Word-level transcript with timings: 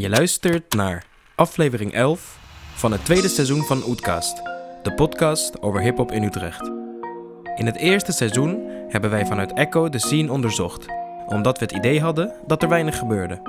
Je 0.00 0.08
luistert 0.08 0.74
naar 0.74 1.04
aflevering 1.34 1.92
11 1.92 2.38
van 2.74 2.92
het 2.92 3.04
tweede 3.04 3.28
seizoen 3.28 3.62
van 3.62 3.82
Oetkast, 3.86 4.42
de 4.82 4.92
podcast 4.94 5.62
over 5.62 5.80
hip-hop 5.80 6.12
in 6.12 6.22
Utrecht. 6.22 6.70
In 7.56 7.66
het 7.66 7.76
eerste 7.76 8.12
seizoen 8.12 8.62
hebben 8.88 9.10
wij 9.10 9.26
vanuit 9.26 9.52
Echo 9.52 9.88
de 9.88 9.98
scene 9.98 10.32
onderzocht, 10.32 10.86
omdat 11.26 11.58
we 11.58 11.64
het 11.64 11.74
idee 11.74 12.00
hadden 12.00 12.32
dat 12.46 12.62
er 12.62 12.68
weinig 12.68 12.98
gebeurde. 12.98 13.40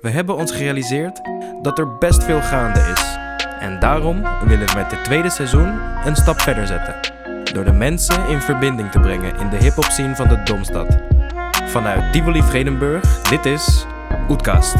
We 0.00 0.10
hebben 0.10 0.36
ons 0.36 0.52
gerealiseerd 0.52 1.20
dat 1.62 1.78
er 1.78 1.98
best 1.98 2.24
veel 2.24 2.40
gaande 2.40 2.80
is. 2.80 3.16
En 3.58 3.80
daarom 3.80 4.22
willen 4.46 4.66
we 4.66 4.74
met 4.74 4.90
het 4.90 5.04
tweede 5.04 5.30
seizoen 5.30 5.80
een 6.04 6.16
stap 6.16 6.40
verder 6.40 6.66
zetten. 6.66 6.94
Door 7.54 7.64
de 7.64 7.72
mensen 7.72 8.28
in 8.28 8.40
verbinding 8.40 8.90
te 8.90 9.00
brengen 9.00 9.36
in 9.36 9.48
de 9.48 9.56
hip-hop 9.56 9.84
scene 9.84 10.16
van 10.16 10.28
de 10.28 10.42
Domstad. 10.42 10.96
Vanuit 11.66 12.12
Tivoli 12.12 12.42
Vredenburg, 12.42 13.22
dit 13.22 13.46
is 13.46 13.86
Oetkast. 14.28 14.74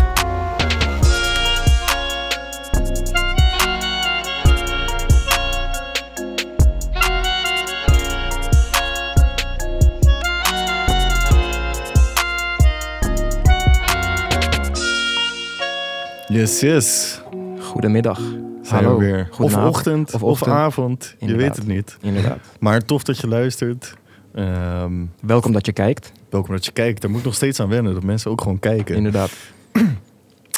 Yes, 16.31 16.61
yes. 16.61 17.21
Goedemiddag. 17.61 18.19
Zijn 18.63 18.85
Hallo. 18.85 18.99
we 18.99 19.05
weer. 19.05 19.29
Of 19.39 19.57
ochtend, 19.57 20.15
Of 20.15 20.23
of, 20.23 20.47
avond. 20.47 21.15
Je 21.19 21.37
weet 21.37 21.57
het 21.57 21.67
niet. 21.67 21.97
Inderdaad. 22.01 22.39
Maar 22.61 22.85
tof 22.85 23.03
dat 23.03 23.19
je 23.19 23.29
luistert. 23.29 23.95
Ehm, 24.35 24.93
Welkom 25.23 25.53
dat 25.53 25.67
je 25.67 25.73
kijkt. 25.73 26.13
welkom 26.31 26.55
dat 26.55 26.65
je 26.65 26.73
kijkt. 26.73 27.01
Daar 27.01 27.11
moet 27.11 27.19
ik 27.19 27.25
nog 27.25 27.35
steeds 27.35 27.61
aan 27.61 27.69
wennen. 27.69 27.95
Dat 27.95 28.03
mensen 28.03 28.31
ook 28.31 28.41
gewoon 28.41 28.59
kijken. 28.59 28.95
Inderdaad. 28.97 29.31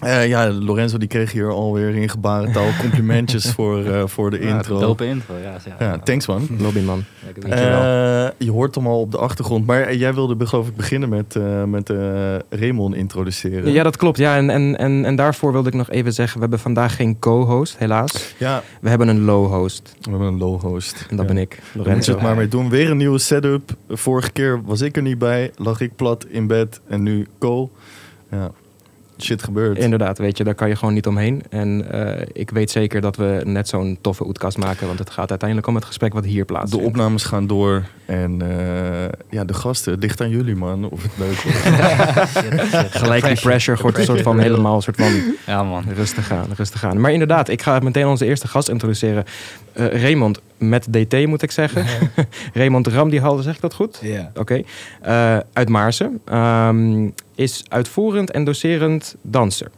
Eh, 0.03 0.29
ja, 0.29 0.51
Lorenzo 0.53 0.99
die 0.99 1.09
kreeg 1.09 1.33
hier 1.33 1.51
alweer 1.51 1.95
in 1.95 2.09
gebarentaal 2.09 2.67
complimentjes 2.81 3.51
voor, 3.53 3.85
eh, 3.85 4.03
voor 4.07 4.31
de 4.31 4.41
Ja, 4.41 4.57
intro. 4.57 4.79
Dope 4.79 5.07
intro, 5.07 5.35
ja. 5.43 5.59
zeg. 5.59 5.73
Ja, 5.79 5.99
thanks 5.99 6.27
man. 6.27 6.49
Lobbyman. 6.59 7.05
Lekker, 7.25 7.43
weet 7.49 7.59
je 7.59 7.65
wel. 7.65 7.81
Eh, 8.27 8.31
je 8.39 8.51
hoort 8.51 8.75
hem 8.75 8.87
al 8.87 9.01
op 9.01 9.11
de 9.11 9.19
achtergrond. 9.19 9.67
Maar 9.67 9.95
jij 9.95 10.15
wilde 10.15 10.47
geloof 10.47 10.69
ik 10.69 10.77
beginnen 10.77 11.09
met, 11.09 11.37
eh 11.37 11.65
met 11.65 11.91
eh, 11.91 12.35
Raymond 12.51 12.95
introduceren. 12.95 13.73
Ja, 13.73 13.83
dat 13.83 13.97
klopt. 13.97 14.19
Ja, 14.19 14.37
en, 14.37 14.51
en, 14.51 14.79
en, 14.79 15.05
en 15.05 15.17
daarvoor 15.17 15.53
wilde 15.53 15.69
ik 15.69 15.75
nog 15.75 15.91
even 15.91 16.13
zeggen, 16.13 16.35
we 16.35 16.41
hebben 16.41 16.59
vandaag 16.59 16.97
geen 16.97 17.19
co-host, 17.19 17.79
helaas. 17.79 18.35
Ja, 18.39 18.63
We 18.81 18.89
hebben 18.89 19.09
een 19.09 19.25
low-host. 19.25 19.95
we 20.01 20.11
hebben 20.11 20.29
een 20.29 20.39
low 20.39 20.61
host. 20.61 21.07
En 21.11 21.17
dat 21.17 21.27
Ja. 21.29 21.33
ben 21.35 21.43
ik, 21.43 21.59
Lorenzo. 21.73 22.11
we 22.13 22.19
het 22.19 22.27
maar 22.27 22.37
mee 22.37 22.49
doen. 22.49 22.69
Weer 22.69 22.91
een 22.91 22.97
nieuwe 22.97 23.19
setup. 23.19 23.71
Vorige 23.89 24.31
keer 24.33 24.63
was 24.65 24.81
ik 24.81 24.97
er 24.97 25.03
niet 25.03 25.19
bij. 25.19 25.51
Lag 25.57 25.81
ik 25.81 25.97
plat 25.97 26.27
in 26.29 26.47
bed. 26.47 26.81
En 26.89 27.03
nu 27.03 27.27
Co. 27.39 27.71
Ja, 28.31 28.51
shit 29.25 29.43
gebeurt. 29.43 29.79
Inderdaad, 29.79 30.19
weet 30.19 30.37
je, 30.39 30.45
daar 30.45 30.55
kan 30.55 30.69
je 30.69 30.77
gewoon 30.77 30.95
niet 30.95 31.07
omheen. 31.07 31.43
En 31.51 31.91
eh, 31.91 32.27
ik 32.33 32.51
weet 32.51 32.71
zeker 32.71 33.01
dat 33.01 33.17
we 33.17 33.41
net 33.45 33.69
zo'n 33.69 33.99
toffe 34.01 34.27
oetkast 34.27 34.59
maken, 34.59 34.87
want 34.87 34.99
het 34.99 35.11
gaat 35.11 35.31
uiteindelijk 35.31 35.69
om 35.69 35.75
het 35.75 35.85
gesprek 35.85 36.13
wat 36.13 36.25
hier 36.25 36.39
De 36.39 36.45
plaatsvindt. 36.45 36.87
opnames 36.87 37.25
gaan 37.25 37.47
door. 37.47 37.83
En 38.07 38.43
eh, 38.43 39.09
ja, 39.31 39.45
de 39.45 39.55
gasten. 39.55 39.99
Ligt 39.99 40.21
aan 40.21 40.31
jullie 40.31 40.57
man. 40.57 40.89
Of 40.91 41.03
het 41.03 41.13
leuk 41.19 41.43
wordt. 41.43 41.59
Gelijk 43.03 43.25
die 43.27 43.41
pressure 43.41 43.83
wordt 43.83 43.99
een 43.99 44.05
soort 44.05 44.23
van 44.23 44.39
helemaal 44.39 44.77
een 44.77 44.83
soort 44.83 44.97
van 44.97 45.13
Ja, 45.47 45.63
man. 45.63 45.85
rustig 45.95 46.31
aan, 46.33 46.47
rustig 46.57 46.85
aan. 46.85 47.01
Maar 47.01 47.13
inderdaad, 47.13 47.49
ik 47.49 47.63
ga 47.63 47.79
meteen 47.79 48.07
onze 48.07 48.27
eerste 48.27 48.49
gast 48.49 48.69
introduceren. 48.69 49.25
Eh, 49.73 50.03
Raymond, 50.03 50.41
met 50.69 50.93
DT 50.93 51.27
moet 51.27 51.43
ik 51.43 51.51
zeggen. 51.51 51.87
Raymond 52.55 52.87
Ramdihal, 52.87 53.39
zeg 53.39 53.55
ik 53.55 53.61
dat 53.61 53.75
goed? 53.75 53.99
Ja. 54.03 54.31
Oké. 54.35 54.63
Eh, 55.01 55.39
uit 55.53 55.69
Maarsen. 55.69 56.21
Ehm, 56.25 57.09
is 57.35 57.65
uitvoerend 57.69 58.31
en 58.31 58.45
docerend 58.45 59.17
danser. 59.23 59.71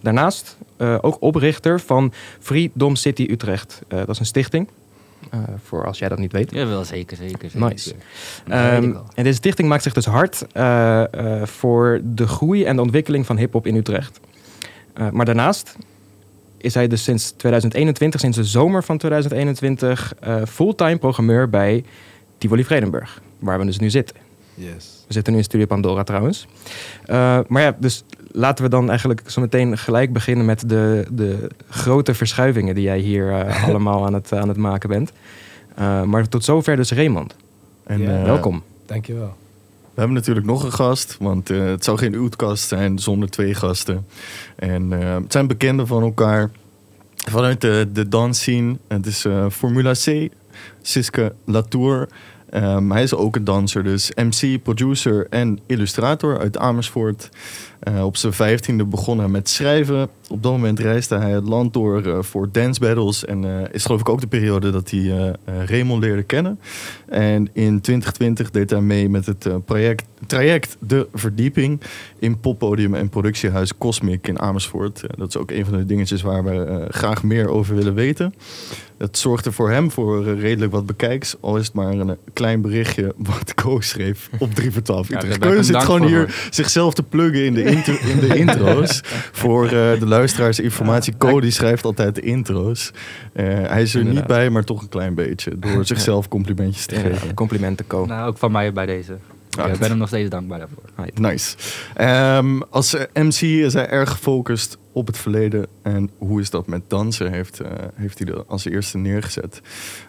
Daarnaast 0.00 0.56
eh, 0.76 0.98
ook 1.00 1.16
oprichter 1.20 1.80
van 1.80 2.12
Freedom 2.40 2.96
City 2.96 3.26
Utrecht. 3.30 3.82
Eh, 3.88 3.98
dat 3.98 4.08
is 4.08 4.18
een 4.18 4.26
stichting. 4.26 4.68
Eh, 5.30 5.40
voor 5.64 5.86
als 5.86 5.98
jij 5.98 6.08
dat 6.08 6.18
niet 6.18 6.32
weet. 6.32 6.50
Ja, 6.50 6.66
wel 6.66 6.84
zeker, 6.84 7.16
zeker. 7.16 7.50
zeker. 7.50 7.68
Nice. 7.68 7.94
Ehm, 8.48 8.94
en 9.14 9.24
deze 9.24 9.36
stichting 9.36 9.68
maakt 9.68 9.82
zich 9.82 9.92
dus 9.92 10.06
hard 10.06 10.46
eh, 10.52 11.02
eh, 11.40 11.46
voor 11.46 12.00
de 12.04 12.26
groei 12.26 12.64
en 12.64 12.76
de 12.76 12.82
ontwikkeling 12.82 13.26
van 13.26 13.36
hip-hop 13.36 13.66
in 13.66 13.74
Utrecht. 13.76 14.20
Eh, 14.94 15.10
maar 15.10 15.24
daarnaast 15.24 15.76
is 16.60 16.74
hij 16.74 16.88
dus 16.88 17.02
sinds 17.02 17.30
2021, 17.30 18.20
sinds 18.20 18.36
de 18.36 18.44
zomer 18.44 18.84
van 18.84 18.98
2021, 18.98 20.14
eh, 20.20 20.36
fulltime 20.48 20.96
programmeur 20.96 21.50
bij 21.50 21.84
Tivoli 22.38 22.64
Vredenburg, 22.64 23.20
waar 23.38 23.58
we 23.58 23.64
dus 23.64 23.78
nu 23.78 23.90
zitten. 23.90 24.16
Yes. 24.54 25.04
We 25.06 25.12
zitten 25.12 25.32
nu 25.32 25.38
in 25.38 25.44
Studio 25.44 25.66
Pandora 25.66 26.02
trouwens. 26.02 26.46
Eh, 27.04 27.38
maar 27.48 27.62
ja, 27.62 27.76
dus 27.78 28.04
laten 28.32 28.64
we 28.64 28.70
dan 28.70 28.88
eigenlijk 28.88 29.22
zo 29.26 29.40
meteen 29.40 29.78
gelijk 29.78 30.12
beginnen 30.12 30.46
met 30.46 30.68
de, 30.68 31.06
de 31.10 31.48
grote 31.68 32.14
verschuivingen 32.14 32.74
die 32.74 32.84
jij 32.84 32.98
hier 32.98 33.32
eh, 33.32 33.64
allemaal 33.68 34.06
aan 34.06 34.14
het, 34.14 34.32
aan 34.32 34.48
het 34.48 34.56
maken 34.56 34.88
bent. 34.88 35.12
Eh, 35.74 36.02
maar 36.02 36.28
tot 36.28 36.44
zover 36.44 36.76
dus 36.76 36.92
Raymond. 36.92 37.34
En, 37.84 38.00
Ja. 38.00 38.22
Welkom. 38.22 38.62
Dankjewel. 38.86 39.34
Hebben 40.00 40.18
natuurlijk 40.18 40.46
nog 40.46 40.62
een 40.62 40.72
gast, 40.72 41.16
want 41.18 41.50
eh, 41.50 41.64
het 41.64 41.84
zou 41.84 41.98
geen 41.98 42.14
Oetkast 42.14 42.68
zijn 42.68 42.98
zonder 42.98 43.30
twee 43.30 43.54
gasten. 43.54 44.06
En 44.56 44.92
eh, 44.92 45.14
het 45.14 45.32
zijn 45.32 45.46
bekenden 45.46 45.86
van 45.86 46.02
elkaar 46.02 46.50
vanuit 47.30 47.60
de, 47.60 47.88
de 47.92 48.08
dansscene. 48.08 48.76
Het 48.88 49.06
is 49.06 49.24
eh, 49.24 49.46
Formula 49.50 49.92
C, 49.92 50.28
Siske 50.82 51.34
Latour. 51.44 52.08
Ehm, 52.50 52.90
hij 52.90 53.02
is 53.02 53.14
ook 53.14 53.36
een 53.36 53.44
danser, 53.44 53.84
dus 53.84 54.12
MC, 54.14 54.62
producer 54.62 55.26
en 55.30 55.58
illustrator 55.66 56.38
uit 56.38 56.58
Amersfoort. 56.58 57.28
Eh, 57.80 58.04
op 58.04 58.16
zijn 58.16 58.32
vijftiende 58.32 58.84
begon 58.84 59.18
hij 59.18 59.28
met 59.28 59.48
schrijven. 59.48 60.08
Op 60.28 60.42
dat 60.42 60.52
moment 60.52 60.78
reisde 60.78 61.18
hij 61.18 61.30
het 61.30 61.48
land 61.48 61.72
door 61.72 62.02
eh, 62.02 62.22
voor 62.22 62.48
dance 62.52 62.80
battles. 62.80 63.24
En 63.24 63.44
eh, 63.44 63.68
is 63.72 63.84
geloof 63.84 64.00
ik 64.00 64.08
ook 64.08 64.20
de 64.20 64.26
periode 64.26 64.70
dat 64.70 64.90
hij 64.90 65.34
Raymond 65.66 66.02
leerde 66.02 66.22
kennen. 66.22 66.60
En 67.08 67.48
in 67.52 67.80
2020 67.80 68.50
deed 68.50 68.70
hij 68.70 68.80
mee 68.80 69.08
met 69.08 69.26
het 69.26 69.48
project, 69.64 70.04
traject 70.26 70.76
De 70.80 71.08
Verdieping 71.14 71.80
in 72.18 72.40
poppodium 72.40 72.94
en 72.94 73.08
productiehuis 73.08 73.78
Cosmic 73.78 74.28
in 74.28 74.40
Amersfoort. 74.40 75.02
Dat 75.16 75.28
is 75.28 75.36
ook 75.36 75.50
een 75.50 75.64
van 75.64 75.78
de 75.78 75.86
dingetjes 75.86 76.22
waar 76.22 76.44
we 76.44 76.86
graag 76.88 77.22
meer 77.22 77.48
over 77.48 77.74
willen 77.74 77.94
weten. 77.94 78.34
Het 78.98 79.18
zorgde 79.18 79.52
voor 79.52 79.70
hem 79.70 79.90
voor 79.90 80.34
redelijk 80.38 80.72
wat 80.72 80.86
bekijks. 80.86 81.36
Al 81.40 81.56
is 81.56 81.66
het 81.66 81.74
maar 81.74 81.92
een 81.92 82.16
klein 82.32 82.60
berichtje 82.60 83.14
wat 83.16 83.54
Co 83.62 83.80
schreef 83.80 84.30
op 84.38 84.54
3 84.54 84.70
voor 84.70 84.82
12 84.82 85.08
Ja, 85.08 85.16
Utrecht. 85.16 85.44
hem 85.44 85.62
zit 85.62 85.82
gewoon 85.82 86.06
hier 86.06 86.48
zichzelf 86.50 86.94
te 86.94 87.02
pluggen 87.02 87.44
in 87.44 87.54
de, 87.54 87.69
intro, 87.70 87.94
in 88.08 88.18
de 88.20 88.36
intro's. 88.36 89.00
voor 89.32 89.64
eh, 89.64 89.70
de 89.70 90.06
luisteraars 90.06 90.60
informatie. 90.60 91.14
Co 91.18 91.40
die 91.40 91.50
schrijft 91.50 91.84
altijd 91.84 92.14
de 92.14 92.20
intro's. 92.20 92.90
Eh, 93.32 93.44
hij 93.46 93.82
is 93.82 93.94
er 93.94 94.04
niet 94.04 94.26
bij, 94.26 94.50
maar 94.50 94.64
toch 94.64 94.82
een 94.82 94.88
klein 94.88 95.14
beetje. 95.14 95.58
Door 95.58 95.84
zichzelf 95.86 96.28
complimentjes 96.28 96.86
te 96.86 96.94
Ja, 96.94 97.00
geven. 97.00 97.34
complimenten, 97.34 97.86
Co. 97.86 98.04
Nou, 98.06 98.28
ook 98.28 98.38
van 98.38 98.52
mij 98.52 98.72
bij 98.72 98.86
deze. 98.86 99.16
Ik 99.50 99.78
ben 99.78 99.88
hem 99.88 99.98
nog 99.98 100.08
steeds 100.08 100.30
dankbaar 100.30 100.58
daarvoor. 100.58 100.82
Nice. 101.14 101.56
Ehm, 101.94 102.60
als 102.70 102.94
eh, 102.94 103.22
MC 103.24 103.40
is 103.40 103.72
hij 103.74 103.88
erg 103.88 104.10
gefocust 104.10 104.78
op 104.92 105.06
het 105.06 105.18
verleden. 105.18 105.66
En 105.82 106.10
hoe 106.18 106.40
is 106.40 106.50
dat 106.50 106.66
met 106.66 106.82
dansen, 106.88 107.32
heeft, 107.32 107.60
eh, 107.60 107.70
heeft 107.94 108.18
hij 108.18 108.28
er 108.28 108.44
als 108.46 108.64
eerste 108.64 108.98
neergezet. 108.98 109.60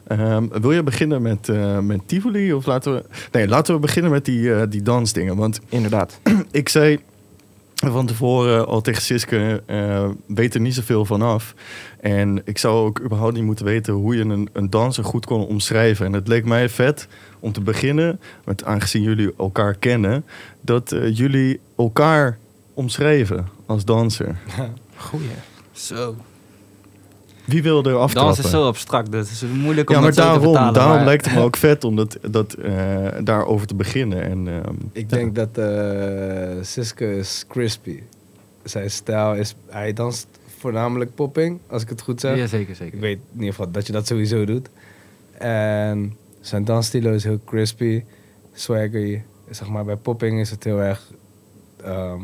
Ehm, 0.07 0.47
wil 0.61 0.71
je 0.71 0.83
beginnen 0.83 1.21
met, 1.21 1.49
eh, 1.49 1.79
met 1.79 1.99
Tivoli? 2.05 2.53
Of 2.53 2.65
laten 2.65 2.93
we... 2.93 3.03
Nee, 3.31 3.47
laten 3.47 3.73
we 3.73 3.79
beginnen 3.79 4.11
met 4.11 4.25
die, 4.25 4.53
eh, 4.53 4.61
die 4.69 4.81
dansdingen. 4.81 5.35
Want 5.35 5.59
Inderdaad. 5.69 6.19
ik 6.51 6.69
zei 6.69 6.99
van 7.89 8.05
tevoren 8.05 8.67
al 8.67 8.81
tegen 8.81 9.01
Siske, 9.01 9.63
eh 9.65 10.09
weet 10.27 10.53
er 10.53 10.61
niet 10.61 10.75
zoveel 10.75 11.05
van 11.05 11.21
af. 11.21 11.53
En 11.99 12.41
ik 12.45 12.57
zou 12.57 12.85
ook 12.85 13.01
überhaupt 13.01 13.33
niet 13.33 13.43
moeten 13.43 13.65
weten 13.65 13.93
hoe 13.93 14.15
je 14.15 14.23
een, 14.23 14.49
een 14.53 14.69
danser 14.69 15.03
goed 15.03 15.25
kon 15.25 15.47
omschrijven. 15.47 16.05
En 16.05 16.13
het 16.13 16.27
leek 16.27 16.45
mij 16.45 16.69
vet 16.69 17.07
om 17.39 17.51
te 17.51 17.61
beginnen, 17.61 18.19
met, 18.43 18.63
aangezien 18.63 19.01
jullie 19.01 19.33
elkaar 19.37 19.75
kennen, 19.75 20.25
dat 20.61 20.91
eh, 20.91 21.17
jullie 21.17 21.59
elkaar 21.77 22.37
omschrijven 22.73 23.47
als 23.65 23.85
danser. 23.85 24.37
Goeie. 24.95 25.29
Zo. 25.71 26.15
Wie 27.51 27.63
wil 27.63 27.77
er 27.83 27.95
aftrappen? 27.95 28.33
Dans 28.35 28.45
is 28.45 28.49
zo 28.51 28.67
abstract, 28.67 29.11
dus 29.11 29.29
het 29.29 29.41
is 29.49 29.57
moeilijk 29.57 29.89
om 29.89 29.95
ja, 29.95 30.01
maar 30.01 30.11
te 30.11 30.21
daarom, 30.21 30.41
vertalen. 30.43 30.73
daarom 30.73 30.95
maar- 30.95 31.05
lijkt 31.05 31.25
het 31.25 31.33
me 31.33 31.41
ook 31.49 31.57
vet 31.57 31.83
om 31.83 31.95
dat, 31.95 32.17
dat, 32.21 32.53
eh, 32.53 33.07
daarover 33.23 33.67
te 33.67 33.75
beginnen. 33.75 34.23
En, 34.23 34.47
ehm, 34.47 34.73
Ik 34.91 35.09
denk 35.09 35.35
dat 35.35 35.57
eh 35.57 36.49
Siske 36.61 37.17
is 37.17 37.45
crispy. 37.47 37.99
Zijn 38.63 38.91
stijl 38.91 39.35
is... 39.35 39.55
Hij 39.69 39.93
danst 39.93 40.27
voornamelijk 40.59 41.15
popping, 41.15 41.59
als 41.67 41.81
ik 41.81 41.89
het 41.89 42.01
goed 42.01 42.19
zeg. 42.19 42.37
Ja, 42.37 42.47
zeker, 42.47 42.75
zeker. 42.75 42.93
Ik 42.93 42.99
weet 42.99 43.17
in 43.33 43.39
ieder 43.39 43.49
geval 43.53 43.71
dat 43.71 43.87
je 43.87 43.93
dat 43.93 44.07
sowieso 44.07 44.45
doet. 44.45 44.69
En 45.37 46.17
zijn 46.41 46.65
dansstilo 46.65 47.11
is 47.11 47.23
heel 47.23 47.39
crispy, 47.45 48.03
swaggy. 48.53 49.21
Zeg 49.49 49.67
maar, 49.69 49.85
bij 49.85 49.95
popping 49.95 50.39
is 50.39 50.49
het 50.49 50.63
heel 50.63 50.81
erg... 50.81 51.11
ehm 51.83 52.21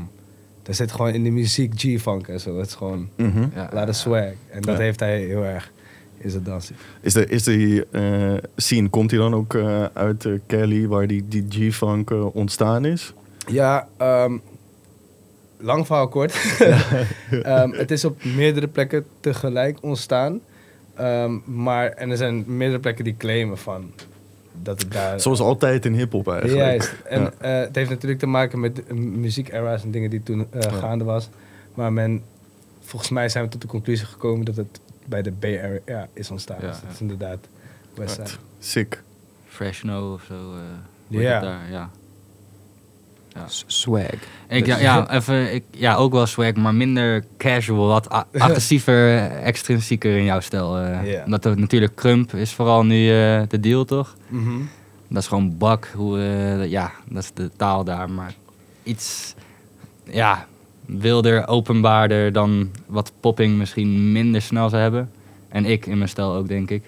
er 0.67 0.73
zit 0.73 0.91
gewoon 0.91 1.13
in 1.13 1.23
de 1.23 1.29
muziek 1.29 1.73
G-funk 1.75 2.27
en 2.27 2.39
zo. 2.39 2.57
Het 2.57 2.67
is 2.67 2.73
gewoon 2.75 3.09
mhm. 3.15 3.45
Ja, 3.55 3.69
laat 3.73 3.87
de 3.87 3.93
swag. 3.93 4.31
En 4.49 4.61
dat 4.61 4.77
Ja. 4.77 4.81
heeft 4.81 4.99
hij 4.99 5.19
heel 5.19 5.43
erg 5.43 5.71
in 6.17 6.29
zijn 6.29 6.43
dansen. 6.43 6.75
Is, 7.01 7.13
de, 7.13 7.25
is 7.25 7.43
die 7.43 7.85
eh, 7.91 8.33
scene, 8.55 8.89
komt 8.89 9.09
die 9.09 9.19
dan 9.19 9.33
ook 9.35 9.53
eh, 9.53 9.83
uit 9.93 10.25
eh, 10.25 10.31
Kelly, 10.45 10.87
waar 10.87 11.07
die, 11.07 11.27
die 11.27 11.45
G-funk 11.49 12.11
ontstaan 12.33 12.85
is? 12.85 13.13
Ja, 13.47 13.87
ehm, 13.97 14.37
lang 15.57 15.85
verhaal 15.85 16.07
kort. 16.07 16.33
Ehm, 17.29 17.71
het 17.71 17.91
is 17.91 18.05
op 18.05 18.23
meerdere 18.23 18.67
plekken 18.67 19.05
tegelijk 19.19 19.77
ontstaan. 19.81 20.39
Ehm, 20.95 21.37
maar, 21.45 21.89
en 21.89 22.09
er 22.09 22.17
zijn 22.17 22.43
meerdere 22.57 22.79
plekken 22.79 23.03
die 23.03 23.15
claimen 23.17 23.57
van 23.57 23.91
dat 24.63 24.81
het 24.81 24.91
daar... 24.91 25.19
Zoals 25.19 25.39
altijd 25.39 25.85
in 25.85 25.93
hip-hop 25.93 26.27
eigenlijk. 26.27 26.59
Juist. 26.59 26.93
En 27.05 27.21
Ja. 27.21 27.31
eh, 27.37 27.59
het 27.65 27.75
heeft 27.75 27.89
natuurlijk 27.89 28.19
te 28.19 28.25
maken 28.25 28.59
met 28.59 28.75
de 28.75 28.93
muziek-era's 28.93 29.83
en 29.83 29.91
dingen 29.91 30.09
die 30.09 30.23
toen 30.23 30.47
eh, 30.51 30.73
gaande 30.73 31.03
was. 31.03 31.29
Maar 31.73 31.93
men, 31.93 32.23
volgens 32.81 33.11
mij 33.11 33.29
zijn 33.29 33.43
we 33.43 33.49
tot 33.49 33.61
de 33.61 33.67
conclusie 33.67 34.05
gekomen 34.05 34.45
dat 34.45 34.55
het 34.55 34.79
bij 35.05 35.21
de 35.21 35.31
Bay 35.31 35.57
Area 35.59 35.79
ja, 35.85 36.07
is 36.13 36.31
ontstaan. 36.31 36.57
Ja, 36.61 36.67
dus 36.67 36.75
dat 36.75 36.83
ja. 36.85 36.93
is 36.93 37.01
inderdaad 37.01 37.39
Westside. 37.95 38.29
Sick. 38.59 39.03
Fresh 39.47 39.81
No 39.81 40.13
of 40.13 40.23
zo. 40.27 40.33
eh, 40.33 41.21
Ja. 41.21 41.39
daar? 41.39 41.71
ja. 41.71 41.89
Swag. 43.65 44.11
Ik, 44.47 44.65
ja, 44.65 44.77
ja, 44.77 45.11
even, 45.11 45.53
ik, 45.53 45.63
ja, 45.71 45.95
ook 45.95 46.11
wel 46.11 46.25
swag, 46.25 46.53
maar 46.53 46.75
minder 46.75 47.25
casual. 47.37 47.87
Wat 47.87 48.09
agressiever, 48.31 49.31
extrinsieker 49.31 50.17
in 50.17 50.23
jouw 50.23 50.39
stijl. 50.39 50.79
Ja. 50.79 51.23
Omdat 51.25 51.45
er 51.45 51.59
natuurlijk 51.59 51.95
Crump 51.95 52.33
is 52.33 52.53
vooral 52.53 52.85
nu 52.85 53.09
eh, 53.09 53.41
de 53.47 53.59
deal, 53.59 53.85
toch? 53.85 54.15
Mhm. 54.27 54.61
Dat 55.07 55.21
is 55.21 55.27
gewoon 55.27 55.57
bak. 55.57 55.91
Hoe, 55.95 56.19
eh, 56.19 56.69
ja, 56.69 56.91
dat 57.09 57.23
is 57.23 57.31
de 57.33 57.49
taal 57.55 57.83
daar. 57.83 58.09
Maar 58.09 58.33
iets 58.83 59.35
ja, 60.03 60.45
wilder, 60.85 61.47
openbaarder 61.47 62.31
dan 62.31 62.71
wat 62.85 63.11
popping 63.19 63.57
misschien 63.57 64.11
minder 64.11 64.41
snel 64.41 64.69
zou 64.69 64.81
hebben. 64.81 65.11
En 65.49 65.65
ik 65.65 65.85
in 65.85 65.97
mijn 65.97 66.09
stijl 66.09 66.33
ook, 66.33 66.47
denk 66.47 66.69
ik. 66.69 66.83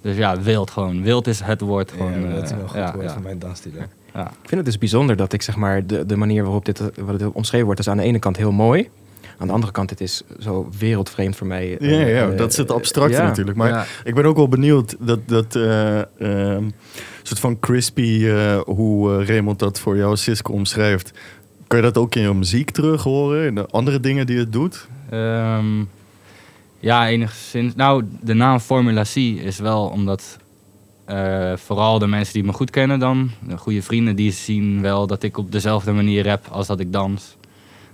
Dus 0.00 0.16
ja, 0.16 0.40
wild 0.40 0.70
gewoon. 0.70 1.02
Wild 1.02 1.26
is 1.26 1.40
het 1.40 1.60
woord 1.60 1.92
gewoon. 1.92 2.20
ja, 2.20 2.34
dat 2.34 2.42
is 2.42 2.50
eh, 2.50 2.58
goed 2.58 2.76
ja, 2.76 2.92
woord 2.94 3.06
ja, 3.06 3.12
van 3.12 3.22
mijn 3.22 3.38
dansstijl. 3.38 3.74
Ja. 4.14 4.26
Ik 4.26 4.48
vind 4.48 4.50
het 4.50 4.64
dus 4.64 4.78
bijzonder 4.78 5.16
dat 5.16 5.32
ik 5.32 5.42
zeg 5.42 5.56
maar 5.56 5.86
de, 5.86 6.06
de 6.06 6.16
manier 6.16 6.42
waarop 6.42 6.64
dit 6.64 6.78
wat 6.78 7.20
het 7.20 7.32
omschreven 7.32 7.66
wordt, 7.66 7.80
is 7.80 7.88
aan 7.88 7.96
de 7.96 8.02
ene 8.02 8.18
kant 8.18 8.36
heel 8.36 8.52
mooi. 8.52 8.88
Aan 9.38 9.46
de 9.46 9.52
andere 9.52 9.72
kant, 9.72 9.90
het 9.90 10.00
is 10.00 10.22
zo 10.40 10.68
wereldvreemd 10.78 11.36
voor 11.36 11.46
mij. 11.46 11.76
Ja, 11.80 12.06
ja, 12.06 12.30
eh, 12.30 12.36
dat 12.36 12.50
is 12.50 12.56
het 12.56 12.70
abstracte 12.70 13.16
ja. 13.16 13.26
natuurlijk. 13.26 13.56
Maar 13.56 13.68
Ja. 13.68 13.84
ik 14.04 14.14
ben 14.14 14.24
ook 14.24 14.36
wel 14.36 14.48
benieuwd 14.48 14.96
dat, 14.98 15.28
dat 15.28 15.56
eh, 15.56 15.98
ehm, 15.98 16.70
soort 17.22 17.40
van 17.40 17.58
crispy, 17.60 18.26
eh, 18.26 18.60
hoe 18.60 19.24
Raymond 19.24 19.58
dat 19.58 19.80
voor 19.80 19.96
jou 19.96 20.16
Cisco 20.16 20.52
omschrijft. 20.52 21.12
Kan 21.66 21.78
je 21.78 21.84
dat 21.84 21.96
ook 21.98 22.14
in 22.14 22.22
je 22.22 22.34
muziek 22.34 22.70
terug 22.70 23.02
horen? 23.02 23.46
In 23.46 23.54
de 23.54 23.66
andere 23.66 24.00
dingen 24.00 24.26
die 24.26 24.38
het 24.38 24.52
doet? 24.52 24.86
Ehm, 25.10 25.84
ja, 26.80 27.08
enigszins. 27.08 27.74
Nou, 27.74 28.04
de 28.20 28.34
naam 28.34 28.60
Formula 28.60 29.02
C 29.02 29.16
is 29.16 29.58
wel 29.58 29.86
omdat 29.86 30.38
eh, 31.12 31.56
vooral 31.56 31.98
de 31.98 32.06
mensen 32.06 32.34
die 32.34 32.44
me 32.44 32.52
goed 32.52 32.70
kennen 32.70 32.98
dan, 32.98 33.30
de 33.48 33.56
goede 33.56 33.82
vrienden, 33.82 34.16
die 34.16 34.32
zien 34.32 34.80
wel 34.82 35.06
dat 35.06 35.22
ik 35.22 35.36
op 35.38 35.52
dezelfde 35.52 35.92
manier 35.92 36.24
rap 36.24 36.46
als 36.50 36.66
dat 36.66 36.80
ik 36.80 36.92
dans. 36.92 37.36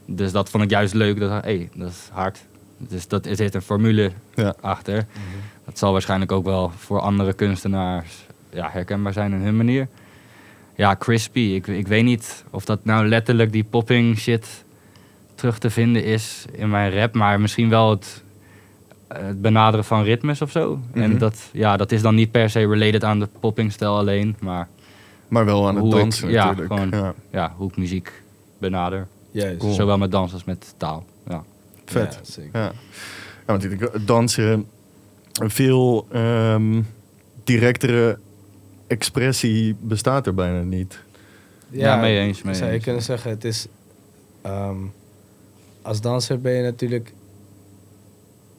Dus 0.07 0.33
dat 0.33 0.51
vond 0.51 0.65
ik 0.65 0.71
juist 0.71 0.95
leuk. 0.95 1.21
Dat, 1.21 1.45
hey, 1.45 1.69
dat 1.75 1.91
is 1.91 2.09
hard. 2.13 2.39
Dus 2.79 3.09
dat, 3.09 3.27
er 3.27 3.37
zit 3.37 3.55
een 3.55 3.63
formule 3.63 4.11
Ja. 4.35 4.55
achter. 4.61 5.07
Dat 5.65 5.79
zal 5.79 5.93
waarschijnlijk 5.93 6.33
ook 6.33 6.45
wel 6.45 6.73
voor 6.77 7.01
andere 7.01 7.33
kunstenaars 7.33 8.27
ja, 8.53 8.69
herkenbaar 8.73 9.13
zijn 9.13 9.33
in 9.33 9.41
hun 9.41 9.57
manier. 9.57 9.89
Ja, 10.77 10.97
crispy. 10.97 11.41
Ik, 11.41 11.67
ik 11.67 11.87
weet 11.89 12.05
niet 12.05 12.45
of 12.51 12.65
dat 12.65 12.85
nou 12.85 13.09
letterlijk 13.09 13.53
die 13.53 13.65
popping 13.65 14.19
shit 14.19 14.65
terug 15.35 15.59
te 15.59 15.71
vinden 15.71 16.05
is 16.05 16.45
in 16.53 16.71
mijn 16.71 16.93
rap, 16.93 17.15
maar 17.15 17.41
misschien 17.41 17.69
wel 17.69 17.91
het, 17.91 18.23
het 19.09 19.43
benaderen 19.43 19.85
van 19.85 20.03
ritmes 20.03 20.43
of 20.43 20.51
zo. 20.51 20.77
Mhm. 20.93 21.03
En 21.03 21.19
dat, 21.19 21.49
ja, 21.53 21.77
dat 21.77 21.93
is 21.93 22.03
dan 22.03 22.15
niet 22.15 22.31
per 22.31 22.51
se 22.51 22.59
related 22.67 23.05
aan 23.05 23.19
de 23.21 23.29
poppingstijl 23.41 23.97
alleen, 23.97 24.37
maar 24.41 24.69
Maar 25.29 25.45
wel 25.45 25.69
aan 25.69 25.77
het 25.77 25.91
dansen 25.91 26.31
ja, 26.31 26.45
natuurlijk. 26.45 26.73
gewoon. 26.73 26.91
Ja, 27.05 27.15
ja, 27.33 27.53
hoe 27.57 27.69
ik 27.69 27.77
muziek 27.77 28.23
benader. 28.59 29.07
Juist. 29.31 29.59
Cool. 29.59 29.73
Zowel 29.75 29.99
met 29.99 30.11
dans 30.11 30.33
als 30.33 30.45
met 30.45 30.75
taal. 30.77 31.05
Ja. 31.29 31.45
vet. 31.85 32.39
Ja. 32.53 32.61
Ja. 32.61 32.65
ja, 32.65 32.73
want 33.47 33.65
ik- 33.65 34.07
dansen, 34.07 34.67
een 35.33 35.51
veel 35.51 36.07
ehm, 36.13 36.83
directere 37.45 38.19
expressie 38.87 39.77
bestaat 39.81 40.27
er 40.27 40.35
bijna 40.35 40.61
niet. 40.63 40.99
Ja, 41.71 41.97
mee 41.97 42.19
eens, 42.19 42.43
mee 42.43 42.55
zou 42.55 42.67
je 42.67 42.75
eens. 42.75 42.85
kunnen 42.85 43.03
zeggen, 43.03 43.31
het 43.31 43.45
is... 43.45 43.67
ehm, 44.43 44.77
als 45.83 46.01
danser 46.01 46.41
ben 46.41 46.53
je 46.53 46.63
natuurlijk 46.63 47.13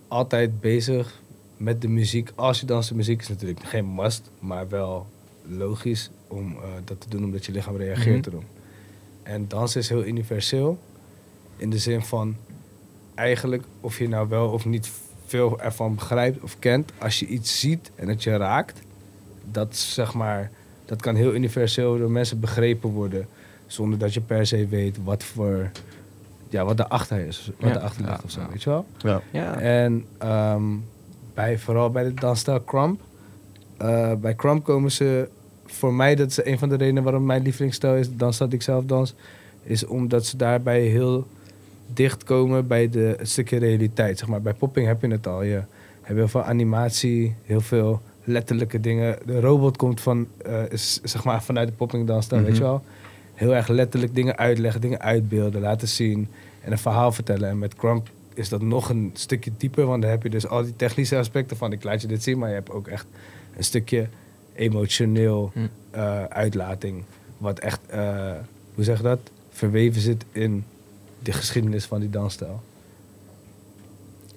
altijd 0.10 0.60
bezig 0.60 1.22
met 1.58 1.82
de 1.82 1.88
muziek. 1.88 2.32
Als 2.36 2.60
je 2.60 2.66
danst, 2.66 2.90
de 2.90 2.96
muziek 2.96 3.22
is 3.22 3.28
natuurlijk 3.28 3.64
geen 3.64 3.94
must, 3.96 4.30
maar 4.40 4.70
wel 4.70 5.08
logisch 5.48 6.10
om 6.28 6.52
eh, 6.52 6.62
dat 6.86 7.02
te 7.02 7.10
doen 7.10 7.24
omdat 7.24 7.46
je 7.46 7.52
lichaam 7.52 7.76
reageert 7.76 8.26
Mhm. 8.26 8.36
erop. 8.36 8.44
En 9.24 9.48
dansen 9.48 9.80
is 9.82 9.90
heel 9.90 10.06
universeel 10.06 10.78
in 11.58 11.70
de 11.70 11.78
zin 11.78 12.02
van 12.02 12.36
eigenlijk 13.16 13.64
of 13.80 13.98
je 13.98 14.08
nou 14.08 14.30
wel 14.30 14.50
of 14.50 14.66
niet 14.66 14.90
veel 15.26 15.60
ervan 15.62 15.96
begrijpt 15.96 16.44
of 16.44 16.60
kent, 16.60 16.92
als 16.98 17.20
je 17.20 17.26
iets 17.26 17.60
ziet 17.60 17.92
en 17.96 18.08
het 18.08 18.24
je 18.24 18.38
raakt, 18.38 18.82
dat 19.52 19.76
zeg 19.78 20.14
maar, 20.14 20.52
dat 20.86 21.02
kan 21.02 21.16
heel 21.16 21.34
universeel 21.34 21.98
door 21.98 22.12
mensen 22.12 22.40
begrepen 22.40 22.90
worden, 22.90 23.28
zonder 23.68 24.00
dat 24.00 24.14
je 24.14 24.22
per 24.22 24.46
se 24.48 24.68
weet 24.68 24.98
wat 25.04 25.24
voor, 25.24 25.72
ja, 26.50 26.66
wat 26.66 26.78
daarachter 26.78 27.20
is, 27.20 27.52
wat 27.60 27.70
Ja. 27.70 27.76
erachter 27.76 28.02
ligt 28.02 28.14
Ja, 28.18 28.22
of 28.26 28.32
zo, 28.32 28.40
ja. 28.42 28.48
weet 28.50 28.64
je 28.64 28.70
wel? 28.70 28.86
Ja. 28.98 29.22
Ja. 29.32 29.60
En 29.60 30.06
ehm, 30.18 30.64
bij, 31.34 31.58
vooral 31.58 31.90
bij 31.90 32.04
de 32.04 32.14
dansstijl 32.14 32.64
Crump. 32.64 33.02
eh, 33.78 34.14
bij 34.16 34.36
Crump 34.36 34.64
komen 34.64 34.92
ze... 34.92 35.30
Voor 35.66 35.94
mij, 35.94 36.16
dat 36.16 36.30
is 36.30 36.46
een 36.46 36.60
van 36.60 36.70
de 36.70 36.76
redenen 36.76 37.04
waarom 37.04 37.26
mijn 37.26 37.42
lievelingsstijl 37.42 37.96
is... 37.96 38.10
de 38.10 38.16
dansstijl 38.16 38.50
die 38.50 38.60
ik 38.60 38.66
zelf 38.66 38.86
dans... 38.86 39.14
is 39.64 39.86
omdat 39.86 40.26
ze 40.26 40.38
daarbij 40.38 40.82
heel 40.82 41.28
dicht 41.94 42.24
komen 42.24 42.68
bij 42.68 42.90
de, 42.90 43.16
het 43.18 43.30
stukje 43.30 43.58
realiteit. 43.58 44.18
Zeg 44.20 44.28
maar, 44.28 44.42
bij 44.42 44.54
popping 44.54 44.88
heb 44.88 45.02
je 45.02 45.08
het 45.08 45.28
al. 45.28 45.44
Je 45.44 45.54
hebt 46.02 46.18
heel 46.18 46.28
veel 46.28 46.44
animatie, 46.44 47.36
heel 47.46 47.62
veel 47.62 48.02
letterlijke 48.24 48.80
dingen. 48.80 49.18
De 49.26 49.40
robot 49.40 49.78
komt 49.78 50.02
van, 50.02 50.28
eh, 50.46 50.62
is, 50.70 51.00
zeg 51.04 51.24
maar, 51.24 51.44
vanuit 51.44 51.68
de 51.68 51.74
popping 51.74 52.08
dansstijl, 52.08 52.42
weet 52.42 52.58
je 52.58 52.62
Mhm. 52.64 52.70
wel. 52.72 52.84
Heel 53.40 53.56
erg 53.56 53.68
letterlijk 53.68 54.16
dingen 54.16 54.38
uitleggen, 54.38 54.82
dingen 54.82 55.00
uitbeelden, 55.02 55.62
laten 55.62 55.88
zien... 55.88 56.28
en 56.62 56.72
een 56.72 56.78
verhaal 56.78 57.12
vertellen. 57.12 57.50
En 57.50 57.60
met 57.60 57.76
Crump 57.76 58.10
is 58.34 58.50
dat 58.50 58.62
nog 58.62 58.90
een 58.90 59.12
stukje 59.14 59.52
dieper, 59.58 59.86
want 59.86 60.02
dan 60.02 60.12
heb 60.12 60.24
je 60.24 60.30
dus 60.30 60.48
al 60.48 60.64
die 60.64 60.76
technische 60.76 61.18
aspecten 61.18 61.58
van 61.58 61.72
ik 61.72 61.84
laat 61.84 62.02
je 62.02 62.08
dit 62.08 62.24
zien, 62.24 62.38
maar 62.38 62.50
je 62.50 62.56
hebt 62.56 62.72
ook 62.72 62.88
echt 62.88 63.06
een 63.58 63.64
stukje 63.64 64.08
emotioneel 64.54 65.52
Hm. 65.54 65.60
eh, 65.92 66.24
uitlating, 66.24 67.04
wat 67.38 67.60
echt, 67.60 67.80
eh, 67.88 68.32
hoe 68.76 68.84
zeg 68.84 68.98
je 68.98 69.04
dat, 69.04 69.20
verweven 69.50 70.02
zit 70.02 70.26
in 70.32 70.66
de 71.20 71.32
geschiedenis 71.32 71.86
van 71.86 72.00
die 72.00 72.10
dansstijl. 72.10 72.62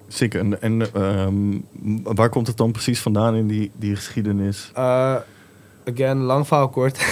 Zeker. 0.07 0.39
En, 0.39 0.61
en 0.61 0.93
ehm, 0.93 1.59
waar 2.03 2.29
komt 2.29 2.47
het 2.47 2.57
dan 2.57 2.71
precies 2.71 2.99
vandaan 2.99 3.35
in 3.35 3.47
die, 3.47 3.71
die 3.75 3.95
geschiedenis? 3.95 4.71
Eh, 4.73 5.15
again, 5.85 6.17
lang 6.17 6.47
verhaal 6.47 6.69
kort. 6.69 6.97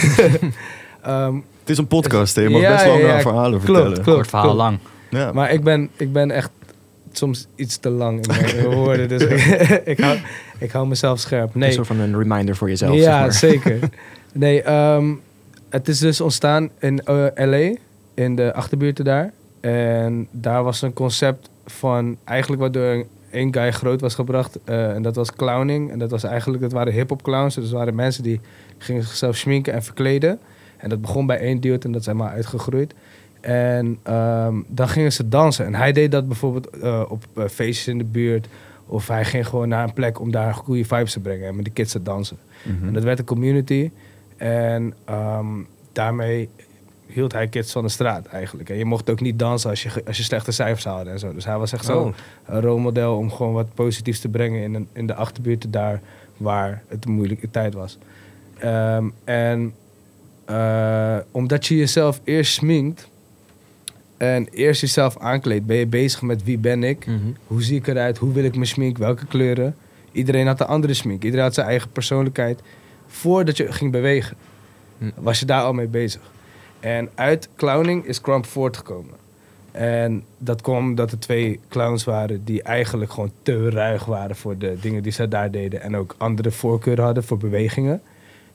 Ehm, 1.02 1.38
Het 1.62 1.70
is 1.70 1.78
een 1.78 1.88
podcast, 1.88 2.36
hè? 2.36 2.42
je 2.42 2.50
mag 2.50 2.62
Ja, 2.62 2.72
best 2.72 2.86
ja, 2.86 2.94
ja, 2.98 3.20
verhalen 3.22 3.50
klopt, 3.60 3.66
vertellen. 3.66 3.94
klopt. 3.94 4.08
Kort 4.18 4.28
verhaal 4.28 4.56
lang. 4.56 4.80
Ja. 5.10 5.32
maar 5.32 5.52
ik 5.52 5.64
ben, 5.64 5.90
ik 5.98 6.14
ben 6.14 6.32
echt 6.32 6.50
soms 7.12 7.48
iets 7.56 7.78
te 7.78 7.90
lang 7.90 8.28
in 8.28 8.28
mijn 8.54 8.66
woorden, 8.76 9.08
dus 9.10 9.22
ik, 9.24 9.70
ik, 9.98 10.00
hou, 10.00 10.18
ik 10.60 10.72
hou 10.72 10.88
mezelf 10.88 11.20
scherp. 11.20 11.54
Een 11.54 11.60
Nee, 11.60 11.72
soort 11.72 11.88
van 11.88 12.00
een 12.00 12.18
reminder 12.18 12.56
voor 12.56 12.70
jezelf. 12.70 12.96
ja, 12.96 13.02
zeg 13.02 13.20
maar. 13.20 13.32
zeker. 13.32 13.90
Nee, 14.34 14.62
ehm, 14.62 15.14
het 15.70 15.88
is 15.88 16.00
dus 16.00 16.22
ontstaan 16.22 16.70
in 16.80 17.04
eh, 17.04 17.26
LA, 17.36 17.76
in 18.14 18.36
de 18.36 18.54
achterbuurten 18.54 19.06
daar. 19.06 19.32
En 19.62 20.28
daar 20.32 20.64
was 20.64 20.82
een 20.82 20.94
concept 20.94 21.50
van 21.66 22.18
eigenlijk 22.24 22.62
waardoor 22.62 23.06
één 23.32 23.54
guy 23.54 23.72
groot 23.72 24.02
was 24.02 24.16
gebracht. 24.16 24.58
eh, 24.66 24.90
en 24.96 25.02
dat 25.02 25.16
was 25.16 25.34
clowning. 25.34 25.92
En 25.92 26.00
dat 26.00 26.12
was 26.12 26.24
eigenlijk, 26.24 26.62
dat 26.62 26.72
waren 26.72 26.94
hip-hop 26.94 27.22
clowns. 27.24 27.56
Dus 27.56 27.64
dat 27.64 27.74
waren 27.74 27.96
mensen 27.96 28.24
die 28.24 28.40
gingen 28.78 29.04
zichzelf 29.04 29.36
schminken 29.36 29.74
en 29.74 29.84
verkleden. 29.84 30.40
En 30.82 30.90
dat 30.90 31.02
begon 31.02 31.26
bij 31.26 31.40
één 31.40 31.60
dude 31.60 31.86
en 31.86 31.92
dat 31.92 32.02
is 32.02 32.08
helemaal 32.08 32.30
uitgegroeid. 32.30 32.94
En 33.42 34.00
ehm, 34.04 34.56
dan 34.68 34.90
gingen 34.90 35.14
ze 35.14 35.28
dansen. 35.30 35.66
En 35.66 35.76
hij 35.76 35.92
deed 35.92 36.12
dat 36.12 36.28
bijvoorbeeld 36.28 36.70
eh, 36.70 37.04
op 37.10 37.24
eh, 37.36 37.48
feestjes 37.48 37.88
in 37.88 37.98
de 37.98 38.04
buurt. 38.04 38.48
Of 38.86 39.08
hij 39.08 39.26
ging 39.26 39.48
gewoon 39.48 39.68
naar 39.70 39.84
een 39.84 39.94
plek 39.94 40.20
om 40.20 40.32
daar 40.32 40.54
goede 40.54 40.86
vibes 40.86 41.14
te 41.14 41.20
brengen 41.20 41.48
en 41.48 41.56
met 41.56 41.66
de 41.66 41.72
kids 41.72 41.92
te 41.92 42.04
dansen. 42.04 42.38
Mhm. 42.64 42.88
En 42.88 42.94
dat 42.94 43.04
werd 43.04 43.20
een 43.20 43.26
community. 43.26 43.92
En 44.38 44.94
ehm, 45.06 45.46
daarmee 45.92 46.50
hield 47.08 47.34
hij 47.34 47.48
kids 47.48 47.72
van 47.72 47.84
de 47.84 47.90
straat 47.90 48.26
eigenlijk. 48.26 48.70
En 48.70 48.78
je 48.78 48.86
mocht 48.86 49.10
ook 49.10 49.22
niet 49.22 49.40
dansen 49.40 49.70
als 49.70 49.84
je, 49.84 50.04
als 50.08 50.18
je 50.18 50.24
slechte 50.24 50.52
cijfers 50.52 50.86
haalde 50.86 51.10
en 51.10 51.20
zo. 51.20 51.34
Dus 51.34 51.46
hij 51.46 51.58
was 51.58 51.74
echt 51.74 51.86
zo 51.86 52.02
Oh. 52.02 52.14
een 52.46 52.62
rolmodel 52.62 53.18
om 53.18 53.32
gewoon 53.32 53.54
wat 53.54 53.74
positiefs 53.74 54.20
te 54.20 54.28
brengen 54.30 54.64
in, 54.64 54.74
een, 54.74 54.88
in 54.94 55.08
de 55.08 55.14
achterbuurten 55.16 55.72
daar 55.72 56.02
waar 56.38 56.84
het 56.88 57.06
een 57.06 57.12
moeilijke 57.12 57.50
tijd 57.52 57.74
was. 57.74 57.98
Ehm, 58.58 59.10
en 59.24 59.74
eh, 60.52 61.18
omdat 61.32 61.66
je 61.66 61.76
jezelf 61.78 62.22
eerst 62.24 62.54
sminkt 62.54 63.08
en 64.18 64.48
eerst 64.52 64.82
jezelf 64.82 65.18
aankleedt, 65.18 65.66
ben 65.66 65.78
je 65.78 65.88
bezig 65.88 66.22
met 66.22 66.44
wie 66.44 66.58
ben 66.58 66.84
ik, 66.84 67.06
Mhm. 67.06 67.18
hoe 67.48 67.64
zie 67.64 67.78
ik 67.78 67.88
eruit, 67.88 68.18
hoe 68.18 68.34
wil 68.34 68.44
ik 68.44 68.54
mijn 68.56 68.68
smink, 68.68 68.98
welke 68.98 69.26
kleuren. 69.26 69.76
Iedereen 70.12 70.48
had 70.48 70.60
een 70.60 70.66
andere 70.68 70.94
smink, 70.94 71.24
iedereen 71.24 71.46
had 71.46 71.54
zijn 71.54 71.68
eigen 71.68 71.90
persoonlijkheid. 71.92 72.60
Voordat 73.08 73.58
je 73.58 73.72
ging 73.72 73.92
bewegen, 73.92 74.38
Hm. 74.98 75.10
was 75.16 75.40
je 75.40 75.46
daar 75.46 75.64
al 75.64 75.74
mee 75.74 75.88
bezig. 75.88 76.22
En 76.80 77.10
uit 77.16 77.50
clowning 77.56 78.06
is 78.06 78.22
Crump 78.22 78.46
voortgekomen. 78.46 79.14
En 79.72 80.24
dat 80.38 80.62
kwam 80.62 80.78
omdat 80.90 81.12
er 81.12 81.20
twee 81.20 81.60
clowns 81.70 82.04
waren 82.04 82.42
die 82.46 82.62
eigenlijk 82.64 83.12
gewoon 83.12 83.32
te 83.44 83.70
ruig 83.70 84.06
waren 84.06 84.36
voor 84.36 84.58
de 84.58 84.78
dingen 84.82 85.04
die 85.04 85.12
ze 85.12 85.28
daar 85.28 85.52
deden. 85.52 85.82
En 85.82 85.96
ook 85.96 86.16
andere 86.18 86.52
voorkeuren 86.52 87.04
hadden 87.04 87.24
voor 87.24 87.38
bewegingen. 87.38 88.02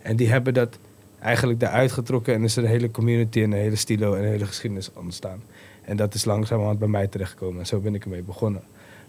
En 0.03 0.17
die 0.17 0.29
hebben 0.31 0.55
dat 0.55 0.79
eigenlijk 1.21 1.63
eruit 1.63 1.93
getrokken 1.93 2.35
en 2.35 2.45
is 2.45 2.57
er 2.57 2.63
een 2.65 2.69
hele 2.71 2.91
community 2.91 3.43
en 3.43 3.53
een 3.53 3.59
hele 3.59 3.77
stilo 3.77 4.15
en 4.15 4.23
een 4.23 4.31
hele 4.31 4.47
geschiedenis 4.47 4.91
ontstaan. 4.95 5.43
En 5.85 5.97
dat 5.97 6.15
is 6.15 6.25
langzamerhand 6.25 6.79
bij 6.79 6.89
mij 6.89 7.07
terechtgekomen 7.07 7.61
en 7.61 7.67
zo 7.67 7.79
ben 7.79 7.95
ik 7.95 8.05
ermee 8.05 8.23
begonnen. 8.23 8.63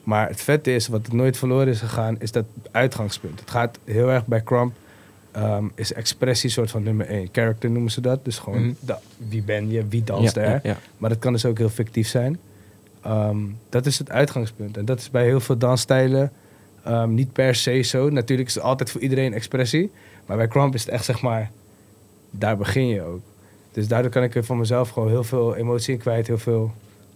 Maar 0.03 0.27
het 0.27 0.41
vette 0.41 0.75
is, 0.75 0.87
wat 0.87 1.05
het 1.05 1.13
nooit 1.13 1.37
verloren 1.37 1.67
is 1.67 1.79
gegaan, 1.79 2.15
is 2.19 2.31
dat 2.31 2.45
uitgangspunt. 2.71 3.39
Het 3.39 3.49
gaat 3.49 3.79
heel 3.83 4.09
erg 4.11 4.25
bij 4.25 4.43
Crump, 4.43 4.73
ehm, 5.31 5.65
is 5.75 5.93
expressie 5.93 6.49
soort 6.49 6.69
van 6.71 6.83
nummer 6.83 7.05
één. 7.07 7.29
Character 7.31 7.69
noemen 7.71 7.91
ze 7.91 8.01
dat, 8.01 8.25
dus 8.25 8.37
gewoon 8.39 8.61
Mhm. 8.65 8.73
da- 8.79 8.99
wie 9.17 9.41
ben 9.41 9.69
je, 9.71 9.87
wie 9.87 10.03
danst 10.03 10.35
ja, 10.35 10.41
er. 10.41 10.49
ja, 10.49 10.59
ja. 10.63 10.77
Maar 10.97 11.09
dat 11.09 11.19
kan 11.19 11.33
dus 11.33 11.45
ook 11.45 11.57
heel 11.57 11.69
fictief 11.69 12.07
zijn. 12.07 12.37
Ehm, 13.01 13.37
dat 13.69 13.85
is 13.85 13.99
het 13.99 14.09
uitgangspunt. 14.11 14.77
En 14.77 14.85
dat 14.85 14.99
is 14.99 15.09
bij 15.11 15.23
heel 15.25 15.39
veel 15.39 15.57
dansstijlen 15.57 16.31
ehm, 16.83 17.13
niet 17.13 17.33
per 17.33 17.55
se 17.55 17.81
zo. 17.81 18.09
Natuurlijk 18.09 18.47
is 18.49 18.55
het 18.55 18.63
altijd 18.63 18.91
voor 18.91 19.01
iedereen 19.01 19.33
expressie. 19.33 19.91
Maar 20.25 20.37
bij 20.37 20.47
Crump 20.47 20.73
is 20.73 20.81
het 20.81 20.89
echt, 20.89 21.05
zeg 21.05 21.21
maar, 21.21 21.51
daar 22.37 22.57
begin 22.57 22.87
je 22.87 23.01
ook. 23.01 23.19
Dus 23.71 23.87
daardoor 23.87 24.11
kan 24.11 24.23
ik 24.23 24.35
er 24.35 24.43
van 24.43 24.57
mezelf 24.57 24.89
gewoon 24.89 25.09
heel 25.09 25.23
veel 25.23 25.55
emotie 25.55 25.93
in 25.93 25.99
kwijt. 25.99 26.27
Heel 26.27 26.37
veel 26.37 26.71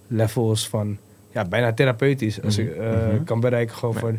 levels 0.07 0.67
van, 0.69 0.97
ja, 1.31 1.45
bijna 1.45 1.73
therapeutisch. 1.73 2.41
Als 2.43 2.57
Mhm, 2.57 2.67
ik 2.67 2.75
eh, 2.75 2.89
mhm. 2.91 3.23
kan 3.23 3.39
bereiken 3.39 3.75
gewoon 3.75 3.95
voor, 3.95 4.13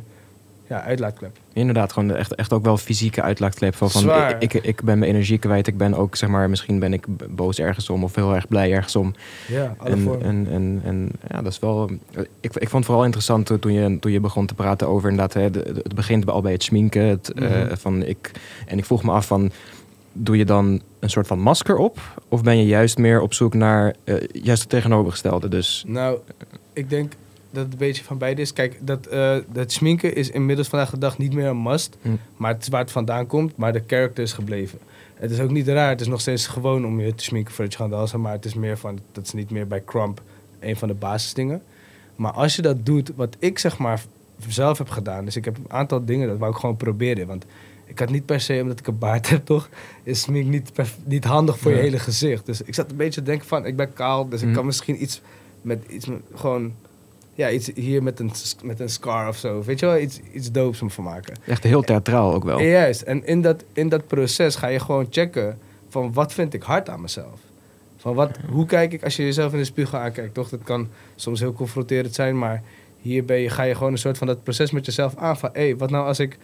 ja, 0.66 0.82
uitlaatklep. 0.82 1.36
Inderdaad, 1.52 1.92
gewoon 1.92 2.14
echt, 2.14 2.34
echt 2.34 2.52
ook 2.52 2.64
wel 2.64 2.76
fysieke 2.76 3.22
uitlaatklep. 3.22 3.74
Van, 3.74 3.90
van 3.90 4.10
ik, 4.38 4.54
ik, 4.54 4.64
ik 4.64 4.82
ben 4.82 4.98
mijn 4.98 5.10
energie 5.10 5.38
kwijt. 5.38 5.66
Ik 5.66 5.76
ben 5.76 5.94
ook, 5.94 6.16
zeg 6.16 6.28
maar, 6.28 6.50
misschien 6.50 6.78
ben 6.78 6.92
ik 6.92 7.04
boos 7.30 7.58
ergens 7.58 7.90
om 7.90 8.04
of 8.04 8.14
heel 8.14 8.34
erg 8.34 8.48
blij 8.48 8.72
ergens 8.72 8.96
om. 8.96 9.14
Ja, 9.48 9.74
alle 9.78 9.90
En, 9.90 10.18
en, 10.22 10.46
en, 10.50 10.80
en 10.84 11.10
ja, 11.28 11.42
dat 11.42 11.52
is 11.52 11.58
wel. 11.58 11.90
Ik, 12.40 12.54
ik 12.54 12.68
vond 12.68 12.72
het 12.72 12.84
vooral 12.84 13.04
interessant 13.04 13.50
eh, 13.50 13.56
toen 13.56 13.72
je, 13.72 13.98
toen 13.98 14.12
je 14.12 14.20
begon 14.20 14.46
te 14.46 14.54
praten 14.54 14.88
over 14.88 15.10
inderdaad. 15.10 15.34
Hè, 15.34 15.42
het 15.42 15.94
begint 15.94 16.26
al 16.30 16.42
bij 16.42 16.52
het 16.52 16.62
schminken. 16.62 17.02
Het, 17.02 17.32
eh, 17.32 17.50
Mhm. 17.50 17.76
van 17.76 18.02
ik, 18.02 18.30
en 18.66 18.78
ik 18.78 18.84
vroeg 18.84 19.02
me 19.02 19.10
af 19.10 19.26
van. 19.26 19.50
Doe 20.12 20.36
je 20.36 20.44
dan 20.44 20.80
een 21.02 21.10
soort 21.10 21.26
van 21.26 21.40
masker 21.40 21.76
op? 21.76 21.98
Of 22.28 22.42
ben 22.42 22.56
je 22.56 22.66
juist 22.66 22.98
meer 22.98 23.20
op 23.20 23.34
zoek 23.34 23.54
naar 23.54 23.94
eh, 24.04 24.14
juist 24.32 24.60
het 24.60 24.70
tegenovergestelde? 24.70 25.48
Dus 25.48 25.84
Nou, 25.86 26.18
ik 26.72 26.90
denk 26.90 27.12
dat 27.50 27.62
het 27.62 27.72
een 27.72 27.78
beetje 27.78 28.04
van 28.04 28.18
beide 28.18 28.40
is. 28.40 28.52
Kijk, 28.52 28.78
dat, 28.80 29.06
eh, 29.06 29.36
dat 29.52 29.72
schminken 29.72 30.14
is 30.14 30.30
inmiddels 30.30 30.68
vandaag 30.68 30.90
de 30.90 30.98
dag 30.98 31.18
niet 31.18 31.32
meer 31.32 31.46
een 31.46 31.62
must. 31.62 31.96
Hm. 32.02 32.08
Maar 32.36 32.52
het 32.52 32.62
is 32.62 32.68
waar 32.68 32.80
het 32.80 32.90
vandaan 32.90 33.26
komt, 33.26 33.56
maar 33.56 33.72
de 33.72 33.82
character 33.86 34.22
is 34.22 34.32
gebleven. 34.32 34.78
Het 35.14 35.30
is 35.30 35.40
ook 35.40 35.50
niet 35.50 35.68
raar, 35.68 35.88
het 35.88 36.00
is 36.00 36.06
nog 36.06 36.20
steeds 36.20 36.46
gewoon 36.46 36.86
om 36.86 37.00
je 37.00 37.14
te 37.14 37.24
schminken 37.24 37.54
voordat 37.54 37.72
je 37.72 37.78
gaat 37.78 37.90
dansen. 37.90 38.20
Maar 38.20 38.32
het 38.32 38.44
is 38.44 38.54
meer 38.54 38.78
van, 38.78 38.98
dat 39.12 39.24
is 39.24 39.32
niet 39.32 39.50
meer 39.50 39.66
bij 39.66 39.84
Crump 39.84 40.22
een 40.60 40.76
van 40.76 40.88
de 40.88 40.94
basisdingen. 40.94 41.62
Maar 42.16 42.32
als 42.32 42.56
je 42.56 42.62
dat 42.62 42.86
doet, 42.86 43.12
wat 43.16 43.36
ik 43.38 43.58
zeg 43.58 43.78
maar 43.78 44.02
zelf 44.48 44.78
heb 44.78 44.88
gedaan. 44.88 45.24
Dus 45.24 45.36
ik 45.36 45.44
heb 45.44 45.56
een 45.56 45.72
aantal 45.72 46.04
dingen, 46.04 46.28
dat 46.28 46.38
wou 46.38 46.52
ik 46.52 46.58
gewoon 46.58 46.76
proberen. 46.76 47.26
Want 47.26 47.44
ik 47.92 47.98
had 47.98 48.10
niet 48.10 48.26
per 48.26 48.40
se, 48.40 48.58
omdat 48.62 48.78
ik 48.78 48.86
een 48.86 48.98
baard 48.98 49.28
heb 49.28 49.44
toch, 49.44 49.68
is 50.02 50.20
smink 50.20 50.46
niet, 50.48 50.70
niet 51.04 51.24
handig 51.24 51.58
voor 51.58 51.70
je 51.70 51.76
hele 51.76 51.98
gezicht. 51.98 52.46
Dus 52.46 52.62
ik 52.62 52.74
zat 52.74 52.90
een 52.90 52.96
beetje 52.96 53.20
te 53.20 53.26
denken 53.26 53.46
van, 53.48 53.66
ik 53.66 53.76
ben 53.76 53.92
kaal, 53.92 54.28
dus 54.28 54.40
ik 54.40 54.46
Mhm. 54.46 54.56
kan 54.56 54.66
misschien 54.66 55.02
iets 55.02 55.20
met 55.62 55.84
iets 55.88 56.06
gewoon 56.34 56.72
ja, 57.34 57.50
iets 57.50 57.70
hier 57.74 58.02
met 58.02 58.20
een, 58.20 58.30
met 58.62 58.80
een 58.80 58.88
scar 58.88 59.28
of 59.28 59.36
zo. 59.36 59.62
Weet 59.62 59.80
je 59.80 59.86
wel, 59.86 59.98
iets, 59.98 60.20
iets 60.32 60.50
doops 60.50 60.82
om 60.82 60.90
van 60.90 61.04
maken. 61.04 61.34
echt 61.46 61.62
heel 61.62 61.82
theatraal 61.82 62.34
ook 62.34 62.44
wel. 62.44 62.60
Juist, 62.60 63.00
en 63.02 63.26
in 63.26 63.42
dat, 63.42 63.64
in 63.72 63.88
dat 63.88 64.06
proces 64.06 64.56
ga 64.56 64.66
je 64.66 64.78
gewoon 64.80 65.06
checken 65.10 65.58
van 65.88 66.12
wat 66.12 66.32
vind 66.32 66.54
ik 66.54 66.62
hard 66.62 66.88
aan 66.88 67.00
mezelf. 67.00 67.40
Van 67.96 68.14
wat, 68.14 68.38
hoe 68.50 68.66
kijk 68.66 68.92
ik 68.92 69.04
als 69.04 69.16
je 69.16 69.22
jezelf 69.22 69.52
in 69.52 69.58
de 69.58 69.64
spiegel 69.64 69.98
aankijkt, 69.98 70.34
toch? 70.34 70.48
Dat 70.48 70.62
kan 70.62 70.88
soms 71.14 71.40
heel 71.40 71.52
confronterend 71.52 72.14
zijn, 72.14 72.38
maar 72.38 72.62
hier 73.00 73.24
ben 73.24 73.38
je, 73.38 73.50
ga 73.50 73.62
je 73.62 73.74
gewoon 73.74 73.92
een 73.92 73.98
soort 73.98 74.18
van 74.18 74.26
dat 74.26 74.42
proces 74.42 74.70
met 74.70 74.86
jezelf 74.86 75.16
aan. 75.16 75.38
Van, 75.38 75.50
hé, 75.52 75.76
wat 75.76 75.90
nou 75.90 76.06
als 76.06 76.18
ik 76.18 76.38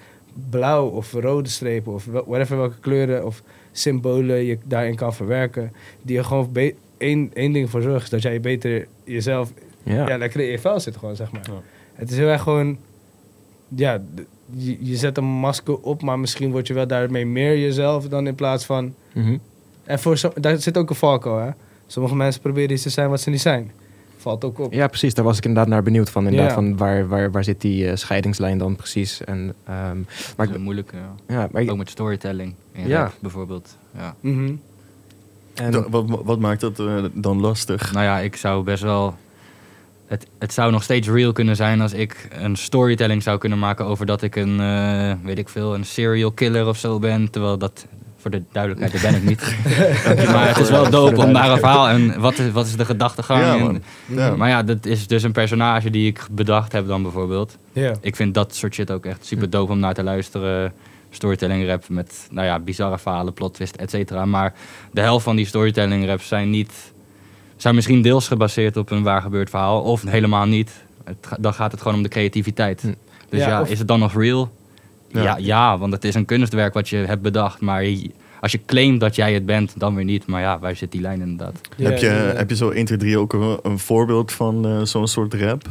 blauw 0.50 0.86
of 0.86 1.12
rode 1.12 1.48
strepen 1.48 1.92
of 1.92 2.04
whatever 2.04 2.56
welke 2.56 2.78
kleuren 2.80 3.26
of 3.26 3.42
symbolen 3.72 4.44
je 4.44 4.58
daarin 4.64 4.94
kan 4.94 5.14
verwerken, 5.14 5.72
die 6.02 6.18
er 6.18 6.24
gewoon 6.24 6.50
één, 6.98 7.30
één 7.34 7.52
ding 7.52 7.70
voor 7.70 7.82
zorgt, 7.82 8.02
is 8.04 8.10
dat 8.10 8.22
jij 8.22 8.40
beter 8.40 8.86
jezelf 9.04 9.52
Ja. 9.82 10.08
ja. 10.08 10.16
lekker 10.18 10.40
in 10.40 10.50
je 10.50 10.58
vel 10.58 10.80
zit 10.80 10.96
gewoon, 10.96 11.16
zeg 11.16 11.32
maar. 11.32 11.42
Ja. 11.44 11.60
Het 11.94 12.10
is 12.10 12.16
heel 12.16 12.28
erg 12.28 12.42
gewoon... 12.42 12.78
Ja, 13.68 14.02
je, 14.50 14.76
je 14.80 14.96
zet 14.96 15.16
een 15.16 15.24
masker 15.24 15.78
op, 15.78 16.02
maar 16.02 16.18
misschien 16.18 16.50
word 16.50 16.66
je 16.66 16.74
wel 16.74 16.86
daarmee 16.86 17.26
meer 17.26 17.58
jezelf 17.58 18.08
dan 18.08 18.26
in 18.26 18.34
plaats 18.34 18.64
van... 18.64 18.94
Mhm. 19.14 19.36
En 19.84 19.98
voor 19.98 20.20
daar 20.34 20.58
zit 20.60 20.78
ook 20.78 20.90
een 20.90 20.96
valko, 20.96 21.38
hè. 21.38 21.50
Sommige 21.86 22.16
mensen 22.16 22.40
proberen 22.40 22.70
iets 22.70 22.82
te 22.82 22.90
zijn 22.90 23.10
wat 23.10 23.20
ze 23.20 23.30
niet 23.30 23.40
zijn. 23.40 23.72
Valt 24.18 24.44
ook 24.44 24.58
op. 24.58 24.72
Ja, 24.72 24.86
precies. 24.86 25.14
Daar 25.14 25.24
was 25.24 25.36
ik 25.38 25.44
inderdaad 25.44 25.70
naar 25.72 25.82
benieuwd 25.82 26.10
van. 26.10 26.24
Inderdaad, 26.24 26.48
Ja. 26.48 26.54
van 26.54 26.76
waar, 26.76 27.08
waar, 27.08 27.30
waar 27.30 27.44
zit 27.44 27.60
die 27.60 27.88
eh, 27.90 27.96
scheidingslijn 27.96 28.58
dan 28.58 28.76
precies? 28.76 29.24
En, 29.24 29.54
ehm, 29.64 29.74
maar 29.76 29.96
Maar 30.36 30.48
ik, 30.48 30.58
moeilijk, 30.58 30.90
ja. 30.92 31.34
ja, 31.34 31.48
maar 31.52 31.62
ik- 31.62 31.70
Ook 31.70 31.76
met 31.76 31.90
storytelling. 31.90 32.54
In 32.72 32.88
Ja. 32.88 33.00
rap 33.02 33.12
bijvoorbeeld. 33.20 33.76
Ja. 33.96 34.14
Mhm. 34.20 34.52
en, 35.54 35.70
Da- 35.70 35.88
wat, 35.88 36.04
wat 36.24 36.38
maakt 36.38 36.60
dat 36.60 36.78
eh, 36.80 37.04
dan 37.12 37.40
lastig? 37.40 37.92
Nou 37.92 38.04
ja, 38.04 38.18
ik 38.18 38.36
zou 38.36 38.64
best 38.64 38.82
wel. 38.82 39.14
Het, 40.06 40.26
het 40.38 40.52
zou 40.52 40.70
nog 40.72 40.82
steeds 40.82 41.08
real 41.08 41.32
kunnen 41.32 41.56
zijn 41.56 41.80
als 41.80 41.92
ik 41.92 42.28
een 42.30 42.56
storytelling 42.56 43.22
zou 43.22 43.38
kunnen 43.38 43.58
maken 43.58 43.84
over 43.84 44.06
dat 44.06 44.22
ik 44.22 44.36
een, 44.36 44.60
eh, 44.60 45.12
weet 45.22 45.38
ik 45.38 45.48
veel, 45.48 45.74
een 45.74 45.84
serial 45.84 46.32
killer 46.32 46.66
of 46.66 46.76
zo 46.76 46.98
ben. 46.98 47.30
Terwijl 47.30 47.58
dat, 47.58 47.86
voor 48.18 48.30
de 48.30 48.42
duidelijkheid, 48.52 48.92
dat 49.02 49.10
ben 49.10 49.20
ik 49.20 49.28
niet. 49.28 49.56
maar 50.32 50.48
het 50.48 50.58
is 50.58 50.70
wel 50.70 50.90
dope 50.90 51.22
om 51.24 51.32
daar 51.32 51.50
een 51.50 51.58
verhaal 51.58 51.88
en 51.88 52.20
wat 52.20 52.38
is, 52.38 52.50
wat 52.52 52.66
is 52.66 52.76
de 52.76 52.84
gedachtegang. 52.84 53.40
Ja, 53.42 53.58
en-. 53.58 53.82
Ja. 54.06 54.36
Maar 54.36 54.48
ja, 54.48 54.62
dat 54.62 54.86
is 54.86 55.06
dus 55.06 55.22
een 55.22 55.32
personage 55.32 55.90
die 55.90 56.06
ik 56.06 56.26
bedacht 56.30 56.72
heb 56.72 56.86
dan 56.86 57.02
bijvoorbeeld. 57.02 57.56
Ja. 57.72 57.92
Ik 58.00 58.16
vind 58.16 58.34
dat 58.34 58.54
soort 58.54 58.74
shit 58.74 58.90
ook 58.90 59.04
echt 59.04 59.26
super 59.26 59.50
dope 59.50 59.72
om 59.72 59.78
naar 59.78 59.94
te 59.94 60.02
luisteren. 60.02 60.72
Storytelling 61.10 61.66
rap 61.66 61.88
met, 61.88 62.26
nou 62.30 62.46
ja, 62.46 62.58
bizarre 62.58 62.98
verhalen, 62.98 63.32
plot 63.32 63.54
twist, 63.54 63.76
et 63.76 63.90
cetera. 63.90 64.24
Maar 64.24 64.54
de 64.90 65.00
helft 65.00 65.24
van 65.24 65.36
die 65.36 65.46
storytelling 65.46 66.06
raps 66.06 66.28
zijn 66.28 66.50
niet... 66.50 66.72
Zijn 67.56 67.74
misschien 67.74 68.02
deels 68.02 68.28
gebaseerd 68.28 68.76
op 68.76 68.90
een 68.90 69.02
waar 69.02 69.22
gebeurd 69.22 69.50
verhaal. 69.50 69.82
Of 69.82 70.02
helemaal 70.02 70.46
niet. 70.46 70.70
Het, 71.04 71.28
dan 71.40 71.54
gaat 71.54 71.72
het 71.72 71.80
gewoon 71.80 71.96
om 71.96 72.02
de 72.02 72.08
creativiteit. 72.08 72.80
Hm. 72.80 72.92
Dus 73.28 73.40
Ja, 73.40 73.48
ja, 73.48 73.60
of- 73.60 73.68
is 73.70 73.78
het 73.78 73.88
dan 73.88 73.98
nog 73.98 74.14
real? 74.14 74.50
Ja. 75.08 75.22
Ja. 75.22 75.36
Ja, 75.38 75.78
want 75.78 75.92
het 75.92 76.04
is 76.04 76.14
een 76.14 76.24
kunstwerk 76.24 76.74
wat 76.74 76.88
je 76.88 76.96
hebt 76.96 77.22
bedacht. 77.22 77.60
Maar 77.60 77.84
als 78.40 78.52
je 78.52 78.60
claimt 78.66 79.00
dat 79.00 79.16
jij 79.16 79.34
het 79.34 79.46
bent, 79.46 79.72
dan 79.76 79.94
weer 79.94 80.04
niet. 80.04 80.26
Maar 80.26 80.40
ja, 80.40 80.58
waar 80.58 80.76
zit 80.76 80.92
die 80.92 81.00
lijn 81.00 81.20
inderdaad? 81.20 81.60
Ja, 81.76 81.88
heb, 81.90 81.98
je, 81.98 82.06
ja, 82.06 82.12
ja. 82.12 82.18
heb 82.34 82.50
je 82.50 82.56
zo 82.56 82.70
1, 82.70 82.84
2, 82.84 82.98
3 82.98 83.18
ook 83.18 83.32
een, 83.32 83.58
een 83.62 83.78
voorbeeld 83.78 84.32
van 84.32 84.66
eh, 84.66 84.82
zo'n 84.82 85.08
soort 85.08 85.34
rap? 85.34 85.62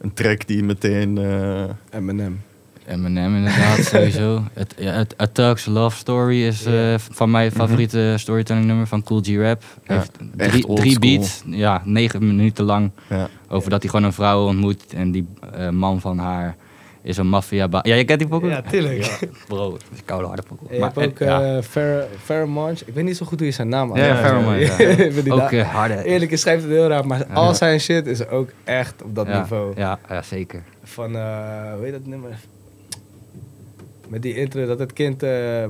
Een 0.00 0.12
track 0.14 0.46
die 0.46 0.64
meteen... 0.64 1.18
eh, 1.18 1.64
Eminem. 1.90 2.40
Eminem 2.86 3.36
inderdaad, 3.36 3.78
sowieso. 3.92 4.42
Het, 4.52 4.74
ja, 4.78 4.92
het 4.92 5.20
A 5.20 5.26
Tug's 5.26 5.66
Love 5.66 5.96
Story 5.96 6.42
is 6.46 6.64
eh, 6.64 6.94
van 6.98 7.30
mijn 7.30 7.50
favoriete 7.52 8.14
storytelling 8.18 8.66
nummer 8.66 8.86
van 8.86 9.02
Cool 9.02 9.20
G 9.22 9.36
Rap. 9.36 9.62
Ja, 9.86 9.94
Heeft 9.94 10.12
drie, 10.36 10.74
drie 10.74 10.98
beats, 10.98 11.42
ja, 11.46 11.82
negen 11.84 12.26
minuten 12.26 12.64
lang. 12.64 12.90
ja. 13.08 13.28
Over 13.48 13.70
dat 13.70 13.80
hij 13.82 13.90
gewoon 13.90 14.06
een 14.06 14.12
vrouw 14.12 14.46
ontmoet 14.46 14.84
en 14.94 15.10
die 15.10 15.26
eh, 15.52 15.68
man 15.68 16.00
van 16.00 16.18
haar 16.18 16.56
is 17.02 17.16
een 17.16 17.28
maffia 17.28 17.68
Ja, 17.70 17.94
je 17.94 18.04
kent 18.04 18.18
die 18.18 18.28
pokoe? 18.28 18.48
Ja, 18.48 18.62
tuurlijk. 18.62 19.18
Bro, 19.48 19.72
het 19.72 19.82
is 19.92 19.98
een 19.98 20.04
koude 20.04 20.26
harde 20.26 20.42
pokoe. 20.48 20.68
Je 20.76 20.82
hebt 20.82 20.98
ook 20.98 21.18
eh, 21.18 21.26
ja. 21.26 21.56
eh. 21.56 22.70
Ik 22.86 22.94
weet 22.94 23.04
niet 23.04 23.16
zo 23.16 23.26
goed 23.26 23.38
hoe 23.38 23.46
je 23.48 23.54
zijn 23.54 23.68
naam 23.68 23.96
Ja, 23.96 24.40
Monch, 24.40 24.58
ja. 24.58 24.78
Ik 25.08 25.14
ben 25.14 25.24
die 25.24 25.32
ook 25.32 25.52
eh, 25.52 25.68
harde. 25.74 26.04
Eerlijk, 26.04 26.30
je 26.30 26.36
schrijft 26.36 26.62
het 26.62 26.72
heel 26.72 26.88
raar, 26.88 27.06
maar 27.06 27.18
Ja. 27.18 27.34
al 27.34 27.54
zijn 27.54 27.80
shit 27.80 28.06
is 28.06 28.26
ook 28.28 28.50
echt 28.64 29.02
op 29.02 29.14
dat 29.14 29.26
ja, 29.26 29.38
niveau. 29.40 29.72
Ja, 29.76 29.98
ja, 30.08 30.22
zeker. 30.22 30.62
Van, 30.82 31.16
eh 31.16 31.72
hoe 31.74 31.84
heet 31.84 31.92
dat 31.92 32.06
nummer? 32.06 32.30
Met 34.08 34.22
die 34.22 34.34
intro 34.34 34.66
dat 34.66 34.78
het 34.78 34.92
kind... 34.92 35.22
eh, 35.22 35.64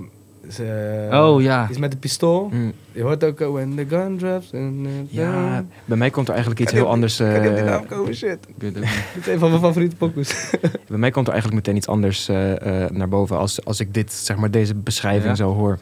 ze- 0.51 1.09
Oh, 1.13 1.43
ja. 1.43 1.67
Is 1.71 1.79
met 1.79 1.93
een 1.93 1.99
pistool. 1.99 2.49
Mm, 2.53 2.73
Je 2.93 3.03
hoort 3.03 3.25
ook... 3.25 3.41
eh, 3.41 3.49
When 3.51 3.75
the 3.77 3.87
gun 3.89 4.17
drops... 4.19 4.53
and 4.55 4.87
ja, 5.09 5.65
bij 5.85 5.97
mij 5.97 6.11
komt 6.11 6.27
er 6.27 6.33
eigenlijk 6.33 6.63
iets 6.63 6.73
heel 6.73 6.89
anders. 6.89 7.17
Kan 7.17 7.29
die 7.43 7.51
eh, 7.51 7.65
naam 7.65 7.87
komen? 7.87 8.15
Shit. 8.15 8.39
Dit 8.59 8.77
is 8.77 9.27
een 9.27 9.39
van 9.39 9.49
mijn 9.51 9.63
favoriete 9.63 9.97
pokoes. 9.97 10.51
bij 10.89 10.99
mij 10.99 11.11
komt 11.11 11.27
er 11.27 11.33
eigenlijk 11.33 11.63
meteen 11.67 11.77
iets 11.79 11.89
anders 11.89 12.29
eh, 12.29 12.85
eh, 12.85 12.91
naar 12.91 13.09
boven 13.09 13.39
als, 13.39 13.65
als 13.65 13.81
ik 13.81 13.95
dit, 13.95 14.13
zeg 14.13 14.37
maar, 14.37 14.51
deze 14.51 14.75
beschrijving 14.75 15.25
Ja. 15.25 15.35
zo 15.35 15.55
hoor. 15.55 15.79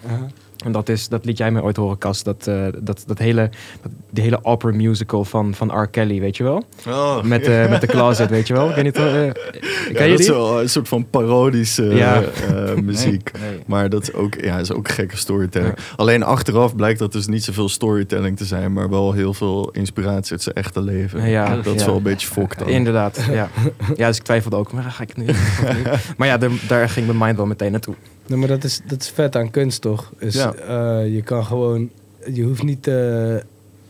En 0.64 0.72
dat, 0.72 0.88
is, 0.88 1.08
dat 1.08 1.24
liet 1.24 1.38
jij 1.38 1.50
mij 1.50 1.62
ooit 1.62 1.76
horen, 1.76 1.98
Cas. 1.98 2.22
Dat, 2.22 2.46
eh, 2.46 2.66
dat, 2.78 3.02
dat 3.06 3.18
hele, 3.18 3.50
dat, 3.82 3.92
die 4.10 4.22
hele 4.22 4.38
opera 4.42 4.76
musical 4.76 5.24
van, 5.24 5.54
van 5.54 5.80
R. 5.82 5.86
Kelly, 5.86 6.20
weet 6.20 6.36
je 6.36 6.42
wel? 6.42 6.64
Oh, 6.88 7.22
Met, 7.22 7.46
eh 7.46 7.68
met 7.68 7.80
de 7.80 7.86
closet, 7.86 8.30
weet 8.30 8.46
je 8.46 8.54
wel? 8.54 8.68
Ik 8.68 8.74
weet 8.74 8.84
niet, 8.84 8.96
ja, 8.96 10.04
je 10.04 10.10
dat 10.10 10.18
is 10.18 10.28
wel 10.28 10.60
een 10.60 10.68
soort 10.68 10.88
van 10.88 11.06
parodische 11.10 11.84
Ja. 11.84 12.22
muziek. 12.82 13.32
Nee, 13.32 13.50
nee. 13.50 13.60
Maar 13.66 13.88
dat 13.88 14.02
is 14.02 14.12
ook, 14.12 14.34
ja, 14.34 14.58
is 14.58 14.72
ook 14.72 14.88
gekke 14.88 15.16
storytelling. 15.16 15.74
Alleen 15.96 16.22
achteraf 16.22 16.76
blijkt 16.76 16.98
dat 16.98 17.12
dus 17.12 17.26
niet 17.26 17.44
zoveel 17.44 17.68
storytelling 17.68 18.36
te 18.36 18.44
zijn, 18.44 18.72
maar 18.72 18.90
wel 18.90 19.12
heel 19.12 19.34
veel 19.34 19.70
inspiratie 19.70 20.32
uit 20.32 20.42
zijn 20.42 20.54
echte 20.54 20.82
leven. 20.82 21.28
Ja, 21.28 21.56
dat 21.56 21.74
is 21.74 21.84
wel 21.84 21.96
een 21.96 22.02
beetje 22.02 22.26
fokt 22.28 22.58
dan. 22.58 22.68
Inderdaad, 22.68 23.26
ja. 23.30 23.48
Ja, 23.96 24.06
dus 24.06 24.16
ik 24.16 24.22
twijfelde 24.22 24.56
ook, 24.56 24.72
maar 24.72 24.82
ga 24.82 25.02
ik 25.02 25.08
het 25.08 25.16
nu? 25.16 25.34
Maar 26.16 26.28
ja, 26.28 26.38
daar, 26.38 26.50
daar 26.68 26.88
ging 26.88 27.06
mijn 27.06 27.18
mind 27.18 27.36
wel 27.36 27.46
meteen 27.46 27.70
naartoe. 27.70 27.94
Nee, 28.30 28.38
maar 28.38 28.48
dat 28.48 28.64
is, 28.64 28.80
dat 28.86 29.00
is 29.02 29.08
vet 29.08 29.36
aan 29.36 29.50
kunst, 29.50 29.80
toch? 29.80 30.12
Dus 30.18 30.34
Ja. 30.34 30.52
eh, 30.54 31.14
je 31.14 31.22
kan 31.22 31.44
gewoon... 31.44 31.90
Je 32.32 32.42
hoeft, 32.42 32.62
niet, 32.62 32.86
eh, 32.86 32.94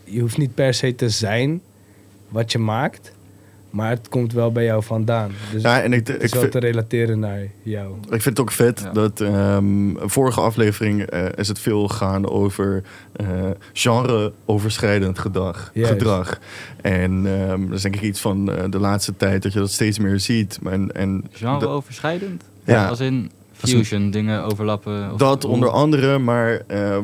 je 0.05 0.21
hoeft 0.21 0.39
niet 0.39 0.55
per 0.55 0.75
se 0.75 0.95
te 0.95 1.09
zijn 1.09 1.61
wat 2.29 2.53
je 2.53 2.59
maakt, 2.59 3.13
maar 3.71 3.91
het 3.91 4.09
komt 4.09 4.33
wel 4.33 4.53
bij 4.53 4.65
jou 4.65 4.83
vandaan. 4.83 5.31
Dus 5.53 5.63
Ja, 5.63 5.83
en 5.83 5.93
ik, 5.93 6.07
het 6.07 6.17
ik, 6.17 6.23
is 6.23 6.31
wel 6.33 6.41
vind, 6.41 6.53
te 6.53 6.59
relateren 6.59 7.19
naar 7.19 7.41
jou. 7.63 7.95
ik 8.03 8.09
vind 8.09 8.25
het 8.25 8.41
ook 8.41 8.51
vet 8.51 8.81
Ja. 8.81 8.91
dat 8.93 9.21
ehm, 9.21 9.95
vorige 9.97 10.41
aflevering 10.41 11.03
eh, 11.03 11.25
is 11.37 11.49
het 11.49 11.59
veel 11.59 11.89
gegaan 11.89 12.29
over 12.29 12.83
eh 13.13 13.27
genre-overschrijdend 13.73 15.19
gedrag. 15.19 15.71
Gedrag. 15.75 16.39
En 16.83 17.23
ehm, 17.27 17.67
dat 17.67 17.77
is 17.77 17.83
denk 17.83 17.95
ik 17.97 18.03
iets 18.03 18.21
van 18.21 18.51
eh, 18.53 18.65
de 18.71 18.79
laatste 18.79 19.17
tijd 19.17 19.43
dat 19.43 19.53
je 19.53 19.59
dat 19.59 19.71
steeds 19.71 19.99
meer 19.99 20.21
ziet. 20.21 20.59
En, 20.65 20.93
en 20.93 21.25
Genre-overschrijdend? 21.31 22.43
Ja. 22.65 22.89
Als 22.89 23.01
in 23.01 23.31
fusion, 23.69 24.11
dingen 24.11 24.45
overlappen? 24.45 25.13
Of, 25.13 25.19
Dat 25.19 25.45
onder 25.45 25.69
andere, 25.69 26.19
maar 26.19 26.61
eh, 26.67 26.97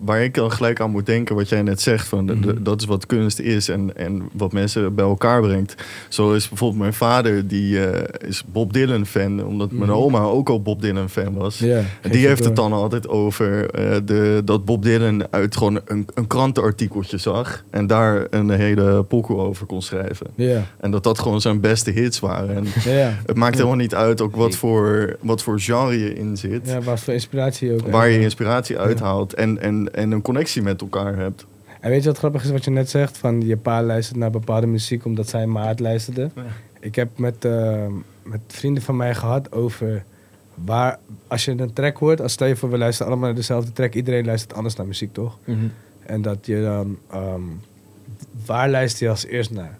waar 0.00 0.22
ik 0.24 0.34
dan 0.34 0.52
gelijk 0.52 0.80
aan 0.80 0.90
moet 0.90 1.06
denken, 1.06 1.34
wat 1.36 1.48
jij 1.48 1.62
net 1.62 1.80
zegt, 1.80 2.08
van 2.08 2.26
de- 2.26 2.40
de- 2.40 2.52
Mhm. 2.52 2.62
dat 2.62 2.80
is 2.80 2.86
wat 2.86 3.06
kunst 3.06 3.38
is 3.38 3.68
en, 3.68 3.96
en 3.96 4.22
wat 4.32 4.52
mensen 4.52 4.94
bij 4.94 5.04
elkaar 5.04 5.40
brengt. 5.42 5.74
Zo 6.08 6.32
is 6.32 6.48
bijvoorbeeld 6.48 6.80
mijn 6.80 6.94
vader, 6.94 7.48
die 7.48 7.86
eh, 7.86 8.28
is 8.28 8.44
Bob 8.52 8.72
Dylan 8.72 9.06
fan, 9.06 9.44
omdat 9.46 9.70
mijn 9.70 9.90
Mhm. 9.90 9.98
oma 9.98 10.20
ook 10.20 10.48
al 10.48 10.62
Bob 10.62 10.80
Dylan 10.82 11.08
fan 11.08 11.34
was. 11.34 11.58
Ja, 11.58 11.82
En 12.00 12.10
die 12.10 12.26
heeft 12.26 12.44
het 12.44 12.56
dan 12.56 12.72
altijd 12.72 13.08
over 13.08 13.70
eh, 13.70 13.96
de, 14.04 14.42
dat 14.44 14.64
Bob 14.64 14.82
Dylan 14.82 15.22
uit 15.32 15.56
gewoon 15.56 15.80
een, 15.86 16.06
een 16.14 16.26
krantenartikeltje 16.26 17.18
zag 17.18 17.64
en 17.70 17.86
daar 17.86 18.26
een 18.30 18.50
hele 18.50 19.02
pokoe 19.02 19.36
over 19.38 19.66
kon 19.66 19.82
schrijven. 19.82 20.26
Ja, 20.34 20.62
En 20.80 20.90
dat 20.90 21.02
dat 21.02 21.18
gewoon 21.18 21.40
zijn 21.40 21.60
beste 21.60 21.90
hits 21.90 22.20
waren. 22.20 22.56
En 22.56 22.64
ja. 22.92 23.12
het 23.26 23.36
maakt 23.36 23.54
helemaal 23.54 23.76
niet 23.76 23.94
uit 23.94 24.20
ook 24.20 24.36
wat 24.36 24.56
voor, 24.56 25.16
wat 25.20 25.42
voor 25.42 25.60
genre 25.60 26.03
je 26.04 26.14
in 26.14 26.36
zit. 26.36 26.66
ja 26.66 26.80
wat 26.80 27.00
voor 27.00 27.12
inspiratie 27.12 27.72
ook. 27.72 27.88
Waar 27.88 28.08
je 28.08 28.16
Ja. 28.18 28.22
inspiratie 28.22 28.78
uithaalt 28.78 29.34
en, 29.34 29.60
en, 29.60 29.94
en 29.94 30.10
een 30.10 30.22
connectie 30.22 30.62
met 30.62 30.80
elkaar 30.80 31.16
hebt. 31.16 31.46
En 31.80 31.90
weet 31.90 32.02
je 32.02 32.08
wat 32.08 32.18
grappig 32.18 32.44
is 32.44 32.50
wat 32.50 32.64
je 32.64 32.70
net 32.70 32.90
zegt? 32.90 33.18
Van 33.18 33.40
je 33.46 33.56
pa 33.56 33.82
luistert 33.82 34.18
naar 34.18 34.30
bepaalde 34.30 34.66
muziek 34.66 35.04
omdat 35.04 35.28
zijn 35.28 35.52
maat 35.52 35.80
luisterde. 35.80 36.30
Ja. 36.34 36.42
Ik 36.80 36.94
heb 36.94 37.18
met, 37.18 37.44
eh, 37.44 37.86
met 38.22 38.40
vrienden 38.46 38.82
van 38.82 38.96
mij 38.96 39.14
gehad 39.14 39.52
over 39.52 40.04
waar, 40.54 40.98
als 41.26 41.44
je 41.44 41.50
een 41.50 41.72
track 41.72 41.96
hoort, 41.96 42.20
als 42.20 42.32
stel 42.32 42.46
je 42.46 42.56
voor 42.56 42.70
we 42.70 42.78
luisteren 42.78 43.10
allemaal 43.12 43.28
naar 43.28 43.36
dezelfde 43.38 43.72
track, 43.72 43.94
iedereen 43.94 44.24
luistert 44.24 44.54
anders 44.54 44.76
naar 44.76 44.86
muziek 44.86 45.12
toch? 45.12 45.38
Mhm. 45.44 45.58
En 46.06 46.22
dat 46.22 46.46
je 46.46 46.60
dan, 46.62 46.98
ehm, 47.10 47.40
waar 48.46 48.70
luister 48.70 49.04
je 49.04 49.10
als 49.10 49.26
eerst 49.26 49.50
naar? 49.50 49.78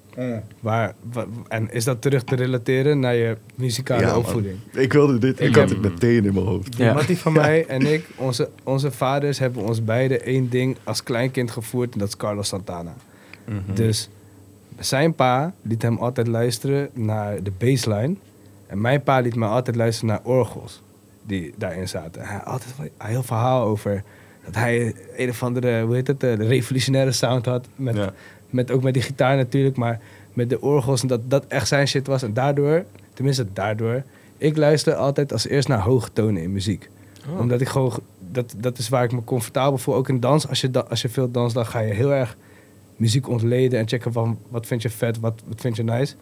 Waar, 0.61 0.95
wa- 1.13 1.27
en 1.49 1.73
is 1.73 1.85
dat 1.85 2.03
terug 2.03 2.25
te 2.25 2.35
relateren 2.37 2.99
naar 3.01 3.15
je 3.15 3.37
muzikale 3.55 4.01
Ja, 4.01 4.07
man. 4.09 4.17
opvoeding? 4.17 4.57
Ik 4.73 4.93
wilde 4.93 5.19
dit, 5.19 5.41
ik, 5.41 5.49
Ik 5.49 5.55
had 5.55 5.69
heb- 5.69 5.83
het 5.83 5.93
meteen 5.93 6.25
in 6.25 6.35
mijn 6.35 6.47
hoofd. 6.47 6.77
Ja. 6.77 6.93
Mattie 6.93 7.19
van 7.19 7.33
mij 7.33 7.67
en 7.67 7.93
ik, 7.93 8.07
onze, 8.17 8.49
onze 8.63 8.91
vaders 8.91 9.39
hebben 9.39 9.63
ons 9.63 9.85
beide 9.85 10.19
één 10.19 10.49
ding 10.51 10.77
als 10.85 11.03
kleinkind 11.03 11.51
gevoerd 11.51 11.93
en 11.93 11.99
dat 11.99 12.09
is 12.09 12.17
Carlos 12.17 12.49
Santana. 12.49 12.95
Mhm. 13.45 13.75
Dus 13.75 14.09
zijn 14.79 15.15
pa 15.15 15.55
liet 15.63 15.83
hem 15.83 15.97
altijd 15.97 16.27
luisteren 16.27 16.89
naar 16.93 17.43
de 17.43 17.53
bassline. 17.59 18.15
En 18.67 18.81
mijn 18.81 19.03
pa 19.03 19.19
liet 19.21 19.35
me 19.35 19.47
altijd 19.47 19.77
luisteren 19.77 20.09
naar 20.15 20.21
orgels 20.35 20.83
die 21.27 21.55
daarin 21.57 21.89
zaten. 21.89 22.23
Hij 22.23 22.37
had 22.37 22.45
altijd 22.47 22.75
een 22.79 23.07
heel 23.07 23.23
verhaal 23.23 23.65
over 23.65 24.03
dat 24.45 24.55
hij 24.55 24.95
een 25.17 25.29
of 25.29 25.43
andere, 25.43 25.83
hoe 25.85 25.95
heet 25.95 26.07
het, 26.07 26.23
eh, 26.23 26.37
de 26.37 26.47
revolutionaire 26.47 27.13
sound 27.13 27.47
had. 27.47 27.67
Met, 27.77 27.97
Ja. 27.97 28.13
Met, 28.55 28.71
ook 28.71 28.83
met 28.83 28.95
die 28.95 29.03
gitaar 29.03 29.37
natuurlijk, 29.37 29.77
maar 29.77 30.01
met 30.33 30.51
de 30.51 30.61
orgels. 30.61 31.03
En 31.03 31.09
dat 31.09 31.21
dat 31.31 31.45
echt 31.47 31.69
zijn 31.69 31.89
shit 31.89 32.07
was. 32.07 32.23
En 32.23 32.33
daardoor, 32.33 32.85
tenminste 33.15 33.47
daardoor, 33.53 34.03
ik 34.39 34.57
luister 34.57 34.95
altijd 34.95 35.33
als 35.33 35.49
eerst 35.49 35.69
naar 35.69 35.81
hoge 35.81 36.13
tonen 36.13 36.43
in 36.43 36.53
muziek. 36.53 36.89
Oh. 37.29 37.41
Omdat 37.41 37.61
ik 37.61 37.69
gewoon, 37.69 37.93
dat, 38.33 38.55
dat 38.57 38.79
is 38.79 38.89
waar 38.89 39.05
ik 39.05 39.13
me 39.13 39.25
comfortabel 39.25 39.79
voel. 39.79 39.95
Ook 39.95 40.09
in 40.09 40.21
dans, 40.21 40.49
als 40.49 40.61
je, 40.61 40.71
da- 40.71 40.87
als 40.89 41.03
je 41.03 41.09
veel 41.09 41.31
danst, 41.31 41.55
dan 41.55 41.67
ga 41.67 41.79
je 41.81 41.95
heel 41.95 42.13
erg 42.13 42.37
muziek 42.97 43.29
ontleden 43.29 43.79
en 43.79 43.89
checken 43.89 44.13
van 44.13 44.39
wat 44.49 44.67
vind 44.67 44.83
je 44.83 44.91
vet, 44.91 45.21
wat, 45.21 45.43
wat 45.47 45.61
vind 45.61 45.77
je 45.77 45.83
nice. 45.85 46.15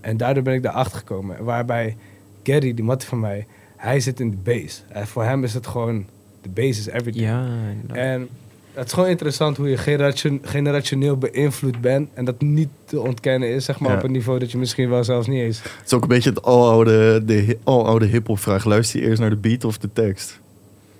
En 0.00 0.16
daardoor 0.16 0.42
ben 0.42 0.54
ik 0.54 0.62
daarachter 0.62 0.98
gekomen. 0.98 1.44
Waarbij 1.44 1.96
Gary, 2.42 2.74
die 2.74 2.84
mat 2.84 3.04
van 3.04 3.20
mij, 3.20 3.46
hij 3.76 4.00
zit 4.00 4.20
in 4.20 4.30
de 4.30 4.36
bass. 4.36 4.84
En 4.88 5.06
voor 5.06 5.24
hem 5.24 5.44
is 5.44 5.54
het 5.54 5.66
gewoon, 5.66 6.06
de 6.42 6.48
bass 6.48 6.78
is 6.78 6.86
everything. 6.86 7.24
Ja. 7.24 7.48
En 7.92 8.28
het 8.76 8.86
is 8.86 8.92
gewoon 8.92 9.08
interessant 9.08 9.56
hoe 9.56 9.68
je 9.68 9.76
generation, 9.76 10.40
generationeel 10.42 11.16
beïnvloed 11.16 11.80
bent. 11.80 12.08
En 12.14 12.24
dat 12.24 12.40
niet 12.40 12.68
te 12.84 13.00
ontkennen 13.00 13.48
is, 13.48 13.64
zeg 13.64 13.78
maar, 13.78 13.90
Ja. 13.90 13.96
op 13.96 14.02
een 14.04 14.12
niveau 14.12 14.38
dat 14.38 14.50
je 14.50 14.58
misschien 14.58 14.88
wel 14.88 15.04
zelfs 15.04 15.26
niet 15.26 15.40
eens... 15.40 15.62
Het 15.62 15.72
is 15.86 15.92
ook 15.92 16.02
een 16.02 16.08
beetje 16.08 16.30
het 16.30 16.42
aloude, 16.42 17.24
de 17.24 17.58
aloude 17.64 18.06
hip-hop 18.06 18.38
vraag. 18.38 18.64
Luister 18.64 19.00
je 19.00 19.06
eerst 19.06 19.20
naar 19.20 19.30
de 19.30 19.36
beat 19.36 19.64
of 19.64 19.78
de 19.78 19.88
tekst? 19.92 20.40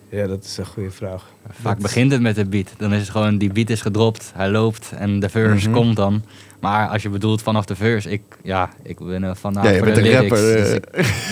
Ja, 0.08 0.26
dat 0.26 0.44
is 0.44 0.56
een 0.56 0.66
goede 0.66 0.90
vraag. 0.90 1.24
Vaak 1.50 1.72
Dat- 1.72 1.82
begint 1.82 2.12
het 2.12 2.20
met 2.20 2.34
de 2.34 2.44
beat. 2.44 2.68
Dan 2.76 2.92
is 2.92 3.00
het 3.00 3.10
gewoon, 3.10 3.38
die 3.38 3.52
beat 3.52 3.70
is 3.70 3.80
gedropt, 3.80 4.32
hij 4.34 4.48
loopt 4.50 4.92
en 4.96 5.20
de 5.20 5.28
verse 5.28 5.68
Mhm. 5.68 5.78
komt 5.78 5.96
dan. 5.96 6.22
Maar 6.60 6.88
als 6.88 7.02
je 7.02 7.08
bedoelt 7.08 7.42
vanaf 7.42 7.64
de 7.64 7.76
verse, 7.76 8.10
ik, 8.10 8.22
ja, 8.42 8.70
ik 8.82 8.98
ben 8.98 9.22
er 9.22 9.36
van 9.36 9.52
Ja, 9.52 9.68
je 9.70 9.76
voor 9.76 9.84
bent 9.84 9.96
de 9.96 10.02
een 10.02 10.08
lyrics. 10.08 10.30
rapper, 10.40 10.56
dus 10.56 10.68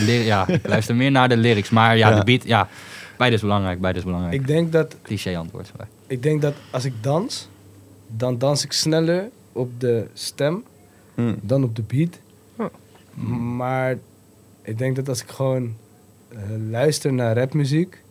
eh. 0.07 0.19
ik, 0.21 0.25
ja, 0.25 0.49
ik 0.49 0.67
luister 0.67 0.95
meer 0.97 1.11
naar 1.11 1.29
de 1.29 1.37
lyrics. 1.37 1.71
Maar 1.71 1.97
ja, 1.97 2.09
Ja. 2.09 2.19
de 2.19 2.25
beat, 2.25 2.45
ja, 2.45 2.69
beide 3.17 3.37
is 3.37 3.43
belangrijk, 3.43 3.81
beide 3.81 3.99
is 3.99 4.05
belangrijk. 4.05 4.35
Ik 4.35 4.47
denk 4.47 4.73
dat 4.73 4.97
Cliché 5.03 5.37
antwoord. 5.37 5.73
maar- 5.77 5.87
Ik 6.07 6.23
denk 6.23 6.43
dat 6.43 6.55
als 6.71 6.85
ik 6.85 6.93
dans, 7.01 7.49
dan 8.07 8.39
dans 8.39 8.65
ik 8.65 8.73
sneller 8.73 9.29
op 9.53 9.81
de 9.81 10.07
stem 10.13 10.65
Hm. 11.15 11.35
dan 11.41 11.65
op 11.65 11.77
de 11.77 11.83
beat. 11.83 12.19
Oh. 12.57 12.67
Maar 13.57 13.97
ik 14.63 14.79
denk 14.79 14.97
dat 14.97 15.09
als 15.09 15.23
ik 15.23 15.29
gewoon 15.29 15.75
eh, 16.29 16.39
luister 16.71 17.13
naar 17.13 17.37
rapmuziek, 17.39 18.03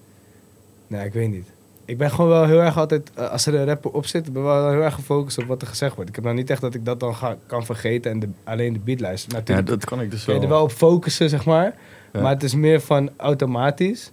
nee, 0.87 1.05
ik 1.05 1.13
weet 1.13 1.29
niet. 1.31 1.45
Ik 1.85 1.97
ben 1.97 2.11
gewoon 2.11 2.29
wel 2.29 2.45
heel 2.45 2.61
erg 2.61 2.77
altijd, 2.77 3.11
eh, 3.13 3.29
als 3.29 3.45
er 3.45 3.55
een 3.55 3.65
rapper 3.65 3.91
op 3.91 4.05
zit, 4.05 4.23
ben 4.23 4.41
ik 4.41 4.47
wel 4.47 4.69
heel 4.71 4.81
erg 4.81 4.93
gefocust 4.93 5.37
op 5.37 5.45
wat 5.45 5.61
er 5.61 5.67
gezegd 5.67 5.95
wordt. 5.95 6.09
Ik 6.09 6.15
heb 6.15 6.23
nou 6.23 6.35
niet 6.35 6.49
echt 6.49 6.61
dat 6.61 6.73
ik 6.73 6.85
dat 6.85 6.99
dan 6.99 7.15
ga, 7.15 7.37
kan 7.45 7.65
vergeten 7.65 8.11
en 8.11 8.19
de, 8.19 8.29
alleen 8.43 8.73
de 8.73 8.79
beat 8.79 8.99
luister. 8.99 9.31
Ja, 9.31 9.37
Natuurlijk 9.37 9.67
dat 9.67 9.85
kan 9.85 10.01
ik 10.01 10.11
dus 10.11 10.23
kun 10.23 10.33
je 10.33 10.39
wel. 10.39 10.49
er 10.49 10.55
wel 10.55 10.63
op 10.63 10.71
focussen, 10.71 11.29
zeg 11.29 11.45
maar. 11.45 11.75
Ja. 12.13 12.21
Maar 12.21 12.33
het 12.33 12.43
is 12.43 12.55
meer 12.55 12.81
van 12.81 13.09
automatisch. 13.17 14.11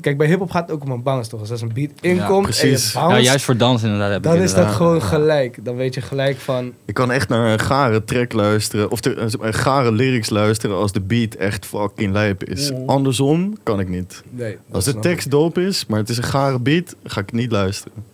Kijk, 0.00 0.16
bij 0.16 0.26
hip-hop 0.26 0.50
gaat 0.50 0.62
het 0.62 0.70
ook 0.70 0.84
om 0.84 0.90
een 0.90 1.02
bounce, 1.02 1.30
toch? 1.30 1.40
Dus 1.40 1.50
als 1.50 1.60
een 1.60 1.72
beat 1.74 1.90
inkomt 2.00 2.36
en 2.36 2.42
precies. 2.42 2.92
je 2.92 2.98
bounce, 2.98 3.16
Ja, 3.16 3.22
juist 3.22 3.44
voor 3.44 3.56
dans 3.56 3.82
inderdaad 3.82 4.08
heb 4.08 4.18
ik 4.18 4.30
dan 4.30 4.36
is 4.36 4.54
dat 4.54 4.66
gewoon 4.66 5.02
gelijk. 5.02 5.64
Dan 5.64 5.76
weet 5.76 5.94
je 5.94 6.00
gelijk 6.00 6.36
van... 6.36 6.72
Ik 6.84 6.94
kan 6.94 7.12
echt 7.12 7.28
naar 7.28 7.52
een 7.52 7.60
gare 7.60 8.04
track 8.04 8.32
luisteren, 8.32 8.90
of 8.90 9.00
de, 9.00 9.28
een 9.40 9.54
gare 9.54 9.92
lyrics 9.92 10.30
luisteren 10.30 10.76
als 10.76 10.92
de 10.92 11.00
beat 11.00 11.34
echt 11.34 11.66
fucking 11.66 12.12
lijp 12.12 12.44
is. 12.44 12.72
Andersom 12.86 13.56
kan 13.62 13.80
ik 13.80 13.88
niet. 13.88 14.22
Nee, 14.30 14.58
Als 14.70 14.84
de 14.84 14.98
tekst 14.98 15.30
dope 15.30 15.62
is, 15.62 15.86
maar 15.86 15.98
het 15.98 16.08
is 16.08 16.16
een 16.16 16.22
gare 16.22 16.58
beat, 16.58 16.94
ga 17.04 17.20
ik 17.20 17.32
niet 17.32 17.52
luisteren. 17.52 18.13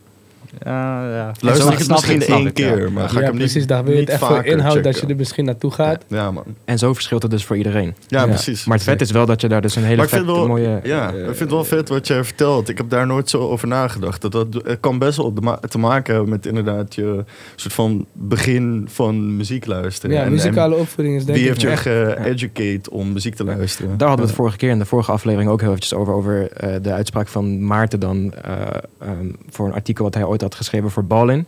Ja, 0.65 1.15
ja. 1.15 1.33
Luister 1.41 1.67
ik 1.73 1.79
het 1.79 1.87
snap 1.87 1.97
misschien 1.97 2.23
één 2.23 2.47
ik, 2.47 2.59
ja. 2.59 2.75
keer, 2.75 2.93
maar 2.93 3.09
ga 3.09 3.19
ik 3.19 3.25
hem 3.27 3.35
precies. 3.37 3.55
niet 3.55 3.69
Daar 3.69 3.85
wil 3.85 3.95
je 3.95 4.01
het 4.01 4.09
echt 4.09 4.25
voor 4.25 4.45
inhoud 4.45 4.85
dat 4.85 4.99
je 5.01 5.07
er 5.07 5.17
misschien 5.17 5.45
naartoe 5.45 5.71
gaat. 5.71 6.05
Ja, 6.09 6.31
man. 6.31 6.45
En 6.65 6.79
zo 6.79 6.93
verschilt 6.95 7.23
het 7.23 7.31
dus 7.31 7.45
voor 7.45 7.57
iedereen. 7.57 7.95
Ja, 8.09 8.21
Ja. 8.21 8.27
precies. 8.27 8.65
Maar 8.65 8.77
het 8.77 8.87
vet 8.87 9.01
is 9.01 9.11
wel 9.11 9.27
dat 9.27 9.41
je 9.41 9.49
daar 9.49 9.61
dus 9.61 9.77
een 9.77 9.85
hele 9.85 10.25
wel, 10.25 10.47
mooie... 10.47 10.81
ja, 10.83 11.09
ik 11.09 11.25
vind 11.25 11.39
het 11.39 11.51
wel 11.51 11.65
vet 11.65 11.89
wat 11.89 12.07
jij 12.07 12.25
vertelt. 12.25 12.69
Ik 12.69 12.77
heb 12.77 12.91
daar 12.91 13.07
nooit 13.07 13.31
zo 13.31 13.39
over 13.39 13.69
nagedacht. 13.69 14.23
Dat, 14.23 14.33
dat 14.33 14.47
het 14.65 14.81
kan 14.81 14.99
best 14.99 15.17
wel 15.17 15.33
te 15.69 15.79
maken 15.79 16.15
hebben 16.15 16.31
met 16.31 16.47
inderdaad 16.47 16.95
je 16.95 17.25
soort 17.57 17.75
van 17.75 18.07
begin 18.13 18.87
van 18.91 19.37
muziek 19.37 19.67
luisteren. 19.67 20.17
Ja, 20.17 20.23
En- 20.23 20.31
muzikale 20.31 20.75
opvoeding 20.77 21.17
is 21.17 21.21
en 21.21 21.27
denk 21.27 21.39
wie 21.39 21.49
ik 21.49 21.61
heeft 21.61 21.85
je 21.85 21.91
echt... 22.09 22.19
geeducate 22.23 22.91
om 22.91 23.13
muziek 23.13 23.35
te 23.35 23.45
luisteren? 23.45 23.99
Daar 23.99 24.09
hadden 24.09 24.27
we 24.27 24.33
het 24.33 24.41
vorige 24.41 24.57
keer 24.57 24.71
in 24.71 24.79
de 24.79 24.85
vorige 24.85 25.13
aflevering 25.13 25.51
ook 25.51 25.61
heel 25.61 25.69
eventjes 25.69 25.95
over. 25.95 26.15
Over 26.15 26.51
eh, 26.53 26.75
de 26.83 26.93
uitspraak 26.93 27.29
van 27.29 27.67
Maarten 27.67 28.01
dan. 28.01 28.33
eh, 28.43 28.53
ehm, 29.01 29.27
voor 29.51 29.67
een 29.67 29.73
artikel 29.75 30.05
wat 30.05 30.15
hij 30.15 30.25
ooit 30.25 30.40
had 30.41 30.55
geschreven 30.55 30.91
voor 30.91 31.05
Ballin. 31.05 31.47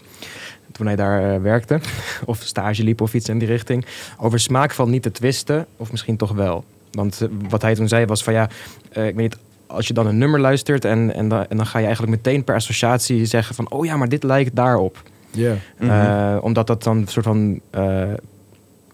Toen 0.72 0.86
hij 0.86 0.96
daar 0.96 1.34
eh, 1.34 1.40
werkte. 1.40 1.80
Of 2.24 2.42
stage 2.42 2.82
liep 2.84 3.00
of 3.00 3.14
iets 3.14 3.28
in 3.28 3.38
die 3.38 3.48
richting. 3.48 3.86
Over 4.18 4.40
smaak 4.40 4.72
valt 4.72 4.88
niet 4.88 5.02
te 5.02 5.10
twisten. 5.10 5.66
Of 5.76 5.90
misschien 5.90 6.16
toch 6.16 6.32
wel. 6.32 6.64
Want 6.90 7.20
eh, 7.20 7.28
wat 7.48 7.62
hij 7.62 7.74
toen 7.74 7.88
zei 7.88 8.06
was 8.06 8.22
van 8.22 8.32
ja, 8.32 8.48
eh, 8.92 9.06
ik 9.06 9.14
weet 9.14 9.30
niet. 9.30 9.36
Als 9.66 9.86
je 9.86 9.94
dan 9.94 10.06
een 10.06 10.18
nummer 10.18 10.40
luistert 10.40 10.84
en, 10.84 11.14
en, 11.14 11.28
dan, 11.28 11.46
en 11.48 11.56
dan 11.56 11.66
ga 11.66 11.78
je 11.78 11.84
eigenlijk 11.84 12.16
meteen 12.16 12.44
per 12.44 12.54
associatie 12.54 13.24
zeggen 13.24 13.54
van... 13.54 13.70
oh 13.70 13.84
ja, 13.84 13.96
maar 13.96 14.08
dit 14.08 14.22
lijkt 14.22 14.56
daarop. 14.56 15.02
Ja. 15.30 15.54
Mhm. 15.78 16.38
Omdat 16.38 16.66
dat 16.66 16.82
dan 16.82 16.96
een 16.96 17.08
soort 17.08 17.24
van 17.24 17.60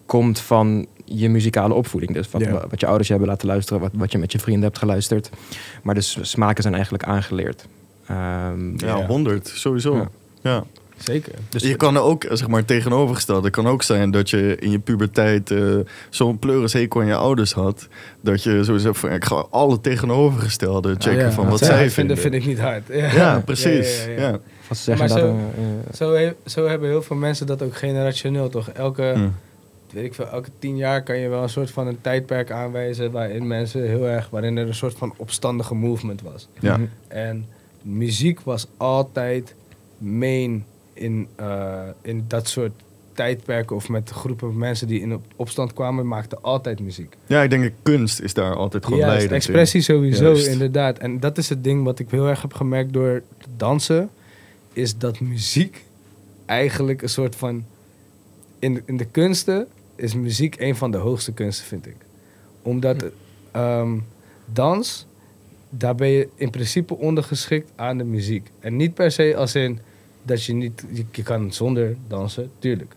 komt 0.06 0.40
van 0.40 0.87
je 1.04 1.28
muzikale 1.28 1.74
opvoeding. 1.74 2.12
Dus 2.12 2.30
wat, 2.30 2.42
wat 2.70 2.80
je 2.80 2.87
ouders 2.87 3.08
je 3.08 3.14
hebben 3.14 3.32
laten 3.32 3.48
luisteren, 3.48 3.80
wat, 3.80 3.90
wat 3.94 4.12
je 4.12 4.18
met 4.18 4.32
je 4.32 4.38
vrienden 4.38 4.64
hebt 4.64 4.78
geluisterd. 4.78 5.30
Maar 5.82 5.94
dus 5.94 6.18
smaken 6.20 6.62
zijn 6.62 6.74
eigenlijk 6.74 7.04
aangeleerd. 7.04 7.66
Ehm, 8.09 8.71
ja, 8.79 8.97
Ja. 8.97 9.07
100, 9.07 9.49
sowieso. 9.55 9.94
Ja. 9.97 10.09
Ja. 10.42 10.64
Zeker. 10.99 11.33
dus 11.49 11.62
je 11.62 11.77
kan 11.77 11.94
er 11.94 12.03
ook, 12.03 12.25
zeg 12.29 12.49
maar, 12.49 12.64
tegenovergesteld. 12.64 13.44
Het 13.44 13.53
kan 13.53 13.66
ook 13.66 13.83
zijn 13.83 14.11
dat 14.11 14.31
je 14.31 14.57
in 14.61 14.71
je 14.71 14.79
puberteit 14.79 15.51
eh, 15.51 15.77
zo'n 16.11 16.38
pleurishekel 16.38 17.01
aan 17.01 17.07
je 17.07 17.14
ouders 17.14 17.53
had. 17.53 17.88
Dat 18.21 18.42
je 18.42 18.64
sowieso 18.64 18.92
van, 18.92 19.11
ik 19.12 19.25
ga 19.25 19.47
alle 19.51 19.81
tegenovergestelde 19.81 20.94
checken 20.99 21.25
Ja, 21.25 21.33
van 21.33 21.49
wat 21.49 21.59
zij 21.59 21.66
zij 21.68 21.90
vinden. 21.90 22.16
vinden. 22.16 22.18
vind 22.18 22.35
ik 22.35 22.47
niet 22.47 22.59
hard. 22.59 22.83
Ja, 22.88 23.12
Ja, 23.14 23.42
precies. 23.44 24.05
Ja, 24.05 24.11
Ja, 24.12 24.21
ja, 24.21 24.29
ja. 24.29 24.38
wat 24.68 24.77
ze 24.79 24.83
zeggen 24.83 25.07
Maar 25.09 25.16
dat... 25.21 25.29
zo- 25.29 25.37
eh, 25.37 25.64
eh, 25.64 25.94
Zo, 25.94 26.12
he- 26.14 26.51
zo 26.51 26.66
hebben 26.68 26.88
heel 26.88 27.03
veel 27.03 27.16
mensen 27.16 27.47
dat 27.47 27.62
ook 27.62 27.77
generationeel, 27.77 28.49
toch? 28.49 28.68
Elke, 28.68 29.12
Hm. 29.14 29.29
weet 29.92 30.05
ik 30.05 30.14
veel, 30.14 30.27
elke 30.29 30.51
tien 30.59 30.77
jaar 30.77 31.03
kan 31.03 31.18
je 31.18 31.29
wel 31.29 31.42
een 31.42 31.49
soort 31.49 31.71
van 31.71 31.87
een 31.87 31.99
tijdperk 32.01 32.51
aanwijzen... 32.51 33.11
waarin 33.11 33.47
mensen 33.47 33.83
heel 33.88 34.07
erg... 34.07 34.31
waarin 34.31 34.57
er 34.57 34.66
een 34.66 34.75
soort 34.75 34.94
van 34.99 35.14
opstandige 35.16 35.75
movement 35.75 36.23
was. 36.23 36.49
Ja. 36.61 36.77
mhm. 36.77 36.87
En 37.09 37.47
muziek 37.82 38.40
was 38.40 38.66
altijd 38.76 39.54
main 39.98 40.64
in, 40.92 41.28
eh, 41.36 41.80
in 42.02 42.24
dat 42.28 42.48
soort 42.48 42.72
tijdperken 43.12 43.76
of 43.76 43.88
met 43.88 44.10
groepen 44.10 44.58
mensen 44.58 44.86
die 44.86 45.00
in 45.00 45.14
op- 45.14 45.24
opstand 45.36 45.72
kwamen, 45.72 46.06
maakten 46.08 46.42
altijd 46.42 46.80
muziek. 46.80 47.16
Ja, 47.26 47.42
ik 47.42 47.50
denk 47.50 47.62
dat 47.62 47.72
kunst 47.82 48.20
is 48.20 48.34
daar 48.34 48.54
altijd 48.56 48.84
gewoon 48.84 48.98
Juist, 48.98 49.14
leidend 49.16 49.42
in. 49.42 49.48
expressie 49.48 49.80
sowieso, 49.80 50.24
Juist. 50.24 50.46
inderdaad. 50.46 50.98
En 50.98 51.20
dat 51.20 51.38
is 51.38 51.48
het 51.48 51.64
ding 51.64 51.84
wat 51.84 51.98
ik 51.98 52.10
heel 52.10 52.26
erg 52.28 52.42
heb 52.42 52.54
gemerkt 52.54 52.92
door 52.92 53.22
te 53.38 53.48
dansen, 53.56 54.10
is 54.72 54.98
dat 54.98 55.20
muziek 55.20 55.84
eigenlijk 56.46 57.02
een 57.02 57.08
soort 57.08 57.36
van... 57.36 57.64
In 58.58 58.74
de, 58.74 58.82
in 58.84 58.96
de 58.96 59.04
kunsten 59.04 59.66
is 59.96 60.14
muziek 60.14 60.60
een 60.60 60.76
van 60.76 60.90
de 60.90 60.96
hoogste 60.96 61.32
kunsten, 61.32 61.66
vind 61.66 61.86
ik. 61.86 61.96
Omdat 62.62 63.04
ehm, 63.52 63.98
dans, 64.52 65.06
daar 65.70 65.94
ben 65.94 66.09
je 66.09 66.28
in 66.35 66.50
principe 66.50 66.96
ondergeschikt 66.96 67.70
aan 67.76 67.98
de 67.98 68.04
muziek. 68.04 68.50
En 68.61 68.76
niet 68.76 68.94
per 68.94 69.11
se 69.11 69.37
als 69.37 69.54
in 69.54 69.78
dat 70.22 70.44
je 70.44 70.54
niet... 70.54 70.85
Je, 71.12 71.22
kan 71.22 71.52
zonder 71.52 71.96
dansen, 72.09 72.50
tuurlijk. 72.59 72.94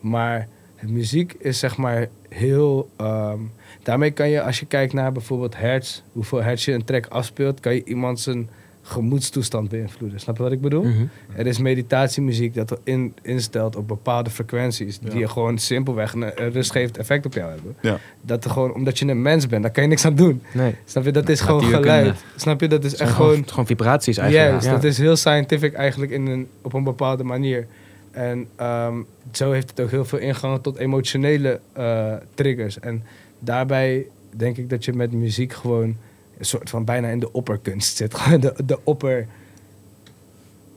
Maar 0.00 0.48
muziek 0.82 1.32
is 1.38 1.58
zeg 1.58 1.76
maar 1.76 2.08
heel... 2.28 2.90
ehm, 2.96 3.38
daarmee 3.82 4.10
kan 4.10 4.28
je, 4.28 4.42
als 4.42 4.60
je 4.60 4.66
kijkt 4.66 4.92
naar 4.92 5.12
bijvoorbeeld 5.12 5.56
hertz... 5.56 6.02
hoeveel 6.12 6.42
hertz 6.42 6.64
je 6.64 6.72
een 6.72 6.84
track 6.84 7.06
afspeelt... 7.06 7.60
kan 7.60 7.74
je 7.74 7.84
iemand 7.84 8.20
zijn 8.20 8.48
gemoedstoestand 8.88 9.68
beïnvloeden. 9.68 10.20
Snap 10.20 10.36
je 10.36 10.42
wat 10.42 10.52
ik 10.52 10.60
bedoel? 10.60 10.84
Mhm. 10.84 11.04
Er 11.36 11.46
is 11.46 11.58
meditatiemuziek 11.58 12.54
dat 12.54 12.70
er 12.70 12.78
in, 12.84 13.14
instelt 13.22 13.76
op 13.76 13.88
bepaalde 13.88 14.30
frequenties... 14.30 14.98
Ja. 15.02 15.10
die 15.10 15.18
je 15.18 15.28
gewoon 15.28 15.58
simpelweg 15.58 16.12
een, 16.12 16.42
een 16.42 16.52
rustgevend 16.52 16.98
effect 16.98 17.26
op 17.26 17.34
jou 17.34 17.50
hebben. 17.50 17.76
Ja. 17.80 17.98
Dat 18.20 18.44
er 18.44 18.50
gewoon, 18.50 18.74
omdat 18.74 18.98
je 18.98 19.06
een 19.06 19.22
mens 19.22 19.46
bent, 19.46 19.62
daar 19.62 19.70
kan 19.72 19.82
je 19.82 19.88
niks 19.88 20.04
aan 20.04 20.14
doen. 20.14 20.42
Nee. 20.52 20.74
Snap 20.84 21.04
je? 21.04 21.12
Dat 21.12 21.28
is 21.28 21.40
gewoon 21.40 21.62
geluid. 21.62 22.24
Snap 22.36 22.60
je? 22.60 22.68
Dat 22.68 22.84
is 22.84 22.94
echt 22.94 23.12
gewoon, 23.12 23.48
gewoon... 23.48 23.66
vibraties 23.66 24.16
eigenlijk. 24.16 24.62
Ja. 24.62 24.70
dat 24.70 24.84
is 24.84 24.98
heel 24.98 25.16
scientific 25.16 25.72
eigenlijk 25.74 26.12
in 26.12 26.26
een, 26.26 26.48
op 26.62 26.72
een 26.72 26.84
bepaalde 26.84 27.24
manier. 27.24 27.66
En 28.10 28.46
ehm, 28.56 28.94
zo 29.32 29.52
heeft 29.52 29.70
het 29.70 29.80
ook 29.80 29.90
heel 29.90 30.04
veel 30.04 30.18
ingangen 30.18 30.60
tot 30.60 30.76
emotionele 30.76 31.60
eh, 31.72 32.12
triggers. 32.34 32.80
En 32.80 33.02
daarbij 33.38 34.06
denk 34.30 34.56
ik 34.56 34.70
dat 34.70 34.84
je 34.84 34.92
met 34.92 35.12
muziek 35.12 35.52
gewoon 35.52 35.96
een 36.38 36.44
soort 36.44 36.70
van 36.70 36.84
bijna 36.84 37.08
in 37.08 37.20
de 37.20 37.32
opperkunst 37.32 37.96
zit. 37.96 38.14
Gewoon 38.18 38.40
de, 38.40 38.54
de 38.66 38.78
opperkunstvorm, 38.84 39.36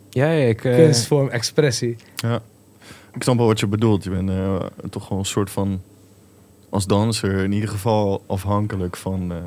Ja, 0.10 0.32
ja, 0.32 0.48
ik... 0.48 0.64
eh, 0.66 1.34
expressie. 1.34 1.96
Ja. 2.16 2.42
Ik 3.14 3.24
snap 3.24 3.38
wel 3.38 3.46
wat 3.48 3.60
je 3.60 3.68
bedoelt. 3.68 4.04
Je 4.04 4.10
bent 4.10 4.30
eh, 4.30 4.56
toch 4.90 5.04
gewoon 5.04 5.20
een 5.20 5.26
soort 5.26 5.50
van... 5.50 5.82
Als 6.70 6.86
danser 6.88 7.44
in 7.44 7.52
ieder 7.52 7.70
geval 7.70 8.24
afhankelijk 8.26 8.98
van, 8.98 9.32
eh, 9.32 9.38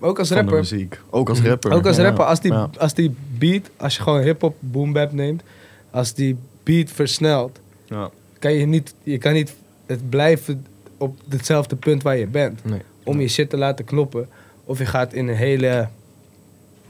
ook 0.00 0.18
als 0.18 0.28
van 0.28 0.36
de 0.36 0.42
rapper. 0.42 0.58
muziek. 0.60 1.00
Ook 1.10 1.28
als 1.28 1.38
Mhm. 1.38 1.48
rapper. 1.48 1.72
Ook 1.72 1.86
als 1.86 1.96
ja. 1.96 2.02
rapper, 2.02 2.24
als 2.24 2.40
die, 2.40 2.52
Ja. 2.52 2.70
als 2.78 2.94
die 2.94 3.14
beat, 3.38 3.70
als 3.76 3.96
je 3.96 4.02
gewoon 4.02 4.20
hip-hop 4.22 4.56
boom 4.60 4.92
bap 4.92 5.12
neemt, 5.12 5.42
als 5.90 6.14
die 6.14 6.36
beat 6.62 6.90
versnelt, 6.90 7.58
Ja. 7.84 8.10
kan 8.38 8.52
je 8.52 8.66
niet, 8.66 8.94
je 9.02 9.18
kan 9.18 9.32
niet 9.32 9.54
het 9.86 10.10
blijven 10.10 10.66
op 10.96 11.18
hetzelfde 11.28 11.76
punt 11.76 12.02
waar 12.02 12.16
je 12.16 12.26
bent. 12.26 12.64
nee. 12.64 12.80
om 13.04 13.20
je 13.20 13.28
shit 13.28 13.50
te 13.50 13.56
laten 13.56 13.84
kloppen. 13.84 14.28
Of 14.72 14.78
je 14.78 14.86
gaat 14.86 15.12
in 15.12 15.28
een 15.28 15.36
hele 15.36 15.88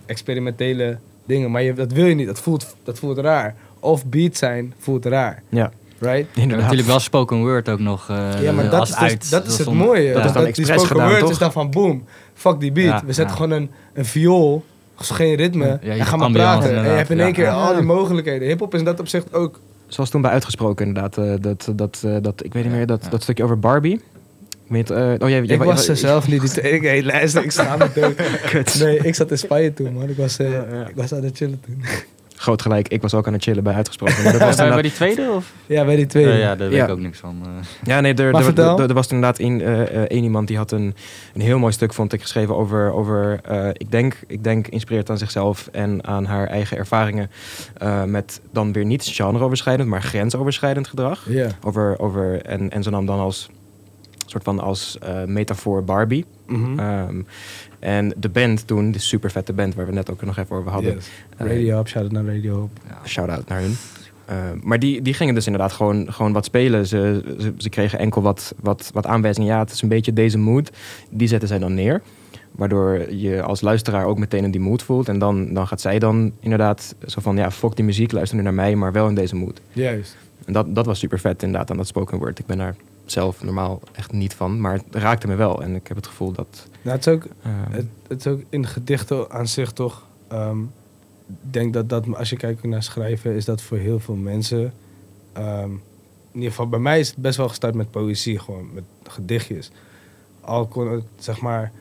experimentele 0.07 0.99
dingen. 1.25 1.51
Maar 1.51 1.63
je, 1.63 1.73
dat 1.73 1.93
wil 1.93 2.05
je 2.07 2.15
niet. 2.15 2.27
Dat 2.27 2.41
voelt, 2.41 2.77
dat 2.85 2.99
voelt 2.99 3.19
raar. 3.19 3.55
Of 3.81 4.07
beat 4.07 4.37
zijn 4.37 4.75
voelt 4.79 5.05
raar. 5.05 5.43
Ja, 5.49 5.71
Right? 5.99 6.27
Ja, 6.35 6.43
inderdaad. 6.43 6.61
natuurlijk 6.65 6.89
wel 6.89 7.01
spoken 7.01 7.39
word 7.39 7.69
ook 7.69 7.79
nog 7.79 8.09
eh, 8.11 8.43
ja, 8.43 8.53
maar 8.53 8.65
dat 8.71 8.81
als 8.81 8.89
is, 8.91 8.97
uit. 8.97 9.21
dus, 9.21 9.31
dat 9.31 9.47
is 9.47 9.59
het 9.59 9.73
mooie. 9.73 10.13
dat 10.13 10.25
is 10.25 10.33
dan 10.33 10.43
die 10.45 10.49
expres 10.49 10.69
spoken 10.69 10.87
gedaan, 10.89 11.09
word 11.09 11.21
toch? 11.21 11.31
is 11.31 11.39
dan 11.39 11.53
van 11.53 11.71
boom. 11.71 12.05
Fuck 12.35 12.61
die 12.61 12.73
beat. 12.73 13.01
Ja, 13.01 13.07
We 13.07 13.13
zetten 13.13 13.37
ja. 13.37 13.41
gewoon 13.43 13.51
een, 13.63 13.71
een 13.95 14.05
viool. 14.05 14.65
Geen 14.97 15.35
ritme. 15.35 15.67
Ja, 15.83 15.93
je 15.93 16.01
en 16.01 16.07
ga 16.07 16.17
maar 16.17 16.31
praten. 16.31 16.77
En 16.77 16.83
je 16.83 16.89
hebt 16.89 17.11
in 17.11 17.19
één 17.19 17.27
Ja. 17.29 17.33
keer 17.35 17.45
Ja. 17.45 17.53
al 17.53 17.75
die 17.75 17.83
mogelijkheden. 17.83 18.49
Hip-hop 18.49 18.73
is 18.73 18.79
in 18.79 18.85
dat 18.85 19.01
opzicht 19.01 19.35
ook. 19.35 19.61
Zoals 19.87 20.11
toen 20.11 20.21
bij 20.21 20.31
uitgesproken 20.31 20.87
inderdaad. 20.87 21.19
eh, 21.19 21.33
dat, 21.41 21.69
dat, 21.75 22.03
eh, 22.05 22.17
dat, 22.23 22.45
ik 22.45 22.53
weet 22.53 22.65
niet 22.65 22.73
meer, 22.73 22.87
dat, 22.87 23.03
Ja. 23.05 23.09
dat 23.11 23.23
stukje 23.23 23.45
over 23.45 23.59
Barbie. 23.59 24.01
Eh, 24.75 24.97
oh, 25.19 25.29
jij, 25.29 25.43
jij, 25.43 25.57
Ik 25.57 25.63
was 25.63 25.89
er 25.89 25.97
zelf 26.09 26.29
niet. 26.29 26.55
Die, 26.55 26.71
ik, 26.71 26.83
hey, 26.83 27.03
luister, 27.05 27.45
ik 27.45 27.51
schaam 27.51 27.79
me 27.79 27.87
dood. 27.95 28.15
Nee, 28.83 28.99
ik 28.99 29.15
zat 29.15 29.31
in 29.31 29.39
Spanje 29.39 29.73
toen, 29.75 29.93
man. 29.93 30.09
Ik 30.09 30.17
was, 30.17 30.39
eh, 30.39 30.51
Ja, 30.53 30.65
ja. 30.73 30.89
Ik 30.89 30.95
was 30.95 31.15
aan 31.15 31.23
het 31.25 31.37
chillen 31.37 31.61
toen. 31.67 31.83
Groot 32.37 32.63
gelijk, 32.63 32.89
ik 32.89 33.03
was 33.03 33.15
ook 33.15 33.27
aan 33.27 33.33
het 33.33 33.43
chillen 33.43 33.63
bij 33.65 33.75
uitgesproken. 33.75 34.23
Maar 34.23 34.33
dat 34.33 34.41
was 34.49 34.57
Bij, 34.57 34.69
bij 34.69 34.77
inderdaad- 34.77 34.99
die 34.99 35.15
tweede? 35.15 35.33
Of? 35.33 35.53
Ja, 35.67 35.85
bij 35.85 35.97
die 35.97 36.07
twee. 36.07 36.31
Eh, 36.31 36.39
ja, 36.39 36.57
daar 36.57 36.69
weet 36.69 36.77
Ja. 36.79 36.85
ik 36.85 36.91
ook 36.91 36.99
niks 37.01 37.19
van. 37.19 37.37
eh. 37.43 37.49
Ja, 37.85 38.01
nee, 38.01 38.15
er, 38.15 38.35
er, 38.35 38.59
er, 38.59 38.81
er 38.89 38.95
was 38.95 39.07
inderdaad 39.09 39.39
één 39.39 39.61
eh, 39.61 39.81
eh, 39.83 39.89
één 40.09 40.23
iemand 40.23 40.49
die 40.49 40.57
had 40.57 40.73
een, 40.73 40.95
een 41.35 41.41
heel 41.41 41.59
mooi 41.59 41.73
stuk, 41.73 41.93
vond 41.93 42.13
ik, 42.13 42.21
geschreven 42.21 42.57
over, 42.57 42.93
over 42.93 43.41
eh, 43.45 43.69
ik, 43.73 43.91
denk, 43.91 44.17
ik 44.27 44.45
denk, 44.45 44.69
inspireert 44.69 45.11
aan 45.11 45.19
zichzelf 45.19 45.69
en 45.73 46.05
aan 46.07 46.25
haar 46.25 46.47
eigen 46.47 46.77
ervaringen 46.77 47.31
eh, 47.77 48.05
met 48.05 48.41
dan 48.53 48.73
weer 48.73 48.85
niet 48.85 49.05
genreoverschrijdend, 49.05 49.89
maar 49.89 50.03
grensoverschrijdend 50.03 50.89
gedrag. 50.89 51.25
Ja. 51.29 51.47
Over, 51.65 51.99
over, 51.99 52.43
en, 52.43 52.71
en 52.71 52.83
ze 52.83 52.91
nam 52.91 53.07
dan 53.07 53.19
als 53.19 53.49
soort 54.27 54.45
van 54.45 54.59
als 54.59 54.99
eh, 54.99 55.25
metafoor 55.25 55.85
Barbie. 55.85 56.25
Mhm. 56.47 56.79
Ehm, 56.79 57.23
en 57.79 58.15
de 58.17 58.29
band 58.29 58.67
toen, 58.67 58.93
de 58.93 58.99
super 58.99 59.31
vette 59.31 59.53
band 59.53 59.75
waar 59.75 59.87
we 59.87 59.93
net 59.93 60.11
ook 60.11 60.23
nog 60.23 60.39
even 60.39 60.57
over 60.57 60.71
hadden. 60.71 60.95
Yes. 60.95 61.09
eh, 61.37 61.47
Radio 61.47 61.77
Hop, 61.77 61.89
shout-out 61.89 62.13
naar 62.13 62.35
Radio 62.35 62.59
Hop. 62.61 62.71
Shout-out 63.05 63.49
naar 63.49 63.61
hun. 63.61 63.77
Eh, 64.25 64.37
maar 64.63 64.79
die, 64.79 65.03
die 65.03 65.15
gingen 65.15 65.35
dus 65.35 65.47
inderdaad 65.47 65.73
gewoon, 65.73 66.13
gewoon 66.13 66.33
wat 66.33 66.45
spelen. 66.45 66.87
Ze, 66.87 67.35
ze, 67.39 67.55
ze 67.57 67.69
kregen 67.69 67.99
enkel 67.99 68.23
wat, 68.23 68.55
wat, 68.61 68.91
wat 68.95 69.07
aanwijzingen. 69.07 69.49
Ja, 69.49 69.59
het 69.59 69.71
is 69.71 69.83
een 69.83 69.89
beetje 69.89 70.13
deze 70.13 70.39
mood. 70.39 70.71
Die 71.11 71.29
zetten 71.29 71.49
zij 71.49 71.59
dan 71.59 71.75
neer. 71.75 72.03
Waardoor 72.53 73.13
je 73.13 73.43
als 73.43 73.61
luisteraar 73.61 74.05
ook 74.07 74.19
meteen 74.19 74.45
in 74.45 74.51
die 74.51 74.61
mood 74.61 74.83
voelt. 74.83 75.09
En 75.09 75.19
dan, 75.19 75.55
dan 75.55 75.67
gaat 75.67 75.81
zij 75.81 75.99
dan 75.99 76.33
inderdaad 76.41 76.95
zo 77.07 77.21
van... 77.21 77.37
Ja, 77.37 77.51
fuck 77.51 77.77
die 77.77 77.85
muziek, 77.85 78.13
luister 78.13 78.37
nu 78.37 78.43
naar 78.43 78.55
mij, 78.55 78.75
maar 78.75 78.93
wel 78.93 79.09
in 79.09 79.15
deze 79.15 79.37
mood. 79.37 79.61
Juist. 79.73 80.17
En 80.45 80.53
dat, 80.53 80.75
dat 80.75 80.87
was 80.87 80.99
super 80.99 81.19
vet 81.19 81.43
inderdaad 81.43 81.71
aan 81.71 81.77
dat 81.77 81.87
spoken 81.87 82.19
word. 82.19 82.39
Ik 82.39 82.47
ben 82.47 82.59
daar 82.59 82.77
zelf 83.05 83.43
normaal 83.45 83.81
echt 83.93 84.13
niet 84.13 84.35
van. 84.35 84.61
Maar 84.61 84.73
het 84.73 84.85
raakte 84.91 85.27
me 85.27 85.35
wel. 85.35 85.63
En 85.63 85.75
ik 85.75 85.87
heb 85.89 85.97
het 85.97 86.07
gevoel 86.07 86.33
dat... 86.33 86.67
Nou, 86.83 86.97
het 86.97 87.07
is 87.07 87.13
ook, 87.13 87.25
eh, 87.25 87.51
het, 87.71 87.87
het 88.09 88.19
is 88.21 88.27
ook 88.33 88.41
in 88.49 88.67
gedichten 88.67 89.31
aan 89.31 89.49
zich 89.49 89.73
toch. 89.73 90.07
ehm, 90.29 90.61
Ik 91.27 91.53
denk 91.53 91.73
dat 91.73 91.89
dat, 91.89 92.15
als 92.17 92.31
je 92.31 92.37
kijkt 92.37 92.63
naar 92.63 92.83
schrijven, 92.83 93.35
is 93.35 93.45
dat 93.45 93.63
voor 93.63 93.79
heel 93.79 93.99
veel 94.01 94.15
mensen. 94.15 94.73
ehm, 95.33 95.71
in 96.31 96.39
ieder 96.39 96.51
geval 96.51 96.69
bij 96.69 96.79
mij 96.79 97.01
is 97.01 97.09
het 97.09 97.17
best 97.17 97.37
wel 97.37 97.49
gestart 97.49 97.75
met 97.75 97.91
poëzie, 97.91 98.39
gewoon 98.39 98.75
met 98.75 98.85
gedichtjes. 99.03 99.71
Al 100.41 100.67
kon 100.67 100.89
het, 100.93 101.05
zeg 101.19 101.41
maar, 101.41 101.73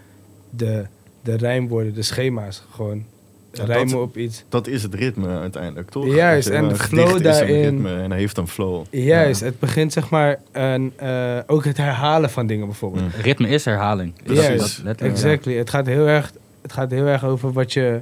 de, 0.50 0.86
de 1.22 1.36
rijmwoorden, 1.36 1.94
de 1.94 2.02
schema's, 2.02 2.64
gewoon 2.72 3.06
rijmen 3.52 3.88
dat- 3.94 4.02
op 4.02 4.18
iets. 4.18 4.44
Dat 4.50 4.68
is 4.68 4.84
het 4.84 4.94
ritme 4.94 5.40
uiteindelijk, 5.40 5.90
toch? 5.90 6.08
Juist, 6.16 6.50
en 6.50 6.68
de 6.68 6.76
flow 6.76 7.08
is 7.10 7.14
een 7.14 7.22
daarin- 7.24 7.62
ritme 7.62 7.96
en 8.02 8.10
hij 8.12 8.20
heeft 8.20 8.38
een 8.38 8.48
flow. 8.48 8.84
Juist, 8.90 9.40
Ja. 9.40 9.46
het 9.46 9.60
begint 9.60 9.94
zeg 9.94 10.10
maar, 10.10 10.40
een, 10.52 10.94
eh, 10.96 11.38
ook 11.48 11.66
het 11.66 11.78
herhalen 11.78 12.30
van 12.30 12.48
dingen 12.48 12.66
bijvoorbeeld. 12.66 13.04
Mm. 13.04 13.22
Ritme 13.22 13.48
is 13.48 13.66
herhaling. 13.66 14.14
Precies. 14.24 14.48
Dat- 14.48 14.58
dat 14.58 14.82
letterlijk, 14.84 15.00
ja. 15.00 15.06
Exactly. 15.28 15.54
Het 15.58 15.70
gaat 15.70 15.86
heel 15.86 16.08
erg, 16.08 16.32
het 16.62 16.74
gaat 16.74 16.92
heel 16.92 17.06
erg 17.06 17.26
over 17.26 17.52
wat 17.52 17.74
je, 17.74 18.00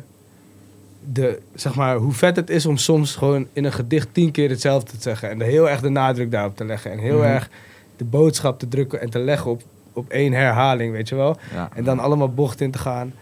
de, 1.13 1.39
zeg 1.55 1.75
maar, 1.75 1.95
hoe 1.95 2.13
vet 2.13 2.35
het 2.35 2.49
is 2.49 2.65
om 2.65 2.77
soms 2.77 3.15
gewoon 3.15 3.47
in 3.53 3.65
een 3.65 3.73
gedicht 3.73 4.07
tien 4.11 4.31
keer 4.31 4.49
hetzelfde 4.49 4.91
te 4.91 4.97
zeggen 4.99 5.29
en 5.29 5.41
er 5.41 5.47
heel 5.47 5.69
erg 5.69 5.81
de 5.81 5.89
nadruk 5.89 6.31
daarop 6.31 6.57
te 6.57 6.65
leggen 6.65 6.91
en 6.91 6.97
heel 6.99 7.17
Mhm. 7.17 7.27
erg 7.27 7.49
de 7.97 8.03
boodschap 8.05 8.59
te 8.59 8.67
drukken 8.67 9.01
en 9.01 9.09
te 9.09 9.19
leggen 9.19 9.51
op, 9.51 9.61
op 9.93 10.09
één 10.09 10.33
herhaling, 10.33 10.91
weet 10.91 11.09
je 11.09 11.15
wel? 11.15 11.37
Ja. 11.53 11.69
En 11.73 11.83
dan 11.83 11.99
allemaal 11.99 12.33
bocht 12.33 12.61
in 12.61 12.71
te 12.71 12.77
gaan. 12.77 13.13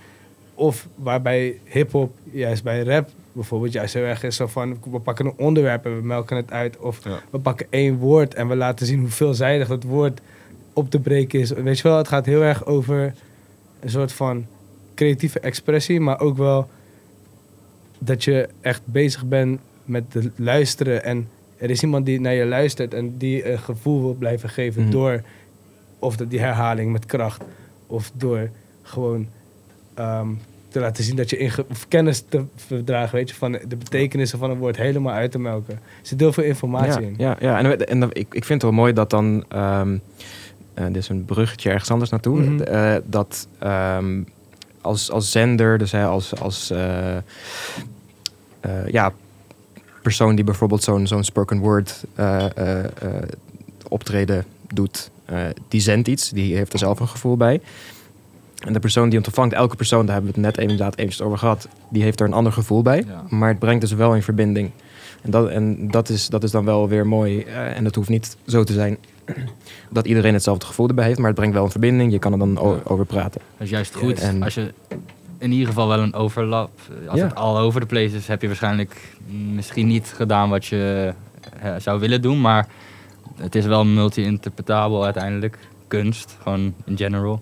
Of 0.59 0.87
waarbij 0.95 1.59
hip-hop, 1.63 2.11
juist 2.31 2.63
bij 2.63 2.83
rap 2.83 3.09
bijvoorbeeld, 3.31 3.73
juist 3.73 3.93
heel 3.93 4.03
erg 4.03 4.23
is 4.23 4.35
zo 4.35 4.47
van: 4.47 4.77
we 4.91 4.99
pakken 4.99 5.25
een 5.25 5.33
onderwerp 5.37 5.85
en 5.85 5.95
we 5.95 6.01
melken 6.03 6.37
het 6.37 6.51
uit. 6.51 6.77
Of 6.77 7.03
Ja. 7.03 7.19
we 7.29 7.39
pakken 7.39 7.67
één 7.69 7.97
woord 7.97 8.33
en 8.33 8.47
we 8.47 8.55
laten 8.55 8.85
zien 8.85 8.99
hoe 8.99 9.09
veelzijdig 9.09 9.67
dat 9.67 9.83
woord 9.83 10.19
op 10.73 10.89
te 10.89 10.99
breken 10.99 11.39
is. 11.39 11.49
Weet 11.51 11.77
je 11.77 11.83
wel, 11.83 11.97
het 11.97 12.07
gaat 12.07 12.25
heel 12.25 12.41
erg 12.41 12.65
over 12.65 13.13
een 13.79 13.89
soort 13.89 14.11
van 14.13 14.45
creatieve 14.95 15.39
expressie, 15.39 15.99
maar 15.99 16.19
ook 16.19 16.37
wel 16.37 16.69
dat 17.99 18.23
je 18.23 18.49
echt 18.61 18.81
bezig 18.85 19.25
bent 19.25 19.59
met 19.85 20.03
het 20.13 20.29
luisteren. 20.35 21.03
En 21.03 21.29
er 21.57 21.69
is 21.69 21.81
iemand 21.83 22.05
die 22.05 22.19
naar 22.21 22.33
je 22.33 22.45
luistert 22.45 22.93
en 22.93 23.17
die 23.17 23.51
een 23.51 23.59
gevoel 23.59 24.01
wil 24.01 24.13
blijven 24.13 24.49
geven 24.49 24.81
Mhm. 24.81 24.91
door 24.91 25.21
of 25.99 26.15
dat 26.17 26.29
die 26.29 26.39
herhaling 26.39 26.91
met 26.91 27.05
kracht, 27.05 27.43
of 27.87 28.11
door 28.13 28.49
gewoon 28.81 29.27
ehm, 29.93 30.29
te 30.69 30.79
laten 30.79 31.03
zien 31.03 31.15
dat 31.15 31.29
je 31.29 31.37
in 31.37 31.51
kennis 31.87 32.23
te 32.29 32.43
verdragen, 32.55 33.15
weet 33.15 33.29
je, 33.29 33.35
van 33.35 33.51
de 33.51 33.75
betekenissen 33.75 34.39
van 34.39 34.49
een 34.49 34.57
woord 34.57 34.77
helemaal 34.77 35.13
uit 35.13 35.31
te 35.31 35.39
melken. 35.39 35.73
Er 35.73 35.79
zit 36.01 36.19
heel 36.19 36.33
veel 36.33 36.43
informatie 36.43 37.01
ja, 37.01 37.07
in. 37.07 37.15
Ja, 37.17 37.37
ja. 37.39 37.57
en, 37.57 37.87
en 37.87 38.03
ik, 38.03 38.13
ik 38.13 38.45
vind 38.45 38.61
het 38.61 38.61
wel 38.61 38.71
mooi 38.71 38.93
dat 38.93 39.09
dan... 39.09 39.45
ehm 39.47 39.97
eh, 40.77 40.85
dit 40.85 40.95
is 40.95 41.09
een 41.09 41.25
bruggetje 41.25 41.69
ergens 41.69 41.91
anders 41.91 42.09
naartoe. 42.09 42.39
Mhm. 42.39 42.61
eh, 42.61 42.95
dat 43.05 43.47
ehm, 43.59 44.21
als, 44.81 45.11
als 45.11 45.31
zender, 45.31 45.77
dus 45.77 45.91
hè, 45.91 46.05
als, 46.05 46.39
als 46.39 46.71
eh, 46.71 47.17
ja, 48.87 49.13
persoon 50.01 50.35
die 50.35 50.43
bijvoorbeeld 50.43 50.83
zo'n 50.83 51.07
zo'n 51.07 51.23
spoken 51.23 51.59
word 51.59 52.03
optreden 53.87 54.45
doet, 54.73 55.11
die 55.67 55.81
zendt 55.81 56.07
iets, 56.07 56.29
die 56.29 56.55
heeft 56.55 56.73
er 56.73 56.79
zelf 56.79 56.99
een 56.99 57.07
gevoel 57.07 57.37
bij. 57.37 57.61
En 58.67 58.73
de 58.73 58.79
persoon 58.79 59.03
die 59.09 59.17
hem 59.17 59.25
ontvangt, 59.27 59.53
elke 59.53 59.75
persoon, 59.75 60.05
daar 60.05 60.15
hebben 60.15 60.33
we 60.33 60.37
het 60.41 60.47
net 60.47 60.57
inderdaad 60.63 60.95
eventjes 60.97 61.21
over 61.21 61.37
gehad, 61.37 61.67
die 61.89 62.03
heeft 62.03 62.19
er 62.19 62.25
een 62.25 62.33
ander 62.33 62.51
gevoel 62.51 62.81
bij. 62.81 63.03
Ja. 63.07 63.23
Maar 63.29 63.49
het 63.49 63.59
brengt 63.59 63.81
dus 63.81 63.91
wel 63.93 64.15
in 64.15 64.21
verbinding. 64.21 64.71
En, 65.21 65.31
dat, 65.31 65.49
en 65.49 65.91
dat, 65.91 66.09
is, 66.09 66.27
dat 66.27 66.43
is 66.43 66.51
dan 66.51 66.65
wel 66.65 66.87
weer 66.87 67.07
mooi. 67.07 67.41
eh, 67.41 67.77
en 67.77 67.85
het 67.85 67.95
hoeft 67.95 68.09
niet 68.09 68.37
zo 68.47 68.63
te 68.63 68.73
zijn 68.73 68.97
dat 69.89 70.05
iedereen 70.07 70.33
hetzelfde 70.33 70.65
gevoel 70.65 70.87
erbij 70.87 71.05
heeft, 71.05 71.17
maar 71.17 71.27
het 71.27 71.35
brengt 71.35 71.53
wel 71.55 71.63
een 71.63 71.71
verbinding. 71.71 72.11
Je 72.11 72.19
kan 72.19 72.31
er 72.31 72.39
dan 72.39 72.59
over 72.83 73.05
praten. 73.05 73.41
Dat 73.57 73.61
is 73.67 73.69
juist 73.69 73.95
goed. 73.95 74.19
En- 74.19 74.43
Als 74.43 74.53
je 74.53 74.73
in 75.37 75.51
ieder 75.51 75.67
geval 75.67 75.87
wel 75.87 75.99
een 75.99 76.13
overlap. 76.13 76.71
Als 77.07 77.19
Ja. 77.19 77.25
het 77.25 77.35
al 77.35 77.57
over 77.57 77.79
de 77.79 77.85
place 77.85 78.15
is, 78.15 78.27
heb 78.27 78.41
je 78.41 78.47
waarschijnlijk 78.47 79.17
misschien 79.53 79.87
niet 79.87 80.13
gedaan 80.15 80.49
wat 80.49 80.65
je 80.65 81.13
eh, 81.61 81.75
zou 81.77 81.99
willen 81.99 82.21
doen. 82.21 82.41
Maar 82.41 82.67
het 83.35 83.55
is 83.55 83.65
wel 83.65 83.85
multi-interpretabel 83.85 85.03
uiteindelijk. 85.03 85.57
Kunst, 85.87 86.37
gewoon 86.41 86.73
in 86.85 86.97
general. 86.97 87.41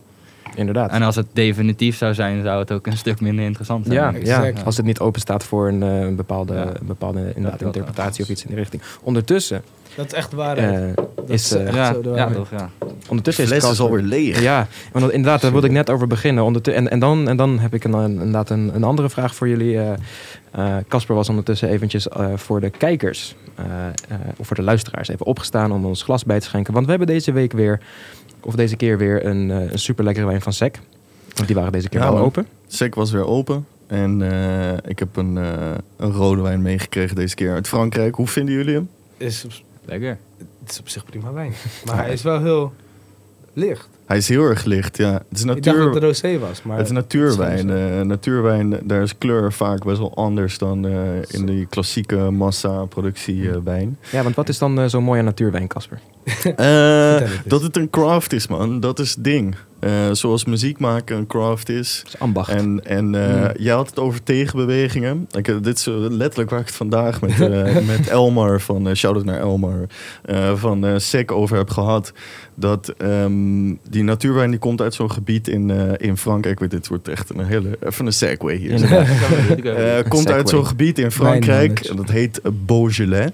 Inderdaad. 0.55 0.91
En 0.91 1.01
als 1.01 1.15
het 1.15 1.25
definitief 1.33 1.97
zou 1.97 2.13
zijn, 2.13 2.43
zou 2.43 2.59
het 2.59 2.71
ook 2.71 2.87
een 2.87 2.97
stuk 2.97 3.21
minder 3.21 3.45
interessant 3.45 3.85
zijn. 3.85 4.25
Ja, 4.25 4.51
als 4.65 4.77
het 4.77 4.85
niet 4.85 4.99
open 4.99 5.21
staat 5.21 5.43
voor 5.43 5.67
een, 5.67 5.83
eh, 5.83 5.99
een 5.99 6.15
bepaalde, 6.15 6.53
Ja. 6.53 6.61
een 6.61 6.85
bepaalde 6.87 7.31
inderdaad, 7.35 7.61
interpretatie 7.61 8.23
of 8.23 8.29
iets 8.29 8.41
in 8.41 8.47
die 8.47 8.57
richting. 8.57 8.81
Ondertussen, 9.01 9.63
Dat 9.95 10.05
is 10.05 10.13
echt 10.13 10.33
waarheid. 10.33 10.97
eh, 10.97 11.03
Dat 11.15 11.29
is, 11.29 11.51
eh, 11.51 11.65
echt 11.65 11.75
ja, 11.75 11.93
zo 11.93 12.15
ja, 12.15 12.29
toch, 12.29 12.49
ja. 12.51 12.69
ondertussen 13.09 13.43
is 13.43 13.49
fles 13.49 13.71
is 13.71 13.79
alweer 13.79 14.01
leeg. 14.01 14.41
Ja, 14.41 14.67
want 14.91 15.11
inderdaad, 15.11 15.41
daar 15.41 15.51
wilde 15.51 15.67
ik 15.67 15.73
net 15.73 15.89
over 15.89 16.07
beginnen. 16.07 16.61
En, 16.63 16.89
en, 16.89 16.99
dan, 16.99 17.27
en 17.29 17.37
dan 17.37 17.59
heb 17.59 17.73
ik 17.73 17.83
een, 17.83 17.93
inderdaad 18.11 18.49
een, 18.49 18.71
een 18.75 18.83
andere 18.83 19.09
vraag 19.09 19.35
voor 19.35 19.47
jullie. 19.47 19.77
eh, 19.79 19.93
eh, 20.51 20.75
Casper 20.87 21.15
was 21.15 21.29
ondertussen 21.29 21.69
eventjes 21.69 22.07
eh, 22.09 22.27
voor 22.35 22.59
de 22.61 22.69
kijkers, 22.69 23.35
eh, 23.55 23.65
eh, 23.65 24.17
of 24.37 24.47
voor 24.47 24.55
de 24.55 24.61
luisteraars, 24.61 25.07
even 25.09 25.25
opgestaan 25.25 25.71
om 25.71 25.85
ons 25.85 26.03
glas 26.03 26.23
bij 26.23 26.39
te 26.39 26.45
schenken. 26.45 26.73
Want 26.73 26.85
we 26.85 26.89
hebben 26.91 27.09
deze 27.09 27.31
week 27.31 27.51
weer, 27.51 27.79
of 28.45 28.55
deze 28.55 28.75
keer 28.75 28.97
weer, 28.97 29.25
een, 29.25 29.51
eh, 29.51 29.71
een 29.71 29.79
super 29.79 30.03
lekkere 30.03 30.25
wijn 30.25 30.41
van 30.41 30.53
Sec. 30.53 30.79
Want 31.35 31.47
die 31.47 31.55
waren 31.55 31.71
deze 31.71 31.89
keer 31.89 31.99
Ja, 31.99 32.05
wel 32.05 32.15
man. 32.15 32.25
open. 32.25 32.47
Sec 32.67 32.95
was 32.95 33.11
weer 33.11 33.25
open. 33.25 33.65
En 33.87 34.31
eh, 34.31 34.77
ik 34.89 34.99
heb 34.99 35.15
een, 35.15 35.37
eh, 35.37 35.71
een 35.97 36.11
rode 36.11 36.41
wijn 36.41 36.61
meegekregen 36.61 37.15
deze 37.15 37.35
keer 37.35 37.53
uit 37.53 37.67
Frankrijk. 37.67 38.15
Hoe 38.15 38.27
vinden 38.27 38.53
jullie 38.55 38.73
hem? 38.73 38.89
Is 39.17 39.45
op, 39.45 39.51
Lekker. 39.85 40.17
het 40.63 40.71
is 40.71 40.79
op 40.79 40.89
zich 40.89 41.05
prima 41.05 41.31
wijn. 41.33 41.53
Maar 41.85 41.95
hij 41.97 42.13
is 42.13 42.21
wel 42.21 42.41
heel 42.41 42.73
licht. 43.53 43.87
Hij 44.05 44.17
is 44.17 44.29
heel 44.29 44.43
erg 44.43 44.63
licht, 44.63 44.97
ja. 44.97 45.11
Het 45.13 45.21
is, 45.31 45.41
Ik 45.41 45.47
dacht 45.47 45.65
natuur, 45.65 45.83
dat 45.85 45.93
het 45.93 46.03
rosé 46.03 46.39
was. 46.39 46.61
Maar 46.63 46.77
het 46.77 46.85
is 46.85 46.91
natuurwijn. 46.91 47.51
het 47.51 47.77
is 47.77 47.83
gewoon 47.83 47.99
Eh, 47.99 48.05
natuurwijn, 48.05 48.79
daar 48.83 49.01
is 49.01 49.17
kleur 49.17 49.53
vaak 49.53 49.83
best 49.85 49.97
wel 49.97 50.15
anders 50.15 50.57
dan 50.57 50.85
eh, 50.87 50.93
in 51.27 51.45
die 51.45 51.65
klassieke 51.65 52.15
massa-productie 52.15 53.49
eh, 53.51 53.57
wijn. 53.63 53.97
Ja, 54.11 54.23
want 54.23 54.35
wat 54.35 54.49
is 54.49 54.57
dan 54.57 54.79
eh, 54.79 54.85
zo 54.85 55.01
mooi 55.01 55.19
aan 55.19 55.25
natuurwijn, 55.25 55.67
Casper? 55.67 55.99
Eh, 56.55 57.29
dat 57.45 57.61
het 57.61 57.77
een 57.77 57.89
craft 57.89 58.33
is, 58.33 58.47
man. 58.47 58.79
Dat 58.79 58.99
is 58.99 59.15
het 59.15 59.23
ding. 59.23 59.55
Eh, 59.85 59.91
zoals 60.11 60.45
muziek 60.45 60.79
maken 60.79 61.17
een 61.17 61.27
craft 61.27 61.69
is. 61.69 61.99
Dat 62.03 62.13
is 62.13 62.19
ambacht. 62.19 62.49
En, 62.49 62.81
en 62.85 63.15
eh, 63.15 63.35
Mm. 63.35 63.51
jij 63.57 63.73
had 63.73 63.89
het 63.89 63.99
over 63.99 64.23
tegenbewegingen. 64.23 65.27
Ik, 65.31 65.47
eh, 65.47 65.55
dit 65.61 65.77
is 65.77 65.85
letterlijk 66.09 66.49
waar 66.49 66.59
ik 66.59 66.65
het 66.65 66.75
vandaag 66.75 67.21
met, 67.21 67.41
eh, 67.41 67.77
met 67.95 68.07
Elmar 68.07 68.61
van, 68.61 68.87
uh, 68.87 68.93
shout-out 68.93 69.25
naar 69.25 69.39
Elmar, 69.39 69.85
eh, 70.21 70.55
van 70.55 70.85
eh 70.85 70.93
SEC 70.97 71.31
over 71.31 71.57
heb 71.57 71.69
gehad. 71.69 72.13
Dat 72.55 72.93
ehm, 72.97 73.73
die 73.89 74.03
natuurwijn 74.03 74.49
die 74.49 74.59
komt 74.59 74.81
uit 74.81 74.93
zo'n 74.93 75.11
gebied 75.11 75.47
in, 75.47 75.69
eh, 75.71 76.07
in 76.07 76.17
Frankrijk. 76.17 76.59
Weet, 76.59 76.71
dit 76.71 76.87
wordt 76.87 77.07
echt 77.07 77.29
een 77.29 77.45
hele, 77.45 77.77
even 77.85 78.05
een 78.05 78.13
segway 78.13 78.55
hier. 78.55 78.83
Eh, 79.75 80.09
komt 80.09 80.31
uit 80.31 80.49
zo'n 80.49 80.65
gebied 80.65 80.99
in 80.99 81.11
Frankrijk. 81.11 81.79
En 81.79 81.95
dat 81.95 82.09
heet 82.09 82.41
Beaujolais. 82.65 83.29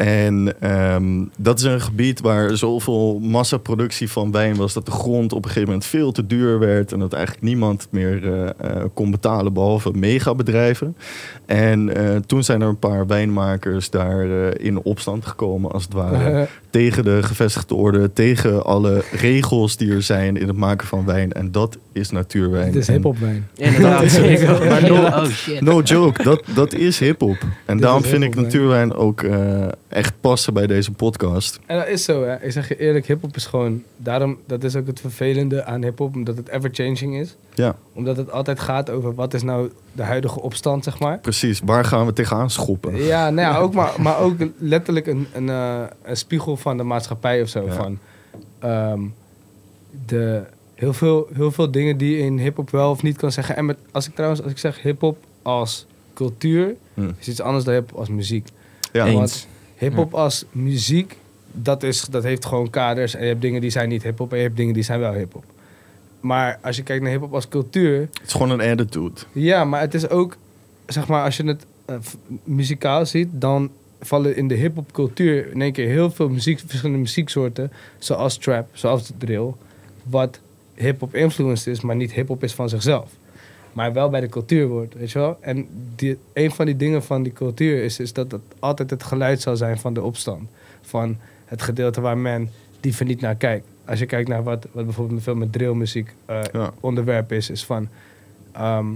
En 0.00 0.60
ehm, 0.60 1.24
dat 1.38 1.58
is 1.58 1.64
een 1.64 1.80
gebied 1.80 2.20
waar 2.20 2.56
zoveel 2.56 3.18
massaproductie 3.18 4.10
van 4.10 4.32
wijn 4.32 4.56
was... 4.56 4.72
dat 4.72 4.86
de 4.86 4.90
grond 4.90 5.32
op 5.32 5.38
een 5.38 5.48
gegeven 5.48 5.68
moment 5.68 5.86
veel 5.86 6.12
te 6.12 6.26
duur 6.26 6.58
werd... 6.58 6.92
en 6.92 6.98
dat 6.98 7.12
eigenlijk 7.12 7.44
niemand 7.44 7.88
meer 7.90 8.32
eh, 8.32 8.48
eh, 8.48 8.84
kon 8.94 9.10
betalen... 9.10 9.52
behalve 9.52 9.90
megabedrijven. 9.92 10.96
En 11.50 11.96
eh, 11.96 12.16
toen 12.26 12.42
zijn 12.42 12.60
er 12.60 12.68
een 12.68 12.78
paar 12.78 13.06
wijnmakers 13.06 13.90
daar 13.90 14.30
eh, 14.30 14.66
in 14.66 14.82
opstand 14.82 15.26
gekomen... 15.26 15.70
als 15.70 15.84
het 15.84 15.92
ware 15.92 16.48
tegen 16.70 17.04
de 17.04 17.22
gevestigde 17.22 17.74
orde... 17.74 18.12
tegen 18.12 18.64
alle 18.64 19.02
regels 19.12 19.76
die 19.76 19.92
er 19.92 20.02
zijn 20.02 20.36
in 20.36 20.46
het 20.46 20.56
maken 20.56 20.86
van 20.86 21.04
wijn. 21.04 21.32
En 21.32 21.52
dat 21.52 21.78
is 21.92 22.10
natuurwijn. 22.10 22.66
Het 22.66 22.76
is 22.76 22.86
hip-hop 22.86 23.18
wijn. 23.18 23.48
Inderdaad. 23.56 24.18
Maar 24.70 24.82
no, 24.82 25.04
oh 25.04 25.24
shit. 25.24 25.60
no 25.60 25.80
joke, 25.80 26.22
dat, 26.22 26.42
dat 26.54 26.74
is 26.74 26.98
hip-hop. 26.98 27.38
En 27.64 27.76
Dit 27.76 27.82
daarom 27.82 28.02
vind 28.02 28.22
ik 28.22 28.34
natuurwijn 28.34 28.94
ook 28.94 29.22
eh, 29.22 29.66
echt 29.90 30.14
passen 30.20 30.54
bij 30.54 30.66
deze 30.66 30.92
podcast. 30.92 31.58
En 31.66 31.78
dat 31.78 31.88
is 31.88 32.04
zo, 32.04 32.22
hè. 32.24 32.42
Ik 32.44 32.52
zeg 32.52 32.68
je 32.68 32.78
eerlijk, 32.78 33.06
hip-hop 33.06 33.36
is 33.36 33.46
gewoon... 33.46 33.82
Daarom, 33.96 34.38
dat 34.46 34.64
is 34.64 34.76
ook 34.76 34.86
het 34.86 35.00
vervelende 35.00 35.64
aan 35.64 35.82
hip-hop, 35.82 36.14
omdat 36.14 36.36
het 36.36 36.48
ever-changing 36.48 37.16
is. 37.20 37.36
Ja, 37.54 37.76
Omdat 37.92 38.16
het 38.16 38.30
altijd 38.30 38.60
gaat 38.60 38.90
over 38.90 39.14
wat 39.14 39.34
is 39.34 39.42
nou 39.42 39.70
de 39.92 40.02
huidige 40.02 40.40
opstand, 40.40 40.84
zeg 40.84 40.98
maar. 40.98 41.18
precies. 41.18 41.60
Waar 41.64 41.84
gaan 41.84 42.06
we 42.06 42.12
tegenaan 42.12 42.50
schoppen? 42.50 42.96
Ja, 43.02 43.30
nou 43.30 43.52
ja, 43.52 43.58
ook 43.64 43.74
maar, 43.74 43.92
maar 43.98 44.18
ook 44.18 44.34
letterlijk 44.58 45.06
een, 45.06 45.26
een, 45.32 45.48
eh, 45.48 45.82
een 46.02 46.16
spiegel 46.16 46.56
van 46.56 46.76
de 46.76 46.82
maatschappij 46.82 47.42
of 47.42 47.48
zo. 47.48 47.64
Ja. 47.64 47.72
Van, 47.72 47.98
ehm, 48.58 49.00
de, 50.06 50.42
heel, 50.74 50.92
veel, 50.92 51.28
heel 51.32 51.50
veel 51.50 51.70
dingen 51.70 51.96
die 51.96 52.16
je 52.16 52.22
in 52.22 52.38
hip-hop 52.38 52.70
wel 52.70 52.90
of 52.90 53.02
niet 53.02 53.16
kan 53.16 53.32
zeggen. 53.32 53.56
En 53.56 53.64
met, 53.64 53.76
als 53.92 54.06
ik 54.08 54.14
trouwens, 54.14 54.42
als 54.42 54.52
ik 54.52 54.58
zeg 54.58 54.82
hip-hop 54.82 55.18
als 55.42 55.86
cultuur, 56.14 56.74
Hm. 56.94 57.10
is 57.18 57.28
iets 57.28 57.40
anders 57.40 57.64
dan 57.64 57.74
hip-hop 57.74 57.98
als 57.98 58.08
muziek. 58.08 58.48
Ja, 58.92 59.04
Eens. 59.06 59.14
Want 59.14 59.46
hip-hop 59.80 60.14
als 60.14 60.44
muziek, 60.52 61.16
dat, 61.52 61.82
is, 61.82 62.00
dat 62.00 62.22
heeft 62.22 62.44
gewoon 62.44 62.70
kaders. 62.70 63.14
En 63.14 63.22
je 63.22 63.28
hebt 63.28 63.40
dingen 63.40 63.60
die 63.60 63.70
zijn 63.70 63.88
niet 63.88 64.02
hip-hop 64.02 64.30
en 64.30 64.36
je 64.36 64.42
hebt 64.42 64.56
dingen 64.56 64.74
die 64.74 64.82
zijn 64.82 65.00
wel 65.00 65.12
hip-hop. 65.12 65.44
Maar 66.20 66.58
als 66.62 66.76
je 66.76 66.82
kijkt 66.82 67.02
naar 67.02 67.12
hip-hop 67.12 67.34
als 67.34 67.48
cultuur, 67.48 68.00
het 68.00 68.26
is 68.26 68.32
gewoon 68.32 68.50
een 68.50 68.70
attitude. 68.70 69.20
ja, 69.32 69.64
maar 69.64 69.80
het 69.80 69.94
is 69.94 70.08
ook, 70.08 70.36
zeg 70.86 71.06
maar, 71.06 71.24
als 71.24 71.36
je 71.36 71.44
het 71.44 71.66
eh, 71.84 71.96
muzikaal 72.44 73.06
ziet, 73.06 73.28
dan 73.32 73.70
vallen 74.00 74.36
in 74.36 74.48
de 74.48 74.54
hip-hop 74.54 74.92
cultuur 74.92 75.52
in 75.52 75.62
één 75.62 75.72
keer 75.72 75.88
heel 75.88 76.10
veel 76.10 76.28
muziek, 76.28 76.60
verschillende 76.66 76.98
muzieksoorten, 76.98 77.72
zoals 77.98 78.36
trap, 78.36 78.68
zoals 78.72 79.12
drill, 79.18 79.52
wat 80.02 80.40
hip-hop 80.74 81.14
influenced 81.14 81.66
is, 81.66 81.80
maar 81.80 81.96
niet 81.96 82.12
hip-hop 82.12 82.42
is 82.42 82.52
van 82.52 82.68
zichzelf. 82.68 83.10
Maar 83.72 83.92
wel 83.92 84.08
bij 84.08 84.20
de 84.20 84.28
cultuur 84.28 84.68
wordt, 84.68 84.94
weet 84.94 85.10
je 85.10 85.18
wel? 85.18 85.36
En 85.40 85.66
die, 85.94 86.18
een 86.32 86.50
van 86.50 86.66
die 86.66 86.76
dingen 86.76 87.02
van 87.02 87.22
die 87.22 87.32
cultuur 87.32 87.82
is, 87.84 88.00
is 88.00 88.12
dat 88.12 88.32
het 88.32 88.40
altijd 88.58 88.90
het 88.90 89.02
geluid 89.02 89.40
zal 89.40 89.56
zijn 89.56 89.78
van 89.78 89.94
de 89.94 90.02
opstand. 90.02 90.48
Van 90.80 91.16
het 91.44 91.62
gedeelte 91.62 92.00
waar 92.00 92.18
men 92.18 92.50
liever 92.80 93.04
niet 93.04 93.20
naar 93.20 93.34
kijkt. 93.34 93.66
Als 93.84 93.98
je 93.98 94.06
kijkt 94.06 94.28
naar 94.28 94.42
wat, 94.42 94.66
wat 94.72 94.84
bijvoorbeeld 94.84 95.22
veel 95.22 95.34
met 95.34 95.52
drillmuziek 95.52 96.14
Ja. 96.52 96.72
onderwerp 96.80 97.32
is, 97.32 97.50
is 97.50 97.64
van 97.64 97.88
ehm, 98.52 98.86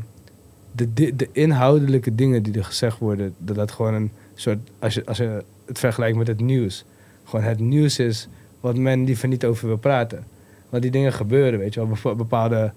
de, 0.73 1.17
de 1.17 1.29
inhoudelijke 1.33 2.15
dingen 2.15 2.43
die 2.43 2.55
er 2.59 2.65
gezegd 2.65 2.99
worden, 2.99 3.35
dat 3.39 3.57
dat 3.57 3.71
gewoon 3.71 3.95
een 3.95 4.11
soort, 4.35 4.59
als 4.79 4.95
je, 4.95 5.07
als 5.07 5.17
je 5.17 5.43
het 5.67 5.79
vergelijkt 5.79 6.17
met 6.17 6.27
het 6.27 6.41
nieuws, 6.41 6.85
gewoon 7.25 7.45
het 7.45 7.61
nieuws 7.61 7.99
is 7.99 8.29
wat 8.61 8.77
men 8.77 9.05
liever 9.05 9.29
niet 9.29 9.45
over 9.45 9.67
wil 9.67 9.77
praten. 9.77 10.25
Want 10.69 10.83
die 10.83 10.93
dingen 10.93 11.13
gebeuren, 11.13 11.59
weet 11.59 11.75
je 11.75 11.87
wel, 12.03 12.15
bepaalde 12.15 12.73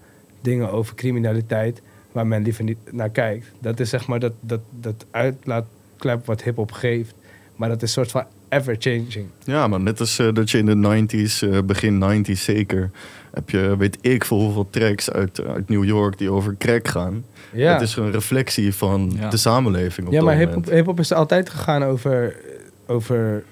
dingen 0.47 0.71
over 0.71 0.95
criminaliteit 0.95 1.81
waar 2.11 2.27
men 2.27 2.43
liever 2.43 2.63
niet 2.63 2.77
naar 2.91 3.09
kijkt. 3.09 3.47
Dat 3.61 3.79
is 3.79 3.89
zeg 3.89 4.07
maar 4.07 4.19
dat, 4.19 4.33
dat, 4.39 4.59
dat 4.79 5.05
uitlaatklep 5.11 6.25
wat 6.25 6.43
hip-hop 6.43 6.71
geeft, 6.71 7.13
maar 7.55 7.69
dat 7.69 7.77
is 7.81 7.81
een 7.81 7.87
soort 8.05 8.11
van 8.11 8.23
ever-changing. 8.49 9.25
Ja, 9.43 9.67
maar 9.67 9.79
net 9.79 9.99
als 9.99 10.19
eh, 10.19 10.33
dat 10.33 10.49
je 10.51 10.57
in 10.57 10.65
de 10.65 11.05
90s, 11.07 11.49
eh, 11.49 11.59
begin 11.65 12.23
90s 12.25 12.31
zeker, 12.43 12.91
heb 13.33 13.49
je 13.49 13.75
weet 13.77 13.97
ik 14.01 14.25
veel 14.25 14.39
hoeveel 14.39 14.67
tracks 14.69 15.11
uit, 15.11 15.41
uit 15.45 15.69
New 15.69 15.83
York 15.83 16.17
die 16.17 16.31
over 16.31 16.55
crack 16.57 16.87
gaan. 16.87 17.23
Ja. 17.53 17.73
Het 17.73 17.81
is 17.81 17.95
een 17.95 18.11
reflectie 18.11 18.73
van 18.73 19.11
Ja. 19.15 19.29
de 19.29 19.37
samenleving 19.37 20.07
op 20.07 20.13
Ja, 20.13 20.19
dat 20.19 20.27
maar 20.27 20.71
hip-hop 20.73 20.99
is 20.99 21.11
altijd 21.13 21.49
gegaan 21.49 21.83
over, 21.83 22.35
over 22.87 23.43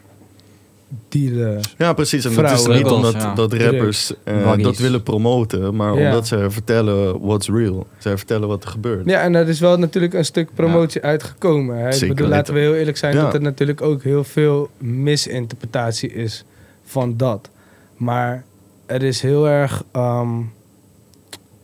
dealen. 1.10 1.60
Ja, 1.78 1.94
precies. 1.94 2.26
En 2.26 2.34
dat 2.34 2.52
is 2.52 2.68
niet 2.68 2.86
omdat 2.86 3.14
Ja. 3.14 3.34
dat 3.34 3.54
rappers 3.54 4.14
eh, 4.24 4.58
dat 4.58 4.78
willen 4.78 5.04
promoten, 5.04 5.76
maar 5.76 6.00
Ja. 6.00 6.06
omdat 6.08 6.28
ze 6.28 6.50
vertellen 6.50 7.22
what's 7.26 7.50
real. 7.50 7.88
Zij 7.98 8.18
vertellen 8.18 8.48
wat 8.48 8.64
er 8.64 8.70
gebeurt. 8.70 9.10
Ja, 9.10 9.22
en 9.22 9.36
er 9.36 9.48
is 9.48 9.60
wel 9.60 9.78
natuurlijk 9.78 10.14
een 10.14 10.26
stuk 10.26 10.50
promotie 10.54 11.02
uitgekomen. 11.02 11.78
Hè? 11.78 11.88
Ik 11.88 11.94
Zeker 11.94 12.16
bedoel, 12.16 12.30
laten 12.32 12.54
we 12.54 12.60
heel 12.60 12.76
eerlijk 12.76 12.98
zijn 12.98 13.16
Ja. 13.16 13.22
dat 13.24 13.34
er 13.34 13.42
natuurlijk 13.42 13.82
ook 13.82 14.04
heel 14.04 14.24
veel 14.24 14.70
misinterpretatie 14.78 16.14
is 16.14 16.44
van 16.86 17.18
dat. 17.18 17.50
Maar 17.98 18.44
er 18.86 19.04
is 19.04 19.22
heel 19.22 19.48
erg. 19.48 19.84
ehm, 19.92 20.30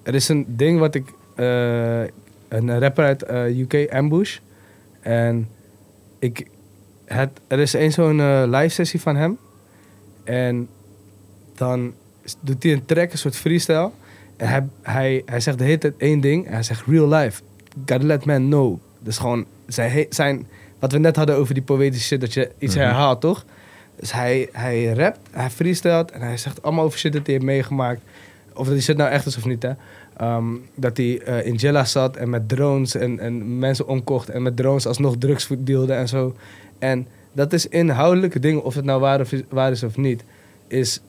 er 0.04 0.16
is 0.16 0.30
een 0.30 0.46
ding 0.48 0.80
wat 0.80 0.96
ik. 0.96 1.04
eh, 1.36 2.02
een 2.50 2.80
rapper 2.80 3.06
uit 3.06 3.24
eh, 3.24 3.60
UK, 3.60 3.88
Ambush. 3.94 4.38
En 5.00 5.48
ik. 6.20 6.46
Het, 7.14 7.30
er 7.48 7.60
is 7.60 7.74
één 7.74 7.92
zo'n 7.92 8.20
eh, 8.20 8.44
live 8.46 8.70
sessie 8.70 9.02
van 9.02 9.16
hem. 9.16 9.38
En 10.24 10.68
dan 11.56 11.94
doet 12.40 12.64
hij 12.64 12.72
een 12.72 12.86
track, 12.86 13.12
een 13.12 13.18
soort 13.18 13.36
freestyle. 13.36 13.90
En 14.38 14.48
hij, 14.48 14.68
hij, 14.82 15.22
hij 15.26 15.40
zegt 15.40 15.58
de 15.58 15.64
hele 15.64 15.78
tijd 15.78 15.94
één 15.98 16.20
ding. 16.22 16.46
En 16.48 16.54
hij 16.54 16.64
zegt 16.64 16.84
real 16.88 17.08
life. 17.08 17.42
Gotta 17.86 18.06
let 18.08 18.26
man 18.26 18.46
know. 18.46 18.78
Dus 19.00 19.18
gewoon 19.18 19.46
zijn, 19.68 20.06
zijn... 20.10 20.48
Wat 20.80 20.92
we 20.92 20.98
net 20.98 21.16
hadden 21.16 21.36
over 21.36 21.54
die 21.54 21.64
poëtische 21.64 22.06
shit. 22.08 22.22
Dat 22.22 22.34
je 22.34 22.52
iets 22.58 22.76
Mhm. 22.76 22.84
herhaalt, 22.84 23.22
toch? 23.22 23.46
Dus 23.96 24.12
hij, 24.14 24.50
hij 24.52 24.86
rapt, 24.94 25.20
hij 25.32 25.50
freestylt. 25.50 26.12
En 26.12 26.22
hij 26.22 26.38
zegt 26.38 26.64
allemaal 26.64 26.86
over 26.86 27.00
shit 27.00 27.14
dat 27.14 27.26
hij 27.26 27.34
heeft 27.34 27.46
meegemaakt. 27.46 28.02
Of 28.54 28.66
dat 28.66 28.74
die 28.74 28.84
shit 28.84 28.98
nou 28.98 29.10
echt 29.10 29.26
is 29.26 29.38
of 29.38 29.46
niet, 29.46 29.64
hè. 29.64 29.72
Ehm, 30.18 30.46
dat 30.76 30.98
hij 30.98 31.20
eh, 31.22 31.46
in 31.46 31.56
Jella 31.56 31.86
zat 31.86 32.16
en 32.16 32.30
met 32.30 32.50
drones 32.50 32.96
en, 32.96 33.20
en 33.20 33.60
mensen 33.60 33.88
omkocht. 33.88 34.30
En 34.30 34.42
met 34.42 34.56
drones 34.56 34.86
alsnog 34.88 35.16
drugs 35.18 35.48
dealde 35.58 35.94
en 35.94 36.08
zo. 36.08 36.36
En 36.82 37.08
dat 37.32 37.54
is 37.54 37.68
inhoudelijke 37.68 38.40
dingen, 38.40 38.64
of 38.64 38.76
het 38.76 38.86
nou 38.86 39.00
waar, 39.50 39.72
is, 39.72 39.84
of 39.84 39.98
niet, 39.98 40.24
is 40.68 41.02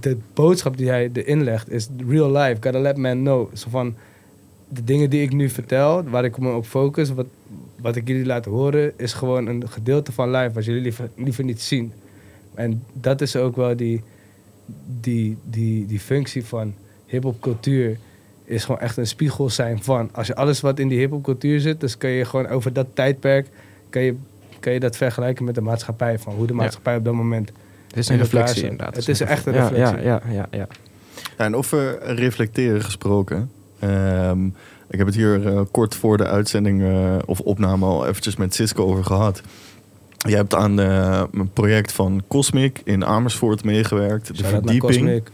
de 0.00 0.16
boodschap 0.34 0.76
die 0.76 0.88
hij 0.88 1.10
erin 1.12 1.44
legt, 1.44 1.70
is 1.70 1.88
real 2.08 2.30
life. 2.30 2.56
Gotta 2.60 2.80
let 2.80 2.96
men 2.96 3.18
know. 3.18 3.56
Zo 3.56 3.70
van, 3.70 3.94
de 4.68 4.84
dingen 4.84 5.10
die 5.10 5.22
ik 5.22 5.32
nu 5.32 5.48
vertel, 5.48 6.04
waar 6.04 6.24
ik 6.24 6.38
me 6.38 6.54
op 6.54 6.66
focus, 6.66 7.10
wat, 7.10 7.26
wat 7.80 7.96
ik 7.96 8.08
jullie 8.08 8.26
laat 8.26 8.44
horen, 8.44 8.92
is 8.96 9.12
gewoon 9.12 9.46
een 9.46 9.68
gedeelte 9.68 10.12
van 10.12 10.30
life, 10.30 10.52
wat 10.52 10.64
jullie 10.64 10.82
liever, 10.82 11.10
liever 11.16 11.44
niet 11.44 11.60
zien. 11.60 11.92
En 12.54 12.82
dat 12.92 13.20
is 13.20 13.36
ook 13.36 13.56
wel 13.56 13.76
die, 13.76 14.02
die, 15.00 15.36
die, 15.44 15.86
die 15.86 16.00
functie 16.00 16.44
van 16.44 16.74
hip-hop 17.06 17.40
cultuur. 17.40 17.98
Is 18.44 18.64
gewoon 18.64 18.80
echt 18.80 18.96
een 18.96 19.06
spiegel 19.06 19.50
zijn 19.50 19.82
van. 19.82 20.08
Als 20.12 20.26
je 20.26 20.34
alles 20.34 20.60
wat 20.60 20.78
in 20.78 20.88
die 20.88 20.98
hip-hop 20.98 21.22
cultuur 21.22 21.60
zit, 21.60 21.80
dus 21.80 21.98
kun 21.98 22.10
je 22.10 22.24
gewoon 22.24 22.46
over 22.46 22.72
dat 22.72 22.86
tijdperk. 22.94 23.48
Kan 23.90 24.02
je, 24.02 24.14
je 24.72 24.80
dat 24.80 24.96
vergelijken 24.96 25.44
met 25.44 25.54
de 25.54 25.60
maatschappij. 25.60 26.18
Van 26.18 26.34
hoe 26.34 26.46
de 26.46 26.52
Ja. 26.52 26.58
maatschappij 26.58 26.96
op 26.96 27.04
dat 27.04 27.14
moment. 27.14 27.50
Het 27.88 27.96
is 27.96 28.08
een 28.08 28.16
reflectie 28.18 28.62
inderdaad. 28.62 28.96
Het 28.96 29.08
is 29.08 29.20
echt 29.20 29.46
een 29.46 29.54
Ja, 29.54 29.68
reflectie. 29.68 29.96
Ja, 30.04 30.20
ja, 30.26 30.32
ja, 30.32 30.46
ja. 30.50 30.66
Ja, 31.38 31.44
en 31.44 31.56
over 31.56 31.98
reflecteren 32.14 32.82
gesproken. 32.82 33.50
Ehm, 33.78 34.46
ik 34.90 34.98
heb 34.98 35.06
het 35.06 35.14
hier 35.14 35.46
eh, 35.46 35.60
kort 35.70 35.94
voor 35.94 36.16
de 36.16 36.26
uitzending 36.26 36.82
eh, 36.82 37.14
of 37.26 37.40
opname 37.40 37.84
al 37.84 38.06
eventjes 38.06 38.36
met 38.36 38.54
Cisco 38.54 38.84
over 38.84 39.04
gehad. 39.04 39.40
Je 40.16 40.36
hebt 40.36 40.54
aan 40.54 40.80
eh, 40.80 41.22
een 41.32 41.50
project 41.52 41.92
van 41.92 42.22
Cosmic 42.28 42.80
in 42.84 43.04
Amersfoort 43.04 43.64
meegewerkt. 43.64 44.36
De 44.36 44.44
verdieping. 44.44 44.80
Cosmic. 44.80 45.30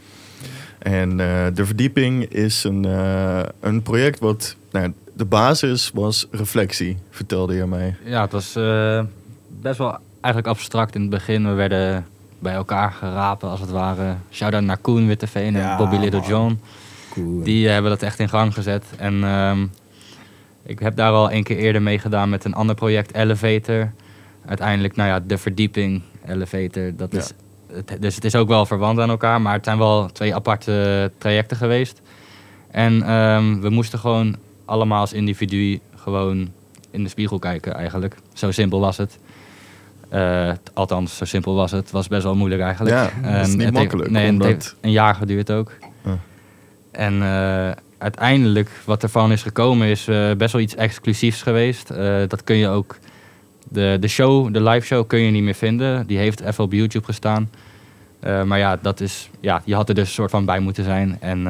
En 0.79 1.19
eh, 1.19 1.45
de 1.53 1.65
verdieping 1.65 2.23
is 2.25 2.63
een, 2.63 2.85
eh, 2.85 3.39
een 3.59 3.81
project 3.81 4.19
wat... 4.19 4.55
Nou, 4.71 4.93
de 5.15 5.25
basis 5.25 5.91
was 5.93 6.27
reflectie, 6.31 6.97
vertelde 7.09 7.55
je 7.55 7.65
mij. 7.65 7.95
Ja, 8.05 8.21
het 8.21 8.31
was 8.31 8.55
eh, 8.55 9.03
best 9.63 9.77
wel 9.77 9.97
eigenlijk 10.21 10.47
abstract 10.47 10.95
in 10.95 11.01
het 11.01 11.09
begin. 11.09 11.47
We 11.47 11.53
werden 11.53 12.05
bij 12.39 12.53
elkaar 12.53 12.91
gerapen, 12.91 13.49
als 13.49 13.59
het 13.59 13.69
ware. 13.69 14.15
Shout-out 14.31 14.63
naar 14.63 14.77
Koen 14.77 15.07
Witteveen 15.07 15.55
en 15.55 15.61
Ja, 15.61 15.77
Bobby 15.77 15.95
Little 15.95 16.19
man. 16.19 16.29
John. 16.29 16.59
Cool. 17.09 17.43
Die 17.43 17.65
eh, 17.67 17.73
hebben 17.73 17.91
dat 17.91 18.01
echt 18.01 18.19
in 18.19 18.29
gang 18.29 18.53
gezet. 18.53 18.85
En 18.97 19.23
ehm, 19.23 19.65
ik 20.63 20.79
heb 20.79 20.95
daar 20.95 21.11
al 21.11 21.31
een 21.31 21.43
keer 21.43 21.57
eerder 21.57 21.81
mee 21.81 21.99
gedaan 21.99 22.29
met 22.29 22.43
een 22.45 22.53
ander 22.53 22.75
project, 22.75 23.13
Elevator. 23.13 23.91
Uiteindelijk, 24.45 24.95
nou 24.95 25.09
ja, 25.09 25.19
de 25.19 25.37
verdieping, 25.37 26.01
Elevator. 26.27 26.95
Dat 26.95 27.11
Ja. 27.11 27.17
is, 27.19 27.31
het, 27.73 27.97
dus 28.01 28.15
het 28.15 28.25
is 28.25 28.35
ook 28.35 28.47
wel 28.47 28.65
verwant 28.65 28.99
aan 28.99 29.09
elkaar, 29.09 29.41
maar 29.41 29.53
het 29.53 29.65
zijn 29.65 29.77
wel 29.77 30.11
twee 30.11 30.35
aparte 30.35 31.11
trajecten 31.17 31.57
geweest. 31.57 32.01
En 32.71 33.03
ehm, 33.03 33.59
we 33.59 33.69
moesten 33.69 33.99
gewoon 33.99 34.35
allemaal 34.65 34.99
als 34.99 35.13
individu 35.13 35.79
gewoon 35.95 36.51
in 36.91 37.03
de 37.03 37.09
spiegel 37.09 37.39
kijken 37.39 37.73
eigenlijk. 37.73 38.15
Zo 38.33 38.51
simpel 38.51 38.79
was 38.79 38.97
het. 38.97 39.19
Eh, 40.13 40.51
althans, 40.73 41.17
zo 41.17 41.25
simpel 41.25 41.55
was 41.55 41.71
het. 41.71 41.81
Het 41.81 41.91
was 41.91 42.07
best 42.07 42.23
wel 42.23 42.35
moeilijk 42.35 42.61
eigenlijk. 42.61 42.95
Ja, 42.95 43.31
dat 43.37 43.47
is 43.47 43.55
niet 43.55 43.71
makkelijk, 43.71 44.09
Nee, 44.09 44.21
en 44.21 44.33
het 44.33 44.33
omdat- 44.33 44.47
heeft 44.47 44.75
een 44.81 44.91
jaar 44.91 45.15
geduurd 45.15 45.51
ook. 45.51 45.71
En 46.91 47.21
eh, 47.21 47.71
uiteindelijk, 47.97 48.69
wat 48.85 49.03
ervan 49.03 49.31
is 49.31 49.41
gekomen, 49.41 49.87
is 49.87 50.07
eh, 50.07 50.31
best 50.37 50.53
wel 50.53 50.61
iets 50.61 50.75
exclusiefs 50.75 51.41
geweest. 51.41 51.87
Dat 52.27 52.43
kun 52.43 52.55
je 52.55 52.67
ook. 52.67 52.97
De, 53.69 53.97
de 53.99 54.07
show, 54.07 54.53
de 54.53 54.61
live 54.63 54.85
show 54.85 55.07
kun 55.07 55.19
je 55.19 55.31
niet 55.31 55.43
meer 55.43 55.53
vinden. 55.53 56.07
Die 56.07 56.17
heeft 56.17 56.39
even 56.41 56.63
op 56.63 56.71
YouTube 56.73 57.05
gestaan. 57.05 57.49
Maar 58.45 58.57
ja, 58.57 58.77
dat 58.81 58.99
is, 58.99 59.29
ja, 59.39 59.61
je 59.65 59.75
had 59.75 59.89
er 59.89 59.95
dus 59.95 60.07
een 60.07 60.13
soort 60.13 60.31
van 60.31 60.45
bij 60.45 60.59
moeten 60.59 60.83
zijn. 60.83 61.17
En, 61.19 61.47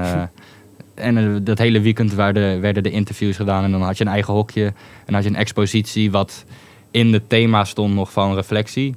en 0.96 1.44
dat 1.44 1.58
hele 1.58 1.80
weekend 1.82 2.14
werden, 2.14 2.62
werden 2.62 2.84
de 2.84 2.92
interviews 2.92 3.36
gedaan. 3.36 3.64
En 3.64 3.72
dan 3.72 3.82
had 3.82 3.98
je 3.98 4.06
een 4.06 4.12
eigen 4.12 4.34
hokje. 4.34 4.66
En 4.66 4.74
dan 5.06 5.16
had 5.16 5.24
je 5.24 5.30
een 5.30 5.36
expositie 5.36 6.12
wat 6.12 6.46
in 6.94 7.14
het 7.14 7.30
thema 7.30 7.64
stond 7.64 7.94
nog 7.94 8.12
van 8.12 8.36
reflectie. 8.36 8.96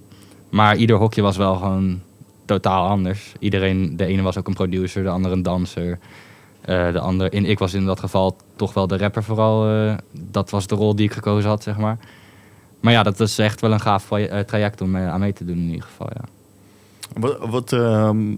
Maar 0.51 0.77
ieder 0.77 0.97
hokje 0.97 1.23
was 1.23 1.37
wel 1.37 1.55
gewoon 1.55 2.01
totaal 2.45 2.89
anders. 2.89 3.33
Iedereen, 3.39 3.97
de 3.97 4.07
ene 4.07 4.23
was 4.23 4.39
ook 4.39 4.47
een 4.47 4.55
producer, 4.55 5.03
de 5.03 5.09
andere 5.09 5.35
een 5.35 5.43
danser. 5.43 5.99
Eh, 6.61 6.93
de 6.93 7.01
andere, 7.01 7.31
in, 7.31 7.45
ik 7.45 7.59
was 7.59 7.75
in 7.75 7.85
dat 7.85 8.01
geval 8.01 8.37
toch 8.57 8.75
wel 8.75 8.87
de 8.87 8.97
rapper 8.97 9.23
vooral. 9.23 9.69
eh, 9.69 9.95
dat 10.13 10.51
was 10.51 10.67
de 10.67 10.75
rol 10.75 10.97
die 10.97 11.07
ik 11.07 11.13
gekozen 11.13 11.51
had, 11.51 11.63
zeg 11.63 11.77
maar. 11.77 11.99
Maar 12.81 12.93
ja, 12.93 13.03
dat 13.03 13.21
is 13.21 13.39
echt 13.39 13.61
wel 13.61 13.73
een 13.73 13.81
gaaf 13.81 14.11
eh, 14.11 14.41
traject 14.41 14.81
om 14.81 14.97
aan 14.97 15.21
mee 15.21 15.33
te 15.33 15.45
doen 15.45 15.57
in 15.57 15.69
ieder 15.69 15.83
geval, 15.83 16.09
ja. 16.15 16.25
Wat, 17.21 17.39
wat, 17.49 17.73
ehm, 17.73 18.35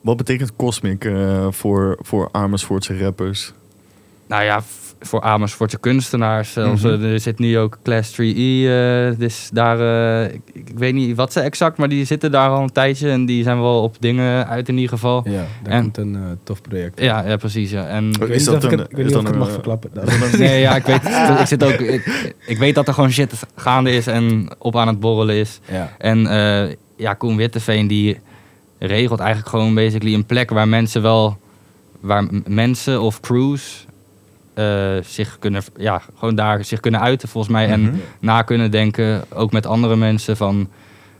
wat 0.00 0.16
betekent 0.16 0.56
Cosmic 0.56 1.10
voor, 1.50 1.98
voor 2.00 2.28
Amersfoortse 2.32 2.98
rappers? 2.98 3.52
Nou 4.26 4.42
ja, 4.42 4.62
voor 5.00 5.20
Amersfoortse 5.22 5.78
kunstenaars 5.78 6.52
zelfs. 6.52 6.82
Mhm. 6.82 7.02
eh, 7.04 7.12
er 7.12 7.20
zit 7.20 7.38
nu 7.38 7.58
ook 7.58 7.78
Class 7.82 8.12
3E. 8.12 8.68
eh, 8.68 9.18
dus 9.18 9.50
daar, 9.52 9.80
eh, 10.24 10.34
ik, 10.34 10.40
ik 10.52 10.78
weet 10.78 10.94
niet 10.94 11.16
wat 11.16 11.32
ze 11.32 11.40
exact, 11.40 11.76
maar 11.78 11.88
die 11.88 12.04
zitten 12.04 12.30
daar 12.30 12.48
al 12.50 12.62
een 12.62 12.72
tijdje. 12.72 13.10
En 13.10 13.26
die 13.26 13.42
zijn 13.42 13.60
wel 13.60 13.82
op 13.82 13.96
dingen 14.00 14.46
uit 14.48 14.68
in 14.68 14.74
ieder 14.74 14.88
geval. 14.90 15.22
Ja, 15.24 15.44
daar 15.62 15.72
En- 15.72 15.82
komt 15.82 15.96
een 15.98 16.38
tof 16.44 16.62
project. 16.62 17.00
Ja, 17.00 17.24
ja 17.26 17.36
precies. 17.36 17.70
Ja. 17.70 17.86
En, 17.86 18.08
Ik 18.08 18.16
weet 18.18 18.28
Is 18.30 18.36
niet 18.36 18.46
dat 18.46 18.56
of 18.56 18.64
ik 18.64 18.70
een- 18.72 18.78
het, 18.78 18.90
ik 18.90 18.96
weet 18.96 19.06
is 19.06 19.12
niet 19.12 19.20
of 19.20 19.24
dat 19.24 19.34
ik 19.34 19.38
het 19.38 19.38
mag 19.38 19.46
een, 19.48 19.54
verklappen. 19.54 20.38
Nee, 20.38 20.60
ja, 20.60 20.76
ik 20.76 20.84
weet 20.84 21.04
ik 21.40 21.46
zit 21.46 21.64
ook. 21.64 21.72
Ik, 21.80 22.34
ik 22.46 22.58
weet 22.58 22.74
dat 22.74 22.88
er 22.88 22.94
gewoon 22.94 23.10
shit 23.10 23.32
gaande 23.56 23.90
is 23.90 24.06
en 24.06 24.48
op 24.58 24.76
aan 24.76 24.88
het 24.88 25.00
borrelen 25.00 25.34
is. 25.34 25.60
Ja. 25.70 25.92
En 25.98 26.26
eh, 26.26 26.74
ja, 26.96 27.14
Koen 27.14 27.36
Witteveen 27.36 27.86
die 27.86 28.18
regelt 28.78 29.18
eigenlijk 29.20 29.48
gewoon 29.50 29.74
basically 29.74 30.14
een 30.14 30.26
plek 30.26 30.50
waar 30.50 30.68
mensen 30.68 31.02
wel, 31.02 31.38
waar 32.00 32.24
mensen 32.46 33.00
of 33.00 33.20
crews 33.20 33.86
eh, 34.58 34.96
zich 35.02 35.38
kunnen, 35.38 35.62
ja, 35.76 36.02
gewoon 36.18 36.34
daar 36.34 36.64
zich 36.64 36.80
kunnen 36.80 37.00
uiten 37.00 37.28
volgens 37.28 37.52
mij. 37.52 37.64
Mhm. 37.66 37.72
En 37.74 38.00
na 38.20 38.42
kunnen 38.42 38.70
denken, 38.70 39.24
ook 39.34 39.52
met 39.52 39.66
andere 39.66 39.96
mensen 39.96 40.36
van, 40.36 40.68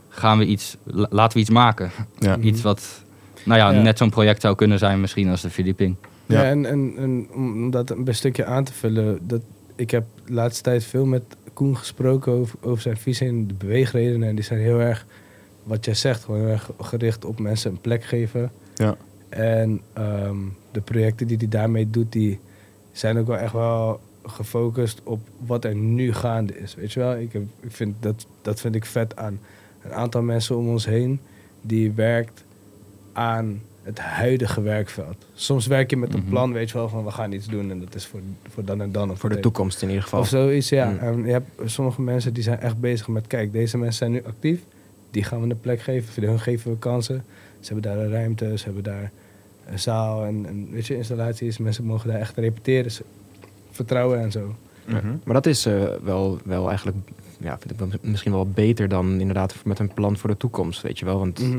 gaan 0.09 0.37
we 0.37 0.45
iets, 0.45 0.77
la- 0.83 1.07
laten 1.09 1.33
we 1.33 1.39
iets 1.39 1.49
maken. 1.49 1.91
Ja. 2.19 2.37
Iets 2.37 2.61
wat, 2.61 3.03
nou 3.43 3.59
ja, 3.59 3.71
Ja. 3.71 3.81
net 3.81 3.97
zo'n 3.97 4.09
project 4.09 4.41
zou 4.41 4.55
kunnen 4.55 4.79
zijn 4.79 4.99
misschien 5.01 5.29
als 5.29 5.41
de 5.41 5.49
verdieping. 5.49 5.95
Ja. 6.25 6.41
Ja, 6.41 6.49
en, 6.49 6.65
en, 6.65 6.93
en 6.97 7.27
om 7.33 7.71
dat 7.71 7.89
een 7.89 8.07
stukje 8.09 8.45
aan 8.45 8.63
te 8.63 8.73
vullen, 8.73 9.19
dat, 9.27 9.41
ik 9.75 9.91
heb 9.91 10.03
de 10.25 10.33
laatste 10.33 10.63
tijd 10.63 10.83
veel 10.83 11.05
met 11.05 11.23
Koen 11.53 11.77
gesproken 11.77 12.31
over, 12.31 12.57
over 12.61 12.81
zijn 12.81 12.97
visie 12.97 13.27
en 13.27 13.47
de 13.47 13.53
beweegredenen. 13.53 14.29
En 14.29 14.35
die 14.35 14.43
zijn 14.43 14.59
heel 14.59 14.79
erg, 14.79 15.05
wat 15.63 15.85
jij 15.85 15.93
zegt, 15.93 16.23
gewoon 16.23 16.39
heel 16.39 16.49
erg 16.49 16.69
gericht 16.81 17.25
op 17.25 17.39
mensen 17.39 17.71
een 17.71 17.81
plek 17.81 18.03
geven. 18.03 18.51
Ja. 18.75 18.95
En 19.29 19.81
ehm, 19.93 20.35
de 20.71 20.81
projecten 20.81 21.27
die 21.27 21.37
hij 21.37 21.47
daarmee 21.47 21.89
doet, 21.89 22.11
die 22.11 22.39
zijn 22.99 23.17
ook 23.17 23.27
wel 23.27 23.37
echt 23.37 23.53
wel 23.53 23.99
gefocust 24.25 25.01
op 25.03 25.19
wat 25.45 25.65
er 25.65 25.75
nu 25.75 26.13
gaande 26.13 26.59
is. 26.59 26.75
Weet 26.75 26.91
je 26.93 26.99
wel, 26.99 27.15
ik, 27.17 27.33
heb, 27.33 27.41
ik 27.59 27.71
vind 27.71 27.95
dat, 27.99 28.25
dat 28.41 28.59
vind 28.59 28.75
ik 28.75 28.85
vet 28.85 29.15
aan 29.15 29.39
een 29.83 29.93
aantal 29.93 30.21
mensen 30.21 30.57
om 30.57 30.67
ons 30.69 30.85
heen 30.85 31.19
die 31.61 31.91
werkt 31.91 32.43
aan 33.13 33.61
het 33.83 33.99
huidige 33.99 34.61
werkveld. 34.61 35.25
Soms 35.33 35.67
werk 35.67 35.89
je 35.89 35.97
met 35.97 36.13
een 36.13 36.19
Mhm. 36.19 36.29
plan, 36.29 36.53
weet 36.53 36.69
je 36.69 36.77
wel, 36.77 36.89
van 36.89 37.03
we 37.05 37.11
gaan 37.11 37.31
iets 37.31 37.47
doen 37.47 37.71
en 37.71 37.79
dat 37.79 37.95
is 37.95 38.05
voor, 38.05 38.19
voor 38.49 38.65
dan 38.65 38.81
en 38.81 38.91
dan. 38.91 39.11
Of 39.11 39.19
Voor 39.19 39.29
de 39.29 39.39
toekomst 39.39 39.81
in 39.81 39.87
ieder 39.87 40.03
geval. 40.03 40.19
Of 40.19 40.27
zoiets, 40.27 40.69
ja. 40.69 40.89
Mm. 40.89 40.97
En 40.97 41.25
je 41.25 41.31
hebt 41.31 41.49
sommige 41.65 42.01
mensen 42.01 42.33
die 42.33 42.43
zijn 42.43 42.59
echt 42.59 42.79
bezig 42.79 43.07
met, 43.07 43.27
kijk, 43.27 43.51
deze 43.51 43.77
mensen 43.77 43.97
zijn 43.97 44.11
nu 44.11 44.23
actief. 44.25 44.61
Die 45.11 45.23
gaan 45.23 45.41
we 45.41 45.49
een 45.49 45.59
plek 45.59 45.81
geven, 45.81 46.13
voor 46.13 46.23
hun 46.23 46.39
geven 46.39 46.71
we 46.71 46.77
kansen. 46.77 47.23
Ze 47.59 47.73
hebben 47.73 47.91
daar 47.91 48.05
een 48.05 48.11
ruimte, 48.11 48.57
ze 48.57 48.65
hebben 48.65 48.83
daar 48.83 49.11
een 49.71 49.79
zaal 49.79 50.25
en, 50.25 50.45
en 50.47 50.67
weet 50.71 50.87
je, 50.87 50.95
installaties. 50.97 51.57
Mensen 51.57 51.83
mogen 51.83 52.09
daar 52.09 52.19
echt 52.19 52.37
repeteren, 52.37 52.91
ze- 52.91 53.03
vertrouwen 53.71 54.19
en 54.19 54.31
zo. 54.31 54.55
Ja. 54.85 55.01
Maar 55.23 55.33
dat 55.33 55.45
is 55.45 55.65
eh, 55.65 55.83
wel, 56.03 56.39
wel 56.45 56.67
eigenlijk, 56.67 56.97
ja, 57.39 57.57
vind 57.59 57.71
ik 57.71 57.79
wel 57.79 57.87
misschien 58.01 58.31
wel 58.31 58.49
beter 58.49 58.87
dan 58.87 59.19
inderdaad 59.19 59.55
met 59.63 59.79
een 59.79 59.93
plan 59.93 60.17
voor 60.17 60.29
de 60.29 60.37
toekomst, 60.37 60.81
weet 60.81 60.99
je 60.99 61.05
wel. 61.05 61.19
Want 61.19 61.39
Mhm. 61.39 61.57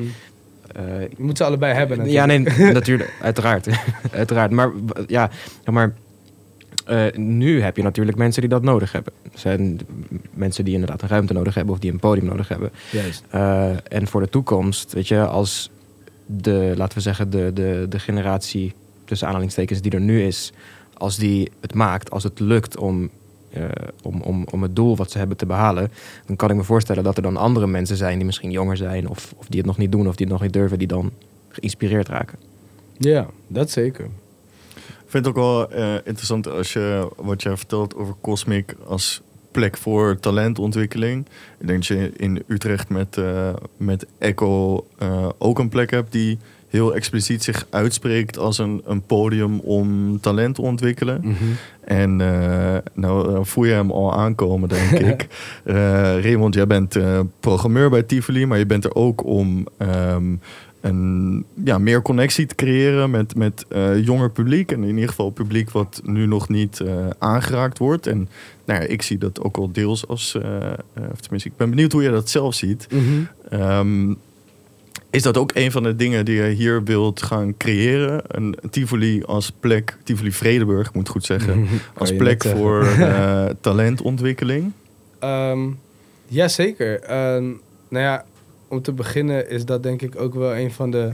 eh, 0.72 1.00
Je 1.00 1.14
moet 1.18 1.36
ze 1.36 1.44
allebei 1.44 1.74
hebben 1.74 2.10
ja, 2.10 2.26
natuurlijk. 2.26 2.58
nee, 2.58 2.72
natuurlijk, 2.80 3.14
uiteraard. 3.22 3.66
uiteraard. 4.12 4.50
Maar 4.50 4.70
ja, 5.06 5.30
ja, 5.64 5.72
maar 5.72 5.94
eh, 6.86 7.12
nu 7.16 7.62
heb 7.62 7.76
je 7.76 7.82
natuurlijk 7.82 8.16
mensen 8.18 8.40
die 8.40 8.50
dat 8.50 8.62
nodig 8.62 8.92
hebben. 8.92 9.12
Er 9.32 9.38
zijn 9.38 9.80
mensen 10.32 10.64
die 10.64 10.74
inderdaad 10.74 11.02
een 11.02 11.08
ruimte 11.08 11.32
nodig 11.32 11.54
hebben 11.54 11.74
of 11.74 11.80
die 11.80 11.92
een 11.92 11.98
podium 11.98 12.26
nodig 12.26 12.48
hebben. 12.48 12.70
Juist. 12.92 13.24
Eh, 13.30 13.70
en 13.92 14.06
voor 14.06 14.20
de 14.20 14.28
toekomst, 14.28 14.92
weet 14.92 15.08
je, 15.08 15.26
als 15.26 15.70
de, 16.37 16.72
laten 16.76 16.97
we 16.97 17.03
zeggen, 17.03 17.31
de, 17.31 17.51
de, 17.53 17.87
de 17.89 17.99
generatie 17.99 18.74
tussen 19.05 19.26
aanhalingstekens 19.26 19.81
die 19.81 19.93
er 19.93 20.01
nu 20.01 20.22
is, 20.22 20.53
als 20.95 21.16
die 21.16 21.51
het 21.61 21.74
maakt, 21.74 22.11
als 22.11 22.22
het 22.22 22.41
lukt 22.41 22.76
om, 22.76 23.11
eh, 23.51 23.64
om, 24.03 24.20
om, 24.20 24.47
om 24.51 24.62
het 24.62 24.76
doel 24.76 24.97
wat 24.97 25.11
ze 25.11 25.18
hebben 25.18 25.37
te 25.37 25.47
behalen, 25.47 25.91
dan 26.26 26.37
kan 26.37 26.51
ik 26.51 26.57
me 26.57 26.64
voorstellen 26.64 27.05
dat 27.05 27.16
er 27.16 27.22
dan 27.22 27.37
andere 27.37 27.66
mensen 27.66 27.97
zijn 27.97 28.16
die 28.16 28.26
misschien 28.26 28.51
jonger 28.51 28.76
zijn 28.76 29.09
of, 29.09 29.35
of 29.37 29.47
die 29.47 29.59
het 29.59 29.66
nog 29.66 29.78
niet 29.78 29.93
doen 29.93 30.09
of 30.09 30.16
die 30.16 30.26
het 30.26 30.35
nog 30.35 30.43
niet 30.43 30.53
durven, 30.53 30.78
die 30.78 30.89
dan 30.89 31.11
geïnspireerd 31.49 32.09
raken. 32.09 32.39
Ja, 32.99 33.26
dat 33.47 33.70
zeker. 33.70 34.05
Ik 34.74 35.16
vind 35.16 35.26
het 35.26 35.37
ook 35.37 35.43
wel 35.43 35.70
eh, 35.70 35.95
interessant 35.95 36.49
als 36.49 36.72
je 36.72 37.09
wat 37.16 37.43
jij 37.43 37.57
vertelt 37.57 37.95
over 37.95 38.14
Cosmic 38.20 38.74
als 38.87 39.20
plek 39.51 39.76
voor 39.76 40.18
talentontwikkeling. 40.20 41.26
Ik 41.59 41.66
denk 41.66 41.78
dat 41.78 41.86
je 41.86 42.12
in 42.16 42.42
Utrecht 42.46 42.88
met, 42.88 43.16
eh, 43.16 43.48
met 43.76 44.07
Echo 44.18 44.86
eh, 44.98 45.28
ook 45.38 45.59
een 45.59 45.68
plek 45.68 45.90
hebt 45.90 46.12
die 46.12 46.38
heel 46.68 46.94
expliciet 46.94 47.44
zich 47.44 47.66
uitspreekt 47.70 48.38
als 48.38 48.59
een, 48.59 48.82
een 48.84 49.03
podium 49.03 49.61
om 49.61 50.20
talent 50.20 50.55
te 50.55 50.62
ontwikkelen. 50.62 51.20
Mhm. 51.22 51.34
En 51.84 52.20
eh, 52.20 52.76
nou 52.94 53.44
voel 53.46 53.64
je 53.64 53.72
hem 53.72 53.90
al 53.90 54.14
aankomen, 54.14 54.68
denk 54.68 54.98
ik. 55.12 55.26
Raymond, 56.22 56.55
jij 56.55 56.66
bent 56.66 56.98
programmeur 57.40 57.90
bij 57.90 58.03
Tivoli, 58.03 58.46
maar 58.46 58.59
je 58.59 58.66
bent 58.66 58.84
er 58.84 58.94
ook 58.94 59.24
om 59.24 59.66
ehm, 59.76 60.34
een, 60.81 61.45
ja, 61.64 61.78
meer 61.78 62.03
connectie 62.03 62.47
te 62.47 62.55
creëren 62.55 63.11
met, 63.11 63.35
met 63.35 63.64
eh, 63.68 64.05
jonger 64.05 64.31
publiek. 64.31 64.72
En 64.72 64.83
in 64.83 64.95
ieder 64.95 65.09
geval 65.09 65.31
publiek 65.31 65.70
wat 65.70 66.01
nu 66.05 66.26
nog 66.26 66.49
niet 66.49 66.81
eh, 66.81 67.07
aangeraakt 67.18 67.78
wordt. 67.78 68.07
En 68.07 68.28
nou 68.64 68.81
ja, 68.81 68.87
ik 68.87 69.03
zie 69.03 69.18
dat 69.18 69.41
ook 69.41 69.57
al 69.57 69.72
deels 69.72 70.07
als... 70.07 70.35
eh, 70.35 70.72
of 71.12 71.20
tenminste, 71.20 71.49
ik 71.49 71.57
ben 71.57 71.70
benieuwd 71.70 71.93
hoe 71.93 72.03
je 72.03 72.11
dat 72.11 72.31
zelf 72.31 72.55
ziet. 72.55 72.87
Mhm. 72.91 73.22
Ehm, 73.49 74.14
is 75.11 75.22
dat 75.22 75.37
ook 75.37 75.51
een 75.55 75.70
van 75.70 75.83
de 75.83 75.97
dingen 75.97 76.24
die 76.24 76.43
je 76.43 76.49
hier 76.49 76.85
wilt 76.85 77.22
gaan 77.22 77.57
creëren? 77.57 78.22
Een 78.26 78.57
Tivoli 78.70 79.22
als 79.22 79.53
plek, 79.61 79.97
Tivoli 80.05 80.33
Vredeburg, 80.33 80.89
ik 80.89 80.95
moet 80.95 81.09
goed 81.09 81.24
zeggen, 81.24 81.55
Kan 81.55 81.68
als 81.95 82.16
plek 82.16 82.45
voor 82.45 82.89
talentontwikkeling? 83.61 84.72
Ehm, 85.18 85.68
Jazeker. 86.26 87.01
Ehm 87.01 87.53
nou 87.91 88.05
ja, 88.05 88.24
om 88.70 88.82
te 88.82 88.92
beginnen 88.92 89.50
is 89.50 89.64
dat 89.64 89.82
denk 89.82 90.02
ik 90.02 90.20
ook 90.20 90.34
wel 90.34 90.56
een 90.56 90.72
van 90.72 90.90
de 90.90 91.12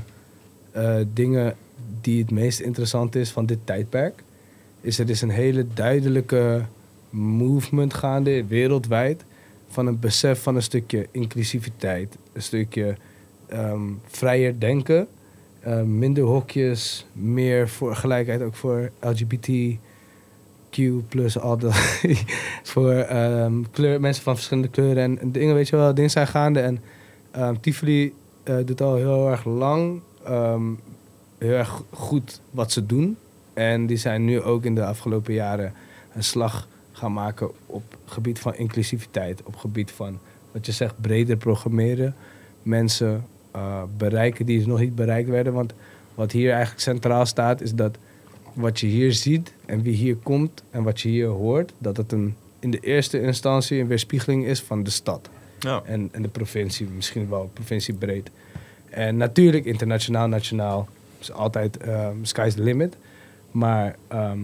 eh, 0.72 0.96
dingen 1.12 1.56
die 2.00 2.20
het 2.20 2.30
meest 2.30 2.60
interessant 2.60 3.14
is 3.14 3.30
van 3.30 3.46
dit 3.46 3.58
tijdperk. 3.64 4.22
Is 4.80 4.98
er 4.98 5.10
is 5.10 5.22
een 5.22 5.30
hele 5.30 5.66
duidelijke 5.74 6.62
movement 7.10 7.94
gaande 7.94 8.44
wereldwijd 8.44 9.24
van 9.68 9.86
een 9.86 9.98
besef 9.98 10.42
van 10.42 10.56
een 10.56 10.62
stukje 10.62 11.06
inclusiviteit, 11.10 12.16
een 12.32 12.42
stukje 12.42 12.96
ehm, 13.46 13.80
vrijer 14.06 14.60
denken, 14.60 15.06
eh, 15.60 15.82
minder 15.82 16.24
hokjes, 16.24 17.06
meer 17.12 17.68
voor 17.68 17.96
gelijkheid 17.96 18.42
ook 18.42 18.54
voor 18.54 18.90
LGBTQ 19.00 20.78
plus 21.08 21.38
al 21.38 21.58
dat 21.58 21.74
voor 22.72 22.92
ehm, 22.92 23.52
kleur, 23.70 24.00
mensen 24.00 24.22
van 24.22 24.34
verschillende 24.34 24.68
kleuren 24.68 25.02
en, 25.02 25.18
en 25.18 25.32
dingen, 25.32 25.54
weet 25.54 25.68
je 25.68 25.76
wel, 25.76 25.94
dingen 25.94 26.10
zijn 26.10 26.26
gaande. 26.26 26.60
En 26.60 26.80
ehm 27.36 27.54
Tivoli 27.60 28.14
eh, 28.42 28.56
doet 28.64 28.80
al 28.80 28.94
heel 28.94 29.30
erg 29.30 29.44
lang 29.44 30.00
ehm, 30.24 30.72
heel 31.38 31.52
erg 31.52 31.82
goed 31.90 32.40
wat 32.50 32.72
ze 32.72 32.86
doen. 32.86 33.16
En 33.54 33.86
die 33.86 33.96
zijn 33.96 34.24
nu 34.24 34.42
ook 34.42 34.64
in 34.64 34.74
de 34.74 34.84
afgelopen 34.84 35.34
jaren 35.34 35.72
een 36.14 36.24
slag 36.24 36.68
gaan 36.92 37.12
maken 37.12 37.50
op 37.66 37.82
gebied 38.04 38.38
van 38.38 38.54
inclusiviteit. 38.54 39.42
Op 39.42 39.56
gebied 39.56 39.90
van, 39.90 40.18
wat 40.52 40.66
je 40.66 40.72
zegt, 40.72 41.00
breder 41.00 41.36
programmeren. 41.36 42.14
Mensen 42.62 43.24
eh, 43.50 43.82
bereiken 43.96 44.46
die 44.46 44.66
nog 44.66 44.78
niet 44.78 44.94
bereikt 44.94 45.28
werden. 45.28 45.52
Want 45.52 45.72
wat 46.14 46.32
hier 46.32 46.50
eigenlijk 46.50 46.80
centraal 46.80 47.26
staat, 47.26 47.60
is 47.60 47.74
dat 47.74 47.98
wat 48.52 48.80
je 48.80 48.86
hier 48.86 49.12
ziet 49.12 49.52
en 49.66 49.82
wie 49.82 49.94
hier 49.94 50.16
komt 50.16 50.62
en 50.70 50.82
wat 50.82 51.00
je 51.00 51.08
hier 51.08 51.26
hoort, 51.26 51.72
dat 51.78 51.96
het 51.96 52.12
een, 52.12 52.34
in 52.58 52.70
de 52.70 52.80
eerste 52.80 53.20
instantie 53.20 53.80
een 53.80 53.86
weerspiegeling 53.86 54.46
is 54.46 54.62
van 54.62 54.82
de 54.82 54.90
stad. 54.90 55.28
Ja. 55.58 55.82
En, 55.84 56.08
en 56.12 56.22
de 56.22 56.28
provincie, 56.28 56.86
misschien 56.96 57.28
wel 57.28 57.50
provinciebreed. 57.52 58.30
En 58.90 59.16
natuurlijk 59.16 59.64
internationaal, 59.64 60.28
nationaal, 60.28 60.88
is 61.18 61.32
altijd 61.32 61.76
ehm, 61.76 62.16
sky's 62.22 62.54
the 62.54 62.62
limit. 62.62 62.96
Maar 63.50 63.96
ehm, 64.08 64.38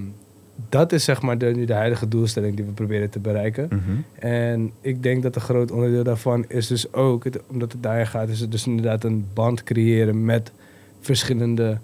dat 0.69 0.93
is 0.93 1.05
zeg 1.05 1.23
maar 1.23 1.39
de, 1.39 1.47
nu 1.47 1.65
de 1.65 1.73
huidige 1.75 2.09
doelstelling 2.09 2.57
die 2.57 2.65
we 2.65 2.71
proberen 2.73 3.11
te 3.11 3.19
bereiken. 3.19 3.69
Mhm. 3.71 4.25
En 4.27 4.73
ik 4.81 5.03
denk 5.03 5.23
dat 5.23 5.35
een 5.35 5.41
groot 5.41 5.71
onderdeel 5.71 6.03
daarvan 6.05 6.45
is 6.49 6.67
dus 6.67 6.93
ook, 6.93 7.25
het- 7.25 7.41
omdat 7.47 7.73
het 7.73 7.83
daarin 7.83 8.07
gaat, 8.07 8.29
is 8.29 8.41
het 8.41 8.51
dus 8.51 8.67
inderdaad 8.67 9.05
een 9.05 9.27
band 9.35 9.63
creëren 9.63 10.25
met 10.25 10.53
verschillende, 11.01 11.79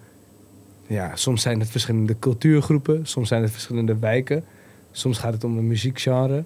ja, 0.87 1.17
soms 1.17 1.43
zijn 1.43 1.61
het 1.61 1.71
verschillende 1.71 2.17
cultuurgroepen, 2.19 3.07
soms 3.07 3.29
zijn 3.29 3.43
het 3.43 3.51
verschillende 3.51 3.99
wijken, 3.99 4.45
soms 4.93 5.19
gaat 5.19 5.33
het 5.33 5.45
om 5.45 5.59
een 5.59 5.67
muziekgenre 5.67 6.45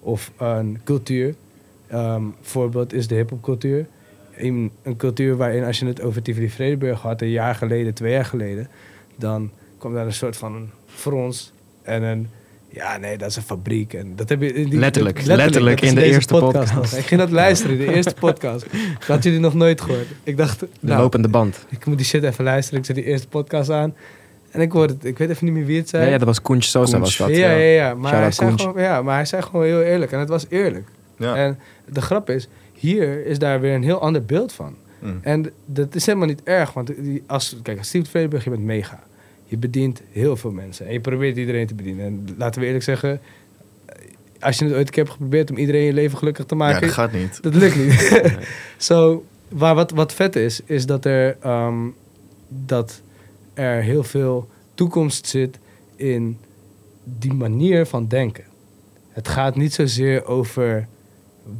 of 0.00 0.32
een 0.36 0.78
cultuur. 0.84 1.34
Ehm 1.88 2.22
voorbeeld 2.40 2.92
is 2.92 3.06
de 3.06 3.14
hip-hopcultuur. 3.14 3.86
Een, 4.36 4.70
een 4.82 4.96
cultuur 4.96 5.36
waarin, 5.36 5.64
als 5.64 5.78
je 5.78 5.86
het 5.86 6.02
over 6.02 6.22
Tivoli 6.22 6.50
Vredenburg 6.50 7.00
had, 7.00 7.22
een 7.22 7.30
jaar 7.30 7.54
geleden, 7.54 7.94
twee 7.94 8.12
jaar 8.12 8.24
geleden, 8.24 8.68
dan 9.16 9.50
kwam 9.78 9.94
daar 9.94 10.06
een 10.06 10.12
soort 10.12 10.36
van 10.36 10.54
een 10.54 10.70
frons 10.86 11.52
en 11.82 12.02
een. 12.02 12.28
Ja, 12.70 12.96
nee, 12.96 13.18
dat 13.18 13.28
is 13.30 13.36
een 13.36 13.42
fabriek. 13.42 13.92
En 13.94 14.12
dat 14.16 14.28
heb 14.28 14.40
je 14.40 14.52
in 14.52 14.68
die, 14.68 14.78
Letterlijk, 14.78 15.22
letterlijk 15.24 15.80
in 15.80 15.94
de 15.94 16.02
eerste 16.04 16.34
podcast. 16.38 16.74
nog. 16.74 16.92
Ik 16.92 17.04
ging 17.04 17.20
dat 17.20 17.30
luisteren, 17.30 17.78
de 17.78 17.94
eerste 17.94 18.14
podcast. 18.14 18.66
Dat 18.98 19.06
had 19.06 19.22
jullie 19.24 19.38
nog 19.40 19.54
nooit 19.54 19.80
gehoord. 19.80 20.06
Ik 20.22 20.36
dacht, 20.36 20.60
De 20.60 20.68
nou, 20.80 21.00
lopende 21.00 21.28
band. 21.28 21.66
ik 21.68 21.86
moet 21.86 21.96
die 21.96 22.06
shit 22.06 22.22
even 22.22 22.44
luisteren. 22.44 22.80
Ik 22.80 22.86
zet 22.86 22.96
die 22.96 23.04
eerste 23.04 23.28
podcast 23.28 23.70
aan. 23.70 23.94
En 24.50 24.60
ik 24.60 24.72
hoorde 24.72 24.92
het, 24.92 25.04
ik 25.04 25.18
weet 25.18 25.30
even 25.30 25.44
niet 25.44 25.54
meer 25.54 25.64
wie 25.64 25.76
het 25.78 25.90
Ja, 25.90 25.98
zei. 25.98 26.10
ja, 26.10 26.18
dat 26.18 26.26
was 26.26 26.42
Koentje 26.42 26.70
Sosa 26.70 26.98
was 26.98 27.16
dat. 27.16 27.28
ja, 27.28 27.50
ja, 27.50 27.56
ja. 27.56 27.94
Maar, 27.94 28.12
hij 28.20 28.32
zei 28.32 28.58
gewoon, 28.58 28.82
ja, 28.82 29.02
maar 29.02 29.14
hij 29.14 29.24
zei 29.24 29.42
gewoon 29.42 29.64
heel 29.64 29.82
eerlijk. 29.82 30.12
En 30.12 30.18
het 30.18 30.28
was 30.28 30.46
eerlijk. 30.48 30.88
Ja. 31.18 31.36
En 31.36 31.58
de 31.84 32.00
grap 32.00 32.30
is, 32.30 32.48
hier 32.72 33.26
is 33.26 33.38
daar 33.38 33.60
weer 33.60 33.74
een 33.74 33.82
heel 33.82 34.00
ander 34.00 34.24
beeld 34.24 34.52
van. 34.52 34.74
Mm. 34.98 35.18
En 35.22 35.50
dat 35.64 35.94
is 35.94 36.06
helemaal 36.06 36.28
niet 36.28 36.42
erg. 36.42 36.72
Want 36.72 36.90
als, 37.26 37.56
kijk, 37.62 37.78
als 37.78 37.88
Steve 37.88 38.10
Vredenburg, 38.10 38.44
je 38.44 38.50
bent 38.50 38.62
mega. 38.62 39.02
Je 39.44 39.56
bedient 39.56 40.02
heel 40.10 40.36
veel 40.36 40.50
mensen. 40.50 40.86
En 40.86 40.92
je 40.92 41.00
probeert 41.00 41.36
iedereen 41.36 41.66
te 41.66 41.74
bedienen. 41.74 42.04
En 42.04 42.34
laten 42.36 42.60
we 42.60 42.66
eerlijk 42.66 42.84
zeggen... 42.84 43.20
Als 44.40 44.58
je 44.58 44.64
het 44.64 44.74
ooit 44.74 44.86
een 44.86 44.92
keer 44.92 45.02
hebt 45.02 45.14
geprobeerd 45.14 45.50
om 45.50 45.56
iedereen 45.56 45.82
je 45.82 45.92
leven 45.92 46.18
gelukkig 46.18 46.44
te 46.44 46.54
ja, 46.54 46.60
maken... 46.60 46.80
dat 46.80 46.90
gaat 46.90 47.12
niet. 47.12 47.42
Dat 47.42 47.54
lukt 47.54 47.76
niet. 47.76 48.12
Zo, 48.76 49.24
waar 49.48 49.74
wat, 49.74 49.90
wat 49.90 50.12
vet 50.12 50.36
is, 50.36 50.60
is 50.64 50.86
dat 50.86 51.04
er, 51.04 51.36
ehm, 51.40 51.86
dat 52.48 53.02
er 53.54 53.82
heel 53.82 54.04
veel 54.04 54.48
toekomst 54.74 55.26
zit 55.26 55.58
in 55.96 56.38
die 57.04 57.34
manier 57.34 57.86
van 57.86 58.06
denken. 58.06 58.44
Het 59.08 59.28
gaat 59.28 59.56
niet 59.56 59.74
zozeer 59.74 60.24
over 60.24 60.88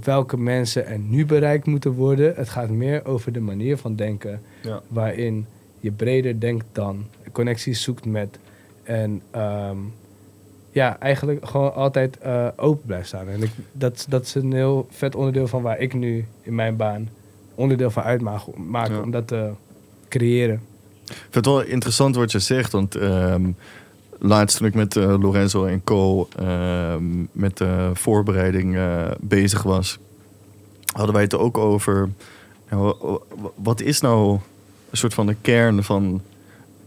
welke 0.03 0.37
mensen 0.39 0.87
er 0.87 0.99
nu 0.99 1.27
bereikt 1.27 1.67
moeten 1.67 1.93
worden. 1.93 2.33
Het 2.37 2.49
gaat 2.49 2.69
meer 2.71 3.05
over 3.07 3.33
de 3.33 3.41
manier 3.41 3.77
van 3.77 3.97
denken 3.97 4.41
Ja. 4.63 4.81
waarin 4.89 5.47
je 5.81 5.91
breder 5.91 6.41
denkt 6.41 6.65
dan, 6.73 7.05
connecties 7.33 7.83
zoekt 7.83 8.05
met 8.07 8.39
en 8.83 9.23
ehm, 9.31 9.77
ja, 10.71 10.99
eigenlijk 11.01 11.47
gewoon 11.49 11.75
altijd 11.75 12.19
eh, 12.19 12.47
open 12.57 12.87
blijft 12.87 13.07
staan. 13.07 13.29
En 13.29 13.43
ik, 13.43 13.51
dat, 13.73 14.07
dat 14.09 14.23
is 14.25 14.35
een 14.35 14.53
heel 14.53 14.87
vet 14.91 15.15
onderdeel 15.15 15.47
van 15.49 15.63
waar 15.63 15.79
ik 15.79 15.95
nu 15.95 16.25
in 16.43 16.55
mijn 16.55 16.77
baan 16.77 17.09
onderdeel 17.55 17.91
van 17.91 18.03
uitmaak 18.03 18.41
maken 18.57 18.95
Ja. 18.95 19.01
om 19.03 19.11
dat 19.11 19.27
te 19.29 19.51
creëren. 20.09 20.61
Ik 21.05 21.15
vind 21.15 21.35
het 21.35 21.47
wel 21.47 21.63
interessant 21.63 22.17
wat 22.17 22.33
je 22.33 22.39
zegt, 22.39 22.73
want 22.73 22.95
ehm, 22.95 23.51
laatst 24.19 24.57
toen 24.57 24.67
ik 24.67 24.75
met 24.75 24.97
eh, 24.97 25.15
Lorenzo 25.21 25.65
en 25.65 25.85
Co. 25.85 26.29
ehm, 26.39 27.25
met 27.33 27.57
de 27.57 27.91
voorbereiding 27.95 28.77
eh, 28.77 29.11
bezig 29.21 29.63
was, 29.63 29.99
hadden 30.93 31.15
wij 31.15 31.23
het 31.23 31.35
ook 31.35 31.59
over. 31.59 32.09
nou, 32.71 33.19
wat 33.55 33.81
is 33.81 34.01
nou 34.01 34.39
een 34.91 34.97
soort 34.97 35.15
van 35.15 35.27
de 35.27 35.37
kern 35.41 35.85
van 35.85 36.23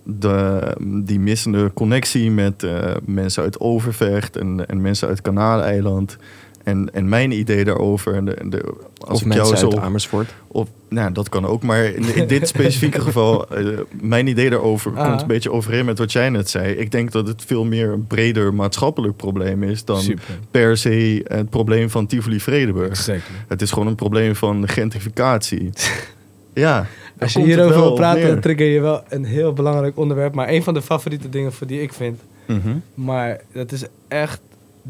de, 0.03 0.61
die 1.03 1.19
missende 1.19 1.71
connectie 1.73 2.31
met 2.31 2.63
eh, 2.63 2.95
mensen 3.05 3.43
uit 3.43 3.59
Overvecht 3.59 4.37
en, 4.37 4.67
en 4.67 4.81
mensen 4.81 5.07
uit 5.07 5.21
Kanaaleiland? 5.21 6.17
En, 6.63 6.93
en 6.93 7.09
mijn 7.09 7.31
idee 7.31 7.63
daarover. 7.63 8.13
En 8.15 8.25
de, 8.25 8.33
en 8.33 8.49
de, 8.49 8.73
als 8.97 9.09
Of 9.15 9.21
ik 9.21 9.27
mensen 9.27 9.45
jou 9.45 9.57
zo 9.57 9.69
uit 9.69 9.77
Amersfoort. 9.77 10.33
of, 10.47 10.67
nou, 10.89 11.11
dat 11.11 11.29
kan 11.29 11.45
ook. 11.45 11.63
Maar 11.63 11.83
in, 11.83 12.15
in 12.15 12.27
dit 12.27 12.47
specifieke 12.55 13.01
geval, 13.01 13.47
eh, 13.49 13.65
mijn 14.01 14.27
idee 14.27 14.49
daarover 14.49 14.91
Ah. 14.95 15.07
komt 15.07 15.21
een 15.21 15.27
beetje 15.27 15.51
overeen 15.51 15.85
met 15.85 15.97
wat 15.97 16.11
jij 16.11 16.29
net 16.29 16.49
zei. 16.49 16.73
Ik 16.73 16.91
denk 16.91 17.11
dat 17.11 17.27
het 17.27 17.43
veel 17.45 17.65
meer 17.65 17.89
een 17.89 18.07
breder 18.07 18.53
maatschappelijk 18.53 19.15
probleem 19.15 19.63
is 19.63 19.85
dan 19.85 20.01
Super. 20.01 20.23
per 20.51 20.77
se 20.77 21.21
het 21.27 21.49
probleem 21.49 21.89
van 21.89 22.07
Tivoli-Vredenburg. 22.07 22.89
Exactly. 22.89 23.35
Het 23.47 23.61
is 23.61 23.71
gewoon 23.71 23.87
een 23.87 23.95
probleem 23.95 24.35
van 24.35 24.67
gentrificatie. 24.67 25.69
ja. 26.53 26.85
Als 27.19 27.33
je 27.33 27.41
hierover 27.41 27.75
wil 27.75 27.89
op 27.89 27.95
praten, 27.95 28.41
trigger 28.41 28.65
je 28.65 28.79
wel 28.79 29.03
een 29.09 29.25
heel 29.25 29.53
belangrijk 29.53 29.97
onderwerp. 29.97 30.33
Maar 30.33 30.49
een 30.49 30.63
van 30.63 30.73
de 30.73 30.81
favoriete 30.81 31.29
dingen 31.29 31.53
voor 31.53 31.67
die 31.67 31.81
ik 31.81 31.93
vind. 31.93 32.19
Mhm. 32.47 32.75
Maar 32.93 33.41
dat 33.53 33.71
is 33.71 33.83
echt 34.07 34.41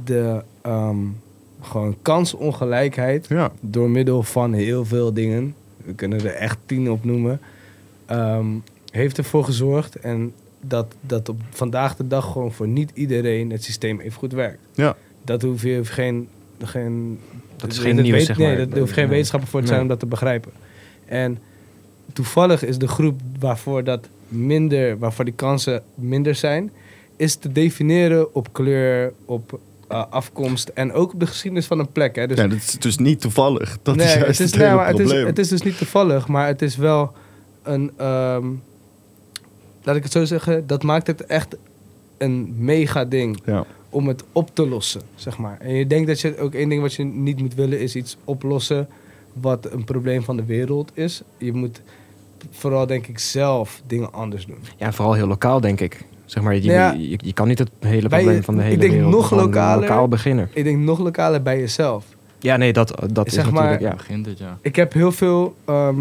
de 0.05 0.41
ehm, 0.61 0.97
gewoon 1.61 1.95
kansongelijkheid. 2.01 3.25
Ja. 3.29 3.51
door 3.59 3.89
middel 3.89 4.23
van 4.23 4.53
heel 4.53 4.85
veel 4.85 5.13
dingen, 5.13 5.55
we 5.85 5.93
kunnen 5.93 6.19
er 6.19 6.33
echt 6.33 6.57
tien 6.65 6.91
op 6.91 7.03
noemen, 7.03 7.39
ehm, 8.05 8.45
heeft 8.91 9.17
ervoor 9.17 9.43
gezorgd 9.43 9.95
en 9.95 10.33
dat, 10.61 10.93
dat 11.01 11.29
op 11.29 11.39
vandaag 11.49 11.95
de 11.95 12.07
dag 12.07 12.31
gewoon 12.31 12.51
voor 12.51 12.67
niet 12.67 12.91
iedereen 12.93 13.49
het 13.51 13.63
systeem 13.63 13.99
even 13.99 14.17
goed 14.19 14.31
werkt. 14.33 14.59
Ja. 14.73 14.95
Dat 15.23 15.41
hoef 15.41 15.63
je 15.63 15.77
hoeft 15.77 15.89
geen, 15.91 16.27
geen, 16.63 17.19
Dat 17.57 17.71
is 17.71 17.77
geen 17.79 17.95
nieuws, 18.01 18.25
zeg 18.25 18.37
nee, 18.37 18.47
maar. 18.47 18.57
dat- 18.57 18.71
er 18.73 18.79
hoeft 18.79 18.91
geen 18.93 19.03
Nee. 19.03 19.11
wetenschapper 19.13 19.49
voor 19.49 19.59
te 19.61 19.67
zijn 19.67 19.79
Nee. 19.79 19.87
om 19.89 19.93
dat 19.93 19.99
te 20.03 20.09
begrijpen. 20.09 20.51
En 21.05 21.37
toevallig 22.13 22.63
is 22.65 22.77
de 22.77 22.87
groep 22.87 23.19
waarvoor 23.39 23.83
dat 23.83 24.07
minder, 24.27 24.97
waarvoor 24.97 25.25
die 25.25 25.33
kansen 25.33 25.83
minder 25.95 26.35
zijn, 26.35 26.71
is 27.15 27.35
te 27.35 27.51
definiëren 27.51 28.35
op 28.35 28.53
kleur, 28.53 29.13
op 29.25 29.59
eh, 29.91 30.03
afkomst 30.09 30.67
en 30.67 30.93
ook 30.93 31.13
op 31.13 31.19
de 31.19 31.27
geschiedenis 31.27 31.65
van 31.65 31.79
een 31.79 31.91
plek. 31.91 32.15
Hè. 32.15 32.27
Dus 32.27 32.37
ja, 32.37 32.47
dat 32.47 32.57
is 32.57 32.71
dus 32.79 32.97
niet 32.97 33.21
toevallig. 33.21 33.77
Dat 33.81 33.95
nee, 33.95 34.05
is 34.05 34.13
juist 34.13 34.27
het, 34.27 34.39
is, 34.39 34.45
het 34.45 34.55
nee, 34.55 34.63
hele 34.63 34.75
maar 34.79 34.87
het, 34.87 34.99
is, 34.99 35.03
probleem. 35.05 35.25
het 35.25 35.39
is 35.39 35.47
dus 35.47 35.61
niet 35.61 35.77
toevallig, 35.77 36.27
maar 36.27 36.47
het 36.47 36.61
is 36.61 36.75
wel 36.75 37.11
een. 37.63 37.91
ehm, 37.97 38.45
laat 39.83 39.95
ik 39.95 40.03
het 40.03 40.11
zo 40.11 40.25
zeggen, 40.25 40.67
dat 40.67 40.83
maakt 40.83 41.07
het 41.07 41.25
echt 41.25 41.55
een 42.17 42.55
mega 42.57 43.05
ding 43.05 43.41
Ja. 43.45 43.65
om 43.89 44.07
het 44.07 44.23
op 44.31 44.55
te 44.55 44.67
lossen, 44.67 45.01
zeg 45.15 45.37
maar. 45.37 45.57
En 45.59 45.73
je 45.73 45.87
denkt 45.87 46.07
dat 46.07 46.19
je 46.21 46.37
ook 46.37 46.53
één 46.53 46.69
ding 46.69 46.81
wat 46.81 46.93
je 46.93 47.03
niet 47.03 47.39
moet 47.39 47.53
willen 47.55 47.79
is 47.79 47.95
iets 47.95 48.17
oplossen 48.25 48.87
wat 49.33 49.71
een 49.71 49.83
probleem 49.83 50.23
van 50.23 50.37
de 50.37 50.45
wereld 50.45 50.91
is. 50.93 51.21
Je 51.37 51.53
moet 51.53 51.81
vooral 52.49 52.87
denk 52.87 53.07
ik 53.07 53.19
zelf 53.19 53.81
dingen 53.87 54.13
anders 54.13 54.45
doen. 54.45 54.57
Ja, 54.77 54.91
vooral 54.91 55.13
heel 55.13 55.27
lokaal, 55.27 55.61
denk 55.61 55.79
ik. 55.79 56.05
Zeg 56.31 56.43
maar, 56.43 56.55
je, 56.55 56.61
Ja. 56.61 56.91
je, 56.91 57.17
je 57.23 57.33
kan 57.33 57.47
niet 57.47 57.59
het 57.59 57.69
hele 57.79 58.07
probleem 58.07 58.43
van 58.43 58.55
de 58.55 58.61
ik 58.61 58.67
hele 58.67 58.79
denk 58.79 58.91
wereld 58.93 59.11
nog 59.11 59.31
lokaler. 59.31 59.81
lokaal 59.81 60.07
beginnen. 60.07 60.49
Ik 60.53 60.63
denk 60.63 60.77
nog 60.77 60.99
lokaler 60.99 61.41
bij 61.41 61.59
jezelf. 61.59 62.05
Ja, 62.39 62.57
nee, 62.57 62.73
dat, 62.73 62.93
dat 63.13 63.27
is 63.27 63.35
maar- 63.35 63.45
natuurlijk... 63.45 63.81
Ja, 63.81 63.87
Ja. 63.87 63.95
begint 63.95 64.25
het, 64.25 64.37
ja. 64.37 64.57
Ik 64.61 64.75
heb 64.75 64.93
heel 64.93 65.11
veel 65.11 65.55
ehm, 65.65 65.99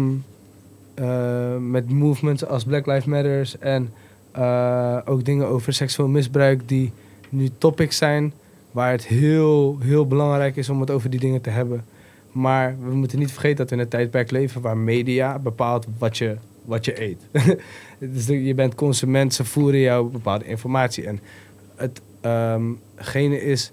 eh, 0.93 1.57
met 1.57 1.89
movements 1.91 2.45
als 2.45 2.63
Black 2.63 2.85
Lives 2.85 3.05
Matters 3.05 3.57
en 3.59 3.89
eh, 4.31 4.97
ook 5.05 5.25
dingen 5.25 5.47
over 5.47 5.73
seksueel 5.73 6.07
misbruik 6.09 6.61
die 6.67 6.91
nu 7.29 7.49
topics 7.57 7.97
zijn 7.97 8.33
waar 8.71 8.91
het 8.91 9.05
heel, 9.07 9.77
heel 9.81 10.07
belangrijk 10.07 10.55
is 10.55 10.69
om 10.69 10.79
het 10.79 10.91
over 10.91 11.09
die 11.09 11.19
dingen 11.19 11.41
te 11.41 11.49
hebben. 11.49 11.83
Maar 12.31 12.75
we 12.83 12.95
moeten 12.95 13.19
niet 13.19 13.31
vergeten 13.31 13.57
dat 13.57 13.69
we 13.69 13.75
in 13.75 13.81
een 13.81 13.87
tijdperk 13.87 14.31
leven 14.31 14.61
waar 14.61 14.77
media 14.77 15.39
bepaalt 15.39 15.87
wat 15.97 16.17
je, 16.17 16.35
wat 16.65 16.85
je 16.85 17.01
eet. 17.01 17.19
dus 18.09 18.25
je 18.27 18.53
bent 18.53 18.75
consument, 18.75 19.33
ze 19.33 19.45
voeren 19.45 19.79
jou 19.79 20.09
bepaalde 20.09 20.45
informatie. 20.45 21.05
En 21.05 21.19
het 21.75 22.01
ehm, 22.21 23.31
is, 23.31 23.71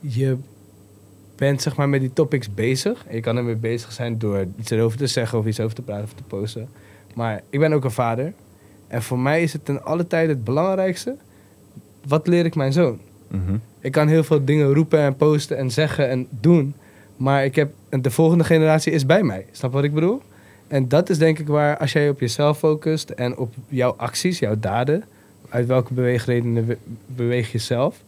je 0.00 0.36
bent 1.36 1.62
zeg 1.62 1.76
maar 1.76 1.88
met 1.88 2.00
die 2.00 2.12
topics 2.12 2.54
bezig. 2.54 3.04
En 3.06 3.14
je 3.14 3.20
kan 3.20 3.36
ermee 3.36 3.56
bezig 3.56 3.92
zijn 3.92 4.18
door 4.18 4.46
iets 4.58 4.70
erover 4.70 4.98
te 4.98 5.06
zeggen 5.06 5.38
of 5.38 5.46
iets 5.46 5.60
over 5.60 5.74
te 5.74 5.82
praten 5.82 6.04
of 6.04 6.12
te 6.12 6.22
posten. 6.22 6.68
Maar 7.14 7.42
ik 7.50 7.58
ben 7.58 7.72
ook 7.72 7.84
een 7.84 7.90
vader. 7.90 8.32
En 8.86 9.02
voor 9.02 9.18
mij 9.18 9.42
is 9.42 9.52
het 9.52 9.64
ten 9.64 9.84
alle 9.84 10.06
tijde 10.06 10.32
het 10.32 10.44
belangrijkste. 10.44 11.16
Wat 12.06 12.26
leer 12.26 12.44
ik 12.44 12.54
mijn 12.54 12.72
zoon? 12.72 12.98
Mhm. 13.28 13.56
Ik 13.80 13.92
kan 13.92 14.08
heel 14.08 14.24
veel 14.24 14.44
dingen 14.44 14.74
roepen 14.74 15.00
en 15.00 15.16
posten 15.16 15.56
en 15.56 15.70
zeggen 15.70 16.08
en 16.08 16.26
doen. 16.30 16.74
Maar 17.16 17.44
ik 17.44 17.54
heb, 17.54 17.72
en 17.88 18.02
de 18.02 18.10
volgende 18.10 18.44
generatie 18.44 18.92
is 18.92 19.06
bij 19.06 19.22
mij. 19.22 19.46
Snap 19.52 19.72
wat 19.72 19.84
ik 19.84 19.94
bedoel? 19.94 20.22
En 20.74 20.88
dat 20.88 21.10
is 21.10 21.18
denk 21.18 21.38
ik 21.38 21.46
waar, 21.46 21.78
als 21.78 21.92
jij 21.92 22.08
op 22.08 22.20
jezelf 22.20 22.58
focust 22.58 23.10
en 23.10 23.36
op 23.36 23.52
jouw 23.68 23.94
acties, 23.96 24.38
jouw 24.38 24.56
daden, 24.60 25.04
uit 25.48 25.66
welke 25.66 25.94
beweegredenen 25.94 26.66
we- 26.66 26.76
beweeg 27.06 27.52
je 27.52 27.58
zelf, 27.58 28.02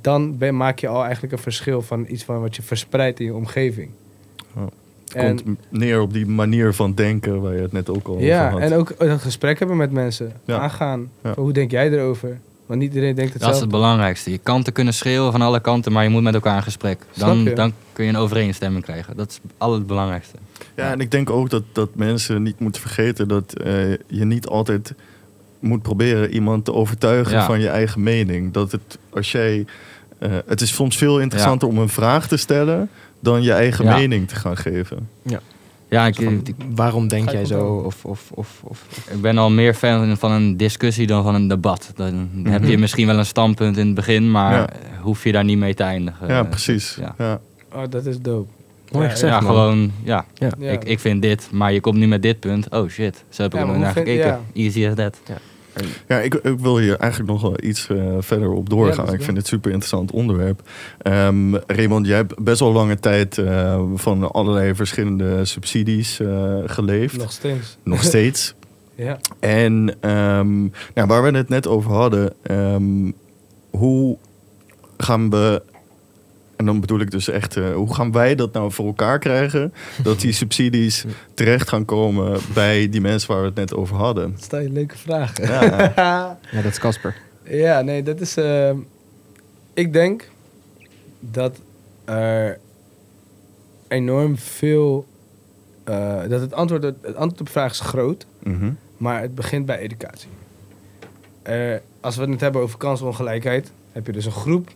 dan 0.00 0.38
ben, 0.38 0.56
maak 0.56 0.78
je 0.78 0.88
al 0.88 1.02
eigenlijk 1.02 1.32
een 1.32 1.38
verschil 1.38 1.82
van 1.82 2.04
iets 2.08 2.24
van 2.24 2.40
wat 2.40 2.56
je 2.56 2.62
verspreidt 2.62 3.20
in 3.20 3.26
je 3.26 3.34
omgeving. 3.34 3.90
Oh. 4.56 4.62
Het 5.12 5.42
komt 5.42 5.58
neer 5.68 6.00
op 6.00 6.12
die 6.12 6.26
manier 6.26 6.72
van 6.72 6.94
denken 6.94 7.40
waar 7.40 7.54
je 7.54 7.62
het 7.62 7.72
net 7.72 7.88
ook 7.88 8.06
al 8.08 8.14
over 8.14 8.26
Ja, 8.26 8.50
had. 8.50 8.60
en 8.60 8.72
ook 8.74 8.94
een 8.98 9.20
gesprek 9.20 9.58
hebben 9.58 9.76
met 9.76 9.92
mensen. 9.92 10.32
Ja. 10.44 10.58
Aangaan. 10.58 11.10
Ja. 11.22 11.34
Hoe 11.36 11.52
denk 11.52 11.70
jij 11.70 11.90
erover? 11.90 12.38
Want 12.72 12.84
niet 12.84 12.94
iedereen 12.94 13.14
denkt 13.14 13.32
Dat 13.32 13.40
is 13.40 13.46
hetzelfde. 13.46 13.74
het 13.76 13.82
belangrijkste. 13.82 14.30
Je 14.30 14.38
kan 14.38 14.62
te 14.62 14.70
kunnen 14.72 14.94
schreeuwen 14.94 15.32
van 15.32 15.42
alle 15.42 15.60
kanten, 15.60 15.92
maar 15.92 16.02
je 16.02 16.08
moet 16.08 16.22
met 16.22 16.34
elkaar 16.34 16.56
in 16.56 16.62
gesprek. 16.62 17.04
Dan, 17.16 17.44
dan 17.44 17.72
kun 17.92 18.04
je 18.04 18.10
een 18.10 18.16
overeenstemming 18.16 18.84
krijgen. 18.84 19.16
Dat 19.16 19.30
is 19.30 19.40
al 19.58 19.72
het 19.74 19.86
belangrijkste. 19.86 20.36
Ja, 20.76 20.90
en 20.90 21.00
ik 21.00 21.10
denk 21.10 21.30
ook 21.30 21.50
dat, 21.50 21.62
dat 21.72 21.94
mensen 21.94 22.42
niet 22.42 22.58
moeten 22.60 22.80
vergeten 22.80 23.28
dat 23.28 23.52
eh, 23.52 23.90
je 24.06 24.24
niet 24.24 24.46
altijd 24.46 24.94
moet 25.60 25.82
proberen 25.82 26.30
iemand 26.34 26.64
te 26.64 26.72
overtuigen 26.72 27.32
Ja. 27.32 27.46
van 27.46 27.60
je 27.60 27.68
eigen 27.68 28.02
mening. 28.02 28.52
Dat 28.52 28.72
het 28.72 28.98
als 29.10 29.32
jij. 29.32 29.64
eh, 30.18 30.30
het 30.46 30.60
is 30.60 30.74
soms 30.74 30.96
veel 30.96 31.20
interessanter 31.20 31.68
om 31.68 31.78
een 31.78 31.88
vraag 31.88 32.28
te 32.28 32.36
stellen 32.36 32.88
dan 33.20 33.42
je 33.42 33.52
eigen 33.52 33.84
Ja. 33.84 33.96
mening 33.96 34.28
te 34.28 34.34
gaan 34.34 34.56
geven. 34.56 35.08
Ja, 35.22 35.40
ik, 36.00 36.14
Van, 36.14 36.42
waarom 36.74 37.08
denk 37.08 37.24
ik 37.24 37.30
jij 37.32 37.44
zo? 37.44 37.66
Of, 37.86 38.04
of, 38.04 38.30
of, 38.34 38.60
of, 38.64 38.84
ik 39.10 39.20
ben 39.20 39.38
al 39.38 39.50
meer 39.50 39.74
fan 39.74 40.16
van 40.16 40.30
een 40.30 40.56
discussie 40.56 41.06
dan 41.06 41.22
van 41.22 41.34
een 41.34 41.48
debat. 41.48 41.92
Dan 41.94 42.28
heb 42.42 42.64
je 42.64 42.78
misschien 42.78 43.06
wel 43.06 43.18
een 43.18 43.26
standpunt 43.26 43.76
in 43.76 43.86
het 43.86 43.94
begin, 43.94 44.30
maar 44.30 44.52
Ja. 44.54 44.68
hoef 45.00 45.24
je 45.24 45.32
daar 45.32 45.44
niet 45.44 45.58
mee 45.58 45.74
te 45.74 45.82
eindigen. 45.82 46.28
ja, 46.28 46.42
precies. 46.42 46.96
ja. 47.00 47.14
Ja. 47.18 47.40
Oh, 47.74 47.82
dat 47.90 48.06
is 48.06 48.20
dope. 48.20 48.48
Mooi 48.92 49.04
Ja, 49.04 49.10
gezegd, 49.10 49.32
ja, 49.32 49.38
gewoon, 49.40 49.92
ja, 50.04 50.24
Ja. 50.34 50.50
Ja. 50.58 50.70
Ik, 50.70 50.84
ik 50.84 51.00
vind 51.00 51.22
dit, 51.22 51.48
maar 51.52 51.72
je 51.72 51.80
komt 51.80 51.96
nu 51.98 52.06
met 52.06 52.22
dit 52.22 52.40
punt. 52.40 52.70
Oh 52.70 52.88
shit, 52.88 53.24
zo 53.28 53.42
heb 53.42 53.52
ik 53.54 53.58
Ja, 53.60 53.64
er 53.66 53.72
nog 53.72 53.80
naar 53.82 53.92
gekeken. 53.92 54.40
Easy 54.54 54.86
as 54.86 54.94
that. 54.94 55.18
Ja, 56.08 56.18
ik, 56.20 56.34
ik 56.34 56.58
wil 56.58 56.78
hier 56.78 56.96
eigenlijk 56.96 57.32
nog 57.32 57.42
wel 57.42 57.56
iets 57.62 57.88
eh, 57.88 58.16
verder 58.18 58.50
op 58.50 58.70
doorgaan. 58.70 59.06
Ja, 59.06 59.12
ik 59.12 59.22
vind 59.22 59.36
het 59.36 59.36
een 59.36 59.52
super 59.52 59.70
interessant 59.70 60.10
onderwerp. 60.10 60.62
Ehm, 60.98 61.54
Raymond, 61.66 62.06
jij 62.06 62.16
hebt 62.16 62.42
best 62.42 62.60
wel 62.60 62.72
lange 62.72 62.98
tijd 62.98 63.38
eh, 63.38 63.82
van 63.94 64.32
allerlei 64.32 64.74
verschillende 64.74 65.44
subsidies 65.44 66.20
eh, 66.20 66.56
geleefd. 66.66 67.16
Nog 67.16 67.32
steeds. 67.32 67.76
Nog 67.82 68.02
steeds. 68.02 68.54
Ja. 68.94 69.18
En 69.40 69.96
ehm, 70.00 70.64
ja, 70.94 71.06
waar 71.06 71.22
we 71.22 71.36
het 71.36 71.48
net 71.48 71.66
over 71.66 71.90
hadden, 71.92 72.32
ehm, 72.42 73.10
hoe 73.70 74.16
gaan 74.96 75.30
we, 75.30 75.62
en 76.62 76.68
dan 76.68 76.80
bedoel 76.80 77.00
ik 77.00 77.10
dus 77.10 77.28
echt, 77.28 77.56
eh, 77.56 77.74
hoe 77.74 77.94
gaan 77.94 78.12
wij 78.12 78.34
dat 78.34 78.52
nou 78.52 78.72
voor 78.72 78.86
elkaar 78.86 79.18
krijgen? 79.18 79.72
Dat 80.02 80.20
die 80.20 80.32
subsidies 80.42 81.04
terecht 81.34 81.68
gaan 81.68 81.84
komen 81.84 82.40
bij 82.54 82.88
die 82.88 83.00
mensen 83.00 83.30
waar 83.30 83.40
we 83.40 83.46
het 83.46 83.54
net 83.54 83.74
over 83.74 83.96
hadden. 83.96 84.36
Stel 84.40 84.60
je 84.60 84.70
leuke 84.70 84.98
vragen. 84.98 85.44
Ja. 85.46 85.92
Ja, 86.50 86.62
dat 86.62 86.64
is 86.72 86.78
Casper. 86.78 87.16
Ja, 87.44 87.80
nee, 87.80 88.02
dat 88.02 88.20
is. 88.20 88.36
ehm, 88.36 88.76
ik 89.74 89.92
denk 89.92 90.28
dat 91.20 91.60
er 92.04 92.58
enorm 93.88 94.38
veel. 94.38 95.06
eh, 95.84 96.20
dat 96.28 96.40
het 96.40 96.52
antwoord, 96.54 96.82
het 96.82 97.04
antwoord 97.04 97.40
op 97.40 97.46
de 97.46 97.52
vraag 97.52 97.70
is 97.70 97.80
groot, 97.80 98.26
Mhm. 98.42 98.70
maar 98.96 99.20
het 99.20 99.34
begint 99.34 99.66
bij 99.66 99.78
educatie. 99.78 100.28
Eh, 101.42 101.74
als 102.00 102.16
we 102.16 102.24
het 102.30 102.40
hebben 102.40 102.62
over 102.62 102.78
kansongelijkheid, 102.78 103.70
heb 103.92 104.06
je 104.06 104.12
dus 104.12 104.24
een 104.24 104.32
groep 104.32 104.70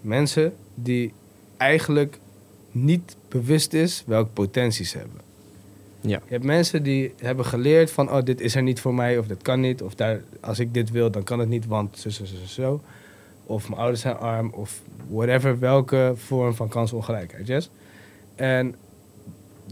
mensen 0.00 0.52
die 0.74 1.12
eigenlijk 1.62 2.18
niet 2.70 3.16
bewust 3.28 3.72
is 3.72 4.02
welke 4.06 4.30
potenties 4.30 4.90
ze 4.90 4.98
hebben. 4.98 5.20
Ja. 6.00 6.20
Je 6.24 6.32
hebt 6.32 6.44
mensen 6.44 6.82
die 6.82 7.14
hebben 7.18 7.44
geleerd 7.44 7.90
van, 7.90 8.10
oh, 8.10 8.22
dit 8.22 8.40
is 8.40 8.54
er 8.54 8.62
niet 8.62 8.80
voor 8.80 8.94
mij, 8.94 9.18
of 9.18 9.26
dit 9.26 9.42
kan 9.42 9.60
niet, 9.60 9.82
of 9.82 9.94
daar, 9.94 10.20
als 10.40 10.58
ik 10.58 10.74
dit 10.74 10.90
wil, 10.90 11.10
dan 11.10 11.22
kan 11.22 11.38
het 11.38 11.48
niet, 11.48 11.66
want 11.66 11.98
zo, 11.98 12.10
zo, 12.10 12.24
zo, 12.24 12.34
zo. 12.46 12.80
Of 13.46 13.68
mijn 13.68 13.80
ouders 13.80 14.00
zijn 14.00 14.16
arm, 14.16 14.50
of 14.50 14.80
whatever, 15.08 15.58
welke 15.58 16.12
vorm 16.16 16.54
van 16.54 16.68
kansongelijkheid, 16.68 17.46
yes? 17.46 17.70
En 18.34 18.74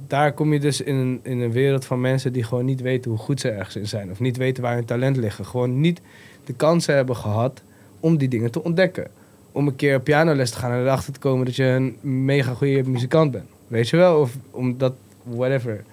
daar 0.07 0.33
kom 0.33 0.53
je 0.53 0.61
dus 0.61 0.81
in 0.81 0.95
een, 0.95 1.21
in 1.23 1.41
een 1.41 1.53
wereld 1.53 1.85
van 1.85 2.01
mensen 2.01 2.33
die 2.33 2.43
gewoon 2.43 2.65
niet 2.65 2.81
weten 2.81 3.11
hoe 3.11 3.21
goed 3.21 3.41
ze 3.41 3.51
ergens 3.51 3.77
in 3.77 3.89
zijn, 3.89 4.11
of 4.11 4.21
niet 4.21 4.37
weten 4.37 4.63
waar 4.63 4.75
hun 4.75 4.85
talent 4.85 5.17
liggen. 5.17 5.47
Gewoon 5.47 5.81
niet 5.81 6.01
de 6.45 6.53
kansen 6.53 6.95
hebben 6.95 7.17
gehad 7.17 7.63
om 8.01 8.19
die 8.19 8.29
dingen 8.29 8.51
te 8.51 8.63
ontdekken. 8.63 9.11
Om 9.53 9.67
een 9.67 9.77
keer 9.77 10.01
pianoles 10.01 10.51
te 10.51 10.59
gaan 10.59 10.73
en 10.73 10.81
erachter 10.81 11.13
te 11.13 11.19
komen 11.19 11.47
dat 11.47 11.57
je 11.57 11.65
een 11.65 11.97
mega 12.25 12.53
goede 12.55 12.83
muzikant 12.89 13.31
bent. 13.31 13.49
Weet 13.67 13.89
je 13.89 13.97
wel? 13.97 14.21
Of 14.21 14.37
omdat, 14.51 14.93
whatever. 15.23 15.85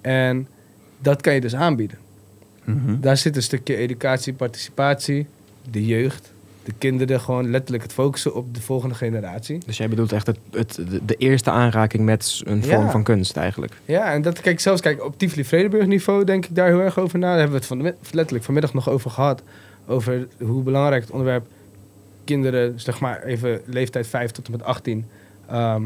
En 0.00 0.48
dat 0.98 1.20
kan 1.20 1.34
je 1.34 1.40
dus 1.40 1.54
aanbieden. 1.54 1.98
Mhm. 2.64 3.00
Daar 3.00 3.16
zit 3.16 3.36
een 3.36 3.42
stukje 3.42 3.76
educatie, 3.76 4.32
participatie, 4.32 5.26
de 5.70 5.86
jeugd, 5.86 6.32
de 6.64 6.72
kinderen, 6.78 7.20
gewoon 7.20 7.50
letterlijk 7.50 7.82
het 7.82 7.92
focussen 7.92 8.34
op 8.34 8.54
de 8.54 8.60
volgende 8.60 8.94
generatie. 8.94 9.58
Dus 9.66 9.76
jij 9.76 9.88
bedoelt 9.88 10.12
echt 10.12 10.26
het, 10.26 10.38
het, 10.50 10.80
de, 11.06 11.14
eerste 11.14 11.50
aanraking 11.50 12.04
met 12.04 12.42
een 12.44 12.62
vorm 12.64 12.84
Ja. 12.84 12.90
van 12.90 13.02
kunst 13.02 13.36
eigenlijk. 13.36 13.72
Ja, 13.84 14.12
en 14.12 14.22
dat 14.22 14.40
kijk 14.40 14.60
zelfs 14.60 14.80
kijk, 14.80 15.04
op 15.04 15.18
Tivoli 15.18 15.44
Vredenburg 15.44 15.86
niveau 15.86 16.24
denk 16.24 16.46
ik 16.46 16.54
daar 16.54 16.66
heel 16.66 16.80
erg 16.80 16.98
over 16.98 17.18
na. 17.18 17.26
Daar 17.26 17.38
hebben 17.38 17.60
we 17.60 17.74
het 17.74 17.96
van 18.06 18.16
letterlijk 18.16 18.44
vanmiddag 18.44 18.74
nog 18.74 18.88
over 18.88 19.10
gehad. 19.10 19.42
Over 19.86 20.26
hoe 20.38 20.62
belangrijk 20.62 21.02
het 21.02 21.10
onderwerp 21.10 21.46
kinderen, 22.24 22.80
zeg 22.80 23.00
maar 23.00 23.22
even 23.22 23.60
leeftijd 23.64 24.06
5 24.06 24.30
tot 24.30 24.46
en 24.46 24.52
met 24.52 24.62
18, 24.62 25.06
ehm, 25.46 25.82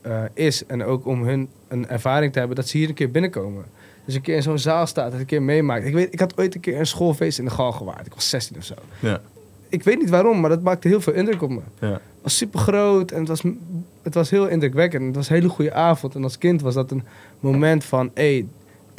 eh, 0.00 0.22
is. 0.34 0.66
En 0.66 0.84
ook 0.84 1.06
om 1.06 1.24
hun 1.24 1.48
een 1.68 1.88
ervaring 1.88 2.32
te 2.32 2.38
hebben 2.38 2.56
dat 2.56 2.68
ze 2.68 2.78
hier 2.78 2.88
een 2.88 2.94
keer 2.94 3.10
binnenkomen. 3.10 3.64
Dus 4.04 4.14
een 4.14 4.20
keer 4.20 4.36
in 4.36 4.42
zo'n 4.42 4.58
zaal 4.58 4.86
staat, 4.86 5.10
dat 5.10 5.20
een 5.20 5.26
keer 5.26 5.42
meemaakt. 5.42 5.84
Ik, 5.84 5.94
weet, 5.94 6.12
ik 6.12 6.20
had 6.20 6.38
ooit 6.38 6.54
een 6.54 6.60
keer 6.60 6.78
een 6.78 6.86
schoolfeest 6.86 7.38
in 7.38 7.44
de 7.44 7.50
Galgenwaard. 7.50 8.06
Ik 8.06 8.14
was 8.14 8.28
16 8.28 8.56
of 8.56 8.64
zo. 8.64 8.74
Ja. 9.00 9.20
Ik 9.68 9.82
weet 9.82 9.98
niet 9.98 10.10
waarom, 10.10 10.40
maar 10.40 10.50
dat 10.50 10.62
maakte 10.62 10.88
heel 10.88 11.00
veel 11.00 11.12
indruk 11.12 11.42
op 11.42 11.50
me. 11.50 11.60
Ja. 11.80 11.92
Het 11.92 12.00
was 12.22 12.36
super 12.36 12.60
groot 12.60 13.10
en 13.10 13.18
het 13.18 13.28
was, 13.28 13.42
het 14.02 14.14
was 14.14 14.30
heel 14.30 14.46
indrukwekkend. 14.46 15.06
Het 15.06 15.14
was 15.14 15.28
een 15.28 15.34
hele 15.34 15.48
goede 15.48 15.72
avond. 15.72 16.14
En 16.14 16.22
als 16.22 16.38
kind 16.38 16.60
was 16.60 16.74
dat 16.74 16.90
een 16.90 17.04
moment 17.40 17.84
van, 17.84 18.10
hé, 18.14 18.32
hey, 18.32 18.46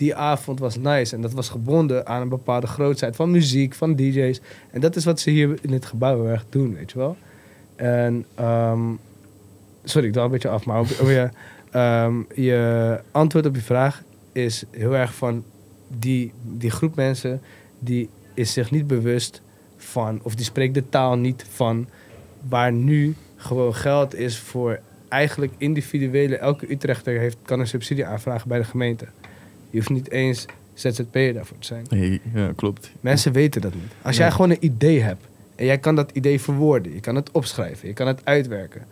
die 0.03 0.15
avond 0.15 0.59
was 0.59 0.77
nice. 0.77 1.15
En 1.15 1.21
dat 1.21 1.33
was 1.33 1.49
gebonden 1.49 2.07
aan 2.07 2.21
een 2.21 2.29
bepaalde 2.29 2.67
grootheid 2.67 3.15
van 3.15 3.31
muziek, 3.31 3.73
van 3.73 3.95
DJ's. 3.95 4.41
En 4.71 4.81
dat 4.81 4.95
is 4.95 5.05
wat 5.05 5.19
ze 5.19 5.29
hier 5.29 5.57
in 5.61 5.69
dit 5.69 5.85
gebouw 5.85 6.25
erg 6.25 6.45
doen, 6.49 6.73
weet 6.73 6.91
je 6.91 6.97
wel. 6.97 7.17
En, 7.75 8.25
ehm, 8.35 8.81
sorry, 9.83 10.07
ik 10.07 10.13
dwaal 10.13 10.25
een 10.25 10.31
beetje 10.31 10.49
af, 10.49 10.65
maar 10.65 10.79
op, 10.79 10.87
op 11.01 11.07
je, 11.07 11.29
ehm, 11.71 12.15
je 12.35 12.99
antwoord 13.11 13.45
op 13.45 13.55
je 13.55 13.61
vraag 13.61 14.03
is 14.31 14.63
heel 14.71 14.95
erg 14.95 15.13
van 15.15 15.43
die, 15.87 16.31
die 16.41 16.71
groep 16.71 16.95
mensen 16.95 17.41
die 17.79 18.09
is 18.33 18.53
zich 18.53 18.71
niet 18.71 18.87
bewust 18.87 19.41
van, 19.77 20.19
of 20.23 20.35
die 20.35 20.45
spreekt 20.45 20.73
de 20.73 20.89
taal 20.89 21.17
niet 21.17 21.45
van 21.49 21.87
waar 22.49 22.71
nu 22.71 23.15
gewoon 23.35 23.75
geld 23.75 24.15
is 24.15 24.39
voor 24.39 24.79
eigenlijk 25.09 25.53
individuele, 25.57 26.37
elke 26.37 26.71
Utrechter 26.71 27.19
heeft, 27.19 27.37
kan 27.45 27.59
een 27.59 27.67
subsidie 27.67 28.05
aanvragen 28.05 28.47
bij 28.47 28.57
de 28.57 28.63
gemeente. 28.63 29.07
Je 29.73 29.79
hoeft 29.79 29.89
niet 29.89 30.11
eens 30.11 30.45
ZZP'er 30.73 31.33
daarvoor 31.33 31.57
te 31.59 31.65
zijn. 31.65 31.85
Nee, 31.89 32.21
ja, 32.33 32.51
klopt. 32.55 32.91
Mensen 32.99 33.31
weten 33.31 33.61
dat 33.61 33.73
niet. 33.73 33.91
Als 34.01 34.17
jij 34.17 34.31
gewoon 34.31 34.49
een 34.49 34.57
idee 34.65 35.01
hebt 35.01 35.25
en 35.55 35.65
jij 35.65 35.77
kan 35.77 35.95
dat 35.95 36.11
idee 36.11 36.41
verwoorden, 36.41 36.93
je 36.93 36.99
kan 36.99 37.15
het 37.15 37.31
opschrijven, 37.31 37.87
je 37.87 37.93
kan 37.93 38.07
het 38.07 38.21
uitwerken, 38.23 38.85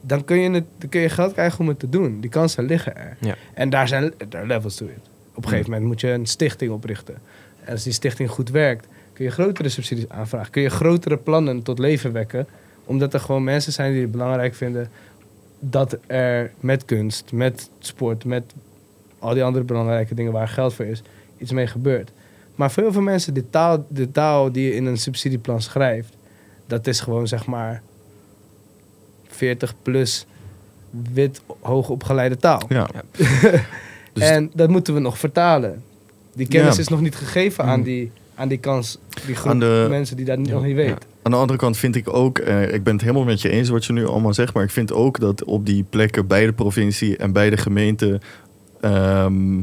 dan 0.00 0.24
kun 0.24 0.38
je, 0.38 0.50
het, 0.50 0.64
dan 0.78 0.88
kun 0.88 1.00
je 1.00 1.08
geld 1.08 1.32
krijgen 1.32 1.60
om 1.60 1.68
het 1.68 1.78
te 1.78 1.88
doen. 1.88 2.20
Die 2.20 2.30
kansen 2.30 2.64
liggen 2.64 2.96
er. 2.96 3.16
Ja. 3.20 3.34
En 3.54 3.70
daar 3.70 3.88
zijn 3.88 4.12
daar 4.28 4.46
levels 4.46 4.74
to 4.74 4.86
it. 4.86 5.08
Op 5.34 5.42
een 5.42 5.48
gegeven 5.48 5.70
moment 5.70 5.88
moet 5.88 6.00
je 6.00 6.08
een 6.08 6.26
stichting 6.26 6.70
oprichten. 6.70 7.14
En 7.64 7.72
als 7.72 7.82
die 7.82 7.92
stichting 7.92 8.30
goed 8.30 8.50
werkt, 8.50 8.86
kun 9.12 9.24
je 9.24 9.30
grotere 9.30 9.68
subsidies 9.68 10.08
aanvragen. 10.08 10.50
Kun 10.50 10.62
je 10.62 10.70
grotere 10.70 11.16
plannen 11.16 11.62
tot 11.62 11.78
leven 11.78 12.12
wekken. 12.12 12.46
Omdat 12.84 13.14
er 13.14 13.20
gewoon 13.20 13.44
mensen 13.44 13.72
zijn 13.72 13.92
die 13.92 14.02
het 14.02 14.10
belangrijk 14.10 14.54
vinden 14.54 14.90
dat 15.58 15.98
er 16.06 16.52
met 16.60 16.84
kunst, 16.84 17.32
met 17.32 17.70
sport, 17.78 18.24
met 18.24 18.44
al 19.22 19.34
die 19.34 19.44
andere 19.44 19.64
belangrijke 19.64 20.14
dingen 20.14 20.32
waar 20.32 20.48
geld 20.48 20.74
voor 20.74 20.84
is, 20.84 21.02
iets 21.38 21.52
mee 21.52 21.66
gebeurt. 21.66 22.10
Maar 22.54 22.70
voor 22.70 22.82
heel 22.82 22.92
veel 22.92 23.02
mensen, 23.02 23.34
de 23.34 23.50
taal, 23.50 23.86
de 23.88 24.10
taal 24.10 24.52
die 24.52 24.64
je 24.64 24.74
in 24.74 24.86
een 24.86 24.96
subsidieplan 24.98 25.60
schrijft, 25.62 26.14
dat 26.66 26.86
is 26.86 27.00
gewoon 27.00 27.28
zeg 27.28 27.46
maar 27.46 27.82
40 29.28 29.74
plus 29.82 30.26
wit 31.12 31.40
hoogopgeleide 31.60 32.36
taal. 32.36 32.62
Ja. 32.68 32.88
Dus- 34.12 34.28
en 34.28 34.50
dat 34.54 34.68
moeten 34.68 34.94
we 34.94 35.00
nog 35.00 35.18
vertalen. 35.18 35.82
Die 36.34 36.48
kennis 36.48 36.74
Ja. 36.74 36.80
is 36.80 36.88
nog 36.88 37.00
niet 37.00 37.14
gegeven 37.16 37.64
aan 37.64 37.78
Mm. 37.78 37.84
die, 37.84 38.10
aan 38.34 38.48
die 38.48 38.58
kans, 38.58 38.98
die 39.26 39.34
groep 39.34 39.50
Aan 39.52 39.58
de- 39.58 39.86
mensen 39.88 40.16
die 40.16 40.24
dat 40.24 40.38
Ja. 40.46 40.52
nog 40.52 40.64
niet 40.64 40.74
weet. 40.74 40.88
Ja. 40.88 40.96
Aan 41.22 41.32
de 41.32 41.38
andere 41.38 41.58
kant 41.58 41.76
vind 41.76 41.96
ik 41.96 42.12
ook, 42.14 42.38
eh, 42.38 42.74
ik 42.74 42.82
ben 42.82 42.92
het 42.92 43.02
helemaal 43.02 43.24
met 43.24 43.40
je 43.42 43.48
eens 43.48 43.68
wat 43.68 43.84
je 43.84 43.92
nu 43.92 44.06
allemaal 44.06 44.34
zegt, 44.34 44.54
maar 44.54 44.64
ik 44.64 44.70
vind 44.70 44.92
ook 44.92 45.20
dat 45.20 45.44
op 45.44 45.66
die 45.66 45.84
plekken 45.90 46.26
bij 46.26 46.46
de 46.46 46.52
provincie 46.52 47.16
en 47.16 47.32
bij 47.32 47.50
de 47.50 47.56
gemeente 47.56 48.20
ehm, 48.82 49.60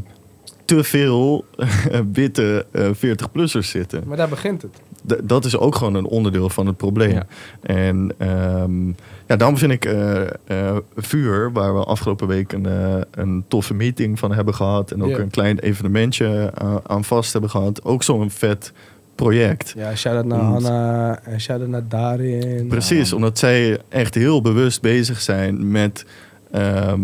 te 0.66 0.84
veel 0.84 1.46
witte 2.14 2.66
40-plussers 2.96 3.68
zitten. 3.68 4.04
Maar 4.08 4.18
daar 4.18 4.30
begint 4.30 4.62
het. 4.62 4.72
D- 5.08 5.30
dat 5.30 5.46
is 5.46 5.58
ook 5.58 5.76
gewoon 5.76 5.94
een 5.96 6.06
onderdeel 6.06 6.50
van 6.50 6.68
het 6.68 6.78
probleem. 6.78 7.12
Ja. 7.12 7.26
En 7.62 8.12
ehm, 8.18 8.88
ja, 9.28 9.36
daarom 9.36 9.58
vind 9.58 9.72
ik 9.72 9.86
eh, 9.86 10.22
eh, 10.22 10.78
Vuur, 10.96 11.52
waar 11.52 11.74
we 11.78 11.84
afgelopen 11.84 12.28
week 12.28 12.52
een, 12.54 12.66
eh, 12.66 12.96
een 13.12 13.44
toffe 13.48 13.74
meeting 13.74 14.20
van 14.20 14.34
hebben 14.34 14.54
gehad 14.56 14.92
en 14.92 15.04
ook 15.04 15.18
een 15.18 15.30
klein 15.30 15.60
evenementje 15.60 16.52
aan, 16.88 17.04
vast 17.04 17.32
hebben 17.32 17.50
gehad, 17.50 17.84
ook 17.84 18.04
zo'n 18.04 18.30
vet 18.32 18.72
project. 19.16 19.74
Ja, 19.78 19.96
shout-out 19.96 20.26
naar 20.26 20.40
Want- 20.52 20.64
Hanna 20.68 21.20
en 21.24 21.42
shout-out 21.42 21.70
naar 21.70 21.88
Darin. 21.88 22.68
Precies, 22.68 23.14
omdat 23.14 23.38
zij 23.40 23.80
echt 23.90 24.16
heel 24.16 24.42
bewust 24.42 24.82
bezig 24.82 25.22
zijn 25.22 25.72
met 25.72 26.06
ehm, 26.52 27.02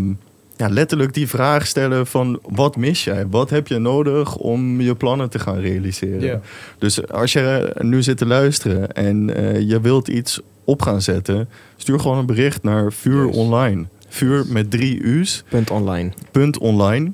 ja, 0.57 0.69
letterlijk 0.69 1.13
die 1.13 1.27
vraag 1.27 1.67
stellen 1.67 2.07
van 2.07 2.39
wat 2.41 2.75
mis 2.75 3.03
jij? 3.03 3.27
Wat 3.27 3.49
heb 3.49 3.67
je 3.67 3.77
nodig 3.77 4.35
om 4.35 4.81
je 4.81 4.95
plannen 4.95 5.29
te 5.29 5.39
gaan 5.39 5.59
realiseren? 5.59 6.41
Dus 6.77 7.07
als 7.09 7.33
je 7.33 7.75
nu 7.79 8.03
zit 8.03 8.17
te 8.17 8.25
luisteren 8.25 8.91
en 8.91 9.35
eh, 9.35 9.59
je 9.59 9.81
wilt 9.81 10.07
iets 10.07 10.39
op 10.63 10.81
gaan 10.81 11.01
zetten, 11.01 11.49
stuur 11.77 11.99
gewoon 11.99 12.17
een 12.17 12.25
bericht 12.25 12.63
naar 12.63 12.93
Vuur 12.93 13.25
Yes. 13.25 13.35
Online. 13.35 13.85
Vuur 14.07 14.45
met 14.47 14.71
drie 14.71 15.03
U's, 15.03 15.43
Punt 15.49 15.69
online. 15.71 16.11
punt 16.31 16.57
online. 16.57 17.11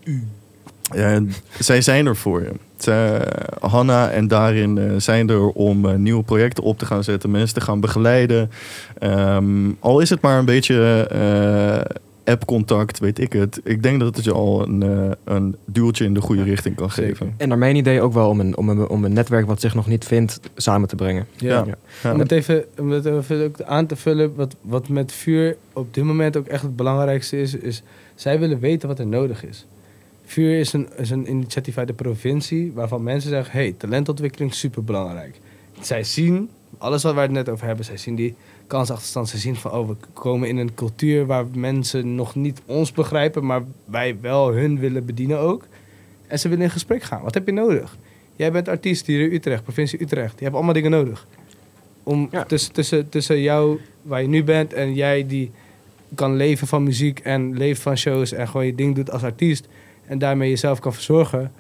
Eh, 0.91 1.17
zij 1.59 1.81
zijn 1.81 2.05
er 2.05 2.15
voor 2.15 2.41
je. 2.41 2.51
Zij, 2.77 3.21
Hanna 3.59 4.09
en 4.09 4.27
daarin 4.27 4.77
eh, 4.77 4.85
zijn 4.97 5.29
er 5.29 5.47
om 5.47 5.85
eh, 5.85 5.95
nieuwe 5.95 6.23
projecten 6.23 6.63
op 6.63 6.77
te 6.77 6.85
gaan 6.85 7.03
zetten, 7.03 7.31
mensen 7.31 7.55
te 7.55 7.61
gaan 7.61 7.79
begeleiden. 7.79 8.51
Ehm, 8.99 9.71
al 9.79 9.99
is 9.99 10.09
het 10.09 10.21
maar 10.21 10.39
een 10.39 10.45
beetje 10.45 11.07
eh 11.11 11.97
app-contact, 12.31 12.99
weet 12.99 13.19
ik 13.19 13.33
het. 13.33 13.59
Ik 13.63 13.83
denk 13.83 13.99
dat 13.99 14.15
het 14.15 14.25
je 14.25 14.31
al 14.31 14.67
een, 14.67 14.83
eh, 14.83 15.11
een 15.23 15.55
duwtje 15.65 16.05
in 16.05 16.13
de 16.13 16.21
goede 16.21 16.43
richting 16.43 16.75
kan 16.75 16.91
Zeker. 16.91 17.15
geven. 17.15 17.33
En 17.37 17.47
naar 17.47 17.57
mijn 17.57 17.75
idee 17.75 18.01
ook 18.01 18.13
wel 18.13 18.29
om 18.29 18.39
een, 18.39 18.57
om, 18.57 18.69
een, 18.69 18.87
om 18.87 19.03
een 19.03 19.13
netwerk 19.13 19.45
wat 19.45 19.61
zich 19.61 19.75
nog 19.75 19.87
niet 19.87 20.05
vindt 20.05 20.39
samen 20.55 20.87
te 20.87 20.95
brengen. 20.95 21.27
Ja. 21.35 21.63
Ja. 21.65 21.77
Ja. 22.03 22.13
Om 22.13 22.19
het 22.19 22.31
even, 22.31 22.65
om 22.79 22.91
het 22.91 23.05
even 23.05 23.43
ook 23.43 23.61
aan 23.61 23.85
te 23.85 23.95
vullen, 23.95 24.35
wat, 24.35 24.55
wat 24.61 24.89
met 24.89 25.11
vuur 25.11 25.57
op 25.73 25.93
dit 25.93 26.03
moment 26.03 26.37
ook 26.37 26.47
echt 26.47 26.61
het 26.61 26.75
belangrijkste 26.75 27.41
is, 27.41 27.55
is 27.55 27.83
zij 28.15 28.39
willen 28.39 28.59
weten 28.59 28.87
wat 28.87 28.99
er 28.99 29.07
nodig 29.07 29.45
is. 29.45 29.65
Vuur 30.25 30.59
is 30.59 30.73
een, 30.73 30.87
is 30.97 31.09
een 31.09 31.29
initiatief 31.29 31.77
uit 31.77 31.87
de 31.87 31.93
provincie 31.93 32.71
waarvan 32.75 33.03
mensen 33.03 33.29
zeggen, 33.29 33.51
hey, 33.51 33.75
talentontwikkeling 33.77 34.51
is 34.51 34.59
superbelangrijk. 34.59 35.39
Zij 35.81 36.03
zien, 36.03 36.49
alles 36.77 37.03
wat 37.03 37.13
wij 37.13 37.23
het 37.23 37.31
net 37.31 37.49
over 37.49 37.65
hebben, 37.65 37.85
zij 37.85 37.97
zien 37.97 38.15
die 38.15 38.35
kansachterstand. 38.71 39.29
Ze 39.29 39.37
zien 39.37 39.55
van, 39.55 39.71
oh, 39.71 39.87
we 39.87 39.95
komen 40.13 40.47
in 40.47 40.57
een 40.57 40.73
cultuur 40.73 41.25
waar 41.25 41.45
mensen 41.53 42.15
nog 42.15 42.35
niet 42.35 42.61
ons 42.65 42.91
begrijpen, 42.91 43.45
maar 43.45 43.61
wij 43.85 44.17
wel 44.21 44.53
hun 44.53 44.79
willen 44.79 45.05
bedienen 45.05 45.39
ook. 45.39 45.63
En 46.27 46.39
ze 46.39 46.49
willen 46.49 46.63
in 46.63 46.71
gesprek 46.71 47.03
gaan. 47.03 47.21
Wat 47.21 47.33
heb 47.33 47.45
je 47.45 47.51
nodig? 47.51 47.97
Jij 48.35 48.51
bent 48.51 48.67
artiest 48.67 49.05
hier 49.05 49.19
in 49.21 49.33
Utrecht, 49.33 49.63
provincie 49.63 50.01
Utrecht. 50.01 50.37
Je 50.37 50.43
hebt 50.43 50.55
allemaal 50.55 50.73
dingen 50.73 50.91
nodig. 50.91 51.27
Om 52.03 52.27
Ja. 52.31 52.43
tussen, 52.43 52.73
tussen, 52.73 53.09
tussen 53.09 53.41
jou, 53.41 53.79
waar 54.01 54.21
je 54.21 54.27
nu 54.27 54.43
bent, 54.43 54.73
en 54.73 54.93
jij 54.93 55.27
die 55.27 55.51
kan 56.15 56.35
leven 56.35 56.67
van 56.67 56.83
muziek 56.83 57.19
en 57.19 57.57
leeft 57.57 57.81
van 57.81 57.97
shows 57.97 58.31
en 58.31 58.47
gewoon 58.47 58.65
je 58.65 58.75
ding 58.75 58.95
doet 58.95 59.11
als 59.11 59.23
artiest 59.23 59.67
en 60.05 60.19
daarmee 60.19 60.49
jezelf 60.49 60.79
kan 60.79 60.93
verzorgen. 60.93 61.51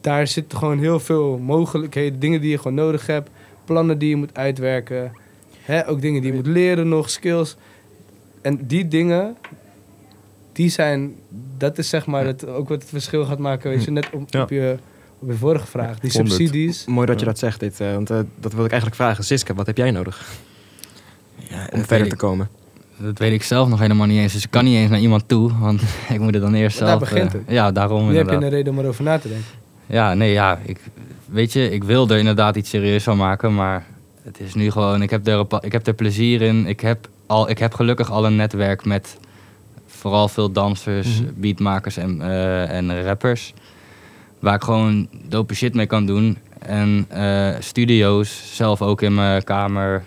Daar 0.00 0.26
zitten 0.26 0.58
gewoon 0.58 0.78
heel 0.78 1.00
veel 1.00 1.38
mogelijkheden, 1.38 2.20
dingen 2.20 2.40
die 2.40 2.50
je 2.50 2.56
gewoon 2.58 2.74
nodig 2.74 3.06
hebt, 3.06 3.30
plannen 3.64 3.98
die 3.98 4.08
je 4.08 4.16
moet 4.16 4.36
uitwerken, 4.36 5.12
hè, 5.64 5.88
ook 5.88 6.00
dingen 6.00 6.20
die 6.22 6.30
je 6.30 6.36
moet 6.36 6.46
leren 6.46 6.88
nog, 6.88 7.10
skills. 7.10 7.56
En 8.42 8.66
die 8.66 8.88
dingen, 8.88 9.36
die 10.52 10.68
zijn, 10.68 11.14
dat 11.58 11.78
is 11.78 11.88
zeg 11.88 12.06
maar 12.06 12.26
het, 12.26 12.46
ook 12.46 12.68
wat 12.68 12.80
het 12.80 12.90
verschil 12.90 13.24
gaat 13.24 13.38
maken, 13.38 13.70
weet 13.70 13.84
je, 13.84 13.90
net 13.90 14.08
op, 14.12 14.22
Ja. 14.32 14.42
op, 14.42 14.50
je, 14.50 14.76
op 15.18 15.28
je 15.30 15.36
vorige 15.36 15.66
vraag. 15.66 15.98
Die 15.98 16.10
100. 16.12 16.34
subsidies. 16.36 16.84
Mooi 16.86 17.06
dat 17.06 17.18
je 17.20 17.26
dat 17.26 17.38
zegt, 17.38 17.60
dit, 17.60 17.80
eh, 17.80 17.92
want 17.92 18.10
eh, 18.10 18.18
dat 18.40 18.52
wil 18.52 18.64
ik 18.64 18.70
eigenlijk 18.70 19.00
vragen. 19.02 19.24
Siska, 19.24 19.54
wat 19.54 19.66
heb 19.66 19.76
jij 19.76 19.90
nodig 19.90 20.28
Ja, 21.36 21.68
om 21.72 21.84
verder 21.84 22.06
te 22.06 22.12
ik- 22.12 22.18
komen? 22.18 22.48
Dat 22.96 23.18
weet 23.18 23.32
ik 23.32 23.42
zelf 23.42 23.68
nog 23.68 23.78
helemaal 23.78 24.06
niet 24.06 24.18
eens. 24.18 24.32
Dus 24.32 24.44
ik 24.44 24.50
kan 24.50 24.64
niet 24.64 24.76
eens 24.76 24.90
naar 24.90 25.00
iemand 25.00 25.28
toe, 25.28 25.58
want 25.58 25.82
ik 26.14 26.20
moet 26.20 26.34
er 26.34 26.40
dan 26.40 26.54
eerst 26.54 26.80
Maar 26.80 26.88
zelf... 26.88 27.00
daar 27.00 27.10
begint 27.10 27.34
eh, 27.34 27.40
het. 27.40 27.54
ja, 27.54 27.72
daarom 27.72 28.08
Nu 28.08 28.16
heb 28.16 28.28
je 28.28 28.34
een 28.36 28.48
reden 28.48 28.72
om 28.72 28.78
erover 28.78 29.04
na 29.04 29.18
te 29.18 29.28
denken. 29.28 29.46
Ja, 29.86 30.14
nee, 30.14 30.32
ja. 30.32 30.58
Ik, 30.64 30.78
weet 31.26 31.52
je, 31.52 31.70
ik 31.70 31.84
wil 31.84 32.08
er 32.08 32.18
inderdaad 32.18 32.56
iets 32.56 32.70
serieus 32.70 33.02
van 33.02 33.16
maken, 33.16 33.54
maar 33.54 33.86
het 34.24 34.40
is 34.40 34.54
nu 34.54 34.70
gewoon... 34.70 35.02
Ik 35.02 35.10
heb 35.10 35.26
er, 35.26 35.46
ik 35.60 35.72
heb 35.72 35.86
er 35.86 35.94
plezier 35.94 36.42
in. 36.42 36.66
Ik 36.66 36.80
heb, 36.80 37.08
al, 37.26 37.50
ik 37.50 37.58
heb 37.58 37.74
gelukkig 37.74 38.10
al 38.10 38.26
een 38.26 38.36
netwerk 38.36 38.84
met 38.84 39.18
vooral 39.86 40.28
veel 40.28 40.52
dansers, 40.52 41.20
Mhm. 41.20 41.30
beatmakers 41.34 41.96
en, 41.96 42.22
eh, 42.22 42.70
en 42.70 43.04
rappers. 43.04 43.54
Waar 44.38 44.54
ik 44.54 44.62
gewoon 44.62 45.08
dope 45.28 45.54
shit 45.54 45.74
mee 45.74 45.86
kan 45.86 46.06
doen. 46.06 46.38
En 46.58 47.06
eh, 47.08 47.54
studio's, 47.58 48.56
zelf 48.56 48.82
ook 48.82 49.02
in 49.02 49.14
mijn 49.14 49.44
kamer 49.44 50.04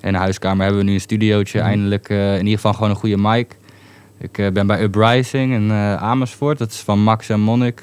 en 0.00 0.14
huiskamer 0.14 0.64
hebben 0.64 0.82
we 0.84 0.88
nu 0.88 0.94
een 0.94 1.00
studiootje. 1.00 1.58
Mhm. 1.58 1.68
Eindelijk 1.68 2.08
eh, 2.08 2.32
in 2.32 2.38
ieder 2.38 2.54
geval 2.54 2.72
gewoon 2.72 2.90
een 2.90 2.96
goede 2.96 3.18
mic. 3.18 3.56
Ik 4.18 4.32
ben 4.52 4.66
bij 4.66 4.82
Uprising 4.82 5.52
in 5.54 5.72
Amersfoort. 5.72 6.58
Dat 6.58 6.70
is 6.70 6.78
van 6.78 7.02
Max 7.02 7.28
en 7.28 7.40
Monnik. 7.40 7.82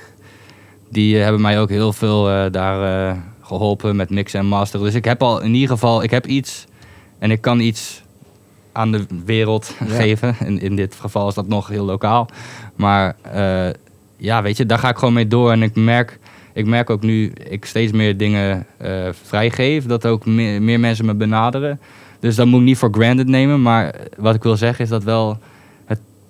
Die 0.89 1.15
hebben 1.15 1.41
mij 1.41 1.59
ook 1.59 1.69
heel 1.69 1.93
veel 1.93 2.51
daar 2.51 3.17
geholpen 3.43 3.95
met 3.95 4.09
mixen 4.09 4.39
en 4.39 4.45
masteren. 4.45 4.85
Dus 4.85 4.95
ik 4.95 5.05
heb 5.05 5.21
al 5.23 5.41
in 5.41 5.53
ieder 5.53 5.69
geval 5.69 6.03
ik 6.03 6.11
heb 6.11 6.25
iets. 6.27 6.65
En 7.19 7.31
ik 7.31 7.41
kan 7.41 7.59
iets 7.59 8.01
aan 8.71 8.91
de 8.91 9.05
wereld 9.25 9.75
Ja. 9.79 9.95
geven. 9.95 10.35
In, 10.45 10.61
in 10.61 10.75
dit 10.75 10.95
geval 10.95 11.27
is 11.27 11.33
dat 11.33 11.47
nog 11.47 11.67
heel 11.67 11.85
lokaal. 11.85 12.27
Maar 12.75 13.15
eh, 13.21 13.69
ja, 14.17 14.41
weet 14.41 14.57
je, 14.57 14.65
daar 14.65 14.79
ga 14.79 14.89
ik 14.89 14.97
gewoon 14.97 15.13
mee 15.13 15.27
door. 15.27 15.51
En 15.51 15.63
ik 15.63 15.75
merk, 15.75 16.19
ik 16.53 16.65
merk 16.65 16.89
ook 16.89 17.01
nu 17.01 17.31
ik 17.49 17.65
steeds 17.65 17.91
meer 17.91 18.17
dingen 18.17 18.65
eh, 18.77 19.07
vrijgeef. 19.23 19.85
Dat 19.85 20.05
ook 20.05 20.25
meer, 20.25 20.61
meer 20.61 20.79
mensen 20.79 21.05
me 21.05 21.13
benaderen. 21.13 21.79
Dus 22.19 22.35
dat 22.35 22.45
moet 22.47 22.59
ik 22.59 22.65
niet 22.65 22.77
voor 22.77 22.89
granted 22.91 23.27
nemen. 23.27 23.61
Maar 23.61 23.95
wat 24.17 24.35
ik 24.35 24.43
wil 24.43 24.55
zeggen 24.57 24.83
is 24.83 24.89
dat 24.89 25.03
wel... 25.03 25.37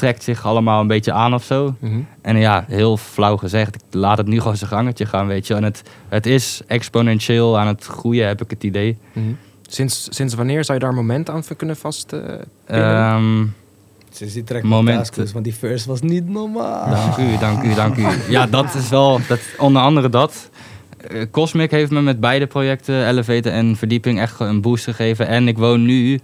Trekt 0.04 0.24
zich 0.24 0.45
allemaal 0.45 0.82
een 0.82 0.88
beetje 0.88 1.12
aan 1.14 1.34
of 1.34 1.43
zo. 1.43 1.76
Mhm. 1.80 1.99
En 2.22 2.38
ja, 2.38 2.66
heel 2.68 2.97
flauw 2.97 3.38
gezegd, 3.38 3.76
ik 3.76 3.82
laat 3.91 4.18
het 4.18 4.28
nu 4.28 4.39
gewoon 4.39 4.58
zijn 4.58 4.70
gangetje 4.70 5.06
gaan, 5.06 5.28
weet 5.28 5.47
je. 5.47 5.54
En 5.54 5.64
het, 5.64 5.82
het 6.10 6.26
is 6.26 6.62
exponentieel 6.68 7.60
aan 7.60 7.68
het 7.68 7.86
groeien, 7.86 8.28
heb 8.28 8.41
ik 8.41 8.49
het 8.49 8.64
idee. 8.64 8.97
Mhm. 9.14 9.26
Sinds, 9.62 10.08
sinds 10.10 10.34
wanneer 10.34 10.64
zou 10.64 10.78
je 10.78 10.84
daar 10.84 10.93
een 10.93 10.99
moment 10.99 11.30
aan 11.30 11.43
kunnen 11.58 11.76
vast... 11.76 12.14
eh, 12.14 12.20
Ehm, 12.66 13.45
Sinds 14.12 14.34
die 14.34 14.43
track 14.43 14.64
Moment. 14.64 15.32
want 15.34 15.43
die 15.43 15.54
first 15.54 15.86
was 15.86 16.01
niet 16.01 16.28
normaal. 16.30 16.89
dank 16.89 17.18
u, 17.18 17.38
dank 17.38 17.64
u, 17.64 17.74
dank 17.74 17.97
u. 17.97 18.06
Ja, 18.30 18.45
dat 18.47 18.76
is 18.76 18.89
wel, 18.89 19.20
dat, 19.28 19.39
onder 19.58 19.82
andere 19.82 20.10
dat. 20.10 20.49
Eh, 21.08 21.22
Cosmic 21.32 21.72
heeft 21.72 21.91
me 21.91 22.01
met 22.01 22.20
beide 22.20 22.47
projecten, 22.47 23.08
Elevator 23.08 23.51
en 23.51 23.76
Verdieping, 23.76 24.20
echt 24.20 24.39
een 24.39 24.62
boost 24.62 24.84
gegeven. 24.84 25.28
En 25.28 25.47
ik 25.47 25.58
woon 25.58 25.86
nu 25.86 26.20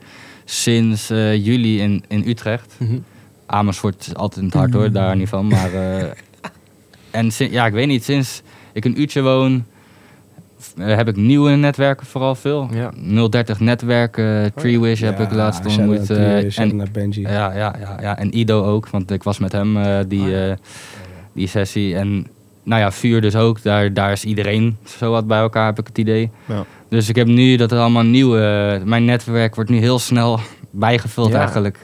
sinds 0.46 1.10
eh, 1.10 1.46
juli 1.46 1.82
in, 1.82 2.04
in 2.08 2.24
Utrecht. 2.28 2.76
mhm. 2.78 2.98
Amersfoort 3.50 4.08
is 4.08 4.16
altijd 4.16 4.40
in 4.40 4.46
het 4.46 4.54
hart 4.54 4.74
hoor, 4.74 4.92
daar 4.92 5.16
niet 5.16 5.30
van. 5.30 5.48
Maar, 5.48 5.74
eh, 5.74 6.04
en 7.12 7.32
ja, 7.38 7.66
ik 7.66 7.74
weet 7.74 7.88
niet, 7.88 8.04
sinds 8.04 8.42
ik 8.74 8.86
een 8.86 9.02
uurtje 9.02 9.22
woon, 9.22 9.66
eh, 10.78 10.96
heb 10.96 11.08
ik 11.08 11.16
nieuwe 11.16 11.52
netwerken 11.52 12.06
vooral 12.06 12.36
veel. 12.36 12.70
Ja. 12.72 12.92
030 13.30 13.60
netwerken, 13.60 14.54
Treewish 14.54 15.02
heb 15.02 15.20
ik 15.20 15.32
laatst 15.32 15.66
ontmoet. 15.66 16.06
shout-out 16.06 16.56
en, 16.58 16.88
Benji. 16.92 17.22
ja, 17.22 17.54
ja, 17.56 17.76
ja, 17.80 17.98
ja, 18.02 18.18
en 18.18 18.38
Ido 18.38 18.64
ook, 18.64 18.90
want 18.90 19.12
ik 19.12 19.24
was 19.24 19.40
met 19.40 19.52
hem 19.52 19.78
eh, 19.78 20.00
die, 20.08 20.22
Oh, 20.22 20.30
ja. 20.30 20.56
die 21.34 21.48
sessie. 21.48 21.96
En 21.96 22.28
nou 22.64 22.82
ja, 22.82 22.92
vuur 22.92 23.22
dus 23.22 23.36
ook. 23.36 23.62
Daar, 23.62 23.94
daar 23.94 24.12
is 24.12 24.24
iedereen 24.26 24.78
zo 24.86 25.12
wat 25.12 25.28
bij 25.28 25.40
elkaar, 25.40 25.66
heb 25.66 25.80
ik 25.80 25.88
het 25.88 25.98
idee. 25.98 26.30
Ja. 26.46 26.66
Dus 26.90 27.10
ik 27.10 27.16
heb 27.16 27.28
nu 27.28 27.56
dat 27.56 27.72
er 27.72 27.80
allemaal 27.80 28.04
nieuwe... 28.04 28.82
mijn 28.86 29.06
netwerk 29.06 29.56
wordt 29.56 29.70
nu 29.70 29.78
heel 29.78 30.00
snel 30.00 30.40
bijgevuld 30.72 31.32
Ja. 31.32 31.40
eigenlijk. 31.40 31.80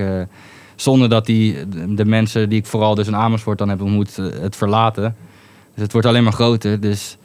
Zonder 0.75 1.09
dat 1.09 1.25
die, 1.25 1.69
de, 1.95 2.05
mensen 2.05 2.49
die 2.49 2.59
ik 2.59 2.65
vooral 2.65 2.95
dus 2.95 3.07
in 3.07 3.15
Amersfoort 3.15 3.57
dan 3.57 3.69
heb 3.69 3.81
ontmoet, 3.81 4.17
eh, 4.17 4.25
het 4.41 4.55
verlaten. 4.55 5.15
Dus 5.73 5.83
het 5.83 5.91
wordt 5.91 6.07
alleen 6.07 6.23
maar 6.23 6.33
groter. 6.33 6.79
Dus 6.79 7.17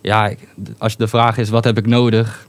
ja, 0.00 0.32
als 0.78 0.96
de 0.96 1.08
vraag 1.08 1.38
is, 1.38 1.48
wat 1.48 1.64
heb 1.64 1.78
ik 1.78 1.86
nodig? 1.86 2.46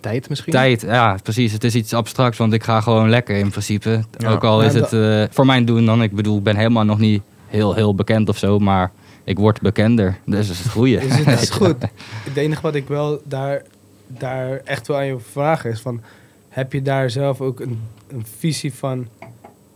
Tijd 0.00 0.28
misschien? 0.28 0.52
Tijd, 0.52 0.80
ja, 0.80 1.18
precies. 1.22 1.52
Het 1.52 1.64
is 1.64 1.74
iets 1.74 1.92
abstracts, 1.92 2.38
want 2.38 2.52
ik 2.52 2.64
ga 2.64 2.80
gewoon 2.80 3.08
lekker 3.08 3.36
in 3.36 3.50
principe. 3.50 4.04
Ja. 4.18 4.30
Ook 4.30 4.44
al 4.44 4.62
is 4.62 4.74
het 4.74 4.92
eh, 4.92 5.24
voor 5.30 5.46
mijn 5.46 5.64
doen 5.64 5.86
dan. 5.86 6.02
Ik 6.02 6.12
bedoel, 6.12 6.36
ik 6.36 6.42
ben 6.42 6.56
helemaal 6.56 6.84
nog 6.84 6.98
niet 6.98 7.22
heel, 7.46 7.74
heel 7.74 7.94
bekend 7.94 8.28
of 8.28 8.38
zo, 8.38 8.58
maar 8.58 8.92
ik 9.24 9.38
word 9.38 9.60
bekender. 9.60 10.18
Dus 10.24 10.46
dat 10.46 10.56
is 10.56 10.62
het 10.62 10.72
goede. 10.72 10.98
Dus 10.98 11.16
het 11.16 11.42
is 11.42 11.50
goed. 11.60 11.76
Het 12.24 12.36
enige 12.36 12.62
wat 12.62 12.74
ik 12.74 12.88
wel 12.88 13.20
daar, 13.24 13.62
daar 14.06 14.60
echt 14.64 14.86
wel 14.86 14.96
aan 14.96 15.06
je 15.06 15.18
vraag 15.32 15.64
is 15.64 15.80
van... 15.80 16.00
Heb 16.48 16.72
je 16.72 16.82
daar 16.82 17.10
zelf 17.10 17.40
ook 17.40 17.60
een, 17.60 17.80
een 18.08 18.26
visie 18.38 18.74
van 18.74 19.06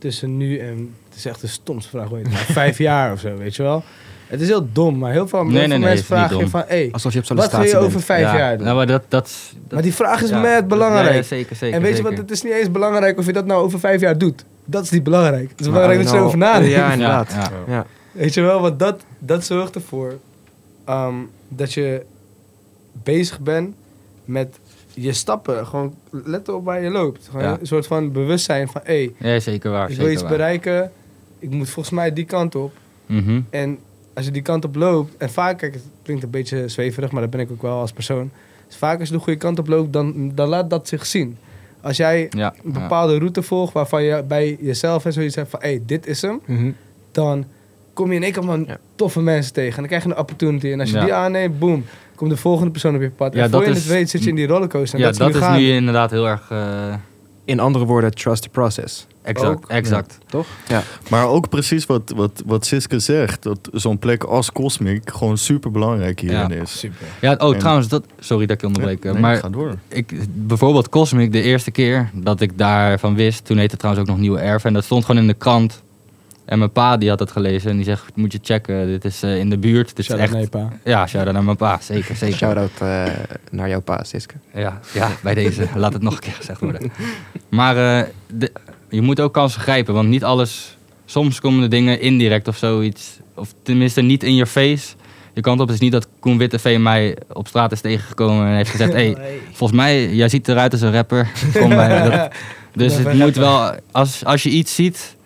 tussen 0.00 0.36
nu 0.36 0.58
en... 0.58 0.94
Het 1.08 1.18
is 1.18 1.24
echt 1.24 1.40
de 1.40 1.46
stomste 1.46 1.90
vraag, 1.90 2.08
weet 2.08 2.26
je, 2.30 2.36
vijf 2.62 2.78
jaar 2.78 3.12
of 3.12 3.20
zo, 3.20 3.36
weet 3.36 3.56
je 3.56 3.62
wel? 3.62 3.82
Het 4.26 4.40
is 4.40 4.48
heel 4.48 4.68
dom, 4.72 4.98
maar 4.98 5.12
heel 5.12 5.28
veel, 5.28 5.44
Nee, 5.44 5.50
heel 5.50 5.60
nee, 5.60 5.68
veel 5.68 5.78
nee, 5.78 5.88
mensen 5.88 6.04
vragen 6.06 6.36
je 6.36 6.40
dom. 6.42 6.50
van... 6.50 6.62
Hey, 6.66 6.88
Alsof 6.92 7.12
je 7.12 7.18
op 7.18 7.28
wat 7.36 7.52
wil 7.52 7.62
je 7.62 7.76
over 7.76 8.00
vijf 8.00 8.20
ja, 8.22 8.36
jaar 8.36 8.56
doen? 8.56 8.64
Nou, 8.64 8.76
maar 8.76 8.86
dat, 8.86 9.02
dat, 9.08 9.30
dat- 9.52 9.72
maar 9.72 9.82
die 9.82 9.94
vraag 9.94 10.22
is 10.22 10.28
ja, 10.30 10.40
mad 10.40 10.68
belangrijk. 10.68 11.14
Ja, 11.14 11.22
zeker, 11.22 11.56
zeker. 11.56 11.76
en 11.76 11.82
weet 11.82 11.96
je 11.96 12.02
wat, 12.02 12.16
het 12.16 12.30
is 12.30 12.42
niet 12.42 12.52
eens 12.52 12.70
belangrijk 12.70 13.18
of 13.18 13.26
je 13.26 13.32
dat 13.32 13.46
nou 13.46 13.62
over 13.62 13.80
vijf 13.80 14.00
jaar 14.00 14.18
doet. 14.18 14.44
Dat 14.64 14.84
is 14.84 14.90
niet 14.90 15.02
belangrijk. 15.02 15.50
Het 15.50 15.60
is 15.60 15.66
belangrijk 15.66 16.02
dat 16.02 16.10
je 16.10 16.16
erover 16.16 16.38
nadenkt. 16.38 16.70
Ja, 16.74 16.92
inderdaad. 16.92 17.32
Ja, 17.32 17.38
Ja, 17.66 17.72
ja. 17.74 17.86
Weet 18.12 18.34
je 18.34 18.40
wel, 18.40 18.60
want 18.60 18.78
dat, 18.78 19.02
dat 19.18 19.44
zorgt 19.44 19.74
ervoor 19.74 20.18
ehm, 20.84 21.14
dat 21.48 21.72
je 21.72 22.02
bezig 23.02 23.40
bent 23.40 23.74
met 24.24 24.58
je 25.02 25.12
stappen. 25.12 25.66
Gewoon 25.66 25.94
let 26.10 26.48
op 26.48 26.64
waar 26.64 26.82
je 26.82 26.90
loopt. 26.90 27.28
Gewoon 27.30 27.42
Ja. 27.44 27.56
Een 27.60 27.66
soort 27.66 27.86
van 27.86 28.12
bewustzijn 28.12 28.68
van, 28.68 28.80
hé, 28.84 29.10
hey, 29.18 29.32
Ja, 29.34 29.40
zeker 29.40 29.70
waar. 29.70 29.82
ik 29.82 29.88
zeker 29.88 30.02
wil 30.04 30.12
iets 30.12 30.22
waar. 30.22 30.30
bereiken. 30.30 30.92
Ik 31.38 31.50
moet 31.50 31.68
volgens 31.70 31.94
mij 31.94 32.12
die 32.12 32.24
kant 32.24 32.54
op. 32.54 32.72
Mhm. 33.06 33.40
En 33.50 33.78
als 34.14 34.24
je 34.24 34.30
die 34.30 34.42
kant 34.42 34.64
op 34.64 34.74
loopt, 34.76 35.16
en 35.16 35.30
vaak, 35.30 35.58
kijk, 35.58 35.74
het 35.74 35.82
klinkt 36.02 36.22
een 36.22 36.30
beetje 36.30 36.68
zweverig, 36.68 37.10
maar 37.10 37.22
dat 37.22 37.30
ben 37.30 37.40
ik 37.40 37.50
ook 37.50 37.62
wel 37.62 37.78
als 37.80 37.92
persoon. 37.92 38.30
Dus 38.66 38.76
vaak 38.76 38.98
als 39.00 39.08
je 39.08 39.14
de 39.14 39.20
goede 39.20 39.38
kant 39.38 39.58
op 39.58 39.68
loopt, 39.68 39.92
dan, 39.92 40.32
dan 40.34 40.48
laat 40.48 40.70
dat 40.70 40.88
zich 40.88 41.06
zien. 41.06 41.36
Als 41.80 41.96
jij 41.96 42.20
Ja, 42.30 42.54
een 42.64 42.72
ja. 42.72 42.80
bepaalde 42.80 43.18
route 43.18 43.42
volgt 43.42 43.72
waarvan 43.72 44.02
je 44.02 44.22
bij 44.28 44.56
jezelf 44.60 45.04
en 45.04 45.12
zoiets 45.12 45.34
hebt 45.34 45.50
van, 45.50 45.60
hé, 45.62 45.68
hey, 45.68 45.82
dit 45.86 46.06
is 46.06 46.22
hem 46.22 46.40
Mhm. 46.46 46.70
dan 47.12 47.44
kom 47.92 48.08
je 48.10 48.14
in 48.16 48.22
één 48.22 48.32
keer 48.32 48.42
van 48.42 48.64
Ja. 48.68 48.78
toffe 48.94 49.20
mensen 49.20 49.52
tegen. 49.52 49.70
En 49.72 49.78
dan 49.78 49.86
krijg 49.86 50.02
je 50.02 50.10
een 50.10 50.18
opportunity. 50.18 50.66
En 50.70 50.80
als 50.80 50.90
je 50.90 50.96
Ja. 50.96 51.04
die 51.04 51.12
aanneemt, 51.12 51.58
boom, 51.58 51.84
komt 52.20 52.30
de 52.30 52.36
volgende 52.36 52.70
persoon 52.70 52.94
op 52.94 53.00
je 53.00 53.10
pad. 53.10 53.34
Ja, 53.34 53.42
en 53.42 53.50
voor 53.50 53.58
dat 53.58 53.68
je 53.68 53.74
is- 53.74 53.80
het 53.82 53.92
weet 53.92 54.10
zit 54.10 54.22
je 54.22 54.28
in 54.28 54.34
die 54.34 54.46
rollercoaster. 54.46 54.98
En 54.98 55.04
ja, 55.04 55.10
dat, 55.10 55.18
dat 55.18 55.42
is 55.42 55.48
nu 55.48 55.54
is 55.56 55.68
nu 55.70 55.72
inderdaad 55.72 56.10
heel 56.10 56.28
erg 56.28 56.50
eh, 56.50 56.94
In 57.44 57.60
andere 57.60 57.84
woorden, 57.84 58.14
trust 58.14 58.42
the 58.42 58.48
process. 58.48 59.06
exact. 59.22 59.48
Ook, 59.50 59.68
exact. 59.68 60.18
Toch? 60.26 60.46
Ja. 60.68 60.82
Maar 61.10 61.26
ook 61.28 61.48
precies 61.48 61.86
wat, 61.86 62.12
wat, 62.16 62.42
wat 62.46 62.66
Siske 62.66 62.98
zegt. 62.98 63.42
Dat 63.42 63.68
zo'n 63.72 63.98
plek 63.98 64.24
als 64.24 64.52
Cosmic 64.52 65.10
gewoon 65.10 65.38
super 65.38 65.70
belangrijk 65.70 66.20
hierin 66.20 66.38
Ja. 66.48 66.62
is. 66.62 66.78
Super. 66.78 67.06
Ja, 67.20 67.34
oh, 67.38 67.52
En- 67.52 67.58
trouwens, 67.58 67.88
dat, 67.88 68.04
sorry 68.18 68.46
dat 68.46 68.54
ik 68.54 68.60
je 68.60 68.66
onderbreek. 68.66 69.04
Eh, 69.04 69.12
nee, 69.12 69.20
maar 69.20 69.36
ga 69.36 69.48
door. 69.48 69.74
ik, 69.88 70.12
bijvoorbeeld 70.46 70.88
Cosmic, 70.88 71.32
de 71.32 71.42
eerste 71.42 71.70
keer 71.70 72.10
dat 72.12 72.40
ik 72.40 72.58
daarvan 72.58 73.14
wist, 73.14 73.44
toen 73.44 73.56
heette 73.56 73.70
het 73.70 73.78
trouwens 73.80 74.08
ook 74.08 74.12
nog 74.14 74.22
Nieuwe 74.22 74.38
Erf. 74.38 74.64
En 74.64 74.72
dat 74.72 74.84
stond 74.84 75.04
gewoon 75.04 75.20
in 75.20 75.26
de 75.28 75.34
krant. 75.34 75.82
En 76.50 76.58
mijn 76.58 76.72
pa 76.72 76.96
die 76.96 77.08
had 77.08 77.18
het 77.18 77.30
gelezen 77.30 77.70
en 77.70 77.76
die 77.76 77.84
zegt, 77.84 78.04
moet 78.14 78.32
je 78.32 78.38
checken, 78.42 78.86
dit 78.86 79.04
is 79.04 79.22
eh, 79.22 79.38
in 79.38 79.50
de 79.50 79.58
buurt. 79.58 79.88
Dit 79.88 79.98
is 79.98 80.08
echt... 80.08 80.32
naar 80.32 80.40
je 80.40 80.48
pa. 80.48 80.68
Ja, 80.84 81.06
shout-out 81.06 81.34
naar 81.34 81.44
mijn 81.44 81.56
pa, 81.56 81.78
zeker, 81.82 82.16
zeker. 82.16 82.36
Shout-out 82.36 82.70
eh, 82.80 83.04
naar 83.50 83.68
jouw 83.68 83.80
pa, 83.80 84.04
Siske. 84.04 84.34
Ja, 84.54 84.80
ja, 84.94 85.08
bij 85.22 85.34
deze. 85.34 85.66
Laat 85.74 85.92
het 85.92 86.02
nog 86.02 86.14
een 86.14 86.20
keer 86.20 86.32
gezegd 86.32 86.60
worden. 86.60 86.92
Maar 87.48 87.98
eh, 87.98 88.06
de- 88.34 88.52
je 88.88 89.00
moet 89.00 89.20
ook 89.20 89.32
kansen 89.34 89.60
grijpen, 89.60 89.94
want 89.94 90.08
niet 90.08 90.24
alles... 90.24 90.76
Soms 91.04 91.40
komen 91.40 91.60
de 91.60 91.68
dingen 91.68 92.00
indirect 92.00 92.48
of 92.48 92.56
zoiets. 92.56 93.18
Of 93.34 93.54
tenminste 93.62 94.00
niet 94.00 94.22
in 94.22 94.34
je 94.34 94.46
face. 94.46 94.94
Je 95.32 95.40
kant 95.40 95.60
op 95.60 95.66
het 95.66 95.74
is 95.76 95.82
niet 95.82 95.92
dat 95.92 96.08
Koen 96.20 96.38
Witteveen 96.38 96.82
mij 96.82 97.16
op 97.32 97.48
straat 97.48 97.72
is 97.72 97.80
tegengekomen 97.80 98.46
en 98.46 98.54
heeft 98.54 98.70
gezegd... 98.70 98.92
Hey, 99.00 99.16
volgens 99.52 99.78
mij, 99.78 100.14
jij 100.14 100.28
ziet 100.28 100.48
eruit 100.48 100.72
als 100.72 100.80
een 100.80 100.92
rapper. 100.92 101.30
Kom 101.58 101.68
bij. 101.68 102.02
Dat- 102.10 102.32
dus 102.74 102.94
het 102.96 103.12
moet 103.12 103.20
rapper. 103.36 103.40
wel... 103.40 103.74
Als, 103.92 104.24
als 104.24 104.42
je 104.42 104.50
iets 104.50 104.74
ziet 104.74 105.16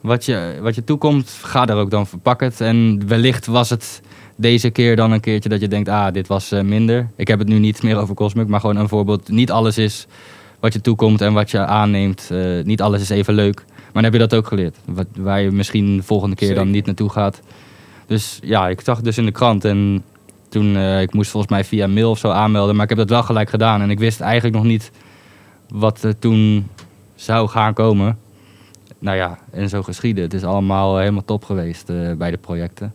wat 0.00 0.24
je, 0.24 0.58
wat 0.60 0.74
je 0.74 0.84
toekomt, 0.84 1.38
ga 1.42 1.66
er 1.66 1.76
ook 1.76 1.90
dan 1.90 2.06
voor. 2.06 2.18
Pak 2.18 2.40
het. 2.40 2.60
En 2.60 3.02
wellicht 3.06 3.46
was 3.46 3.70
het 3.70 4.02
deze 4.36 4.70
keer 4.70 4.96
dan 4.96 5.12
een 5.12 5.20
keertje 5.20 5.48
dat 5.48 5.60
je 5.60 5.68
denkt... 5.68 5.88
Ah, 5.88 6.12
dit 6.12 6.26
was 6.26 6.52
eh, 6.52 6.62
minder. 6.62 7.10
Ik 7.16 7.28
heb 7.28 7.38
het 7.38 7.48
nu 7.48 7.58
niet 7.58 7.82
meer 7.82 7.96
over 7.96 8.14
Cosmic, 8.14 8.46
maar 8.46 8.60
gewoon 8.60 8.76
een 8.76 8.88
voorbeeld. 8.88 9.28
Niet 9.28 9.50
alles 9.50 9.78
is 9.78 10.06
wat 10.60 10.72
je 10.72 10.80
toekomt 10.80 11.20
en 11.20 11.32
wat 11.32 11.50
je 11.50 11.58
aanneemt. 11.58 12.28
Eh, 12.30 12.64
niet 12.64 12.82
alles 12.82 13.00
is 13.00 13.10
even 13.10 13.34
leuk. 13.34 13.64
Maar 13.66 14.02
dan 14.02 14.04
heb 14.04 14.12
je 14.12 14.28
dat 14.28 14.34
ook 14.34 14.46
geleerd. 14.46 14.76
Wat, 14.84 15.06
waar 15.16 15.40
je 15.40 15.50
misschien 15.50 15.96
de 15.96 16.02
volgende 16.02 16.36
keer 16.36 16.54
dan 16.54 16.70
niet 16.70 16.86
naartoe 16.86 17.10
gaat. 17.10 17.40
Dus 18.06 18.38
ja, 18.42 18.68
ik 18.68 18.80
zag 18.80 18.96
het 18.96 19.04
dus 19.04 19.18
in 19.18 19.24
de 19.24 19.32
krant. 19.32 19.64
En 19.64 20.04
toen, 20.48 20.76
eh, 20.76 21.00
ik 21.00 21.12
moest 21.12 21.30
volgens 21.30 21.52
mij 21.52 21.64
via 21.64 21.86
mail 21.86 22.10
of 22.10 22.18
zo 22.18 22.30
aanmelden. 22.30 22.74
Maar 22.74 22.82
ik 22.82 22.88
heb 22.88 22.98
dat 22.98 23.10
wel 23.10 23.22
gelijk 23.22 23.50
gedaan. 23.50 23.80
En 23.80 23.90
ik 23.90 23.98
wist 23.98 24.20
eigenlijk 24.20 24.54
nog 24.54 24.64
niet 24.64 24.90
wat 25.68 26.02
er 26.02 26.18
toen 26.18 26.68
zou 27.14 27.48
gaan 27.48 27.74
komen. 27.74 28.18
Nou 29.00 29.16
ja, 29.16 29.38
en 29.50 29.68
zo 29.68 29.82
geschieden. 29.82 30.24
Het 30.24 30.34
is 30.34 30.44
allemaal 30.44 30.94
eh, 30.94 30.98
helemaal 31.00 31.24
top 31.24 31.44
geweest 31.44 31.88
eh, 31.90 32.12
bij 32.12 32.30
de 32.30 32.36
projecten. 32.36 32.94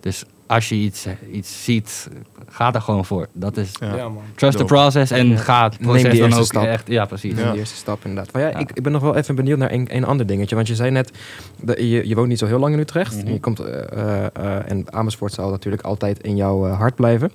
Dus 0.00 0.24
als 0.46 0.68
je 0.68 0.74
iets, 0.74 1.06
iets 1.32 1.64
ziet, 1.64 2.08
ga 2.48 2.74
er 2.74 2.80
gewoon 2.80 3.04
voor. 3.04 3.26
Dat 3.32 3.56
is 3.56 3.72
Ja. 3.80 3.94
Ja, 3.96 4.08
man. 4.08 4.22
trust 4.34 4.58
the 4.58 4.64
process 4.64 5.10
en 5.10 5.38
ga 5.38 5.62
het 5.64 5.72
Neem 5.80 5.88
proces 5.88 6.02
die 6.10 6.12
dan 6.20 6.22
eerste 6.22 6.40
ook 6.40 6.46
stap. 6.46 6.64
echt... 6.64 6.88
Ja, 6.88 7.04
precies. 7.04 7.38
Ja. 7.38 7.52
de 7.52 7.58
eerste 7.58 7.76
stap 7.76 8.04
inderdaad. 8.04 8.32
Maar 8.32 8.42
ja, 8.42 8.48
Ja. 8.48 8.56
Ik, 8.58 8.70
ik 8.74 8.82
ben 8.82 8.92
nog 8.92 9.02
wel 9.02 9.16
even 9.16 9.34
benieuwd 9.34 9.58
naar 9.58 9.72
een, 9.72 9.86
een 9.96 10.04
ander 10.04 10.26
dingetje. 10.26 10.54
Want 10.54 10.68
je 10.68 10.74
zei 10.74 10.90
net, 10.90 11.10
dat 11.60 11.78
je, 11.78 12.08
je 12.08 12.14
woont 12.14 12.28
niet 12.28 12.38
zo 12.38 12.46
heel 12.46 12.58
lang 12.58 12.74
in 12.74 12.80
Utrecht. 12.80 13.16
Mhm. 13.24 13.32
je 13.32 13.40
komt, 13.40 13.60
eh, 13.60 13.92
eh, 13.92 14.26
eh, 14.32 14.70
en 14.70 14.92
Amersfoort 14.92 15.32
zal 15.32 15.50
natuurlijk 15.50 15.82
altijd 15.82 16.20
in 16.20 16.36
jouw 16.36 16.66
eh, 16.66 16.78
hart 16.78 16.94
blijven. 16.94 17.32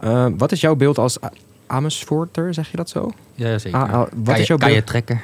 Eh, 0.00 0.26
wat 0.36 0.52
is 0.52 0.60
jouw 0.60 0.74
beeld 0.74 0.98
als 0.98 1.18
Amersfoorter, 1.66 2.54
zeg 2.54 2.70
je 2.70 2.76
dat 2.76 2.88
zo? 2.88 3.12
Ja, 3.34 3.48
ja, 3.48 3.58
zeker. 3.58 3.80
Ah, 3.80 3.92
ah, 3.92 3.98
wat 3.98 4.10
kan, 4.24 4.34
is 4.34 4.40
je, 4.40 4.46
jouw 4.46 4.56
kan 4.56 4.68
je 4.68 4.74
beeld? 4.74 4.86
trekken? 4.86 5.20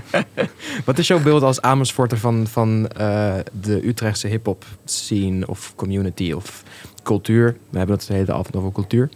Wat 0.84 0.98
is 0.98 1.06
jouw 1.06 1.22
beeld 1.22 1.42
als 1.42 1.60
Amersfoorter 1.60 2.18
van, 2.18 2.46
van 2.46 2.88
eh, 2.88 3.34
de 3.60 3.86
Utrechtse 3.86 4.26
hip-hop 4.26 4.64
scene 4.84 5.46
of 5.46 5.72
community 5.76 6.32
of 6.32 6.62
cultuur? 7.02 7.56
We 7.70 7.78
hebben 7.78 7.96
het 7.96 8.06
de 8.06 8.14
hele 8.14 8.32
avond 8.32 8.56
over 8.56 8.72
cultuur. 8.72 9.08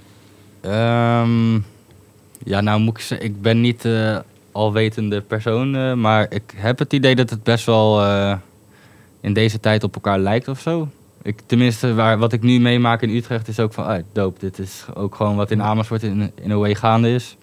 Ehm, 0.61 1.55
ja, 2.45 2.61
nou 2.61 2.81
moet 2.81 2.97
ik 2.99 3.03
zeggen, 3.03 3.27
ik 3.27 3.43
ben 3.43 3.61
niet 3.61 3.85
eh 3.85 4.19
alwetende 4.57 5.21
persoon, 5.21 5.77
eh, 5.77 5.93
maar 5.93 6.27
ik 6.29 6.53
heb 6.57 6.79
het 6.79 6.93
idee 6.93 7.15
dat 7.15 7.31
het 7.31 7.43
best 7.43 7.67
wel 7.67 8.03
eh, 8.03 8.37
in 9.21 9.33
deze 9.33 9.61
tijd 9.61 9.85
op 9.85 9.95
elkaar 9.95 10.19
lijkt 10.19 10.49
of 10.49 10.61
zo. 10.61 10.89
Ik, 11.27 11.41
tenminste, 11.47 11.95
waar, 11.95 12.19
wat 12.19 12.33
ik 12.33 12.43
nu 12.43 12.61
meemaak 12.61 13.03
in 13.03 13.17
Utrecht 13.17 13.49
is 13.49 13.61
ook 13.61 13.73
van, 13.73 13.85
ah, 13.85 14.03
dope, 14.13 14.39
dit 14.39 14.59
is 14.59 14.85
ook 14.95 15.15
gewoon 15.15 15.37
wat 15.37 15.51
in 15.51 15.63
Amersfoort 15.63 16.03
in, 16.03 16.33
in 16.43 16.51
een 16.51 16.59
way 16.59 16.75
gaande 16.75 17.15
is. 17.15 17.37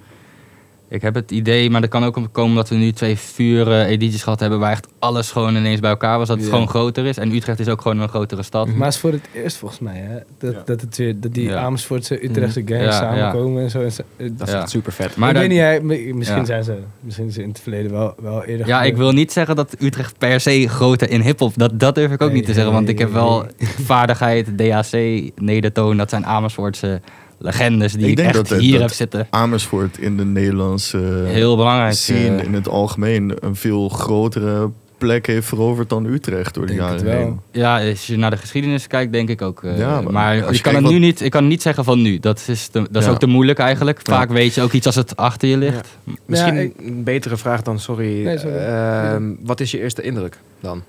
Ik 0.93 1.01
heb 1.01 1.13
het 1.15 1.31
idee, 1.31 1.69
maar 1.69 1.81
dat 1.81 1.89
kan 1.89 2.03
ook 2.03 2.17
komen 2.31 2.55
dat 2.55 2.69
we 2.69 2.75
nu 2.75 2.91
twee 2.91 3.17
vuur 3.17 3.81
edities 3.81 4.23
gehad 4.23 4.39
hebben 4.39 4.59
waar 4.59 4.71
echt 4.71 4.87
alles 4.99 5.31
gewoon 5.31 5.55
ineens 5.55 5.79
bij 5.79 5.89
elkaar 5.89 6.17
was. 6.17 6.27
Dat 6.27 6.37
het 6.37 6.45
Ja. 6.45 6.51
gewoon 6.51 6.67
groter 6.69 7.05
is. 7.05 7.17
En 7.17 7.31
Utrecht 7.35 7.59
is 7.59 7.67
ook 7.67 7.81
gewoon 7.81 7.99
een 7.99 8.09
grotere 8.09 8.43
stad. 8.43 8.67
Maar 8.67 8.85
het 8.85 8.93
is 8.93 8.99
voor 8.99 9.11
het 9.11 9.21
eerst 9.33 9.57
volgens 9.57 9.79
mij, 9.79 9.95
hè? 9.97 10.17
Dat, 10.37 10.53
Ja. 10.53 10.61
dat, 10.65 10.81
het 10.81 10.97
weer, 10.97 11.19
dat 11.19 11.33
die 11.33 11.43
Ja. 11.49 11.57
Amersfoortse, 11.61 12.25
Utrechtse 12.25 12.61
gangs 12.65 12.83
Ja, 12.83 12.83
ja. 12.83 12.91
samenkomen 13.15 13.63
en 13.63 13.69
zo. 13.69 13.81
En 13.81 13.91
zo. 13.91 14.01
Dat 14.17 14.47
is 14.47 14.53
Ja. 14.53 14.59
echt 14.61 14.69
super 14.69 14.91
vet. 14.91 15.15
Maar 15.15 15.29
ik 15.29 15.49
weet 15.49 15.81
niet, 15.81 16.15
misschien 16.15 16.37
Ja. 16.39 16.45
zijn 16.45 16.63
ze, 16.63 16.77
misschien 16.99 17.31
zijn 17.31 17.31
ze 17.31 17.41
in 17.41 17.49
het 17.49 17.59
verleden 17.59 17.91
wel, 17.91 18.13
wel 18.21 18.43
eerder 18.43 18.67
Ja, 18.67 18.83
ik 18.83 18.97
wil 18.97 19.11
niet 19.11 19.31
zeggen 19.31 19.55
dat 19.55 19.75
Utrecht 19.79 20.17
per 20.17 20.39
se 20.39 20.67
groter 20.67 21.09
in 21.09 21.21
hip-hop. 21.21 21.53
Dat, 21.55 21.79
dat 21.79 21.95
durf 21.95 22.11
ik 22.11 22.21
ook 22.21 22.27
Nee, 22.27 22.37
niet 22.37 22.45
te 22.45 22.53
zeggen. 22.53 22.73
Want 22.73 22.89
ik 22.89 22.99
heb 22.99 23.11
wel 23.13 23.45
vaardigheid, 23.91 24.57
DAC, 24.57 24.91
Nedertoon. 25.35 25.97
Dat 25.97 26.09
zijn 26.09 26.25
Amersfoortse 26.25 27.01
legendes 27.43 27.93
die 27.93 28.07
Ik 28.07 28.19
echt 28.19 28.33
dat 28.33 28.49
hier 28.59 28.71
dat- 28.71 28.81
heb 28.81 28.91
zitten. 28.91 29.27
Amersfoort 29.29 29.97
in 29.97 30.17
de 30.17 30.25
Nederlandse 30.25 30.97
Heel 31.25 31.55
belangrijk. 31.55 31.93
scene 31.93 32.37
eh, 32.37 32.43
in 32.45 32.53
het 32.53 32.67
algemeen 32.67 33.33
een 33.39 33.55
veel 33.55 33.89
grotere 33.89 34.69
plek 34.97 35.27
heeft 35.27 35.47
veroverd 35.47 35.89
dan 35.89 36.05
Utrecht 36.05 36.53
door 36.53 36.65
de 36.65 36.73
jaren 36.73 37.17
heen. 37.17 37.39
ja, 37.51 37.89
als 37.89 38.07
je 38.07 38.17
naar 38.17 38.29
de 38.29 38.37
geschiedenis 38.37 38.87
kijkt, 38.87 39.11
denk 39.11 39.29
ik 39.29 39.41
ook. 39.41 39.63
eh, 39.63 39.77
Ja, 39.77 40.01
maar 40.01 40.11
maar 40.13 40.35
ik 40.53 40.61
kan, 40.61 40.73
het 40.73 40.83
wat- 40.83 40.91
nu 40.91 40.99
niet, 40.99 41.21
ik 41.21 41.31
kan 41.31 41.47
niet 41.47 41.61
zeggen 41.61 41.83
van 41.83 42.01
nu. 42.01 42.19
Dat 42.19 42.43
is, 42.47 42.67
te- 42.67 42.87
dat 42.91 43.01
is 43.01 43.05
Ja. 43.05 43.11
ook 43.11 43.19
te 43.19 43.27
moeilijk 43.27 43.59
eigenlijk. 43.59 43.99
Ja. 44.07 44.13
Vaak 44.13 44.29
weet 44.29 44.53
je 44.55 44.61
ook 44.61 44.71
iets 44.71 44.85
als 44.85 44.95
het 44.95 45.15
achter 45.15 45.47
je 45.49 45.57
ligt. 45.57 45.87
Misschien 46.25 46.55
Ja, 46.55 46.61
ik- 46.61 46.73
een 46.79 47.03
betere 47.03 47.37
vraag 47.37 47.61
dan, 47.61 47.79
sorry. 47.79 48.23
Nee, 48.23 48.37
sorry. 48.37 48.55
Ehm, 48.57 49.23
wat 49.39 49.59
is 49.59 49.71
je 49.71 49.79
eerste 49.79 50.01
indruk 50.01 50.37
dan? 50.59 50.81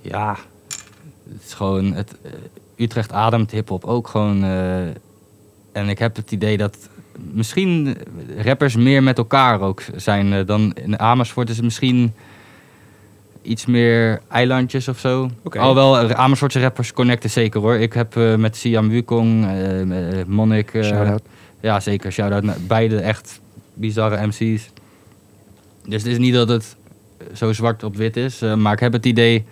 Ja, 0.00 0.36
het 1.32 1.42
is 1.46 1.52
gewoon... 1.54 1.92
Het, 1.92 2.14
eh, 2.22 2.30
Utrecht 2.76 3.12
ademt 3.12 3.50
hip-hop 3.50 3.84
ook 3.84 4.08
gewoon. 4.08 4.44
eh, 4.44 4.76
en 5.78 5.88
ik 5.88 5.98
heb 5.98 6.16
het 6.16 6.32
idee 6.32 6.56
dat 6.56 6.76
misschien 7.32 7.96
rappers 8.42 8.76
meer 8.76 9.02
met 9.02 9.18
elkaar 9.18 9.60
ook 9.60 9.82
zijn 9.96 10.32
eh, 10.32 10.46
dan 10.46 10.72
in 10.84 10.98
Amersfoort. 10.98 11.48
Is 11.50 11.56
het 11.56 11.64
misschien 11.64 12.12
iets 13.42 13.66
meer 13.66 14.20
eilandjes 14.28 14.88
of 14.88 14.98
zo. 14.98 15.30
Oké. 15.42 15.58
Alhoewel, 15.58 16.14
Amersfoortse 16.14 16.60
rappers 16.60 16.92
connecten 16.92 17.30
zeker 17.30 17.60
hoor. 17.60 17.76
Ik 17.76 17.92
heb 17.92 18.16
eh, 18.16 18.34
met 18.34 18.56
Siam 18.56 18.88
Wukong, 18.88 19.44
eh, 19.44 19.80
eh, 20.20 20.26
Monnik... 20.26 20.74
eh, 20.74 20.82
Shout-out. 20.84 21.22
Ja, 21.60 21.80
zeker. 21.80 22.12
Shout-out 22.12 22.42
naar 22.42 22.56
beide 22.66 22.96
echt 23.00 23.40
bizarre 23.74 24.26
MC's. 24.26 24.70
Dus 25.86 26.02
het 26.02 26.06
is 26.12 26.18
niet 26.18 26.34
dat 26.34 26.48
het 26.48 26.76
zo 27.34 27.52
zwart 27.52 27.84
op 27.84 27.96
wit 27.96 28.16
is. 28.16 28.42
eh, 28.42 28.54
maar 28.54 28.72
ik 28.72 28.80
heb 28.80 28.92
het 28.92 29.06
idee... 29.06 29.44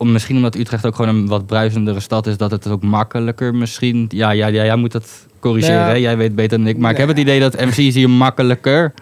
Om, 0.00 0.12
misschien 0.12 0.36
omdat 0.36 0.54
Utrecht 0.54 0.86
ook 0.86 0.94
gewoon 0.94 1.16
een 1.16 1.26
wat 1.26 1.46
bruisendere 1.46 2.00
stad 2.00 2.26
is... 2.26 2.36
dat 2.36 2.50
het 2.50 2.66
ook 2.66 2.82
makkelijker 2.82 3.54
misschien... 3.54 4.06
Ja, 4.08 4.30
ja, 4.30 4.46
ja 4.46 4.64
jij 4.64 4.76
moet 4.76 4.92
dat 4.92 5.26
corrigeren. 5.38 5.76
Nou 5.80 5.90
hè? 5.90 5.96
Jij 5.96 6.16
weet 6.16 6.34
beter 6.34 6.58
dan 6.58 6.66
ik. 6.66 6.78
Maar 6.78 6.90
ik 6.90 6.96
Nee. 6.96 7.06
heb 7.06 7.16
het 7.16 7.26
idee 7.26 7.40
dat 7.40 7.60
MC's 7.60 7.94
hier 7.94 8.10
makkelijker 8.10 8.94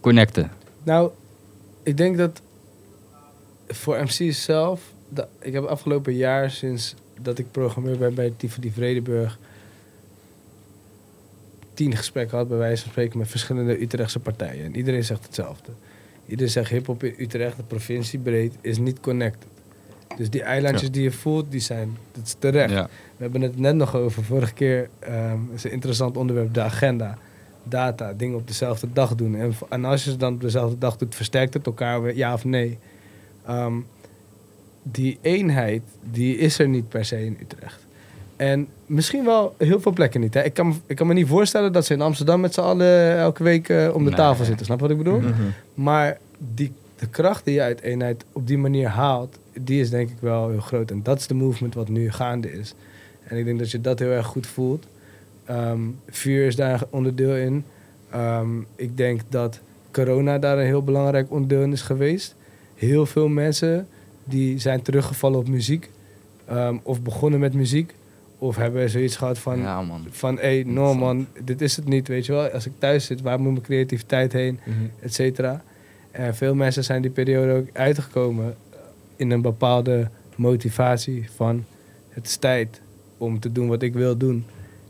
connecten. 0.00 0.50
Nou, 0.82 1.10
ik 1.82 1.96
denk 1.96 2.16
dat 2.16 2.40
voor 3.68 4.02
MC's 4.02 4.42
zelf, 4.42 4.80
dat, 5.08 5.26
ik 5.40 5.52
heb 5.52 5.64
afgelopen 5.64 6.14
jaar 6.14 6.50
sinds 6.50 6.94
dat 7.22 7.38
ik 7.38 7.50
programmeur 7.50 7.98
ben 7.98 8.14
bij 8.14 8.32
Tivoli 8.36 8.70
Vredenburg, 8.72 9.38
tien 11.74 11.96
gesprekken 11.96 12.30
gehad 12.30 12.48
bij 12.48 12.58
wijze 12.58 12.82
van 12.82 12.90
spreken 12.90 13.18
met 13.18 13.28
verschillende 13.28 13.82
Utrechtse 13.82 14.18
partijen. 14.18 14.64
En 14.64 14.76
iedereen 14.76 15.04
zegt 15.04 15.22
hetzelfde. 15.24 15.72
Iedereen 16.26 16.52
zegt 16.52 16.70
hip-hop 16.70 17.04
in 17.04 17.14
Utrecht, 17.18 17.56
de 17.56 17.62
provincie 17.62 18.18
breed, 18.18 18.54
is 18.60 18.78
niet 18.78 19.00
connected. 19.00 19.48
Dus 20.16 20.30
die 20.30 20.42
eilandjes 20.42 20.90
die 20.90 21.02
je 21.02 21.10
voelt, 21.10 21.50
die 21.50 21.60
zijn, 21.60 21.96
dat 22.12 22.24
is 22.24 22.36
terecht. 22.38 22.70
Ja. 22.72 22.88
We 23.16 23.22
hebben 23.22 23.40
het 23.40 23.58
net 23.58 23.74
nog 23.74 23.96
over. 23.96 24.24
Vorige 24.24 24.52
keer 24.52 24.88
ehm 24.98 25.38
is 25.54 25.64
een 25.64 25.70
interessant 25.70 26.16
onderwerp, 26.16 26.54
de 26.54 26.60
agenda. 26.60 27.18
Data, 27.64 28.12
dingen 28.16 28.36
op 28.36 28.46
dezelfde 28.46 28.86
dag 28.92 29.14
doen. 29.14 29.34
En, 29.36 29.52
en 29.68 29.84
als 29.84 30.04
je 30.04 30.10
ze 30.10 30.16
dan 30.16 30.34
op 30.34 30.40
dezelfde 30.40 30.78
dag 30.78 30.96
doet, 30.96 31.14
versterkt 31.14 31.54
het 31.54 31.66
elkaar 31.66 32.02
weer, 32.02 32.16
ja 32.16 32.32
of 32.32 32.44
nee? 32.44 32.78
Ehm, 33.46 33.74
die 34.82 35.18
eenheid, 35.20 35.82
die 36.10 36.36
is 36.36 36.58
er 36.58 36.68
niet 36.68 36.88
per 36.88 37.04
se 37.04 37.24
in 37.24 37.38
Utrecht. 37.40 37.86
En 38.36 38.66
misschien 38.86 39.24
wel 39.24 39.54
heel 39.58 39.80
veel 39.80 39.92
plekken 39.92 40.20
niet. 40.20 40.34
Hè. 40.34 40.42
Ik, 40.42 40.54
kan, 40.54 40.68
me- 40.68 40.74
ik 40.86 40.96
kan 40.96 41.06
me 41.06 41.14
niet 41.14 41.26
voorstellen 41.26 41.72
dat 41.72 41.84
ze 41.86 41.92
in 41.94 42.00
Amsterdam 42.00 42.40
met 42.40 42.54
z'n 42.54 42.60
allen 42.60 43.16
elke 43.18 43.42
week 43.42 43.68
eh, 43.68 43.90
om 43.94 44.02
de 44.04 44.08
Nee. 44.10 44.18
tafel 44.18 44.44
zitten. 44.44 44.66
Snap 44.66 44.80
wat 44.80 44.90
ik 44.90 44.96
bedoel? 44.98 45.20
Mhm. 45.20 45.32
Maar 45.74 46.18
die, 46.38 46.72
de 46.98 47.06
kracht 47.06 47.44
die 47.44 47.54
je 47.54 47.60
uit 47.62 47.80
eenheid 47.80 48.24
op 48.32 48.46
die 48.46 48.58
manier 48.58 48.88
haalt, 48.88 49.38
die 49.60 49.80
is 49.80 49.90
denk 49.90 50.10
ik 50.10 50.16
wel 50.20 50.48
heel 50.50 50.60
groot. 50.60 50.90
En 50.90 51.02
dat 51.02 51.18
is 51.18 51.26
de 51.26 51.34
movement 51.34 51.74
wat 51.74 51.88
nu 51.88 52.10
gaande 52.10 52.52
is. 52.52 52.74
En 53.24 53.36
ik 53.38 53.44
denk 53.44 53.58
dat 53.58 53.70
je 53.70 53.80
dat 53.80 53.98
heel 53.98 54.10
erg 54.10 54.26
goed 54.26 54.46
voelt. 54.46 54.86
Ehm, 55.44 55.80
vuur 56.08 56.46
is 56.46 56.56
daar 56.56 56.80
een 56.80 56.86
onderdeel 56.90 57.36
in. 57.36 57.64
Ehm, 58.10 58.48
ik 58.76 58.96
denk 58.96 59.20
dat 59.28 59.60
corona 59.92 60.38
daar 60.38 60.58
een 60.58 60.64
heel 60.66 60.82
belangrijk 60.84 61.30
onderdeel 61.30 61.62
in 61.62 61.72
is 61.72 61.82
geweest. 61.82 62.34
Heel 62.74 63.06
veel 63.06 63.28
mensen 63.28 63.86
die 64.24 64.58
zijn 64.58 64.82
teruggevallen 64.82 65.38
op 65.38 65.48
muziek. 65.48 65.90
ehm, 66.46 66.76
of 66.82 67.02
begonnen 67.02 67.40
met 67.40 67.54
muziek. 67.54 67.94
Of 68.38 68.56
hebben 68.56 68.90
zoiets 68.90 69.16
gehad 69.16 69.38
van 69.38 69.58
ja, 69.58 69.84
van 70.10 70.38
hé, 70.38 70.62
no 70.66 70.94
man, 70.94 71.26
dit 71.44 71.60
is 71.60 71.76
het 71.76 71.84
niet, 71.88 72.08
weet 72.08 72.26
je 72.26 72.32
wel. 72.32 72.48
Als 72.48 72.66
ik 72.66 72.72
thuis 72.78 73.04
zit, 73.06 73.20
waar 73.20 73.40
moet 73.40 73.50
mijn 73.52 73.62
creativiteit 73.64 74.32
heen, 74.32 74.58
Mhm. 74.64 74.76
et 75.00 75.14
cetera. 75.14 75.62
En 76.10 76.34
veel 76.34 76.54
mensen 76.54 76.84
zijn 76.84 77.02
die 77.02 77.10
periode 77.10 77.52
ook 77.52 77.66
uitgekomen 77.72 78.54
in 79.22 79.30
een 79.30 79.42
bepaalde 79.42 80.08
motivatie 80.36 81.28
van 81.36 81.64
het 82.08 82.26
is 82.26 82.36
tijd 82.36 82.80
om 83.18 83.40
te 83.40 83.52
doen 83.52 83.68
wat 83.68 83.82
ik 83.82 83.94
wil 83.94 84.16
doen. 84.16 84.44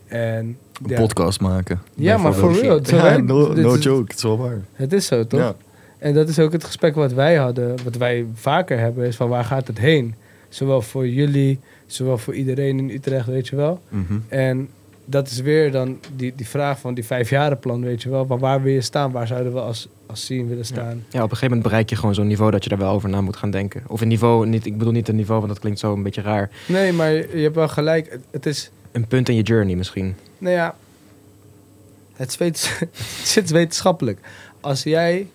En 0.07 0.37
Een 0.39 0.57
ja, 0.87 1.01
podcast 1.01 1.41
maken. 1.41 1.81
ja 1.95 2.17
maar 2.19 2.33
for 2.33 2.47
bijvoorbeeld. 2.51 2.89
real, 2.89 3.05
Ja, 3.13 3.17
no, 3.19 3.53
no 3.53 3.77
joke, 3.77 4.03
het 4.09 4.17
is 4.17 4.23
wel 4.23 4.39
waar. 4.39 4.61
het 4.73 4.93
is 4.93 5.07
zo, 5.07 5.27
toch? 5.27 5.41
Ja. 5.41 5.55
En 5.99 6.15
dat 6.15 6.29
is 6.29 6.39
ook 6.39 6.53
het 6.53 6.65
gesprek 6.65 6.95
wat 6.95 7.13
wij 7.13 7.35
hadden, 7.37 7.77
wat 7.85 7.97
wij 7.97 8.27
vaker 8.35 8.79
hebben, 8.79 9.07
is 9.07 9.17
van 9.17 9.29
waar 9.29 9.45
gaat 9.45 9.67
het 9.67 9.79
heen? 9.79 10.15
Zowel 10.49 10.83
voor 10.83 11.09
jullie, 11.09 11.59
zowel 11.87 12.19
voor 12.19 12.35
iedereen 12.35 12.79
in 12.79 12.91
Utrecht, 12.91 13.27
weet 13.27 13.49
je 13.49 13.57
wel. 13.57 13.81
Mhm. 13.89 14.19
En 14.29 14.69
dat 15.13 15.31
is 15.31 15.41
weer 15.41 15.71
dan 15.73 15.99
die, 16.17 16.33
die 16.37 16.49
vraag 16.49 16.79
van 16.81 16.95
die 16.95 17.05
vijfjarenplan, 17.05 17.81
weet 17.83 18.03
je 18.03 18.09
wel. 18.11 18.27
Van 18.27 18.39
waar 18.39 18.63
wil 18.63 18.73
je 18.73 18.81
staan? 18.81 19.13
Waar 19.13 19.27
zouden 19.27 19.53
we 19.53 19.61
als, 19.61 19.89
als 20.07 20.21
scene 20.25 20.45
willen 20.49 20.65
staan? 20.65 21.05
Ja, 21.09 21.19
op 21.19 21.31
een 21.31 21.37
gegeven 21.37 21.45
moment 21.49 21.63
bereik 21.63 21.91
je 21.91 21.97
gewoon 21.97 22.15
zo'n 22.15 22.27
niveau 22.27 22.51
dat 22.51 22.63
je 22.63 22.69
daar 22.71 22.79
wel 22.79 22.93
over 22.93 23.09
na 23.09 23.21
moet 23.21 23.37
gaan 23.37 23.51
denken. 23.51 23.83
Of 23.87 24.01
een 24.01 24.09
niveau, 24.09 24.47
niet, 24.47 24.67
ik 24.67 24.79
bedoel 24.79 24.93
niet 24.93 25.09
een 25.09 25.17
niveau, 25.17 25.41
want 25.41 25.53
dat 25.53 25.61
klinkt 25.61 25.79
zo 25.79 25.93
een 25.93 26.03
beetje 26.03 26.23
raar. 26.23 26.51
Nee, 26.69 26.93
maar 26.93 27.13
je, 27.13 27.43
hebt 27.43 27.55
wel 27.55 27.69
gelijk. 27.69 28.11
Het, 28.11 28.21
het 28.31 28.47
is, 28.47 28.71
Een 28.93 29.07
punt 29.07 29.29
in 29.29 29.35
je 29.35 29.43
journey 29.43 29.75
misschien. 29.77 30.15
nou 30.39 30.55
ja, 30.55 30.75
het 32.13 32.29
is, 32.29 32.37
wetens- 32.39 32.79
het 33.35 33.45
is 33.45 33.51
wetenschappelijk. 33.51 34.19
Als 34.61 34.83
jij, 34.83 35.27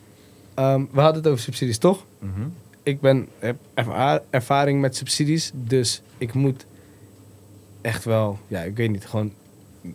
ehm, 0.53 0.81
we 0.91 0.99
hadden 1.01 1.21
het 1.21 1.31
over 1.31 1.43
subsidies, 1.43 1.77
toch? 1.77 2.05
Mhm. 2.19 2.47
Ik 2.83 3.01
ben, 3.01 3.27
heb 3.39 3.55
erva- 3.73 4.21
ervaring 4.29 4.81
met 4.81 4.95
subsidies, 4.95 5.51
dus 5.53 6.01
ik 6.17 6.33
moet 6.33 6.65
echt 7.81 8.03
wel, 8.05 8.39
ja, 8.47 8.61
ik 8.61 8.75
weet 8.75 8.89
niet, 8.91 9.05
gewoon 9.05 9.31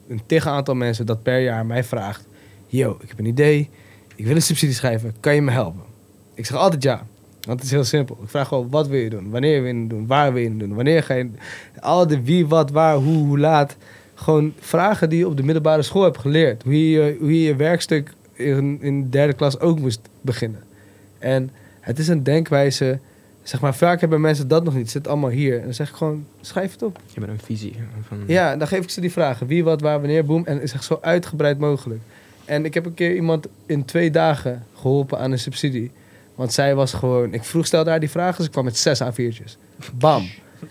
een 0.09 0.22
tig 0.26 0.47
aantal 0.47 0.74
mensen 0.74 1.07
dat 1.07 1.22
per 1.22 1.40
jaar 1.40 1.66
mij 1.66 1.84
vraagt: 1.84 2.26
Yo, 2.66 2.99
ik 3.01 3.09
heb 3.09 3.18
een 3.18 3.26
idee, 3.26 3.70
ik 4.14 4.26
wil 4.26 4.34
een 4.34 4.43
subsidie 4.43 4.74
schrijven, 4.74 5.14
kan 5.20 5.34
je 5.34 5.43
me 5.43 5.51
helpen? 5.51 5.82
Ik 6.34 6.47
zeg 6.47 6.57
altijd 6.57 6.82
ja, 6.82 7.07
want 7.47 7.59
het 7.59 7.62
is 7.62 7.70
heel 7.70 7.84
simpel. 7.84 8.18
Ik 8.22 8.28
vraag 8.28 8.49
gewoon: 8.49 8.70
wat 8.70 8.88
wil 8.88 9.01
je 9.01 9.11
doen? 9.11 9.30
Wanneer 9.30 9.62
wil 9.62 9.74
je 9.74 9.86
doen? 9.86 10.07
Waar 10.07 10.32
wil 10.32 10.43
je 10.43 10.57
doen? 10.57 10.74
Wanneer 10.74 11.03
ga 11.03 11.14
je. 11.14 11.30
Al 11.80 12.07
de 12.07 12.22
wie, 12.22 12.47
wat, 12.47 12.70
waar, 12.70 12.97
hoe, 12.97 13.26
hoe 13.26 13.38
laat. 13.38 13.76
Gewoon 14.14 14.53
vragen 14.59 15.09
die 15.09 15.18
je 15.18 15.26
op 15.26 15.36
de 15.36 15.43
middelbare 15.43 15.82
school 15.82 16.03
hebt 16.03 16.18
geleerd. 16.18 16.62
Hoe 16.62 16.90
je 16.90 17.16
hoe 17.18 17.40
je, 17.40 17.43
je 17.43 17.57
werkstuk 17.57 18.12
in, 18.32 18.78
in 18.80 19.03
de 19.03 19.09
derde 19.09 19.32
klas 19.32 19.59
ook 19.59 19.78
moest 19.78 20.01
beginnen. 20.20 20.62
En 21.18 21.51
het 21.80 21.99
is 21.99 22.09
een 22.09 22.22
denkwijze. 22.22 22.99
Zeg 23.43 23.61
maar, 23.61 23.74
vaak 23.74 24.01
hebben 24.01 24.20
mensen 24.20 24.49
dat 24.49 24.64
nog 24.64 24.72
niet. 24.74 24.82
Het 24.82 24.90
zit 24.90 25.09
allemaal 25.09 25.30
hier. 25.30 25.59
En 25.59 25.64
dan 25.64 25.74
zeg 25.74 25.88
ik 25.88 25.95
gewoon, 25.95 26.26
schrijf 26.40 26.72
het 26.72 26.82
op. 26.82 26.99
Je 27.07 27.20
bent 27.20 27.32
een 27.32 27.45
visie. 27.45 27.76
Van, 28.09 28.18
Ja, 28.26 28.57
dan 28.57 28.68
geef 28.68 28.82
ik 28.82 28.90
ze 28.90 29.01
die 29.01 29.12
vragen. 29.12 29.47
Wie, 29.47 29.64
wat, 29.64 29.80
waar, 29.80 30.01
wanneer, 30.01 30.24
boem. 30.24 30.47
En 30.47 30.62
is 30.62 30.72
echt 30.72 30.84
zo 30.84 30.99
uitgebreid 31.01 31.59
mogelijk. 31.59 32.01
En 32.45 32.64
ik 32.64 32.74
heb 32.74 32.86
een 32.86 32.95
keer 32.95 33.14
iemand 33.14 33.47
in 33.66 33.84
twee 33.84 34.11
dagen 34.11 34.66
geholpen 34.74 35.18
aan 35.18 35.32
een 35.32 35.38
subsidie. 35.38 35.90
Want 36.34 36.53
zij 36.53 36.74
was 36.74 36.93
gewoon... 36.93 37.34
Ik 37.34 37.45
vroeg, 37.45 37.66
stelde 37.66 37.90
haar 37.90 38.01
die 38.01 38.11
vragen. 38.11 38.45
Ze 38.45 38.51
kwam 38.51 38.64
met 38.64 38.78
zes 38.78 39.03
A4'tjes. 39.03 39.57
Bam. 39.95 40.22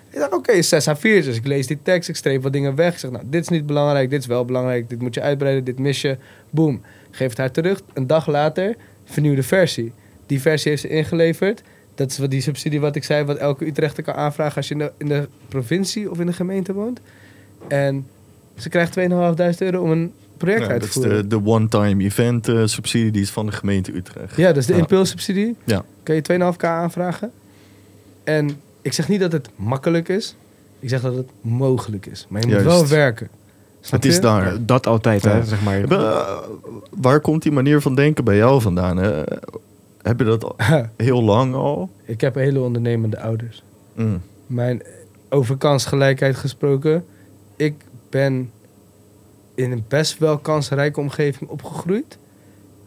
Ik 0.10 0.20
dacht, 0.20 0.34
oké, 0.34 0.62
zes 0.62 0.90
A4'tjes. 0.90 1.36
Ik 1.36 1.46
lees 1.46 1.68
die 1.68 1.80
tekst, 1.84 2.10
ik 2.10 2.16
streep 2.16 2.44
wat 2.44 2.54
dingen 2.54 2.76
weg. 2.76 2.94
Ik 2.94 3.00
zeg, 3.00 3.12
nou, 3.12 3.24
dit 3.28 3.42
is 3.42 3.50
niet 3.50 3.66
belangrijk, 3.66 4.10
dit 4.10 4.20
is 4.20 4.26
wel 4.26 4.46
belangrijk. 4.46 4.90
Dit 4.90 5.02
moet 5.02 5.14
je 5.14 5.22
uitbreiden, 5.22 5.64
dit 5.64 5.80
mis 5.80 6.02
je. 6.02 6.18
Boom. 6.50 6.82
Geef 7.12 7.30
het 7.30 7.38
haar 7.38 7.52
terug. 7.52 7.82
Een 7.94 8.08
dag 8.08 8.28
later, 8.28 8.76
vernieuwde 9.06 9.44
versie. 9.44 9.92
Die 10.26 10.42
versie 10.42 10.70
heeft 10.70 10.82
ze 10.82 10.90
ingeleverd. 10.90 11.62
Dat 11.96 12.12
is 12.12 12.18
wat 12.18 12.30
die 12.32 12.42
subsidie 12.42 12.80
wat 12.80 12.96
ik 12.96 13.04
zei, 13.04 13.24
wat 13.26 13.38
elke 13.38 13.66
Utrechter 13.66 14.04
kan 14.04 14.14
aanvragen 14.16 14.56
als 14.56 14.68
je 14.68 14.74
in 14.74 14.80
de, 14.80 14.92
in 14.98 15.08
de 15.08 15.28
provincie 15.48 16.12
of 16.12 16.20
in 16.20 16.26
de 16.26 16.34
gemeente 16.34 16.74
woont. 16.74 17.00
En 17.68 18.08
ze 18.58 18.70
krijgt 18.70 19.00
2.500 19.00 19.06
euro 19.58 19.82
om 19.82 19.92
een 19.92 20.14
project 20.38 20.62
Ja, 20.66 20.68
uit 20.68 20.82
dat 20.82 20.92
te 20.92 21.00
is 21.00 21.06
voeren. 21.06 21.30
de, 21.30 21.40
de 21.42 21.46
one-time 21.50 22.04
event 22.04 22.48
eh, 22.48 22.62
subsidie 22.66 23.12
die 23.12 23.22
is 23.22 23.30
van 23.30 23.46
de 23.46 23.52
gemeente 23.52 23.96
Utrecht. 23.96 24.36
Ja, 24.36 24.48
dat 24.48 24.58
is 24.58 24.66
de 24.66 24.74
Ja. 24.74 24.80
impulssubsidie. 24.80 25.56
Ja. 25.64 25.84
Kan 26.04 26.16
je 26.16 26.22
2,5k 26.54 26.66
aanvragen. 26.66 27.32
En 28.24 28.60
ik 28.82 28.94
zeg 28.94 29.08
niet 29.10 29.20
dat 29.20 29.32
het 29.32 29.50
makkelijk 29.56 30.08
is. 30.10 30.36
Ik 30.80 30.90
zeg 30.90 31.02
dat 31.02 31.16
het 31.16 31.28
mogelijk 31.42 32.06
is. 32.06 32.26
Maar 32.30 32.42
je 32.48 32.54
moet 32.54 32.64
wel 32.64 32.88
werken. 32.88 33.30
Snap 33.82 34.02
Het 34.02 34.10
is 34.10 34.16
je? 34.16 34.22
daar. 34.22 34.66
Dat 34.66 34.88
altijd, 34.88 35.24
hè, 35.24 35.44
zeg 35.46 35.64
maar. 35.64 35.84
Eh, 35.84 36.38
waar 36.90 37.20
komt 37.20 37.42
die 37.44 37.52
manier 37.52 37.82
van 37.82 37.96
denken 37.96 38.24
bij 38.24 38.36
jou 38.38 38.62
vandaan? 38.62 38.98
hè? 38.98 39.24
Heb 40.02 40.20
je 40.20 40.26
dat 40.26 40.44
al 40.44 40.56
heel 40.98 41.24
lang 41.24 41.54
al? 41.54 41.90
ik 42.06 42.22
heb 42.22 42.36
hele 42.36 42.60
ondernemende 42.60 43.20
ouders. 43.20 43.64
Mm. 43.94 44.22
Mijn 44.48 44.82
over 45.30 45.58
kansgelijkheid 45.58 46.36
gesproken. 46.36 47.06
Ik 47.56 47.76
ben 48.10 48.52
in 49.56 49.72
een 49.72 49.84
best 49.88 50.18
wel 50.18 50.38
kansrijke 50.38 51.00
omgeving 51.00 51.50
opgegroeid. 51.50 52.18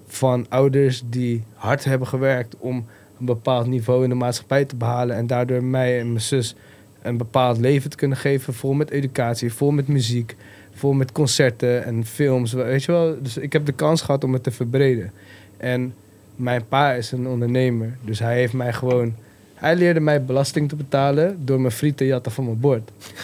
Van 0.07 0.47
ouders 0.49 1.03
die 1.07 1.45
hard 1.55 1.85
hebben 1.85 2.09
gewerkt 2.09 2.57
om 2.59 2.87
een 3.19 3.27
bepaald 3.27 3.67
niveau 3.67 4.03
in 4.03 4.09
de 4.09 4.15
maatschappij 4.15 4.65
te 4.65 4.77
behalen. 4.77 5.17
En 5.17 5.27
daardoor 5.27 5.65
mij 5.65 6.01
en 6.01 6.07
mijn 6.09 6.21
zus 6.21 6.55
een 7.03 7.17
bepaald 7.17 7.59
leven 7.59 7.91
te 7.91 7.97
kunnen 7.97 8.19
geven. 8.19 8.55
Vol 8.55 8.73
met 8.73 8.91
educatie, 8.91 9.53
vol 9.53 9.71
met 9.71 9.89
muziek, 9.89 10.37
vol 10.75 10.93
met 10.93 11.12
concerten 11.12 11.85
en 11.85 12.05
films. 12.05 12.53
Weet 12.53 12.85
je 12.85 12.93
wel? 12.93 13.17
Dus 13.23 13.37
ik 13.37 13.53
heb 13.53 13.67
de 13.67 13.73
kans 13.73 14.03
gehad 14.03 14.25
om 14.25 14.33
het 14.33 14.43
te 14.43 14.51
verbreden. 14.51 15.12
En 15.57 15.95
mijn 16.37 16.68
pa 16.68 16.93
is 16.93 17.12
een 17.12 17.26
ondernemer. 17.26 17.97
Dus 18.01 18.18
hij 18.18 18.35
heeft 18.35 18.53
mij 18.53 18.72
gewoon... 18.72 19.14
Hij 19.55 19.76
leerde 19.76 20.01
mij 20.01 20.24
belasting 20.24 20.68
te 20.68 20.76
betalen 20.76 21.39
door 21.45 21.61
mijn 21.61 21.72
friet 21.72 21.97
te 21.97 22.07
jatten 22.07 22.32
van 22.32 22.45
mijn 22.45 22.61
bord. 22.61 22.91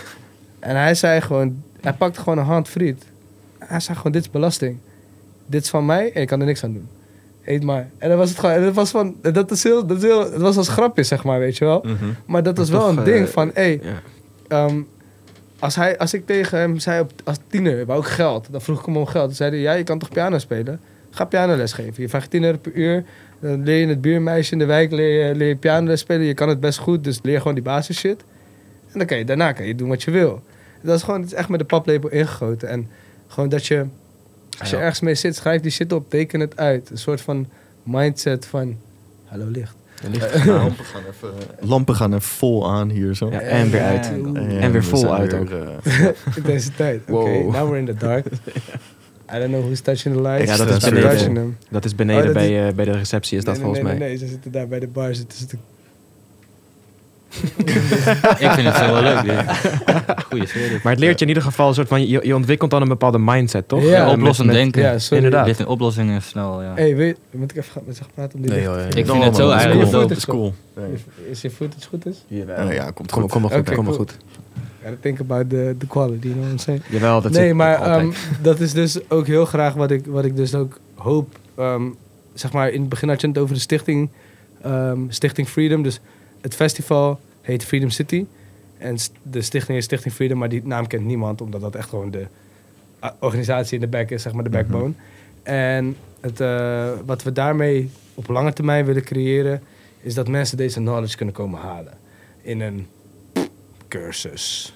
En 0.59 0.77
hij 0.77 0.95
zei 0.95 1.21
gewoon... 1.21 1.63
Hij 1.81 1.93
pakte 1.93 2.21
gewoon 2.21 2.39
een 2.39 2.45
hand 2.45 2.69
friet. 2.69 3.05
Hij 3.59 3.81
zei 3.81 3.97
gewoon, 3.97 4.13
dit 4.13 4.23
is 4.23 4.31
belasting. 4.31 4.79
Dit 5.47 5.63
is 5.63 5.71
van 5.71 5.87
mij 5.87 6.13
en 6.13 6.21
ik 6.21 6.27
kan 6.27 6.41
er 6.41 6.47
niks 6.47 6.65
aan 6.65 6.73
doen. 6.73 6.89
Eet 7.45 7.63
maar. 7.63 7.89
En 7.99 8.09
dan 8.09 8.19
was 8.19 8.29
het 8.29 8.39
gewoon... 8.39 8.55
en 8.55 8.63
Dat 8.63 8.75
was 8.75 8.91
van... 8.91 9.15
Dat 9.21 9.51
is 9.51 9.63
heel... 9.63 9.87
Dat 9.87 9.97
is 9.97 10.03
heel 10.03 10.33
het 10.33 10.41
was 10.41 10.57
als 10.57 10.69
grapje, 10.69 11.03
zeg 11.03 11.25
maar, 11.25 11.39
weet 11.39 11.57
je 11.57 11.65
wel. 11.65 11.81
Mhm. 11.85 12.05
Maar 12.27 12.43
dat 12.43 12.57
was 12.57 12.71
wel 12.71 12.89
een 12.89 13.05
ding 13.05 13.27
eh, 13.27 13.33
van... 13.33 13.51
Hey, 13.55 13.81
Ja. 13.83 14.01
Ehm, 14.49 14.81
als, 15.59 15.77
hij, 15.77 15.99
als 15.99 16.15
ik 16.15 16.27
tegen 16.27 16.59
hem 16.59 16.79
zei 16.79 17.01
op, 17.01 17.13
als 17.25 17.39
tiener, 17.47 17.87
wou 17.87 18.01
ik 18.01 18.07
geld. 18.07 18.47
Dan 18.51 18.61
vroeg 18.61 18.79
ik 18.79 18.87
hem 18.87 18.97
om 18.97 19.07
geld. 19.07 19.27
Dan 19.27 19.35
zei 19.35 19.51
hij, 19.51 19.61
ja, 19.61 19.73
je 19.73 19.85
kan 19.85 19.99
toch 19.99 20.09
piano 20.09 20.39
spelen? 20.39 20.81
Ga 21.11 21.25
pianoles 21.25 21.73
geven. 21.73 22.03
Je 22.03 22.09
vraagt 22.09 22.31
10 22.31 22.45
euro 22.45 22.59
per 22.59 22.73
uur. 22.73 23.05
Dan 23.41 23.63
leer 23.63 23.79
je 23.81 23.87
het 23.87 24.01
buurmeisje 24.01 24.53
in 24.53 24.59
de 24.59 24.65
wijk 24.65 24.91
leer 24.93 25.27
je, 25.29 25.35
leer 25.35 25.49
je 25.49 25.57
pianoles 25.57 26.01
spelen. 26.01 26.27
Je 26.27 26.35
kan 26.35 26.49
het 26.49 26.61
best 26.61 26.79
goed, 26.79 27.05
dus 27.05 27.19
leer 27.23 27.39
gewoon 27.39 27.55
die 27.55 27.63
basis 27.63 27.99
shit. 27.99 28.21
En 28.93 28.99
dan 28.99 29.07
kan 29.07 29.19
je, 29.19 29.25
daarna 29.25 29.53
kan 29.53 29.67
je 29.67 29.75
doen 29.75 29.89
wat 29.89 30.03
je 30.03 30.11
wil. 30.11 30.43
Dat 30.83 30.97
is 30.97 31.03
gewoon 31.03 31.21
het 31.21 31.31
is 31.33 31.37
echt 31.37 31.49
met 31.49 31.59
de 31.59 31.65
paplepel 31.65 32.09
ingegoten. 32.11 32.69
En 32.69 32.89
gewoon 33.29 33.49
dat 33.49 33.67
je, 33.67 33.85
als 34.59 34.71
je 34.71 34.77
Ja. 34.77 34.83
ergens 34.83 35.01
mee 35.01 35.15
zit, 35.15 35.37
schrijf 35.37 35.61
die 35.63 35.71
shit 35.71 35.93
op, 35.93 36.11
teken 36.11 36.41
het 36.41 36.57
uit. 36.57 36.91
Een 36.91 36.99
soort 36.99 37.21
van 37.21 37.47
mindset 37.83 38.47
van, 38.47 38.77
hallo 39.25 39.47
licht. 39.47 39.75
Er 40.05 40.11
ligt- 40.11 40.45
Lampen 40.47 40.85
gaan 40.85 41.03
even, 41.11 41.29
lampen 41.61 41.95
gaan 41.95 42.11
even 42.15 42.23
vol 42.23 42.71
aan 42.71 42.91
hier 42.91 43.15
zo. 43.15 43.31
Ja, 43.31 43.41
en 43.41 43.71
weer 43.71 43.83
uit. 43.83 44.07
En 44.07 44.33
weer 44.61 44.73
we 44.73 44.83
vol 44.83 45.15
uit 45.15 45.33
weer, 45.33 45.41
ook. 45.41 45.51
eh, 45.85 46.07
in 46.37 46.43
deze 46.43 46.75
tijd. 46.75 47.01
Oké, 47.09 47.31
Wow. 47.31 47.55
now 47.55 47.69
we're 47.69 47.79
in 47.79 47.87
the 47.87 47.95
dark. 47.95 48.27
I 49.35 49.39
don't 49.39 49.49
know 49.51 49.63
who's 49.65 49.81
touching 49.81 50.15
the 50.15 50.21
lights. 50.23 50.51
Ja, 50.51 50.57
dat 50.65 50.69
is 50.77 50.85
beneden. 50.89 51.09
touching 51.11 51.35
them. 51.35 51.57
Dat 51.71 51.85
is 51.85 51.95
beneden 51.95 52.21
Oh, 52.21 52.25
dat 52.27 52.35
bij, 52.35 52.69
eh, 52.69 52.75
bij 52.75 52.85
de 52.85 52.91
receptie, 52.93 53.39
is 53.39 53.45
dat 53.45 53.55
nee, 53.55 53.63
volgens 53.63 53.83
nee, 53.85 53.93
mij. 53.93 54.01
Nee, 54.01 54.17
nee, 54.17 54.19
ze 54.19 54.33
zitten 54.33 54.53
daar 54.53 54.69
bij 54.69 54.81
de 54.81 54.87
bar. 54.89 55.15
Zitten 55.15 55.39
ze 55.39 55.47
te 55.47 55.57
Ik 58.39 58.51
vind 58.51 58.67
het 58.75 58.79
wel 58.91 59.03
leuk. 59.03 59.23
dit. 59.23 59.35
Goeie 60.25 60.47
sfeer. 60.47 60.81
Maar 60.83 60.93
het 60.93 61.01
leert 61.01 61.19
je 61.19 61.25
in 61.25 61.29
ieder 61.29 61.43
geval 61.43 61.69
een 61.69 61.75
soort 61.75 61.89
van, 61.89 62.09
je, 62.09 62.21
je 62.27 62.35
ontwikkelt 62.35 62.71
dan 62.71 62.83
een 62.83 62.89
bepaalde 62.89 63.19
mindset, 63.19 63.69
toch? 63.69 63.83
Ja, 63.85 64.11
oplossend 64.11 64.47
met- 64.47 64.57
denken. 64.57 64.83
Ja, 64.83 64.99
sorry. 64.99 65.25
Inderdaad. 65.25 65.47
Dit 65.47 65.59
in 65.59 65.67
oplossingen 65.67 66.23
snel, 66.23 66.63
ja. 66.63 66.73
Hey, 66.75 66.97
weet, 66.97 67.17
moet 67.31 67.51
ik 67.51 67.57
even 67.57 67.83
met 67.87 67.97
zich 67.97 68.07
praten 68.15 68.35
om 68.39 68.43
die 68.43 68.51
Nee, 68.51 68.63
joh, 68.63 68.77
ja. 68.77 68.85
Ik 68.85 69.07
Ja, 69.07 69.13
vind 69.13 69.25
het 69.25 69.37
zo 69.37 69.49
is 69.49 69.55
eigenlijk. 69.63 69.91
Dat 69.91 70.11
is 70.11 70.25
cool. 70.27 70.55
Is 71.31 71.41
je 71.41 71.51
footage 71.51 71.89
goed 71.89 72.07
is? 72.07 72.25
Ja, 72.29 72.71
ja, 72.71 72.91
komt 72.91 73.11
Kom, 73.11 73.23
goed. 73.23 73.31
kom 73.31 73.43
maar 73.43 73.51
goed, 73.51 73.71
kom 73.75 73.85
maar 73.85 73.95
goed. 73.95 74.17
Gotta 74.83 74.97
think 75.01 75.21
about 75.21 75.51
the, 75.51 75.75
the 75.79 75.87
quality, 75.87 76.29
you 76.29 76.35
know 76.35 76.43
what 76.43 76.51
I'm 76.53 76.59
saying? 76.59 76.83
Jawel, 76.89 77.21
dat 77.21 77.33
nee, 77.33 77.55
maar 77.55 77.81
ehm, 77.83 78.11
dat 78.43 78.61
is 78.61 78.73
dus 78.73 79.11
ook 79.11 79.27
heel 79.27 79.45
graag 79.45 79.75
wat 79.75 79.91
ik, 79.91 80.07
wat 80.07 80.25
ik 80.25 80.37
dus 80.37 80.55
ook 80.55 80.79
hoop. 80.95 81.39
ehm, 81.55 81.83
zeg 82.35 82.53
maar, 82.53 82.71
in 82.71 82.81
het 82.81 82.89
begin 82.89 83.09
had 83.09 83.21
je 83.21 83.27
het 83.29 83.39
over 83.39 83.55
de 83.55 83.61
stichting, 83.61 84.09
ehm, 84.63 84.99
stichting 85.09 85.49
Freedom. 85.49 85.83
Dus 85.83 86.01
het 86.41 86.55
festival 86.55 87.21
heet 87.41 87.65
Freedom 87.65 87.91
City. 87.91 88.25
En 88.79 88.97
de 89.23 89.43
stichting 89.43 89.79
is 89.79 89.85
Stichting 89.85 90.15
Freedom, 90.15 90.39
maar 90.39 90.49
die 90.49 90.63
naam 90.65 90.87
kent 90.87 91.05
niemand. 91.05 91.41
Omdat 91.41 91.61
dat 91.61 91.75
echt 91.75 91.89
gewoon 91.89 92.11
de 92.11 92.27
organisatie 93.19 93.75
in 93.75 93.81
de 93.81 93.87
back 93.87 94.11
is, 94.11 94.23
zeg 94.23 94.33
maar 94.33 94.45
de 94.45 94.51
Mhm. 94.51 94.59
backbone. 94.59 94.93
En 95.43 95.97
het, 96.21 96.41
eh, 96.41 96.89
wat 97.07 97.23
we 97.23 97.33
daarmee 97.33 97.91
op 98.15 98.29
lange 98.29 98.53
termijn 98.53 98.85
willen 98.85 99.03
creëren... 99.05 99.63
is 100.03 100.15
dat 100.15 100.29
mensen 100.29 100.57
deze 100.57 100.79
knowledge 100.79 101.17
kunnen 101.17 101.35
komen 101.35 101.61
halen. 101.61 101.93
In 102.43 102.61
een 102.61 102.87
cursus. 103.91 104.75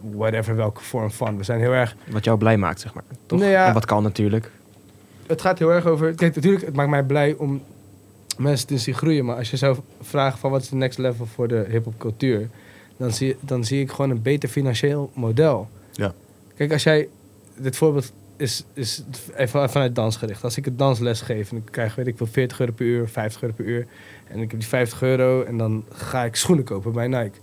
Whatever, 0.00 0.56
welke 0.56 0.80
vorm 0.80 1.10
van. 1.10 1.36
We 1.36 1.44
zijn 1.44 1.60
heel 1.60 1.72
erg 1.72 1.96
Wat 2.10 2.24
jou 2.24 2.38
blij 2.38 2.56
maakt, 2.56 2.80
zeg 2.80 2.94
maar. 2.94 3.02
Toch? 3.26 3.38
Nou 3.38 3.50
ja. 3.50 3.66
En 3.66 3.74
wat 3.74 3.84
kan 3.84 4.02
natuurlijk. 4.02 4.50
het 5.26 5.40
gaat 5.40 5.58
heel 5.58 5.72
erg 5.72 5.86
over. 5.86 6.14
Kijk, 6.14 6.34
natuurlijk, 6.34 6.64
het 6.64 6.74
maakt 6.74 6.90
mij 6.90 7.02
blij 7.02 7.34
om 7.34 7.62
mensen 8.38 8.66
te 8.66 8.78
zien 8.78 8.94
groeien. 8.94 9.24
Maar 9.24 9.36
als 9.36 9.50
je 9.50 9.56
zou 9.56 9.78
vragen 10.00 10.38
van 10.38 10.50
wat 10.50 10.62
is 10.62 10.68
de 10.68 10.76
next 10.76 10.98
level 10.98 11.26
voor 11.26 11.48
de 11.48 11.66
hip-hop 11.68 11.98
cultuur, 11.98 12.48
dan 12.96 13.12
zie, 13.12 13.36
dan 13.40 13.64
zie 13.64 13.80
ik 13.80 13.90
gewoon 13.90 14.10
een 14.10 14.22
beter 14.22 14.48
financieel 14.48 15.10
model. 15.14 15.68
Ja. 15.92 16.14
Kijk, 16.56 16.72
als 16.72 16.82
jij. 16.82 17.08
Dit 17.56 17.76
voorbeeld 17.76 18.12
is, 18.36 18.64
is 18.72 19.02
even 19.34 19.70
vanuit 19.70 19.94
dans 19.94 20.16
gericht. 20.16 20.44
Als 20.44 20.56
ik 20.56 20.66
een 20.66 20.76
dansles 20.76 21.20
geef 21.20 21.50
en 21.50 21.56
ik 21.56 21.62
krijg, 21.70 21.94
weet 21.94 22.06
ik 22.06 22.16
veel, 22.16 22.26
40 22.26 22.60
euro 22.60 22.72
per 22.72 22.86
uur, 22.86 23.08
50 23.08 23.42
euro 23.42 23.54
per 23.54 23.64
uur. 23.64 23.86
En 24.28 24.40
ik 24.40 24.50
heb 24.50 24.60
die 24.60 24.68
50 24.68 25.02
euro 25.02 25.42
en 25.42 25.58
dan 25.58 25.84
ga 25.92 26.24
ik 26.24 26.36
schoenen 26.36 26.64
kopen 26.64 26.92
bij 26.92 27.06
Nike. 27.06 27.38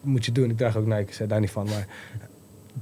Moet 0.00 0.24
je 0.24 0.32
doen, 0.32 0.50
ik 0.50 0.56
draag 0.56 0.76
ook 0.76 0.86
Nike, 0.86 1.00
ik 1.00 1.12
zei 1.12 1.28
daar 1.28 1.40
niet 1.40 1.50
van. 1.50 1.64
Maar 1.64 1.86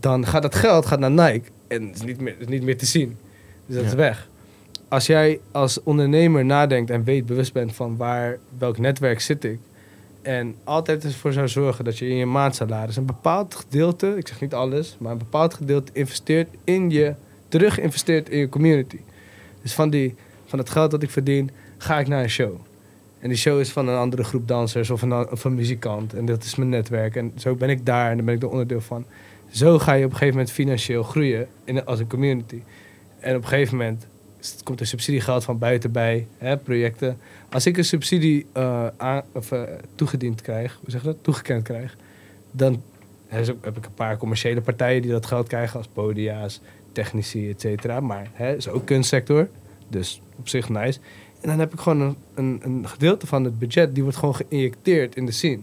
dan 0.01 0.27
gaat 0.27 0.43
dat 0.43 0.55
geld 0.55 0.87
gaat 0.87 0.99
naar 0.99 1.11
Nike 1.11 1.51
en 1.67 1.87
het 1.87 1.97
is 1.97 2.03
niet 2.03 2.21
meer, 2.21 2.35
is 2.39 2.47
niet 2.47 2.63
meer 2.63 2.79
te 2.79 2.87
zien. 2.87 3.17
Dus 3.67 3.77
dat 3.77 3.85
is 3.85 3.95
weg. 3.95 4.29
Als 4.89 5.07
jij 5.07 5.41
als 5.51 5.83
ondernemer 5.83 6.45
nadenkt 6.45 6.91
en 6.91 7.05
weet, 7.05 7.27
bewust 7.27 7.53
bent 7.53 7.75
van 7.75 7.97
waar, 7.97 8.39
welk 8.59 8.79
netwerk 8.79 9.21
zit 9.21 9.45
ik. 9.45 9.59
En 10.23 10.55
altijd 10.65 11.05
ervoor 11.05 11.33
zou 11.33 11.49
zorgen 11.49 11.85
dat 11.85 11.99
je 11.99 12.09
in 12.09 12.17
je 12.17 12.27
maandsalaris 12.27 12.97
een 12.97 13.07
bepaald 13.07 13.55
gedeelte, 13.55 14.17
ik 14.17 14.29
zeg 14.29 14.41
niet 14.41 14.55
alles, 14.55 14.97
maar 14.99 15.13
een 15.13 15.19
bepaald 15.19 15.55
gedeelte 15.55 15.93
investeert 15.93 16.49
in 16.65 16.91
je, 16.91 17.15
terug 17.49 17.81
investeert 17.81 18.29
in 18.29 18.39
je 18.39 18.49
community. 18.49 18.99
Dus 19.63 19.75
van, 19.75 19.91
die, 19.91 20.15
van 20.47 20.59
het 20.59 20.71
geld 20.71 20.91
dat 20.91 21.03
ik 21.03 21.11
verdien, 21.11 21.51
ga 21.79 21.99
ik 21.99 22.09
naar 22.09 22.23
een 22.23 22.31
show. 22.31 22.57
En 23.19 23.29
die 23.29 23.39
show 23.39 23.61
is 23.61 23.71
van 23.71 23.89
een 23.89 23.97
andere 23.97 24.25
groep 24.25 24.49
dansers 24.49 24.91
of 24.91 25.03
een, 25.03 25.31
of 25.31 25.45
muzikant. 25.45 26.15
En 26.15 26.27
dat 26.27 26.45
is 26.45 26.55
mijn 26.55 26.69
netwerk. 26.69 27.17
En 27.17 27.33
zo 27.37 27.55
ben 27.55 27.71
ik 27.71 27.87
daar 27.87 28.11
en 28.11 28.17
daar 28.17 28.25
ben 28.25 28.35
ik 28.35 28.43
er 28.43 28.49
onderdeel 28.49 28.81
van. 28.81 29.05
Zo 29.51 29.79
ga 29.79 29.93
je 29.93 30.05
op 30.05 30.11
een 30.11 30.17
gegeven 30.17 30.37
moment 30.37 30.55
financieel 30.55 31.03
groeien 31.03 31.49
in, 31.65 31.85
als 31.85 31.99
een 31.99 32.07
community. 32.07 32.63
En 33.21 33.37
op 33.37 33.43
een 33.43 33.49
gegeven 33.49 33.77
moment 33.77 34.07
komt 34.63 34.81
er 34.81 34.87
subsidiegeld 34.87 35.45
van 35.45 35.59
buiten 35.59 35.93
bij, 35.93 36.27
hè, 36.39 36.57
projecten. 36.57 37.19
Als 37.51 37.67
ik 37.67 37.77
een 37.77 37.85
subsidie 37.85 38.47
eh, 38.53 38.87
aan, 38.97 39.23
of, 39.33 39.53
eh, 39.53 39.63
toegediend 39.95 40.41
krijg, 40.43 40.79
hoe 40.81 40.91
zeg 40.91 41.01
je 41.01 41.07
dat? 41.07 41.17
Toegekend 41.21 41.63
krijg, 41.63 41.97
dan 42.51 42.83
heb 43.61 43.77
ik 43.77 43.85
een 43.85 43.95
paar 43.95 44.17
commerciële 44.17 44.61
partijen 44.61 45.03
die 45.03 45.11
dat 45.11 45.27
geld 45.27 45.49
krijgen 45.49 45.79
als 45.79 45.89
podia's, 45.93 46.61
technici, 46.93 47.51
et 47.51 47.61
cetera. 47.61 48.01
Maar 48.01 48.31
hè, 48.33 48.57
is 48.57 48.69
ook 48.69 48.87
kunstsector, 48.87 49.49
dus 49.89 50.21
op 50.37 50.49
zich 50.49 50.69
nice. 50.69 51.01
En 51.41 51.49
dan 51.49 51.59
heb 51.59 51.73
ik 51.73 51.81
gewoon 51.81 52.01
een, 52.01 52.17
een, 52.35 52.61
een 52.63 52.89
gedeelte 52.89 53.27
van 53.27 53.45
het 53.45 53.59
budget, 53.59 53.95
die 53.95 54.03
wordt 54.03 54.19
gewoon 54.19 54.35
geïnjecteerd 54.35 55.17
in 55.17 55.27
de 55.27 55.33
scene. 55.33 55.63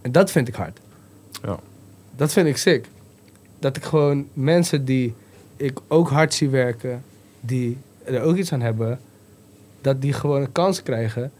En 0.00 0.12
dat 0.12 0.30
vind 0.30 0.48
ik 0.48 0.54
hard. 0.54 0.80
Ja. 1.42 1.58
Dat 2.16 2.32
vind 2.32 2.46
ik 2.46 2.56
sick. 2.56 2.86
Dat 3.58 3.76
ik 3.76 3.84
gewoon 3.84 4.26
mensen 4.32 4.84
die 4.84 5.14
ik 5.56 5.78
ook 5.88 6.08
hard 6.08 6.34
zie 6.34 6.48
werken, 6.48 7.02
die 7.40 7.78
er 8.04 8.22
ook 8.22 8.36
iets 8.36 8.52
aan 8.52 8.60
hebben, 8.60 9.00
dat 9.80 10.02
die 10.02 10.12
gewoon 10.12 10.42
een 10.42 10.52
kans 10.52 10.82
krijgen. 10.82 11.32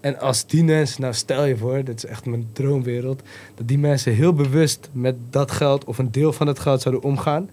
En 0.00 0.18
als 0.18 0.46
die 0.46 0.64
mensen, 0.64 1.00
nou 1.00 1.14
stel 1.14 1.44
je 1.44 1.56
voor, 1.56 1.84
dit 1.84 1.96
is 1.96 2.04
echt 2.04 2.26
mijn 2.26 2.48
droomwereld, 2.52 3.22
dat 3.54 3.68
die 3.68 3.78
mensen 3.78 4.12
heel 4.12 4.32
bewust 4.32 4.88
met 4.92 5.16
dat 5.30 5.50
geld 5.50 5.84
of 5.84 5.98
een 5.98 6.12
deel 6.12 6.32
van 6.32 6.46
het 6.46 6.58
geld 6.58 6.82
zouden 6.82 7.04
omgaan, 7.04 7.50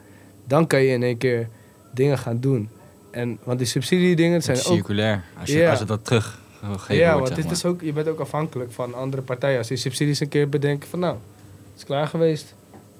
dan 0.47 0.67
kan 0.67 0.81
je 0.81 0.93
in 0.93 1.03
één 1.03 1.17
keer 1.17 1.47
dingen 1.93 2.17
gaan 2.17 2.39
doen. 2.39 2.69
En, 3.15 3.39
want 3.43 3.57
die 3.57 3.67
subsidiedingen 3.67 4.41
zijn 4.41 4.57
ook 4.57 4.63
circulair. 4.63 5.23
Als 5.39 5.49
je, 5.49 5.57
Ja. 5.57 5.69
als 5.69 5.79
je 5.79 5.85
dat 5.85 6.05
terug 6.05 6.39
gegeven 6.61 6.95
ja, 6.95 7.19
want 7.19 7.35
dit 7.35 7.43
maar. 7.43 7.53
is 7.53 7.65
ook, 7.65 7.81
je 7.81 7.93
bent 7.93 8.07
ook 8.07 8.19
afhankelijk 8.19 8.71
van 8.71 8.93
andere 8.93 9.21
partijen. 9.21 9.57
Als 9.57 9.67
die 9.67 9.77
subsidies 9.77 10.19
een 10.19 10.27
keer 10.29 10.49
bedenken 10.49 10.89
van 10.89 10.99
nou, 10.99 11.13
het 11.71 11.77
is 11.77 11.83
klaar 11.83 12.07
geweest. 12.07 12.53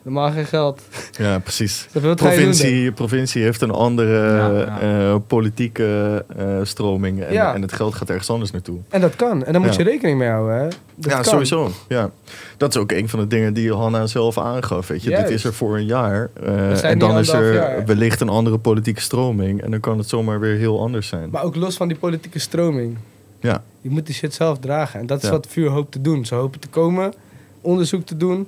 Normaal 0.06 0.32
geen 0.32 0.46
geld. 0.46 0.82
Ja, 1.12 1.40
precies. 1.40 1.88
Dus 1.92 2.02
wat 2.04 2.22
ga 2.22 2.30
je 2.30 2.36
doen 2.36 2.46
dan? 2.46 2.54
Provincie, 2.56 2.92
provincie 2.92 3.44
heeft 3.44 3.62
een 3.62 3.72
andere 3.72 4.38
Ja, 4.38 4.50
ja. 4.50 4.80
eh, 5.12 5.16
politieke 5.28 6.26
eh, 6.38 6.46
stroming. 6.64 7.24
En, 7.24 7.34
Ja. 7.34 7.54
en 7.54 7.62
het 7.62 7.74
geld 7.74 7.96
gaat 7.96 8.10
ergens 8.10 8.30
anders 8.30 8.52
naartoe. 8.52 8.78
En 8.90 9.02
dat 9.02 9.16
kan. 9.16 9.44
En 9.46 9.52
daar 9.52 9.62
moet 9.62 9.76
Ja. 9.76 9.84
je 9.84 9.90
rekening 9.90 10.18
mee 10.18 10.30
houden. 10.30 10.56
Hè? 10.58 10.68
Dat 10.96 11.12
ja, 11.12 11.16
kan. 11.16 11.24
sowieso. 11.24 11.72
Ja. 11.88 12.10
Dat 12.58 12.76
is 12.76 12.82
ook 12.82 12.92
een 12.92 13.10
van 13.10 13.20
de 13.20 13.28
dingen 13.28 13.54
die 13.54 13.74
Hanna 13.74 14.08
zelf 14.08 14.38
aangaf. 14.38 14.88
Weet 14.88 15.04
je. 15.04 15.10
Dit 15.10 15.30
is 15.30 15.44
er 15.44 15.54
voor 15.54 15.78
een 15.78 15.86
jaar. 15.86 16.30
eh, 16.44 16.84
en 16.84 17.00
dan 17.00 17.18
is 17.18 17.30
er 17.30 17.54
jaar. 17.54 17.86
wellicht 17.86 18.22
een 18.22 18.30
andere 18.30 18.58
politieke 18.58 19.02
stroming. 19.02 19.62
En 19.62 19.72
dan 19.72 19.80
kan 19.80 19.98
het 19.98 20.10
zomaar 20.10 20.40
weer 20.40 20.58
heel 20.58 20.82
anders 20.82 21.08
zijn. 21.08 21.30
Maar 21.30 21.44
ook 21.44 21.56
los 21.56 21.76
van 21.78 21.88
die 21.88 21.98
politieke 21.98 22.40
stroming. 22.40 22.98
Ja. 23.40 23.64
Je 23.82 23.90
moet 23.90 24.06
die 24.06 24.16
shit 24.16 24.34
zelf 24.34 24.60
dragen. 24.60 25.00
En 25.00 25.06
dat 25.06 25.18
is 25.18 25.24
Ja. 25.26 25.32
wat 25.32 25.48
Vuur 25.50 25.70
hoopt 25.70 25.92
te 25.92 26.02
doen. 26.02 26.26
Ze 26.26 26.36
hopen 26.36 26.60
te 26.60 26.68
komen, 26.68 27.14
onderzoek 27.62 28.06
te 28.06 28.18
doen, 28.18 28.48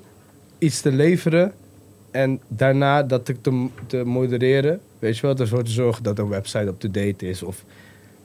iets 0.58 0.82
te 0.82 0.91
leveren. 0.91 1.53
En 2.12 2.41
daarna 2.47 3.03
dat 3.03 3.26
te, 3.26 3.41
te, 3.41 3.68
te 3.88 4.03
modereren. 4.03 4.80
Weet 4.99 5.16
je 5.18 5.22
wel, 5.22 5.36
ervoor 5.36 5.64
te 5.64 5.72
zorgen 5.72 6.03
dat 6.03 6.20
een 6.20 6.30
website 6.30 6.66
up-to-date 6.66 7.30
is. 7.30 7.43
Of 7.43 7.64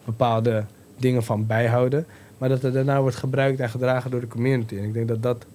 bepaalde 0.04 0.64
dingen 0.96 1.22
van 1.22 1.46
bijhouden. 1.46 2.06
Maar 2.38 2.48
dat 2.48 2.62
het 2.62 2.74
daarna 2.74 3.00
wordt 3.00 3.16
gebruikt 3.16 3.60
en 3.60 3.70
gedragen 3.70 4.10
door 4.10 4.20
de 4.20 4.28
community. 4.28 4.76
En 4.76 4.84
ik 4.84 4.92
denk 4.92 5.08
dat 5.08 5.22
dat... 5.22 5.46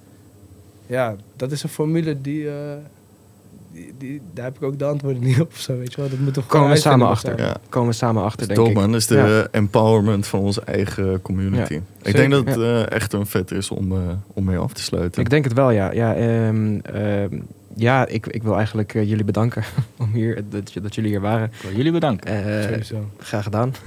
Ja, 0.86 1.16
dat 1.36 1.52
is 1.52 1.64
een 1.64 1.70
formule 1.70 2.22
die... 2.22 2.50
eh, 2.50 2.56
die, 3.78 3.94
die 3.98 4.22
daar 4.34 4.46
heb 4.46 4.56
ik 4.56 4.64
ook 4.64 4.80
de 4.80 4.86
antwoorden 4.86 5.24
niet 5.24 5.42
op 5.42 5.54
zo, 5.56 5.78
weet 5.78 5.94
je 5.94 6.02
wel. 6.02 6.10
Dat 6.10 6.20
moet 6.20 6.34
toch 6.34 6.46
Komen 6.46 6.70
we 6.70 6.76
samen 6.76 7.08
achter. 7.08 7.40
Ja. 7.40 7.58
Komen 7.70 7.90
we 7.90 7.96
samen 7.96 8.24
achter, 8.24 8.48
denk 8.48 8.68
ik. 8.68 8.74
man. 8.74 8.92
Dat 8.92 9.02
is 9.02 9.08
de 9.08 9.16
Ja. 9.16 9.48
empowerment 9.52 10.28
van 10.28 10.40
onze 10.40 10.62
eigen 10.62 11.22
community. 11.22 11.74
Ja. 11.74 11.80
Ik 12.02 12.16
denk 12.16 12.32
dat 12.32 12.46
het 12.46 12.58
eh, 12.58 12.92
echt 12.92 13.14
een 13.14 13.26
vet 13.26 13.52
is 13.52 13.72
om, 13.72 13.92
eh, 13.92 13.98
om 14.34 14.44
mee 14.44 14.58
af 14.58 14.74
te 14.74 14.82
sluiten. 14.82 15.22
Ik 15.22 15.30
denk 15.30 15.44
het 15.44 15.54
wel, 15.54 15.70
ja. 15.72 15.92
Ja, 15.92 16.16
ehm, 16.16 16.80
ehm, 16.80 17.40
ja 17.76 18.08
ik, 18.08 18.28
ik 18.28 18.44
wil 18.44 18.56
eigenlijk 18.56 18.94
eh, 18.96 19.10
jullie 19.10 19.24
bedanken 19.26 19.64
om 19.98 20.12
hier, 20.14 20.44
dat, 20.50 20.72
dat 20.82 20.96
jullie 20.96 21.10
hier 21.12 21.22
waren. 21.22 21.46
Ik 21.46 21.62
wil 21.62 21.76
jullie 21.76 21.92
bedanken. 21.92 22.46
Eh, 22.72 22.82
graag 23.18 23.44
gedaan. 23.44 23.74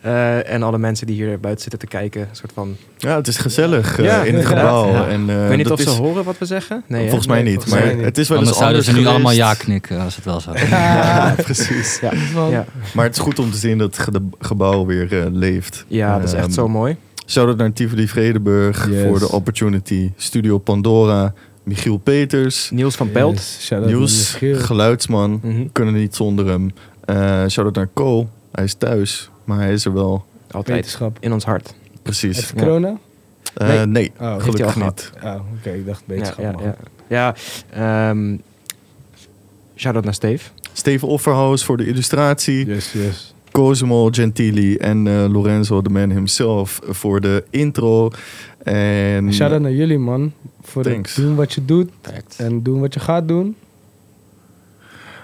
Eh, 0.00 0.52
en 0.52 0.62
alle 0.62 0.78
mensen 0.78 1.06
die 1.06 1.16
hier 1.16 1.40
buiten 1.40 1.62
zitten 1.62 1.78
te 1.80 1.86
kijken. 1.86 2.20
Een 2.20 2.26
soort 2.36 2.52
van... 2.54 2.76
Ja, 2.98 3.16
het 3.16 3.28
is 3.28 3.36
gezellig 3.36 3.98
eh, 3.98 4.04
Ja, 4.04 4.22
in 4.22 4.34
het 4.34 4.46
gebouw. 4.46 4.86
Ja. 4.92 5.08
En, 5.08 5.30
eh, 5.30 5.42
ik 5.42 5.48
weet 5.48 5.56
niet 5.56 5.70
of 5.70 5.80
ze 5.80 5.90
is, 5.90 5.96
horen 5.96 6.24
wat 6.24 6.38
we 6.38 6.44
zeggen. 6.44 6.82
Nee? 6.86 7.04
Volgens 7.06 7.26
mij 7.26 7.42
Nee, 7.42 7.52
niet. 7.52 7.54
volgens 7.54 7.74
Maar 7.74 7.84
mij 7.84 7.94
niet. 7.94 8.04
het 8.04 8.18
is 8.18 8.28
wel 8.28 8.38
eens 8.38 8.46
Anders 8.46 8.64
zouden 8.64 8.84
ze 8.84 8.92
nu 9.00 9.06
allemaal 9.06 9.32
ja 9.32 9.54
knikken 9.54 10.00
als 10.00 10.16
het 10.16 10.24
wel 10.24 10.40
zou. 10.40 10.58
Ja, 10.68 11.34
precies. 11.42 12.00
Ja. 12.50 12.64
Maar 12.94 13.04
het 13.04 13.14
is 13.16 13.22
goed 13.22 13.38
om 13.38 13.50
te 13.50 13.56
zien 13.56 13.78
dat 13.78 13.96
het 13.96 13.98
ge- 14.08 14.28
gebouw 14.38 14.86
weer 14.86 15.18
eh, 15.20 15.26
leeft. 15.32 15.84
ja, 15.88 16.18
dat 16.18 16.28
is 16.28 16.32
echt 16.34 16.44
Ehm, 16.44 16.52
zo 16.52 16.68
mooi. 16.68 16.96
Shout-out 17.26 17.56
naar 17.56 17.72
Tivoli 17.72 18.08
Vredenburg 18.08 18.88
Yes. 18.90 19.02
voor 19.06 19.18
de 19.18 19.30
opportunity. 19.30 20.10
Studio 20.16 20.58
Pandora, 20.58 21.32
Michiel 21.62 21.96
Peters, 21.96 22.70
Niels 22.70 22.94
van 22.96 23.10
Pelt. 23.10 23.36
Yes, 23.68 23.70
Michiel. 23.70 24.58
geluidsman. 24.58 25.40
Mhm. 25.42 25.66
Kunnen 25.72 25.94
niet 25.94 26.14
zonder 26.16 26.46
hem. 26.46 26.70
Eh 27.04 27.16
shout-out 27.48 27.74
naar 27.74 27.88
Co. 27.94 28.28
Hij 28.52 28.64
is 28.64 28.74
thuis, 28.74 29.30
maar 29.50 29.58
hij 29.64 29.72
is 29.72 29.84
er 29.84 29.92
wel. 29.92 30.24
Altijd 30.50 30.76
Wetenschap. 30.76 31.16
in 31.20 31.32
ons 31.32 31.44
hart. 31.44 31.74
Precies. 32.02 32.36
Heeft 32.36 32.52
Ja. 32.56 32.62
corona? 32.62 32.96
Eh, 33.54 33.68
Nee. 33.68 33.86
nee, 33.86 34.12
Oh, 34.20 34.40
gelukkig 34.42 34.76
niet. 34.76 35.12
Oh, 35.24 35.34
oké. 35.58 35.70
Ik 35.70 35.86
dacht 35.86 36.02
Ja, 36.06 36.12
wetenschap. 36.14 36.38
ja, 36.44 36.50
man. 36.52 36.62
ja. 36.62 36.74
ja 37.08 37.34
ehm, 38.10 38.36
shout-out 39.76 40.04
naar 40.04 40.14
Steve. 40.14 40.50
Steven 40.72 41.08
Offerhaus 41.08 41.64
voor 41.64 41.76
de 41.76 41.86
illustratie. 41.86 42.66
Yes, 42.66 42.92
yes. 42.92 43.34
Cosimo 43.52 44.08
Gentili 44.10 44.76
en 44.76 45.06
eh, 45.06 45.24
Lorenzo, 45.32 45.82
de 45.82 45.90
man 45.90 46.10
himself, 46.10 46.80
voor 46.88 47.20
de 47.20 47.44
intro. 47.50 48.10
En 48.62 49.34
Shout-out 49.34 49.60
naar 49.60 49.72
jullie, 49.72 49.98
man. 49.98 50.32
Voor 50.62 50.82
het 50.82 50.92
Thanks. 50.92 51.14
doen 51.14 51.34
wat 51.34 51.52
je 51.52 51.64
doet 51.64 51.90
Perfect. 52.00 52.34
en 52.38 52.62
doen 52.62 52.80
wat 52.80 52.94
je 52.94 53.00
gaat 53.00 53.28
doen. 53.28 53.56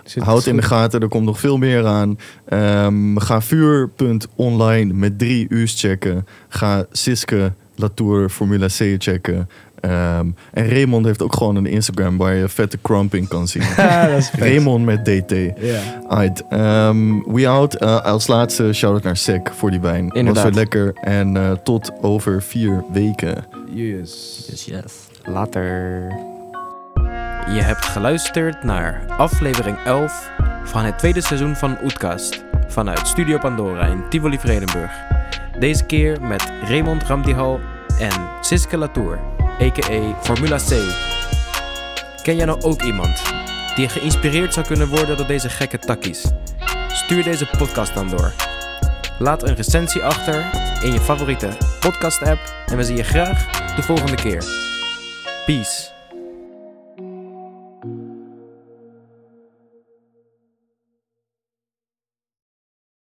Zit 0.07 0.23
houd 0.23 0.47
in 0.47 0.57
de 0.57 0.63
gaten, 0.63 1.01
er 1.01 1.09
komt 1.09 1.25
nog 1.25 1.41
veel 1.41 1.57
meer 1.57 1.87
aan. 1.87 2.19
Ehm, 2.49 3.17
ga 3.17 3.41
vuur.online 3.41 4.93
met 4.93 5.19
drie 5.19 5.47
u's 5.49 5.81
checken. 5.81 6.27
Ga 6.49 6.87
Siske 6.93 7.53
Latour 7.75 8.29
Formula 8.29 8.67
C 8.67 8.97
checken. 8.99 9.49
Ehm, 9.81 10.27
en 10.53 10.69
Raymond 10.69 11.05
heeft 11.07 11.23
ook 11.23 11.35
gewoon 11.35 11.57
een 11.57 11.67
Instagram 11.67 12.17
waar 12.17 12.35
je 12.35 12.49
vette 12.49 12.79
crumping 12.83 13.29
kan 13.29 13.49
zien. 13.49 13.63
Ja, 13.77 14.07
dat 14.07 14.19
is 14.19 14.29
vet. 14.31 14.41
Raymond 14.41 14.85
met 14.85 15.05
DT. 15.05 15.33
Ehm, 16.49 17.21
we 17.33 17.49
out. 17.49 17.75
Eh, 17.75 18.05
als 18.05 18.27
laatste 18.27 18.73
shout-out 18.73 19.03
naar 19.03 19.17
Sek 19.17 19.51
voor 19.55 19.71
die 19.71 19.81
wijn. 19.81 20.11
Inderdaad. 20.13 20.35
Was 20.35 20.45
weer 20.45 20.53
lekker. 20.53 20.95
En 20.95 21.37
eh, 21.37 21.53
tot 21.53 21.93
over 22.01 22.43
vier 22.43 22.85
weken. 22.93 23.45
Yes. 23.71 24.45
Yes, 24.49 24.65
yes. 24.65 24.93
Later. 25.25 26.36
Je 27.49 27.63
hebt 27.63 27.85
geluisterd 27.85 28.63
naar 28.63 29.05
aflevering 29.17 29.79
11 29.85 30.31
van 30.65 30.85
het 30.85 30.99
tweede 30.99 31.21
seizoen 31.21 31.57
van 31.57 31.79
Oetkast 31.83 32.45
vanuit 32.67 33.07
Studio 33.07 33.39
Pandora 33.39 33.87
in 33.87 34.09
Tivoli 34.09 34.39
Vredenburg. 34.39 34.93
Deze 35.59 35.85
keer 35.85 36.23
met 36.23 36.53
Raymond 36.65 37.03
Ramdihal 37.03 37.61
en 37.99 38.29
Siske 38.41 38.77
Latour, 38.77 39.19
a.k.a. 39.61 40.15
Formula 40.23 40.57
C. 40.57 40.71
Ken 42.23 42.37
jij 42.37 42.45
nou 42.45 42.61
ook 42.63 42.83
iemand 42.83 43.23
die 43.75 43.89
geïnspireerd 43.89 44.55
zou 44.55 44.67
kunnen 44.67 44.89
worden 44.89 45.17
door 45.17 45.27
deze 45.27 45.49
gekke 45.49 45.79
takkies? 45.79 46.25
Stuur 46.89 47.23
deze 47.23 47.47
podcast 47.59 47.95
dan 47.95 48.09
door. 48.09 48.33
Laat 49.19 49.43
een 49.43 49.55
recensie 49.55 50.05
achter 50.05 50.45
in 50.83 50.93
je 50.93 51.01
favoriete 51.01 51.49
podcast-app 51.81 52.55
en 52.67 52.77
we 52.77 52.85
zien 52.85 52.97
je 52.97 53.05
graag 53.05 53.47
de 53.77 53.83
volgende 53.83 54.17
keer. 54.17 54.45
Peace. 55.47 55.96